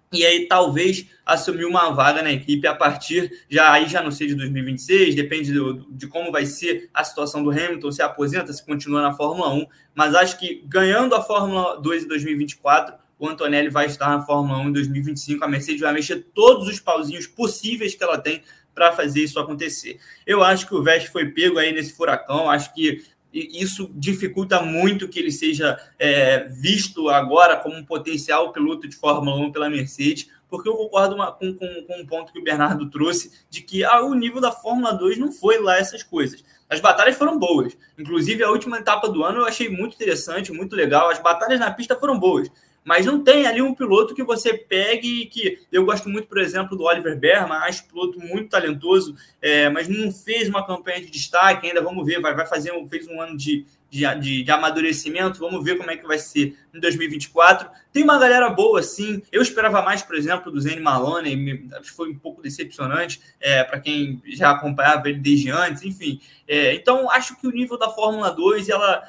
e 0.10 0.26
aí 0.26 0.48
talvez 0.48 1.06
assumir 1.26 1.66
uma 1.66 1.92
vaga 1.92 2.22
na 2.24 2.32
equipe 2.32 2.66
a 2.66 2.74
partir, 2.74 3.44
já 3.50 3.70
aí 3.74 3.90
já 3.90 4.02
não 4.02 4.10
sei 4.10 4.28
de 4.28 4.36
2026, 4.36 5.16
depende 5.16 5.52
do, 5.52 5.86
de 5.92 6.08
como 6.08 6.32
vai 6.32 6.46
ser 6.46 6.90
a 6.94 7.04
situação 7.04 7.44
do 7.44 7.52
Hamilton, 7.52 7.92
se 7.92 8.02
aposenta, 8.02 8.54
se 8.54 8.66
continua 8.66 9.02
na 9.02 9.12
Fórmula 9.14 9.54
1, 9.54 9.66
mas 9.94 10.16
acho 10.16 10.40
que 10.40 10.64
ganhando 10.66 11.14
a 11.14 11.22
Fórmula 11.22 11.78
2 11.82 12.06
em 12.06 12.08
2024, 12.08 12.96
o 13.20 13.28
Antonelli 13.28 13.68
vai 13.68 13.88
estar 13.88 14.08
na 14.08 14.24
Fórmula 14.24 14.60
1 14.60 14.70
em 14.70 14.72
2025, 14.72 15.44
a 15.44 15.48
Mercedes 15.50 15.82
vai 15.82 15.92
mexer 15.92 16.26
todos 16.34 16.70
os 16.70 16.80
pauzinhos 16.80 17.28
possíveis 17.28 17.94
que 17.96 18.04
ela 18.04 18.18
tem 18.18 18.42
para 18.74 18.94
fazer 18.94 19.24
isso 19.24 19.40
acontecer. 19.40 20.00
Eu 20.26 20.44
acho 20.44 20.68
que 20.68 20.76
o 20.76 20.84
Vest 20.84 21.08
foi 21.08 21.26
pego 21.26 21.58
aí 21.58 21.74
nesse 21.74 21.94
furacão, 21.94 22.50
acho 22.50 22.74
que 22.74 23.04
isso 23.40 23.92
dificulta 23.94 24.62
muito 24.62 25.08
que 25.08 25.20
ele 25.20 25.32
seja 25.32 25.78
é, 26.00 26.46
visto 26.46 27.10
agora 27.10 27.58
como 27.58 27.76
um 27.76 27.86
potencial 27.86 28.52
piloto 28.52 28.88
de 28.88 28.96
Fórmula 28.96 29.38
1 29.38 29.52
pela 29.52 29.70
Mercedes, 29.70 30.30
porque 30.50 30.70
eu 30.70 30.76
concordo 30.76 31.16
uma, 31.16 31.32
com, 31.32 31.54
com, 31.54 31.68
com, 31.84 32.02
um 32.02 32.06
ponto 32.06 32.32
que 32.32 32.40
o 32.40 32.44
Bernardo 32.44 32.90
trouxe, 32.90 33.32
de 33.50 33.62
que 33.62 33.84
ah, 33.84 34.02
o 34.02 34.14
nível 34.14 34.40
da 34.40 34.52
Fórmula 34.52 34.94
2 34.94 35.18
não 35.18 35.32
foi 35.32 35.60
lá 35.60 35.78
essas 35.78 36.04
coisas. 36.04 36.44
As 36.70 36.80
batalhas 36.80 37.18
foram 37.18 37.38
boas. 37.38 37.78
Inclusive, 37.98 38.44
a 38.44 38.50
última 38.50 38.78
etapa 38.78 39.10
do 39.10 39.24
ano 39.24 39.40
eu 39.40 39.46
achei 39.46 39.70
muito 39.70 39.96
interessante, 39.96 40.52
muito 40.52 40.76
legal. 40.76 41.10
As 41.10 41.20
batalhas 41.20 41.60
na 41.60 41.72
pista 41.72 41.96
foram 41.96 42.18
boas 42.18 42.50
mas 42.88 43.06
não 43.06 43.22
tem 43.22 43.46
ali 43.46 43.62
um 43.62 43.76
piloto 43.76 44.16
que 44.16 44.24
você 44.24 44.54
pegue 44.54 45.26
que 45.26 45.60
eu 45.70 45.84
gosto 45.84 46.08
muito, 46.08 46.30
por 46.30 46.38
exemplo, 46.38 46.78
do 46.78 46.86
Oliver 46.86 47.20
Berman, 47.20 47.58
acho 47.58 47.86
piloto 47.86 48.18
muito 48.18 48.48
talentoso, 48.48 49.14
é, 49.42 49.70
mas 49.70 49.90
não 49.90 50.10
fez 50.10 50.48
uma 50.48 50.66
campanha 50.66 51.02
de 51.02 51.12
destaque 51.12 51.68
ainda. 51.68 51.82
Vamos 51.82 52.06
ver, 52.06 52.22
vai, 52.22 52.34
vai 52.34 52.48
fazer 52.48 52.72
fez 52.88 53.06
um 53.10 53.20
ano 53.20 53.36
de, 53.36 53.66
de, 53.92 54.06
de, 54.22 54.42
de, 54.42 54.52
amadurecimento. 54.52 55.38
Vamos 55.38 55.62
ver 55.66 55.78
como 55.78 55.92
é 55.92 55.98
que 55.98 56.08
vai 56.08 56.18
ser 56.18 56.58
em 56.74 56.80
2024. 56.80 57.70
Tem 57.92 58.04
uma 58.04 58.18
galera 58.18 58.50
boa, 58.52 58.82
sim. 58.82 59.22
Eu 59.34 59.42
esperava 59.42 59.82
mais, 59.82 60.02
por 60.02 60.16
exemplo, 60.16 60.50
do 60.50 60.62
Zane 60.62 60.80
Maloney, 60.80 61.68
foi 61.84 62.10
um 62.10 62.18
pouco 62.18 62.42
decepcionante 62.42 63.20
é, 63.42 63.66
para 63.66 63.82
quem 63.82 64.22
já 64.28 64.52
acompanhava 64.52 65.10
ele 65.10 65.20
desde 65.20 65.52
antes, 65.52 65.84
enfim. 65.84 66.22
É, 66.48 66.74
então, 66.74 67.12
acho 67.12 67.36
que 67.36 67.48
o 67.48 67.52
nível 67.52 67.78
da 67.78 67.90
Fórmula 67.90 68.32
2 68.32 68.70
ela 68.70 69.04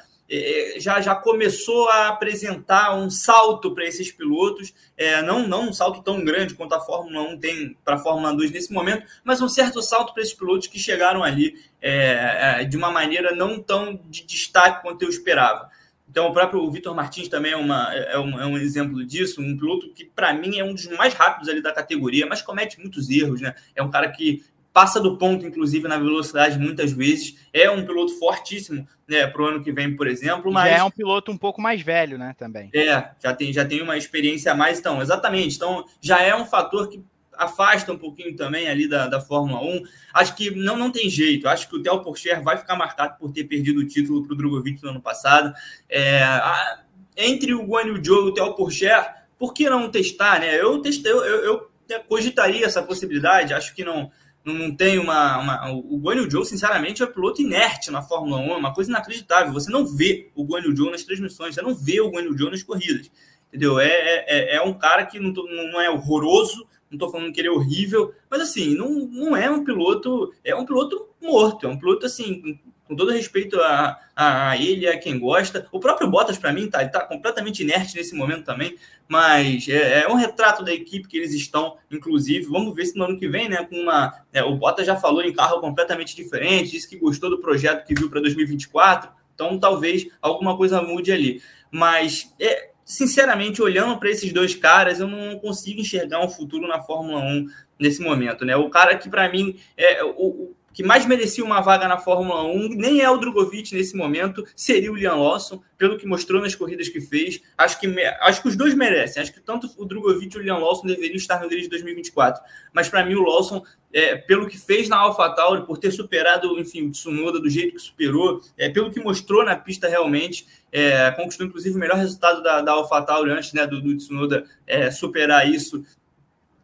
já, 0.77 1.01
já 1.01 1.15
começou 1.15 1.89
a 1.89 2.09
apresentar 2.09 2.95
um 2.95 3.09
salto 3.09 3.73
para 3.73 3.85
esses 3.85 4.11
pilotos, 4.11 4.73
é, 4.95 5.21
não, 5.23 5.47
não 5.47 5.69
um 5.69 5.73
salto 5.73 6.03
tão 6.03 6.23
grande 6.23 6.53
quanto 6.53 6.73
a 6.73 6.79
Fórmula 6.79 7.21
1 7.29 7.39
tem 7.39 7.77
para 7.83 7.95
a 7.95 7.97
Fórmula 7.97 8.35
2 8.35 8.51
nesse 8.51 8.71
momento, 8.71 9.05
mas 9.23 9.41
um 9.41 9.49
certo 9.49 9.81
salto 9.81 10.13
para 10.13 10.21
esses 10.21 10.33
pilotos 10.33 10.67
que 10.67 10.77
chegaram 10.77 11.23
ali 11.23 11.55
é, 11.81 12.61
é, 12.61 12.63
de 12.63 12.77
uma 12.77 12.91
maneira 12.91 13.35
não 13.35 13.59
tão 13.59 13.99
de 14.07 14.23
destaque 14.25 14.83
quanto 14.83 15.01
eu 15.01 15.09
esperava. 15.09 15.69
Então, 16.09 16.27
o 16.27 16.33
próprio 16.33 16.69
Vitor 16.71 16.95
Martins 16.95 17.27
também 17.27 17.51
é, 17.51 17.55
uma, 17.55 17.93
é, 17.93 18.17
um, 18.17 18.39
é 18.41 18.45
um 18.45 18.57
exemplo 18.57 19.05
disso, 19.05 19.41
um 19.41 19.55
piloto 19.55 19.93
que, 19.93 20.05
para 20.05 20.33
mim, 20.33 20.57
é 20.57 20.63
um 20.63 20.73
dos 20.73 20.87
mais 20.87 21.13
rápidos 21.13 21.47
ali 21.47 21.61
da 21.61 21.71
categoria, 21.71 22.25
mas 22.25 22.41
comete 22.41 22.79
muitos 22.79 23.09
erros, 23.11 23.41
né? 23.41 23.53
É 23.75 23.83
um 23.83 23.91
cara 23.91 24.09
que 24.09 24.43
passa 24.79 25.01
do 25.01 25.17
ponto, 25.17 25.45
inclusive, 25.45 25.89
na 25.89 25.97
velocidade 25.97 26.57
muitas 26.57 26.93
vezes. 26.93 27.35
É 27.51 27.69
um 27.69 27.85
piloto 27.85 28.17
fortíssimo 28.17 28.87
né, 29.05 29.27
para 29.27 29.41
o 29.41 29.45
ano 29.45 29.61
que 29.61 29.73
vem, 29.73 29.93
por 29.93 30.07
exemplo. 30.07 30.53
Mas 30.53 30.71
já 30.71 30.77
é 30.77 30.83
um 30.85 30.89
piloto 30.89 31.33
um 31.33 31.37
pouco 31.37 31.61
mais 31.61 31.81
velho, 31.81 32.17
né? 32.17 32.33
Também. 32.37 32.69
É, 32.73 33.09
já 33.21 33.33
tem, 33.33 33.51
já 33.51 33.65
tem 33.65 33.81
uma 33.81 33.97
experiência 33.97 34.53
a 34.53 34.55
mais, 34.55 34.79
então, 34.79 35.01
exatamente. 35.01 35.57
Então, 35.57 35.83
já 35.99 36.21
é 36.21 36.33
um 36.33 36.45
fator 36.45 36.87
que 36.87 37.03
afasta 37.33 37.91
um 37.91 37.97
pouquinho 37.97 38.33
também 38.37 38.69
ali 38.69 38.87
da, 38.87 39.07
da 39.07 39.19
Fórmula 39.19 39.61
1. 39.61 39.83
Acho 40.13 40.33
que 40.33 40.49
não, 40.51 40.77
não 40.77 40.89
tem 40.89 41.09
jeito. 41.09 41.49
Acho 41.49 41.67
que 41.67 41.75
o 41.75 41.83
Theo 41.83 42.01
Porcher 42.01 42.41
vai 42.41 42.55
ficar 42.55 42.77
marcado 42.77 43.17
por 43.19 43.33
ter 43.33 43.43
perdido 43.43 43.81
o 43.81 43.85
título 43.85 44.23
para 44.23 44.33
o 44.33 44.37
Drogovic 44.37 44.81
no 44.81 44.91
ano 44.91 45.01
passado. 45.01 45.53
É, 45.89 46.23
a, 46.23 46.83
entre 47.17 47.53
o 47.53 47.65
Guan 47.65 47.83
Yu 47.83 48.01
Zhou 48.01 48.27
e 48.27 48.29
o 48.29 48.33
Theo 48.33 48.55
Porcher, 48.55 49.13
por 49.37 49.53
que 49.53 49.69
não 49.69 49.91
testar, 49.91 50.39
né? 50.39 50.55
Eu 50.55 50.81
testei, 50.81 51.11
eu, 51.11 51.17
eu, 51.17 51.69
eu 51.89 52.03
cogitaria 52.07 52.65
essa 52.65 52.81
possibilidade. 52.81 53.53
Acho 53.53 53.75
que 53.75 53.83
não 53.83 54.09
não 54.43 54.73
tem 54.75 54.97
uma, 54.97 55.37
uma, 55.37 55.71
O 55.71 55.97
Guan 55.97 56.15
Yu 56.15 56.31
Zhou, 56.31 56.45
sinceramente, 56.45 57.01
é 57.01 57.05
um 57.05 57.11
piloto 57.11 57.41
inerte 57.41 57.91
na 57.91 58.01
Fórmula 58.01 58.37
1, 58.37 58.51
é 58.51 58.57
uma 58.57 58.73
coisa 58.73 58.89
inacreditável. 58.89 59.53
Você 59.53 59.71
não 59.71 59.85
vê 59.85 60.29
o 60.35 60.43
Guan 60.43 60.61
Yu 60.61 60.75
Zhou 60.75 60.91
nas 60.91 61.03
transmissões, 61.03 61.55
você 61.55 61.61
não 61.61 61.75
vê 61.75 61.99
o 62.01 62.09
Guan 62.09 62.21
Yu 62.21 62.37
Zhou 62.37 62.51
nas 62.51 62.63
corridas. 62.63 63.11
Entendeu? 63.49 63.79
É, 63.79 63.87
é, 63.87 64.55
é 64.55 64.61
um 64.61 64.73
cara 64.73 65.05
que 65.05 65.19
não, 65.19 65.31
não 65.31 65.81
é 65.81 65.89
horroroso, 65.89 66.67
não 66.89 66.95
estou 66.95 67.11
falando 67.11 67.31
que 67.31 67.39
ele 67.39 67.47
é 67.47 67.51
horrível, 67.51 68.13
mas 68.29 68.41
assim, 68.41 68.75
não, 68.75 68.89
não 68.89 69.35
é 69.35 69.49
um 69.49 69.63
piloto, 69.63 70.33
é 70.43 70.55
um 70.55 70.65
piloto 70.65 71.07
morto, 71.21 71.67
é 71.67 71.69
um 71.69 71.77
piloto 71.77 72.05
assim, 72.05 72.59
com 72.89 72.95
todo 72.95 73.11
respeito 73.11 73.61
a, 73.61 73.99
a, 74.15 74.49
a 74.49 74.57
ele, 74.57 74.87
a 74.87 74.97
quem 74.97 75.19
gosta. 75.19 75.67
O 75.71 75.79
próprio 75.79 76.09
Bottas, 76.09 76.39
para 76.39 76.51
mim, 76.51 76.67
tá, 76.67 76.81
ele 76.81 76.89
tá 76.89 77.01
completamente 77.01 77.61
inerte 77.61 77.95
nesse 77.95 78.15
momento 78.15 78.43
também, 78.43 78.75
mas 79.07 79.69
é, 79.69 80.01
é, 80.01 80.07
um 80.09 80.15
retrato 80.15 80.63
da 80.63 80.73
equipe 80.73 81.07
que 81.07 81.15
eles 81.15 81.31
estão, 81.31 81.77
inclusive. 81.91 82.47
Vamos 82.47 82.73
ver 82.73 82.87
se 82.87 82.97
no 82.97 83.03
ano 83.03 83.19
que 83.19 83.27
vem, 83.27 83.47
né, 83.47 83.63
com 83.63 83.75
uma. 83.75 84.11
É, 84.33 84.43
o 84.43 84.55
Bottas 84.55 84.87
já 84.87 84.95
falou 84.95 85.21
em 85.21 85.31
carro 85.31 85.61
completamente 85.61 86.15
diferente, 86.15 86.71
disse 86.71 86.89
que 86.89 86.97
gostou 86.97 87.29
do 87.29 87.39
projeto 87.39 87.85
que 87.85 87.93
viu 87.93 88.09
para 88.09 88.21
2024, 88.21 89.11
então 89.35 89.59
talvez 89.59 90.07
alguma 90.19 90.57
coisa 90.57 90.81
mude 90.81 91.11
ali. 91.11 91.43
Mas 91.71 92.33
é, 92.41 92.71
sinceramente, 92.83 93.61
olhando 93.61 93.99
para 93.99 94.09
esses 94.09 94.33
dois 94.33 94.55
caras, 94.55 94.99
eu 94.99 95.07
não 95.07 95.37
consigo 95.37 95.79
enxergar 95.79 96.25
um 96.25 96.29
futuro 96.29 96.67
na 96.67 96.81
Fórmula 96.81 97.19
1 97.19 97.45
nesse 97.79 98.01
momento, 98.01 98.43
né? 98.43 98.55
O 98.55 98.67
cara 98.67 98.97
que 98.97 99.07
para 99.07 99.29
mim 99.29 99.55
é 99.77 100.03
o, 100.03 100.55
que 100.79 100.83
mais 100.83 101.05
merecia 101.05 101.43
uma 101.43 101.59
vaga 101.59 101.89
na 101.89 101.97
Fórmula 101.97 102.41
1 102.43 102.69
nem 102.69 103.01
é 103.01 103.09
o 103.09 103.17
Drogovic 103.17 103.75
nesse 103.75 103.97
momento, 103.97 104.47
seria 104.55 104.89
o 104.89 104.95
Liam 104.95 105.21
Lawson, 105.21 105.61
pelo 105.77 105.97
que 105.97 106.07
mostrou 106.07 106.41
nas 106.41 106.55
corridas 106.55 106.87
que 106.87 107.01
fez. 107.01 107.41
Acho 107.57 107.77
que, 107.81 108.01
acho 108.21 108.41
que 108.41 108.47
os 108.47 108.55
dois 108.55 108.73
merecem. 108.73 109.21
Acho 109.21 109.33
que 109.33 109.41
tanto 109.41 109.69
o 109.77 109.83
Drogovic 109.83 110.33
e 110.33 110.39
o 110.39 110.41
Liam 110.41 110.57
Lawson 110.57 110.87
deveriam 110.87 111.17
estar 111.17 111.41
no 111.41 111.49
grid 111.49 111.63
de 111.63 111.69
2024. 111.71 112.41
Mas 112.71 112.87
para 112.87 113.03
mim, 113.03 113.15
o 113.15 113.23
Lawson, 113.23 113.61
é, 113.91 114.15
pelo 114.15 114.47
que 114.47 114.57
fez 114.57 114.87
na 114.87 114.95
AlphaTauri, 114.99 115.65
por 115.65 115.77
ter 115.77 115.91
superado, 115.91 116.57
enfim, 116.57 116.87
o 116.87 116.91
Tsunoda 116.91 117.41
do 117.41 117.49
jeito 117.49 117.75
que 117.75 117.81
superou, 117.81 118.39
é, 118.57 118.69
pelo 118.69 118.89
que 118.89 119.01
mostrou 119.01 119.43
na 119.43 119.57
pista 119.57 119.89
realmente, 119.89 120.47
é, 120.71 121.11
conquistou 121.11 121.45
inclusive 121.45 121.75
o 121.75 121.77
melhor 121.77 121.97
resultado 121.97 122.41
da, 122.41 122.61
da 122.61 122.71
AlphaTauri 122.71 123.31
antes 123.31 123.51
né, 123.51 123.67
do, 123.67 123.81
do 123.81 123.97
Tsunoda 123.97 124.45
é, 124.65 124.89
superar 124.91 125.45
isso 125.45 125.83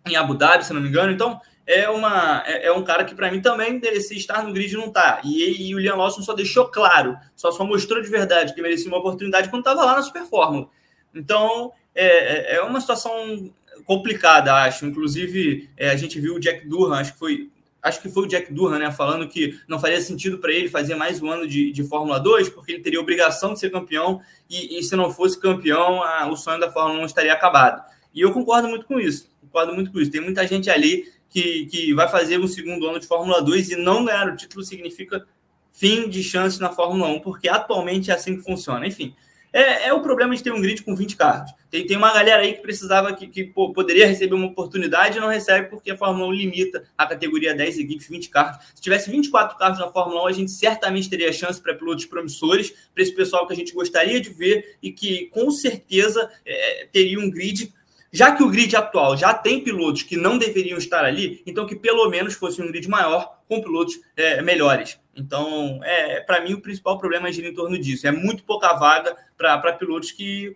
em 0.07 0.15
Abu 0.15 0.35
Dhabi, 0.35 0.65
se 0.65 0.71
não 0.71 0.79
me 0.79 0.87
engano. 0.87 1.11
Então, 1.11 1.41
é, 1.67 1.89
uma, 1.89 2.43
é, 2.45 2.67
é 2.67 2.71
um 2.71 2.83
cara 2.83 3.03
que 3.03 3.15
para 3.15 3.31
mim 3.31 3.41
também 3.41 3.79
merecia 3.79 4.17
estar 4.17 4.43
no 4.43 4.53
grid 4.53 4.73
e 4.73 4.77
não 4.77 4.87
está. 4.87 5.21
E, 5.23 5.69
e, 5.69 5.75
o 5.75 5.79
Liam 5.79 5.97
Lawson 5.97 6.21
só 6.21 6.33
deixou 6.33 6.65
claro, 6.67 7.17
só, 7.35 7.51
só 7.51 7.65
mostrou 7.65 8.01
de 8.01 8.09
verdade 8.09 8.53
que 8.53 8.61
merecia 8.61 8.87
uma 8.87 8.99
oportunidade 8.99 9.49
quando 9.49 9.61
estava 9.61 9.83
lá 9.83 9.95
na 9.95 10.01
Super 10.03 10.25
Fórmula. 10.25 10.69
Então 11.13 11.71
é, 11.93 12.53
é, 12.53 12.55
é 12.57 12.61
uma 12.61 12.79
situação 12.79 13.51
complicada, 13.85 14.53
acho. 14.53 14.85
Inclusive, 14.85 15.69
é, 15.75 15.89
a 15.89 15.95
gente 15.95 16.19
viu 16.19 16.35
o 16.35 16.39
Jack 16.39 16.67
Durham, 16.67 16.93
acho 16.93 17.13
que 17.13 17.19
foi. 17.19 17.49
Acho 17.81 18.01
que 18.01 18.09
foi 18.09 18.23
o 18.23 18.27
Jack 18.27 18.51
Durham, 18.51 18.79
né? 18.79 18.91
Falando 18.91 19.27
que 19.27 19.59
não 19.67 19.79
faria 19.79 20.01
sentido 20.01 20.39
para 20.39 20.51
ele 20.51 20.67
fazer 20.67 20.95
mais 20.95 21.21
um 21.21 21.29
ano 21.29 21.47
de, 21.47 21.71
de 21.71 21.83
Fórmula 21.83 22.19
2, 22.19 22.49
porque 22.49 22.71
ele 22.71 22.81
teria 22.81 22.99
obrigação 22.99 23.53
de 23.53 23.59
ser 23.59 23.71
campeão, 23.71 24.21
e, 24.49 24.79
e 24.79 24.83
se 24.83 24.95
não 24.95 25.11
fosse 25.11 25.39
campeão, 25.39 26.01
a, 26.01 26.27
o 26.27 26.35
sonho 26.35 26.59
da 26.59 26.71
Fórmula 26.71 27.03
1 27.03 27.05
estaria 27.05 27.31
acabado. 27.31 27.83
E 28.11 28.21
eu 28.21 28.33
concordo 28.33 28.67
muito 28.67 28.87
com 28.87 28.99
isso. 28.99 29.29
Concordo 29.39 29.71
muito 29.75 29.91
com 29.91 29.99
isso. 29.99 30.09
Tem 30.09 30.19
muita 30.19 30.47
gente 30.47 30.67
ali 30.67 31.05
que, 31.35 31.65
que 31.65 31.93
vai 31.93 32.07
fazer 32.07 32.39
um 32.39 32.47
segundo 32.47 32.87
ano 32.87 32.97
de 32.97 33.05
Fórmula 33.05 33.41
2 33.41 33.71
e 33.71 33.75
não 33.75 34.05
ganhar 34.05 34.29
o 34.29 34.37
título 34.37 34.63
significa 34.63 35.27
fim 35.69 36.07
de 36.07 36.23
chance 36.23 36.61
na 36.61 36.69
Fórmula 36.69 37.09
1, 37.09 37.19
porque 37.19 37.49
atualmente 37.49 38.09
é 38.09 38.13
assim 38.13 38.37
que 38.37 38.41
funciona. 38.41 38.87
Enfim, 38.87 39.13
é, 39.51 39.87
é 39.87 39.93
o 39.93 39.99
problema 39.99 40.33
de 40.33 40.41
ter 40.41 40.53
um 40.53 40.61
grid 40.61 40.81
com 40.81 40.95
20 40.95 41.17
carros. 41.17 41.51
Tem, 41.69 41.85
tem 41.85 41.97
uma 41.97 42.13
galera 42.13 42.41
aí 42.41 42.53
que 42.53 42.61
precisava, 42.61 43.13
que, 43.13 43.27
que 43.27 43.43
pô, 43.43 43.73
poderia 43.73 44.07
receber 44.07 44.33
uma 44.33 44.47
oportunidade 44.47 45.17
e 45.17 45.19
não 45.19 45.27
recebe 45.27 45.67
porque 45.67 45.91
a 45.91 45.97
Fórmula 45.97 46.29
1 46.29 46.31
limita 46.31 46.85
a 46.97 47.05
categoria 47.05 47.53
10 47.53 47.79
equipes, 47.79 48.07
20 48.07 48.29
carros. 48.29 48.65
Se 48.73 48.81
tivesse 48.81 49.11
24 49.11 49.57
carros 49.57 49.77
na 49.77 49.91
Fórmula 49.91 50.23
1, 50.23 50.27
a 50.27 50.31
gente 50.31 50.51
certamente 50.51 51.09
teria 51.09 51.33
chance 51.33 51.61
para 51.61 51.75
pilotos 51.75 52.05
promissores, 52.05 52.73
para 52.93 53.03
esse 53.03 53.13
pessoal 53.13 53.45
que 53.45 53.51
a 53.51 53.57
gente 53.57 53.73
gostaria 53.73 54.21
de 54.21 54.29
ver 54.29 54.77
e 54.81 54.89
que 54.89 55.25
com 55.33 55.51
certeza 55.51 56.31
é, 56.45 56.87
teria 56.93 57.19
um 57.19 57.29
grid 57.29 57.73
já 58.15 58.33
que 58.33 58.41
o 58.41 58.49
grid 58.49 58.73
atual 58.77 59.17
já 59.17 59.33
tem 59.33 59.61
pilotos 59.61 60.03
que 60.03 60.15
não 60.15 60.37
deveriam 60.37 60.77
estar 60.77 61.03
ali, 61.03 61.43
então 61.45 61.65
que 61.65 61.75
pelo 61.75 62.09
menos 62.09 62.33
fosse 62.33 62.61
um 62.61 62.67
grid 62.67 62.87
maior 62.87 63.39
com 63.45 63.61
pilotos 63.61 63.99
é, 64.15 64.41
melhores. 64.41 64.97
Então, 65.13 65.81
é, 65.83 66.21
para 66.21 66.39
mim, 66.41 66.53
o 66.53 66.61
principal 66.61 66.97
problema 66.97 67.29
gira 67.29 67.49
em 67.49 67.53
torno 67.53 67.77
disso. 67.77 68.07
É 68.07 68.11
muito 68.11 68.45
pouca 68.45 68.71
vaga 68.73 69.17
para 69.37 69.73
pilotos 69.73 70.13
que, 70.13 70.55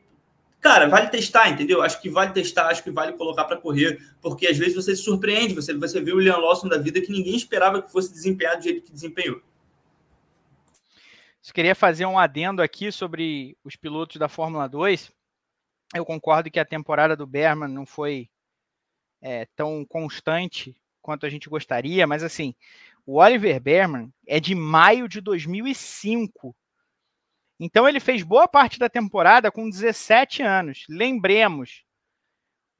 cara, 0.61 0.87
vale 0.87 1.09
testar, 1.09 1.49
entendeu? 1.49 1.81
Acho 1.81 2.01
que 2.01 2.09
vale 2.09 2.31
testar, 2.31 2.67
acho 2.67 2.81
que 2.81 2.91
vale 2.91 3.11
colocar 3.11 3.43
para 3.43 3.57
correr, 3.57 3.99
porque 4.21 4.47
às 4.47 4.57
vezes 4.57 4.75
você 4.75 4.95
se 4.95 5.03
surpreende, 5.03 5.53
você, 5.53 5.73
você 5.73 5.99
vê 5.99 6.13
o 6.13 6.17
Leon 6.17 6.39
Lawson 6.39 6.69
da 6.69 6.77
vida 6.77 7.01
que 7.01 7.11
ninguém 7.11 7.35
esperava 7.35 7.81
que 7.81 7.91
fosse 7.91 8.13
desempenhar 8.13 8.55
do 8.55 8.63
jeito 8.63 8.83
que 8.83 8.91
desempenhou. 8.93 9.41
Eu 11.45 11.53
queria 11.53 11.75
fazer 11.75 12.05
um 12.05 12.17
adendo 12.17 12.61
aqui 12.61 12.89
sobre 12.89 13.57
os 13.65 13.75
pilotos 13.75 14.15
da 14.15 14.29
Fórmula 14.29 14.67
2 14.69 15.18
eu 15.93 16.05
concordo 16.05 16.51
que 16.51 16.59
a 16.59 16.65
temporada 16.65 17.15
do 17.15 17.25
Berman 17.25 17.69
não 17.69 17.85
foi 17.85 18.29
é, 19.21 19.45
tão 19.55 19.85
constante 19.85 20.75
quanto 21.01 21.25
a 21.25 21.29
gente 21.29 21.49
gostaria, 21.49 22.05
mas 22.05 22.23
assim, 22.23 22.53
o 23.05 23.19
Oliver 23.19 23.59
Berman 23.59 24.13
é 24.27 24.39
de 24.39 24.53
maio 24.53 25.07
de 25.07 25.19
2005. 25.21 26.55
Então 27.59 27.87
ele 27.87 27.99
fez 27.99 28.23
boa 28.23 28.47
parte 28.47 28.79
da 28.79 28.87
temporada 28.87 29.51
com 29.51 29.69
17 29.69 30.41
anos. 30.43 30.85
Lembremos, 30.87 31.83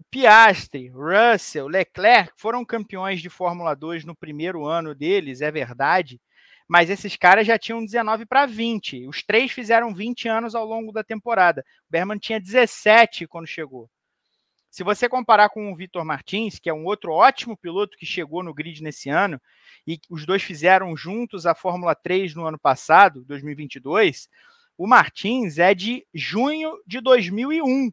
Piastri, 0.10 0.90
Russell, 0.90 1.68
Leclerc 1.68 2.34
foram 2.38 2.64
campeões 2.64 3.22
de 3.22 3.30
Fórmula 3.30 3.76
2 3.76 4.06
no 4.06 4.16
primeiro 4.16 4.66
ano 4.66 4.96
deles, 4.96 5.42
é 5.42 5.52
verdade, 5.52 6.22
mas 6.70 6.88
esses 6.92 7.16
caras 7.16 7.48
já 7.48 7.58
tinham 7.58 7.84
19 7.84 8.28
para 8.28 8.46
20. 8.46 9.08
Os 9.08 9.24
três 9.24 9.52
fizeram 9.52 9.92
20 9.92 10.28
anos 10.28 10.54
ao 10.54 10.64
longo 10.64 10.92
da 10.92 11.04
temporada. 11.04 11.66
O 11.88 11.92
Berman 11.92 12.20
tinha 12.20 12.40
17 12.40 13.26
quando 13.26 13.48
chegou. 13.48 13.90
Se 14.70 14.84
você 14.84 15.10
comparar 15.10 15.50
com 15.50 15.74
o 15.74 15.76
Vitor 15.76 16.06
Martins, 16.06 16.60
que 16.60 16.70
é 16.70 16.74
um 16.74 16.86
outro 16.86 17.12
ótimo 17.12 17.58
piloto 17.58 17.98
que 17.98 18.06
chegou 18.06 18.44
no 18.44 18.54
grid 18.54 18.84
nesse 18.84 19.10
ano, 19.10 19.42
e 19.88 20.00
os 20.08 20.28
dois 20.28 20.44
fizeram 20.44 20.96
juntos 20.96 21.48
a 21.48 21.56
Fórmula 21.56 21.96
3 21.96 22.36
no 22.36 22.46
ano 22.46 22.60
passado, 22.60 23.26
2022, 23.26 24.30
o 24.78 24.86
Martins 24.86 25.58
é 25.58 25.74
de 25.74 26.06
junho 26.14 26.80
de 26.86 27.02
2001. 27.02 27.90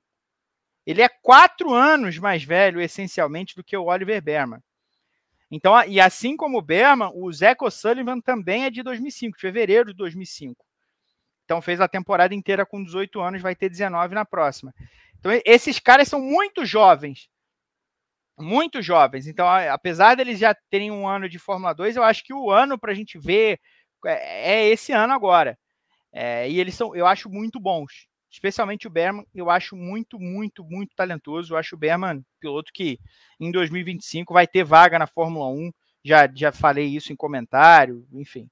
Ele 0.85 1.01
é 1.01 1.09
quatro 1.09 1.73
anos 1.73 2.19
mais 2.19 2.45
velho, 2.45 2.79
essencialmente, 2.79 3.57
do 3.57 3.65
que 3.65 3.75
o 3.75 3.87
Oliver 3.87 4.23
Berman. 4.23 4.61
Então, 5.51 5.81
e 5.85 6.01
assim 6.01 6.37
como 6.37 6.59
o 6.59 6.63
Berman, 6.63 7.11
o 7.15 7.33
Zach 7.33 7.63
O'Sullivan 7.63 8.21
também 8.21 8.65
é 8.65 8.71
de 8.71 8.83
2005, 8.83 9.39
fevereiro 9.39 9.91
de 9.91 9.97
2005. 9.97 10.65
Então 11.45 11.63
fez 11.63 11.81
a 11.81 11.87
temporada 11.87 12.35
inteira 12.35 12.67
com 12.67 12.83
18 12.83 13.21
anos, 13.21 13.41
vai 13.41 13.55
ter 13.55 13.69
19 13.69 14.15
na 14.15 14.25
próxima. 14.25 14.75
Então 15.19 15.31
esses 15.45 15.79
caras 15.79 16.09
são 16.09 16.21
muito 16.21 16.65
jovens. 16.67 17.29
Muito 18.39 18.83
jovens. 18.83 19.27
Então, 19.27 19.49
apesar 19.49 20.15
deles 20.17 20.39
já 20.39 20.55
terem 20.69 20.91
um 20.91 21.09
ano 21.09 21.29
de 21.29 21.39
Fórmula 21.39 21.73
2, 21.73 21.97
eu 21.97 22.03
acho 22.03 22.23
que 22.25 22.35
o 22.35 22.51
ano 22.51 22.79
para 22.79 22.93
a 22.93 22.95
gente 22.95 23.19
ver 23.19 23.59
é, 24.05 24.55
é 24.55 24.69
esse 24.69 24.93
ano 24.93 25.13
agora. 25.13 25.59
É, 26.13 26.49
e 26.51 26.61
eles 26.61 26.75
são, 26.75 26.95
eu 26.95 27.07
acho, 27.07 27.31
muito 27.31 27.61
bons 27.61 28.09
especialmente 28.37 28.87
o 28.87 28.91
Berman, 28.91 29.27
eu 29.35 29.49
acho 29.51 29.75
muito, 29.75 30.19
muito, 30.19 30.63
muito 30.63 30.95
talentoso. 30.95 31.55
Eu 31.55 31.59
acho 31.59 31.75
o 31.75 31.79
Berman 31.79 32.23
piloto 32.39 32.71
que 32.73 33.01
em 33.41 33.51
2025 33.51 34.35
vai 34.35 34.47
ter 34.47 34.63
vaga 34.63 34.99
na 34.99 35.07
Fórmula 35.07 35.49
1. 35.49 35.73
Já, 36.05 36.31
já 36.33 36.53
falei 36.53 36.87
isso 36.87 37.13
em 37.13 37.17
comentário, 37.17 38.07
enfim. 38.13 38.49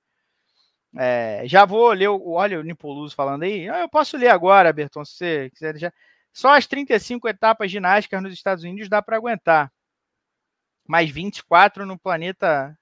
É, 0.97 1.43
já 1.47 1.66
vou 1.66 1.93
ler, 1.93 2.09
o, 2.09 2.31
olha 2.31 2.59
o 2.59 2.62
Nipoluso 2.62 3.15
falando 3.15 3.43
aí. 3.43 3.69
Ah, 3.69 3.81
eu 3.81 3.89
posso 3.89 4.16
ler 4.16 4.28
agora, 4.28 4.73
Berton, 4.73 5.05
se 5.05 5.16
você 5.16 5.51
quiser 5.51 5.73
deixar. 5.74 5.93
Só 6.32 6.56
as 6.56 6.66
35 6.66 7.28
etapas 7.28 7.70
ginásticas 7.70 8.23
nos 8.23 8.32
Estados 8.32 8.65
Unidos 8.65 8.89
dá 8.89 9.02
para 9.02 9.16
aguentar. 9.16 9.70
Mais 10.89 11.11
24 11.11 11.85
no 11.85 11.98
planeta, 11.98 12.77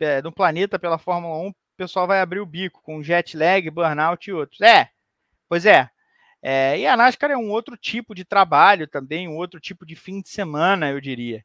é, 0.00 0.22
no 0.22 0.32
planeta 0.32 0.78
pela 0.78 0.98
Fórmula 0.98 1.36
1, 1.46 1.48
o 1.48 1.54
pessoal 1.76 2.06
vai 2.06 2.20
abrir 2.20 2.40
o 2.40 2.46
bico 2.46 2.80
com 2.82 3.02
jet 3.02 3.36
lag, 3.36 3.68
burnout 3.70 4.30
e 4.30 4.32
outros. 4.32 4.60
É, 4.62 4.88
pois 5.48 5.66
é. 5.66 5.90
É. 6.48 6.78
E 6.78 6.86
a 6.86 6.96
NASCAR 6.96 7.30
é 7.30 7.36
um 7.36 7.50
outro 7.50 7.76
tipo 7.76 8.14
de 8.14 8.24
trabalho 8.24 8.86
também, 8.86 9.26
um 9.26 9.36
outro 9.36 9.58
tipo 9.58 9.84
de 9.84 9.96
fim 9.96 10.20
de 10.20 10.28
semana, 10.28 10.90
eu 10.90 11.00
diria. 11.00 11.44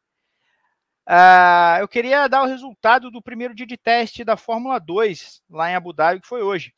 Uh, 1.10 1.80
eu 1.80 1.88
queria 1.88 2.28
dar 2.28 2.44
o 2.44 2.46
resultado 2.46 3.10
do 3.10 3.22
primeiro 3.22 3.56
dia 3.56 3.66
de 3.66 3.76
teste 3.76 4.24
da 4.24 4.38
Fórmula 4.38 4.80
2 4.80 5.42
lá 5.50 5.72
em 5.72 5.76
Abu 5.76 5.92
Dhabi, 5.92 6.22
que 6.22 6.28
foi 6.28 6.44
hoje. 6.44 6.72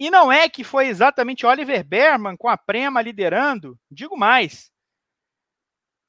E 0.00 0.10
não 0.10 0.32
é 0.32 0.48
que 0.48 0.64
foi 0.64 0.88
exatamente 0.88 1.46
Oliver 1.46 1.84
Berman 1.84 2.36
com 2.36 2.48
a 2.48 2.58
Prema 2.58 3.00
liderando, 3.00 3.78
digo 3.88 4.16
mais. 4.16 4.72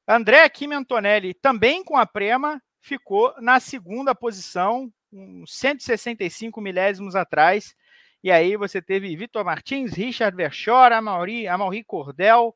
André 0.08 0.50
Kimi 0.50 0.74
Antonelli, 0.74 1.36
também 1.36 1.84
com 1.84 1.96
a 1.96 2.08
Prema, 2.08 2.60
ficou 2.82 3.34
na 3.40 3.60
segunda 3.60 4.16
posição, 4.16 4.92
uns 5.12 5.54
165 5.54 6.60
milésimos 6.60 7.16
atrás. 7.16 7.76
E 8.24 8.32
aí 8.32 8.56
você 8.56 8.82
teve 8.82 9.16
Vitor 9.16 9.44
Martins, 9.44 9.94
Richard 9.94 10.36
Verschor, 10.36 10.94
Amaury, 10.94 11.46
Amaury 11.46 11.84
Cordel, 11.84 12.56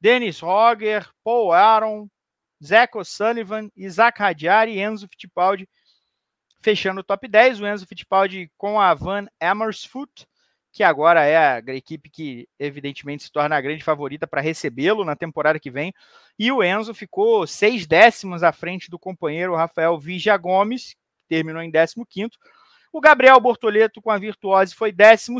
Dennis 0.00 0.40
Roger, 0.40 1.08
Paul 1.22 1.52
Aaron, 1.52 2.08
Zach 2.62 2.96
O'Sullivan, 2.98 3.70
Isaac 3.76 4.18
Radiari 4.18 4.72
e 4.72 4.80
Enzo 4.80 5.08
Fittipaldi 5.08 5.68
fechando 6.62 7.00
o 7.00 7.04
top 7.04 7.28
10. 7.28 7.60
O 7.60 7.66
Enzo 7.66 7.86
Fittipaldi 7.86 8.50
com 8.56 8.80
a 8.80 8.92
Van 8.94 9.26
Amersfoort, 9.40 10.26
que 10.72 10.82
agora 10.82 11.24
é 11.24 11.36
a 11.36 11.58
equipe 11.68 12.10
que 12.10 12.48
evidentemente 12.58 13.22
se 13.22 13.30
torna 13.30 13.56
a 13.56 13.60
grande 13.60 13.84
favorita 13.84 14.26
para 14.26 14.40
recebê-lo 14.40 15.04
na 15.04 15.14
temporada 15.14 15.60
que 15.60 15.70
vem. 15.70 15.94
E 16.36 16.50
o 16.50 16.64
Enzo 16.64 16.92
ficou 16.92 17.46
seis 17.46 17.86
décimos 17.86 18.42
à 18.42 18.52
frente 18.52 18.90
do 18.90 18.98
companheiro 18.98 19.54
Rafael 19.54 19.96
Vigia 19.98 20.36
Gomes, 20.36 20.94
que 21.22 21.28
terminou 21.28 21.62
em 21.62 21.70
15 21.70 21.94
O 22.96 23.00
Gabriel 23.00 23.38
Bortoleto 23.38 24.00
com 24.00 24.10
a 24.10 24.16
Virtuose 24.16 24.74
foi 24.74 24.90
12 24.90 25.30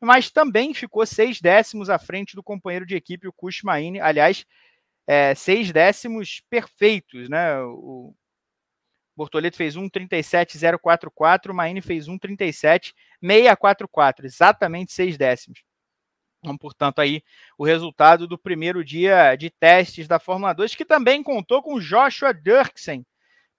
mas 0.00 0.32
também 0.32 0.74
ficou 0.74 1.06
seis 1.06 1.40
décimos 1.40 1.88
à 1.88 1.96
frente 1.96 2.34
do 2.34 2.42
companheiro 2.42 2.84
de 2.84 2.96
equipe, 2.96 3.28
o 3.28 3.32
Kushmaine. 3.32 4.00
Aliás, 4.00 4.44
é, 5.06 5.32
seis 5.36 5.70
décimos 5.70 6.42
perfeitos, 6.50 7.28
né? 7.28 7.62
O 7.62 8.12
Bortoleto 9.16 9.56
fez 9.56 9.76
1,37,044, 9.76 11.50
o 11.50 11.54
Maine 11.54 11.80
fez 11.80 12.08
1,37,644, 12.08 14.24
exatamente 14.24 14.92
seis 14.92 15.16
décimos. 15.16 15.62
Então, 16.40 16.58
portanto, 16.58 16.98
aí 16.98 17.22
o 17.56 17.64
resultado 17.64 18.26
do 18.26 18.36
primeiro 18.36 18.84
dia 18.84 19.36
de 19.36 19.50
testes 19.50 20.08
da 20.08 20.18
Fórmula 20.18 20.52
2, 20.52 20.74
que 20.74 20.84
também 20.84 21.22
contou 21.22 21.62
com 21.62 21.78
Joshua 21.78 22.34
Dirksen, 22.34 23.06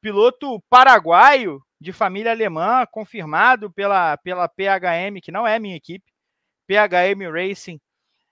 piloto 0.01 0.61
paraguaio 0.69 1.65
de 1.79 1.93
família 1.93 2.31
alemã, 2.31 2.85
confirmado 2.89 3.71
pela, 3.71 4.17
pela 4.17 4.47
PHM, 4.47 5.21
que 5.21 5.31
não 5.31 5.45
é 5.45 5.59
minha 5.59 5.75
equipe, 5.75 6.11
PHM 6.67 7.31
Racing, 7.31 7.79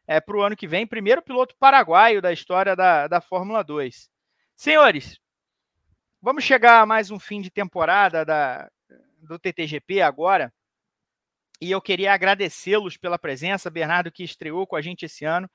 é, 0.08 0.20
para 0.20 0.38
o 0.38 0.42
ano 0.42 0.56
que 0.56 0.68
vem. 0.68 0.88
Primeiro 0.88 1.22
piloto 1.22 1.56
paraguaio 1.60 2.22
da 2.22 2.34
história 2.34 2.76
da, 2.76 3.08
da 3.08 3.22
Fórmula 3.22 3.64
2. 3.64 4.10
Senhores, 4.56 5.20
vamos 6.22 6.44
chegar 6.44 6.82
a 6.82 6.86
mais 6.86 7.12
um 7.12 7.20
fim 7.20 7.42
de 7.42 7.52
temporada 7.52 8.26
da, 8.26 8.70
do 9.22 9.38
TTGP 9.38 10.02
agora. 10.02 10.54
E 11.62 11.72
eu 11.72 11.82
queria 11.82 12.14
agradecê-los 12.14 12.98
pela 12.98 13.18
presença. 13.18 13.70
Bernardo, 13.70 14.12
que 14.12 14.24
estreou 14.24 14.68
com 14.68 14.76
a 14.76 14.82
gente 14.82 15.06
esse 15.06 15.24
ano. 15.24 15.50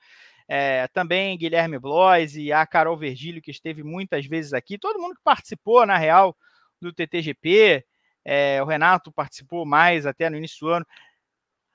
É, 0.47 0.87
também 0.89 1.37
Guilherme 1.37 1.79
Blois 1.79 2.35
e 2.35 2.51
a 2.51 2.65
Carol 2.65 2.97
Vergílio, 2.97 3.41
que 3.41 3.51
esteve 3.51 3.83
muitas 3.83 4.25
vezes 4.25 4.53
aqui. 4.53 4.77
Todo 4.77 4.99
mundo 4.99 5.15
que 5.15 5.23
participou, 5.23 5.85
na 5.85 5.97
real, 5.97 6.35
do 6.81 6.93
TTGP. 6.93 7.85
É, 8.23 8.61
o 8.61 8.65
Renato 8.65 9.11
participou 9.11 9.65
mais 9.65 10.05
até 10.05 10.29
no 10.29 10.37
início 10.37 10.59
do 10.61 10.69
ano. 10.69 10.85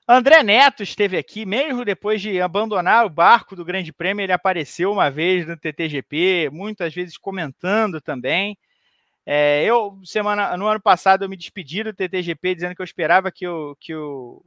André 0.09 0.41
Neto 0.41 0.83
esteve 0.83 1.17
aqui, 1.17 1.45
mesmo 1.45 1.83
depois 1.83 2.21
de 2.21 2.39
abandonar 2.39 3.05
o 3.05 3.09
barco 3.09 3.57
do 3.57 3.65
Grande 3.65 3.91
Prêmio, 3.91 4.23
ele 4.23 4.31
apareceu 4.31 4.91
uma 4.91 5.11
vez 5.11 5.45
no 5.45 5.57
TTGP, 5.57 6.49
muitas 6.49 6.93
vezes 6.93 7.17
comentando 7.17 7.99
também. 7.99 8.57
É, 9.25 9.65
eu, 9.65 9.99
semana, 10.05 10.55
no 10.55 10.65
ano 10.67 10.79
passado, 10.79 11.25
eu 11.25 11.29
me 11.29 11.35
despedi 11.35 11.83
do 11.83 11.93
TTGP 11.93 12.55
dizendo 12.55 12.73
que 12.73 12.81
eu 12.81 12.85
esperava 12.85 13.29
que, 13.29 13.45
o, 13.45 13.75
que 13.77 13.93
o, 13.93 14.41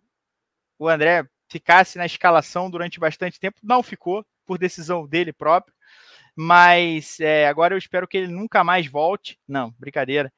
o 0.79 0.89
André 0.89 1.27
ficasse 1.51 1.99
na 1.99 2.07
escalação 2.07 2.71
durante 2.71 2.99
bastante 2.99 3.39
tempo. 3.39 3.59
Não 3.63 3.83
ficou, 3.83 4.25
por 4.47 4.57
decisão 4.57 5.07
dele 5.07 5.35
próprio. 5.35 5.75
Mas 6.35 7.21
é, 7.21 7.47
agora 7.47 7.75
eu 7.75 7.79
espero 7.79 8.09
que 8.09 8.17
ele 8.17 8.29
nunca 8.29 8.65
mais 8.65 8.87
volte. 8.87 9.39
Não, 9.47 9.75
brincadeira. 9.79 10.33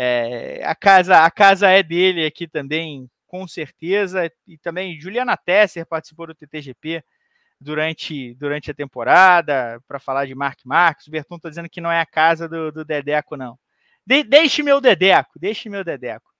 É, 0.00 0.62
a, 0.64 0.76
casa, 0.76 1.24
a 1.24 1.28
casa 1.28 1.68
é 1.68 1.82
dele 1.82 2.24
aqui 2.24 2.46
também, 2.46 3.10
com 3.26 3.48
certeza. 3.48 4.30
E 4.46 4.56
também 4.56 5.00
Juliana 5.00 5.36
Tesser 5.36 5.84
participou 5.84 6.28
do 6.28 6.36
TTGP 6.36 7.02
durante, 7.60 8.32
durante 8.36 8.70
a 8.70 8.74
temporada 8.74 9.82
para 9.88 9.98
falar 9.98 10.24
de 10.24 10.36
Mark 10.36 10.60
Marques. 10.64 11.08
O 11.08 11.10
Berton 11.10 11.34
está 11.34 11.48
dizendo 11.48 11.68
que 11.68 11.80
não 11.80 11.90
é 11.90 12.00
a 12.00 12.06
casa 12.06 12.48
do, 12.48 12.70
do 12.70 12.84
Dedeco, 12.84 13.36
não. 13.36 13.58
De, 14.06 14.22
deixe 14.22 14.62
meu 14.62 14.80
Dedeco, 14.80 15.36
deixe 15.36 15.68
meu 15.68 15.82
Dedeco. 15.82 16.30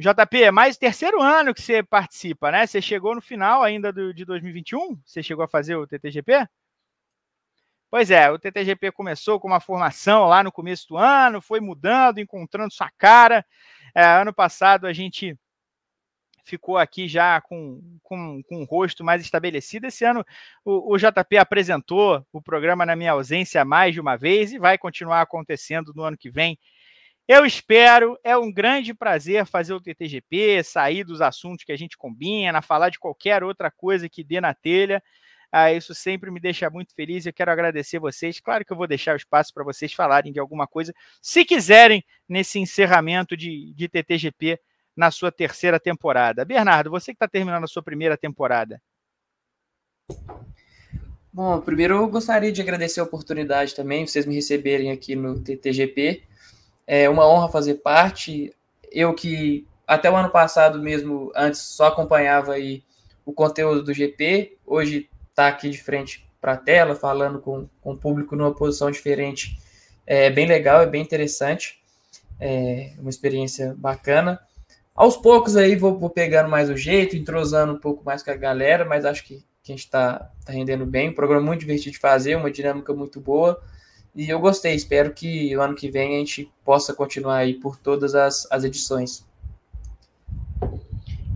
JP, 0.00 0.44
é 0.44 0.50
mais 0.50 0.78
terceiro 0.78 1.20
ano 1.20 1.52
que 1.52 1.60
você 1.60 1.82
participa, 1.82 2.50
né? 2.50 2.66
Você 2.66 2.80
chegou 2.80 3.14
no 3.14 3.20
final 3.20 3.62
ainda 3.62 3.92
do, 3.92 4.14
de 4.14 4.24
2021? 4.24 4.98
Você 5.04 5.22
chegou 5.22 5.44
a 5.44 5.48
fazer 5.48 5.76
o 5.76 5.86
TTGP? 5.86 6.48
Pois 7.90 8.10
é, 8.10 8.30
o 8.30 8.38
TTGP 8.38 8.92
começou 8.92 9.40
com 9.40 9.48
uma 9.48 9.60
formação 9.60 10.26
lá 10.26 10.42
no 10.42 10.52
começo 10.52 10.86
do 10.88 10.98
ano, 10.98 11.40
foi 11.40 11.58
mudando, 11.58 12.18
encontrando 12.18 12.72
sua 12.72 12.90
cara. 12.98 13.44
É, 13.94 14.04
ano 14.04 14.32
passado 14.32 14.86
a 14.86 14.92
gente 14.92 15.38
ficou 16.44 16.76
aqui 16.76 17.08
já 17.08 17.40
com, 17.40 17.80
com, 18.02 18.42
com 18.42 18.64
rosto 18.64 19.02
mais 19.02 19.22
estabelecido. 19.22 19.86
Esse 19.86 20.04
ano 20.04 20.24
o, 20.64 20.94
o, 20.94 20.98
JP 20.98 21.38
apresentou 21.38 22.26
o 22.30 22.42
programa 22.42 22.84
na 22.84 22.94
minha 22.94 23.12
ausência 23.12 23.64
mais 23.64 23.94
de 23.94 24.00
uma 24.00 24.16
vez 24.16 24.52
e 24.52 24.58
vai 24.58 24.76
continuar 24.76 25.22
acontecendo 25.22 25.92
no 25.94 26.02
ano 26.02 26.16
que 26.16 26.30
vem. 26.30 26.58
Eu 27.26 27.44
espero, 27.44 28.18
é 28.24 28.36
um 28.36 28.50
grande 28.50 28.94
prazer 28.94 29.46
fazer 29.46 29.74
o 29.74 29.80
TTGP, 29.80 30.62
sair 30.62 31.04
dos 31.04 31.20
assuntos 31.20 31.64
que 31.64 31.72
a 31.72 31.76
gente 31.76 31.96
combina, 31.96 32.62
falar 32.62 32.88
de 32.88 32.98
qualquer 32.98 33.44
outra 33.44 33.70
coisa 33.70 34.08
que 34.08 34.24
dê 34.24 34.40
na 34.40 34.54
telha. 34.54 35.02
Ah, 35.50 35.72
isso 35.72 35.94
sempre 35.94 36.30
me 36.30 36.38
deixa 36.38 36.68
muito 36.68 36.94
feliz. 36.94 37.24
Eu 37.24 37.32
quero 37.32 37.50
agradecer 37.50 37.98
vocês. 37.98 38.38
Claro 38.38 38.64
que 38.64 38.72
eu 38.72 38.76
vou 38.76 38.86
deixar 38.86 39.14
o 39.14 39.16
espaço 39.16 39.52
para 39.52 39.64
vocês 39.64 39.92
falarem 39.92 40.32
de 40.32 40.38
alguma 40.38 40.66
coisa, 40.66 40.94
se 41.22 41.44
quiserem, 41.44 42.04
nesse 42.28 42.58
encerramento 42.58 43.36
de, 43.36 43.72
de 43.74 43.88
TTGP 43.88 44.60
na 44.94 45.10
sua 45.10 45.32
terceira 45.32 45.80
temporada. 45.80 46.44
Bernardo, 46.44 46.90
você 46.90 47.12
que 47.12 47.16
está 47.16 47.28
terminando 47.28 47.64
a 47.64 47.68
sua 47.68 47.82
primeira 47.82 48.16
temporada. 48.16 48.82
Bom, 51.32 51.60
primeiro 51.60 51.94
eu 51.94 52.08
gostaria 52.08 52.50
de 52.50 52.60
agradecer 52.60 53.00
a 53.00 53.04
oportunidade 53.04 53.74
também, 53.74 54.06
vocês 54.06 54.26
me 54.26 54.34
receberem 54.34 54.90
aqui 54.90 55.14
no 55.14 55.38
TTGP. 55.38 56.24
É 56.86 57.08
uma 57.08 57.28
honra 57.28 57.48
fazer 57.48 57.74
parte. 57.74 58.52
Eu 58.90 59.14
que 59.14 59.66
até 59.86 60.10
o 60.10 60.16
ano 60.16 60.30
passado 60.30 60.82
mesmo, 60.82 61.30
antes 61.34 61.60
só 61.60 61.86
acompanhava 61.86 62.54
aí 62.54 62.82
o 63.24 63.32
conteúdo 63.32 63.84
do 63.84 63.94
GP, 63.94 64.56
hoje 64.66 65.08
está 65.38 65.46
aqui 65.46 65.70
de 65.70 65.80
frente 65.80 66.26
para 66.40 66.54
a 66.54 66.56
tela, 66.56 66.96
falando 66.96 67.38
com, 67.38 67.68
com 67.80 67.92
o 67.92 67.96
público 67.96 68.34
numa 68.34 68.52
posição 68.52 68.90
diferente. 68.90 69.56
É 70.04 70.28
bem 70.28 70.46
legal, 70.46 70.82
é 70.82 70.86
bem 70.86 71.00
interessante, 71.00 71.80
é 72.40 72.92
uma 72.98 73.10
experiência 73.10 73.74
bacana. 73.78 74.40
Aos 74.94 75.16
poucos 75.16 75.56
aí 75.56 75.76
vou, 75.76 75.96
vou, 75.96 76.10
pegando 76.10 76.48
mais 76.48 76.68
o 76.68 76.76
jeito, 76.76 77.16
entrosando 77.16 77.72
um 77.72 77.78
pouco 77.78 78.04
mais 78.04 78.20
com 78.20 78.32
a 78.32 78.34
galera, 78.34 78.84
mas 78.84 79.04
acho 79.04 79.22
que, 79.24 79.44
que 79.62 79.70
a 79.70 79.76
gente 79.76 79.84
está 79.84 80.28
tá 80.44 80.52
rendendo 80.52 80.84
bem. 80.84 81.10
Um 81.10 81.14
programa 81.14 81.46
muito 81.46 81.60
divertido 81.60 81.92
de 81.92 82.00
fazer, 82.00 82.34
uma 82.34 82.50
dinâmica 82.50 82.92
muito 82.92 83.20
boa. 83.20 83.62
E 84.16 84.28
eu 84.28 84.40
gostei, 84.40 84.74
espero 84.74 85.12
que 85.12 85.56
o 85.56 85.62
ano 85.62 85.76
que 85.76 85.88
vem 85.88 86.16
a 86.16 86.18
gente 86.18 86.50
possa 86.64 86.92
continuar 86.92 87.36
aí 87.36 87.54
por 87.54 87.76
todas 87.76 88.16
as, 88.16 88.50
as 88.50 88.64
edições. 88.64 89.24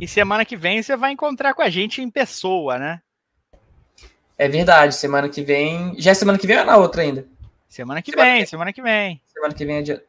E 0.01 0.09
semana 0.09 0.45
que 0.45 0.57
vem 0.57 0.83
você 0.83 0.97
vai 0.97 1.13
encontrar 1.13 1.55
com 1.55 1.63
a 1.63 1.71
gente 1.71 2.03
em 2.03 2.11
pessoa, 2.11 2.77
né? 2.77 3.01
É 4.43 4.49
verdade, 4.49 4.97
semana 4.97 5.29
que 5.29 5.41
vem. 5.41 5.95
Já 6.01 6.11
é 6.11 6.15
semana 6.15 6.37
que 6.37 6.49
vem 6.49 6.59
ou 6.59 6.65
na 6.65 6.77
outra 6.77 7.03
ainda? 7.03 7.25
Semana 7.69 8.03
que 8.03 8.11
semana 8.11 8.33
vem, 8.33 8.41
que... 8.43 8.51
semana 8.51 8.73
que 8.73 8.83
vem. 8.83 9.21
Semana 9.33 9.55
que 9.55 9.65
vem 9.65 9.77
é 9.77 9.83
dia. 9.83 10.05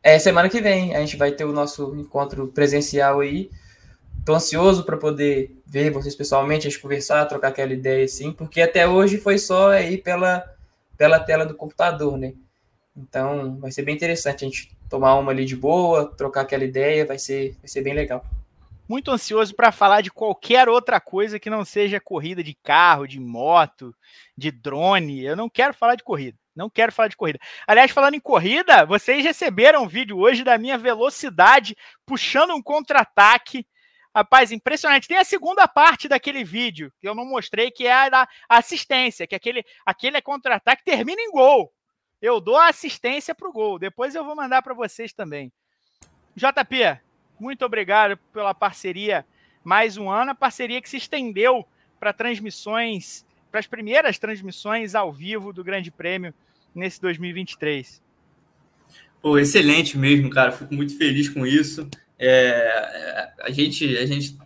É, 0.00 0.18
semana 0.20 0.48
que 0.48 0.60
vem 0.60 0.94
a 0.94 1.00
gente 1.00 1.16
vai 1.16 1.32
ter 1.32 1.44
o 1.44 1.50
nosso 1.50 1.96
encontro 1.96 2.46
presencial 2.46 3.18
aí. 3.18 3.50
Tô 4.24 4.36
ansioso 4.36 4.84
para 4.84 4.96
poder 4.96 5.50
ver 5.66 5.90
vocês 5.90 6.14
pessoalmente, 6.14 6.68
a 6.68 6.70
gente 6.70 6.80
conversar, 6.80 7.26
trocar 7.26 7.48
aquela 7.48 7.72
ideia 7.72 8.04
assim, 8.04 8.30
porque 8.30 8.62
até 8.62 8.86
hoje 8.86 9.18
foi 9.18 9.36
só 9.36 9.70
aí 9.70 9.98
pela, 9.98 10.48
pela 10.96 11.18
tela 11.18 11.44
do 11.44 11.56
computador, 11.56 12.16
né? 12.16 12.34
Então 12.96 13.56
vai 13.56 13.72
ser 13.72 13.82
bem 13.82 13.96
interessante 13.96 14.44
a 14.44 14.48
gente 14.48 14.76
tomar 14.88 15.16
uma 15.16 15.32
ali 15.32 15.44
de 15.44 15.56
boa, 15.56 16.06
trocar 16.06 16.42
aquela 16.42 16.62
ideia, 16.62 17.04
vai 17.04 17.18
ser, 17.18 17.56
vai 17.58 17.66
ser 17.66 17.82
bem 17.82 17.94
legal. 17.94 18.24
Muito 18.86 19.10
ansioso 19.10 19.54
para 19.54 19.72
falar 19.72 20.02
de 20.02 20.10
qualquer 20.10 20.68
outra 20.68 21.00
coisa 21.00 21.38
que 21.38 21.48
não 21.48 21.64
seja 21.64 21.98
corrida 21.98 22.44
de 22.44 22.54
carro, 22.54 23.06
de 23.06 23.18
moto, 23.18 23.94
de 24.36 24.50
drone. 24.50 25.24
Eu 25.24 25.34
não 25.34 25.48
quero 25.48 25.72
falar 25.72 25.94
de 25.94 26.04
corrida. 26.04 26.38
Não 26.54 26.68
quero 26.68 26.92
falar 26.92 27.08
de 27.08 27.16
corrida. 27.16 27.38
Aliás, 27.66 27.90
falando 27.90 28.14
em 28.14 28.20
corrida, 28.20 28.84
vocês 28.84 29.24
receberam 29.24 29.84
um 29.84 29.88
vídeo 29.88 30.18
hoje 30.18 30.44
da 30.44 30.58
minha 30.58 30.76
velocidade 30.76 31.76
puxando 32.06 32.54
um 32.54 32.62
contra-ataque. 32.62 33.66
Rapaz, 34.14 34.52
impressionante. 34.52 35.08
Tem 35.08 35.16
a 35.16 35.24
segunda 35.24 35.66
parte 35.66 36.06
daquele 36.06 36.44
vídeo 36.44 36.92
que 37.00 37.08
eu 37.08 37.14
não 37.14 37.24
mostrei, 37.24 37.70
que 37.70 37.86
é 37.86 37.92
a 37.92 38.08
da 38.08 38.28
assistência, 38.48 39.26
que 39.26 39.34
aquele, 39.34 39.64
aquele 39.84 40.20
contra-ataque 40.20 40.84
termina 40.84 41.20
em 41.20 41.32
gol. 41.32 41.72
Eu 42.22 42.40
dou 42.40 42.56
a 42.56 42.68
assistência 42.68 43.34
para 43.34 43.48
o 43.48 43.52
gol. 43.52 43.78
Depois 43.78 44.14
eu 44.14 44.24
vou 44.24 44.36
mandar 44.36 44.62
para 44.62 44.74
vocês 44.74 45.12
também. 45.12 45.52
JP, 46.36 47.00
muito 47.38 47.64
obrigado 47.64 48.16
pela 48.32 48.54
parceria 48.54 49.24
mais 49.62 49.96
um 49.96 50.10
ano, 50.10 50.32
a 50.32 50.34
parceria 50.34 50.80
que 50.80 50.88
se 50.88 50.98
estendeu 50.98 51.66
para 51.98 52.12
transmissões, 52.12 53.24
para 53.50 53.60
as 53.60 53.66
primeiras 53.66 54.18
transmissões 54.18 54.94
ao 54.94 55.12
vivo 55.12 55.52
do 55.52 55.64
Grande 55.64 55.90
Prêmio 55.90 56.34
nesse 56.74 57.00
2023. 57.00 58.02
Pô, 59.22 59.38
excelente 59.38 59.96
mesmo, 59.96 60.28
cara. 60.28 60.52
Fico 60.52 60.74
muito 60.74 60.98
feliz 60.98 61.30
com 61.30 61.46
isso. 61.46 61.88
É, 62.18 63.32
a 63.40 63.50
gente, 63.50 63.96
a 63.96 64.04
gente, 64.04 64.36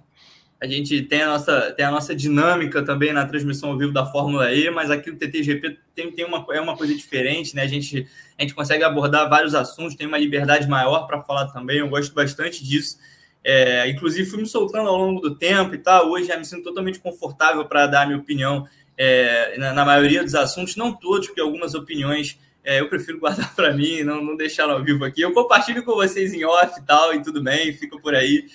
a 0.60 0.66
gente 0.66 1.02
tem 1.02 1.22
a 1.22 1.28
nossa, 1.28 1.72
tem 1.72 1.86
a 1.86 1.90
nossa 1.90 2.14
dinâmica 2.14 2.82
também 2.82 3.12
na 3.12 3.24
transmissão 3.24 3.70
ao 3.70 3.78
vivo 3.78 3.93
da 3.93 4.05
Fórmula 4.05 4.52
E, 4.52 4.68
mas 4.70 4.90
aqui 4.90 5.10
no 5.10 5.16
TTGP 5.16 5.78
tem, 5.94 6.10
tem 6.10 6.24
uma, 6.24 6.44
é 6.51 6.60
uma 6.60 6.76
coisa 6.76 6.94
diferente, 6.94 7.55
né? 7.55 7.62
A 7.62 7.66
gente, 7.68 8.09
a 8.36 8.43
gente 8.43 8.55
consegue 8.55 8.82
abordar 8.82 9.28
vários 9.28 9.55
assuntos, 9.55 9.94
tem 9.94 10.06
uma 10.06 10.18
liberdade 10.18 10.68
maior 10.68 11.06
para 11.06 11.22
falar 11.22 11.47
também. 11.47 11.78
Eu 11.78 11.89
gosto 11.89 12.12
bastante 12.12 12.64
disso. 12.64 12.98
É, 13.44 13.89
inclusive, 13.89 14.28
fui 14.28 14.40
me 14.40 14.48
soltando 14.48 14.89
ao 14.89 14.97
longo 14.97 15.20
do 15.20 15.36
tempo 15.36 15.74
e 15.76 15.78
tal. 15.78 16.10
Hoje 16.10 16.26
já 16.26 16.36
me 16.36 16.44
sinto 16.44 16.64
totalmente 16.64 16.98
confortável 16.98 17.64
para 17.64 17.86
dar 17.86 18.02
a 18.02 18.06
minha 18.06 18.18
opinião 18.18 18.66
é, 18.97 19.56
na, 19.59 19.72
na, 19.72 19.85
maioria 19.85 20.24
dos 20.24 20.35
assuntos, 20.35 20.74
não 20.74 20.93
todos, 20.93 21.28
porque 21.28 21.40
algumas 21.40 21.72
opiniões 21.74 22.36
é, 22.64 22.80
eu 22.80 22.89
prefiro 22.89 23.20
guardar 23.20 23.55
para 23.55 23.72
mim, 23.72 24.02
não, 24.02 24.22
não 24.24 24.36
deixar 24.36 24.68
ao 24.68 24.82
vivo 24.82 25.05
aqui. 25.05 25.20
Eu 25.20 25.32
compartilho 25.32 25.85
com 25.85 25.94
vocês 25.94 26.35
em 26.35 26.44
off 26.44 26.80
e 26.80 26.82
tal, 26.85 27.14
e 27.14 27.22
tudo 27.22 27.40
bem, 27.40 27.72
fico 27.72 28.01
por 28.02 28.12
aí. 28.12 28.47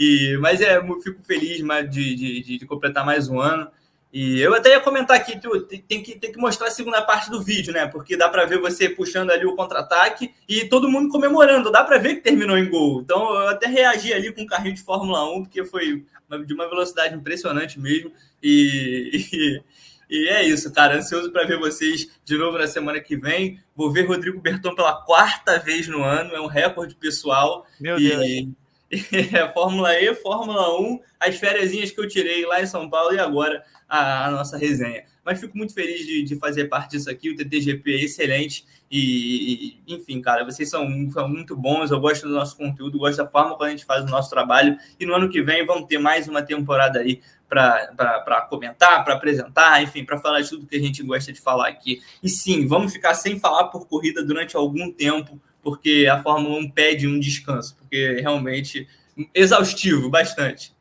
E, 0.00 0.38
mas 0.38 0.62
é, 0.62 0.80
fico 1.02 1.22
feliz 1.22 1.58
de, 1.90 2.14
de, 2.14 2.58
de, 2.58 2.66
completar 2.66 3.04
mais 3.04 3.28
um 3.28 3.38
ano. 3.38 3.70
E 4.10 4.40
eu 4.40 4.54
até 4.54 4.70
ia 4.70 4.80
comentar 4.80 5.14
aqui, 5.14 5.38
tu, 5.38 5.60
tem, 5.60 6.02
que, 6.02 6.18
tem 6.18 6.32
que 6.32 6.38
mostrar 6.38 6.68
a 6.68 6.70
segunda 6.70 7.02
parte 7.02 7.30
do 7.30 7.42
vídeo, 7.42 7.70
né? 7.70 7.86
Porque 7.86 8.16
dá 8.16 8.26
para 8.26 8.46
ver 8.46 8.58
você 8.58 8.88
puxando 8.88 9.30
ali 9.30 9.44
o 9.44 9.54
contra-ataque 9.54 10.32
e 10.48 10.64
todo 10.64 10.88
mundo 10.88 11.10
comemorando. 11.10 11.70
Dá 11.70 11.84
para 11.84 11.98
ver 11.98 12.14
que 12.14 12.22
terminou 12.22 12.56
em 12.56 12.70
gol. 12.70 13.02
Então 13.02 13.34
eu 13.34 13.48
até 13.48 13.66
reagi 13.66 14.10
ali 14.14 14.32
com 14.32 14.40
um 14.40 14.46
carrinho 14.46 14.74
de 14.74 14.82
Fórmula 14.82 15.30
1, 15.36 15.42
porque 15.42 15.66
foi 15.66 16.06
de 16.46 16.54
uma 16.54 16.66
velocidade 16.66 17.14
impressionante 17.14 17.78
mesmo. 17.78 18.10
E, 18.42 19.10
e, 19.30 19.62
e 20.08 20.28
é 20.28 20.42
isso, 20.46 20.72
cara. 20.72 20.96
Ansioso 20.96 21.30
para 21.30 21.46
ver 21.46 21.58
vocês 21.58 22.10
de 22.24 22.38
novo 22.38 22.56
na 22.56 22.66
semana 22.66 23.00
que 23.00 23.18
vem. 23.18 23.60
Vou 23.76 23.92
ver 23.92 24.08
Rodrigo 24.08 24.40
Berton 24.40 24.74
pela 24.74 24.94
quarta 25.04 25.58
vez 25.58 25.86
no 25.88 26.02
ano, 26.02 26.34
é 26.34 26.40
um 26.40 26.46
recorde 26.46 26.94
pessoal. 26.94 27.66
Meu 27.78 27.98
e, 27.98 28.08
Deus. 28.08 28.60
É 29.32 29.48
Fórmula 29.52 29.94
E, 29.94 30.14
Fórmula 30.16 30.78
1, 30.80 31.00
as 31.20 31.36
férias 31.36 31.70
que 31.90 32.00
eu 32.00 32.08
tirei 32.08 32.44
lá 32.44 32.60
em 32.60 32.66
São 32.66 32.90
Paulo 32.90 33.14
e 33.14 33.18
agora 33.18 33.62
a, 33.88 34.26
a 34.26 34.30
nossa 34.30 34.58
resenha. 34.58 35.04
Mas 35.24 35.38
fico 35.38 35.56
muito 35.56 35.74
feliz 35.74 36.04
de, 36.06 36.22
de, 36.22 36.36
fazer 36.36 36.64
parte 36.64 36.92
disso 36.92 37.08
aqui. 37.10 37.30
O 37.30 37.36
TTGP 37.36 37.92
é 37.92 38.04
excelente. 38.04 38.64
E, 38.90 39.78
e, 39.86 39.94
enfim, 39.94 40.20
cara, 40.20 40.44
vocês 40.44 40.68
são, 40.68 40.88
são 41.10 41.28
muito 41.28 41.54
bons. 41.56 41.90
Eu 41.90 42.00
gosto 42.00 42.26
do 42.26 42.34
nosso 42.34 42.56
conteúdo, 42.56 42.98
gosto 42.98 43.18
da 43.18 43.26
forma 43.28 43.52
como 43.52 43.64
a 43.64 43.70
gente 43.70 43.84
faz 43.84 44.02
o 44.02 44.08
nosso 44.08 44.30
trabalho. 44.30 44.76
E 44.98 45.06
no 45.06 45.14
ano 45.14 45.28
que 45.28 45.42
vem 45.42 45.64
vamos 45.64 45.86
ter 45.86 45.98
mais 45.98 46.26
uma 46.26 46.42
temporada 46.42 47.00
aí 47.00 47.20
para 47.48 48.46
comentar, 48.48 49.04
para 49.04 49.14
apresentar, 49.14 49.82
enfim, 49.82 50.04
para 50.04 50.18
falar 50.18 50.40
de 50.40 50.48
tudo 50.48 50.66
que 50.66 50.76
a 50.76 50.80
gente 50.80 51.02
gosta 51.02 51.32
de 51.32 51.40
falar 51.40 51.68
aqui. 51.68 52.00
E 52.22 52.28
sim, 52.28 52.66
vamos 52.66 52.92
ficar 52.92 53.14
sem 53.14 53.38
falar 53.38 53.64
por 53.64 53.86
corrida 53.86 54.24
durante 54.24 54.56
algum 54.56 54.90
tempo, 54.90 55.40
porque 55.62 56.08
a 56.10 56.22
Fórmula 56.22 56.58
1 56.58 56.70
pede 56.70 57.06
um 57.06 57.18
descanso, 57.18 57.76
porque 57.76 58.20
realmente 58.20 58.88
exaustivo, 59.34 60.08
bastante. 60.08 60.74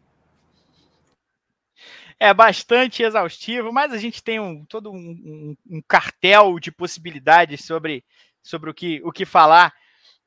É 2.19 2.34
bastante 2.34 3.01
exaustivo, 3.01 3.72
mas 3.72 3.93
a 3.93 3.97
gente 3.97 4.22
tem 4.22 4.39
um, 4.39 4.65
todo 4.65 4.91
um, 4.91 4.95
um, 4.97 5.77
um 5.77 5.81
cartel 5.88 6.60
de 6.60 6.72
possibilidades 6.72 7.64
sobre, 7.64 8.03
sobre 8.43 8.69
o, 8.69 8.73
que, 8.73 9.01
o 9.03 9.11
que 9.11 9.26
falar. 9.26 9.73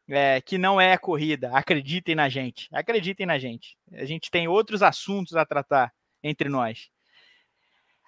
É, 0.08 0.40
que 0.40 0.58
não 0.58 0.80
é 0.80 0.98
corrida. 0.98 1.50
Acreditem 1.56 2.14
na 2.14 2.28
gente. 2.28 2.68
Acreditem 2.72 3.24
na 3.24 3.38
gente. 3.38 3.78
A 3.92 4.04
gente 4.04 4.30
tem 4.30 4.48
outros 4.48 4.82
assuntos 4.82 5.36
a 5.36 5.46
tratar 5.46 5.92
entre 6.22 6.48
nós. 6.48 6.90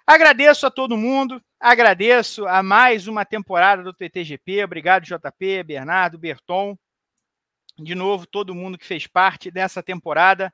Agradeço 0.05 0.67
a 0.67 0.71
todo 0.71 0.97
mundo, 0.97 1.41
agradeço 1.65 2.45
a 2.45 2.61
mais 2.61 3.07
uma 3.07 3.25
temporada 3.25 3.81
do 3.81 3.91
TTGP. 3.91 4.63
Obrigado, 4.63 5.03
JP, 5.03 5.63
Bernardo, 5.63 6.15
Berton. 6.15 6.77
De 7.75 7.95
novo, 7.95 8.27
todo 8.27 8.53
mundo 8.53 8.77
que 8.77 8.85
fez 8.85 9.07
parte 9.07 9.49
dessa 9.49 9.81
temporada. 9.81 10.53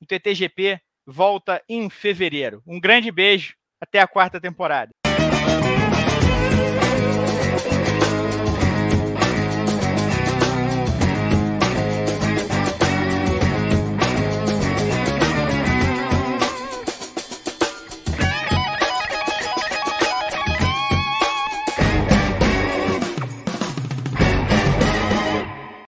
O 0.00 0.06
TTGP 0.06 0.80
volta 1.04 1.60
em 1.68 1.90
fevereiro. 1.90 2.62
Um 2.64 2.78
grande 2.78 3.10
beijo, 3.10 3.56
até 3.80 3.98
a 3.98 4.06
quarta 4.06 4.40
temporada. 4.40 4.92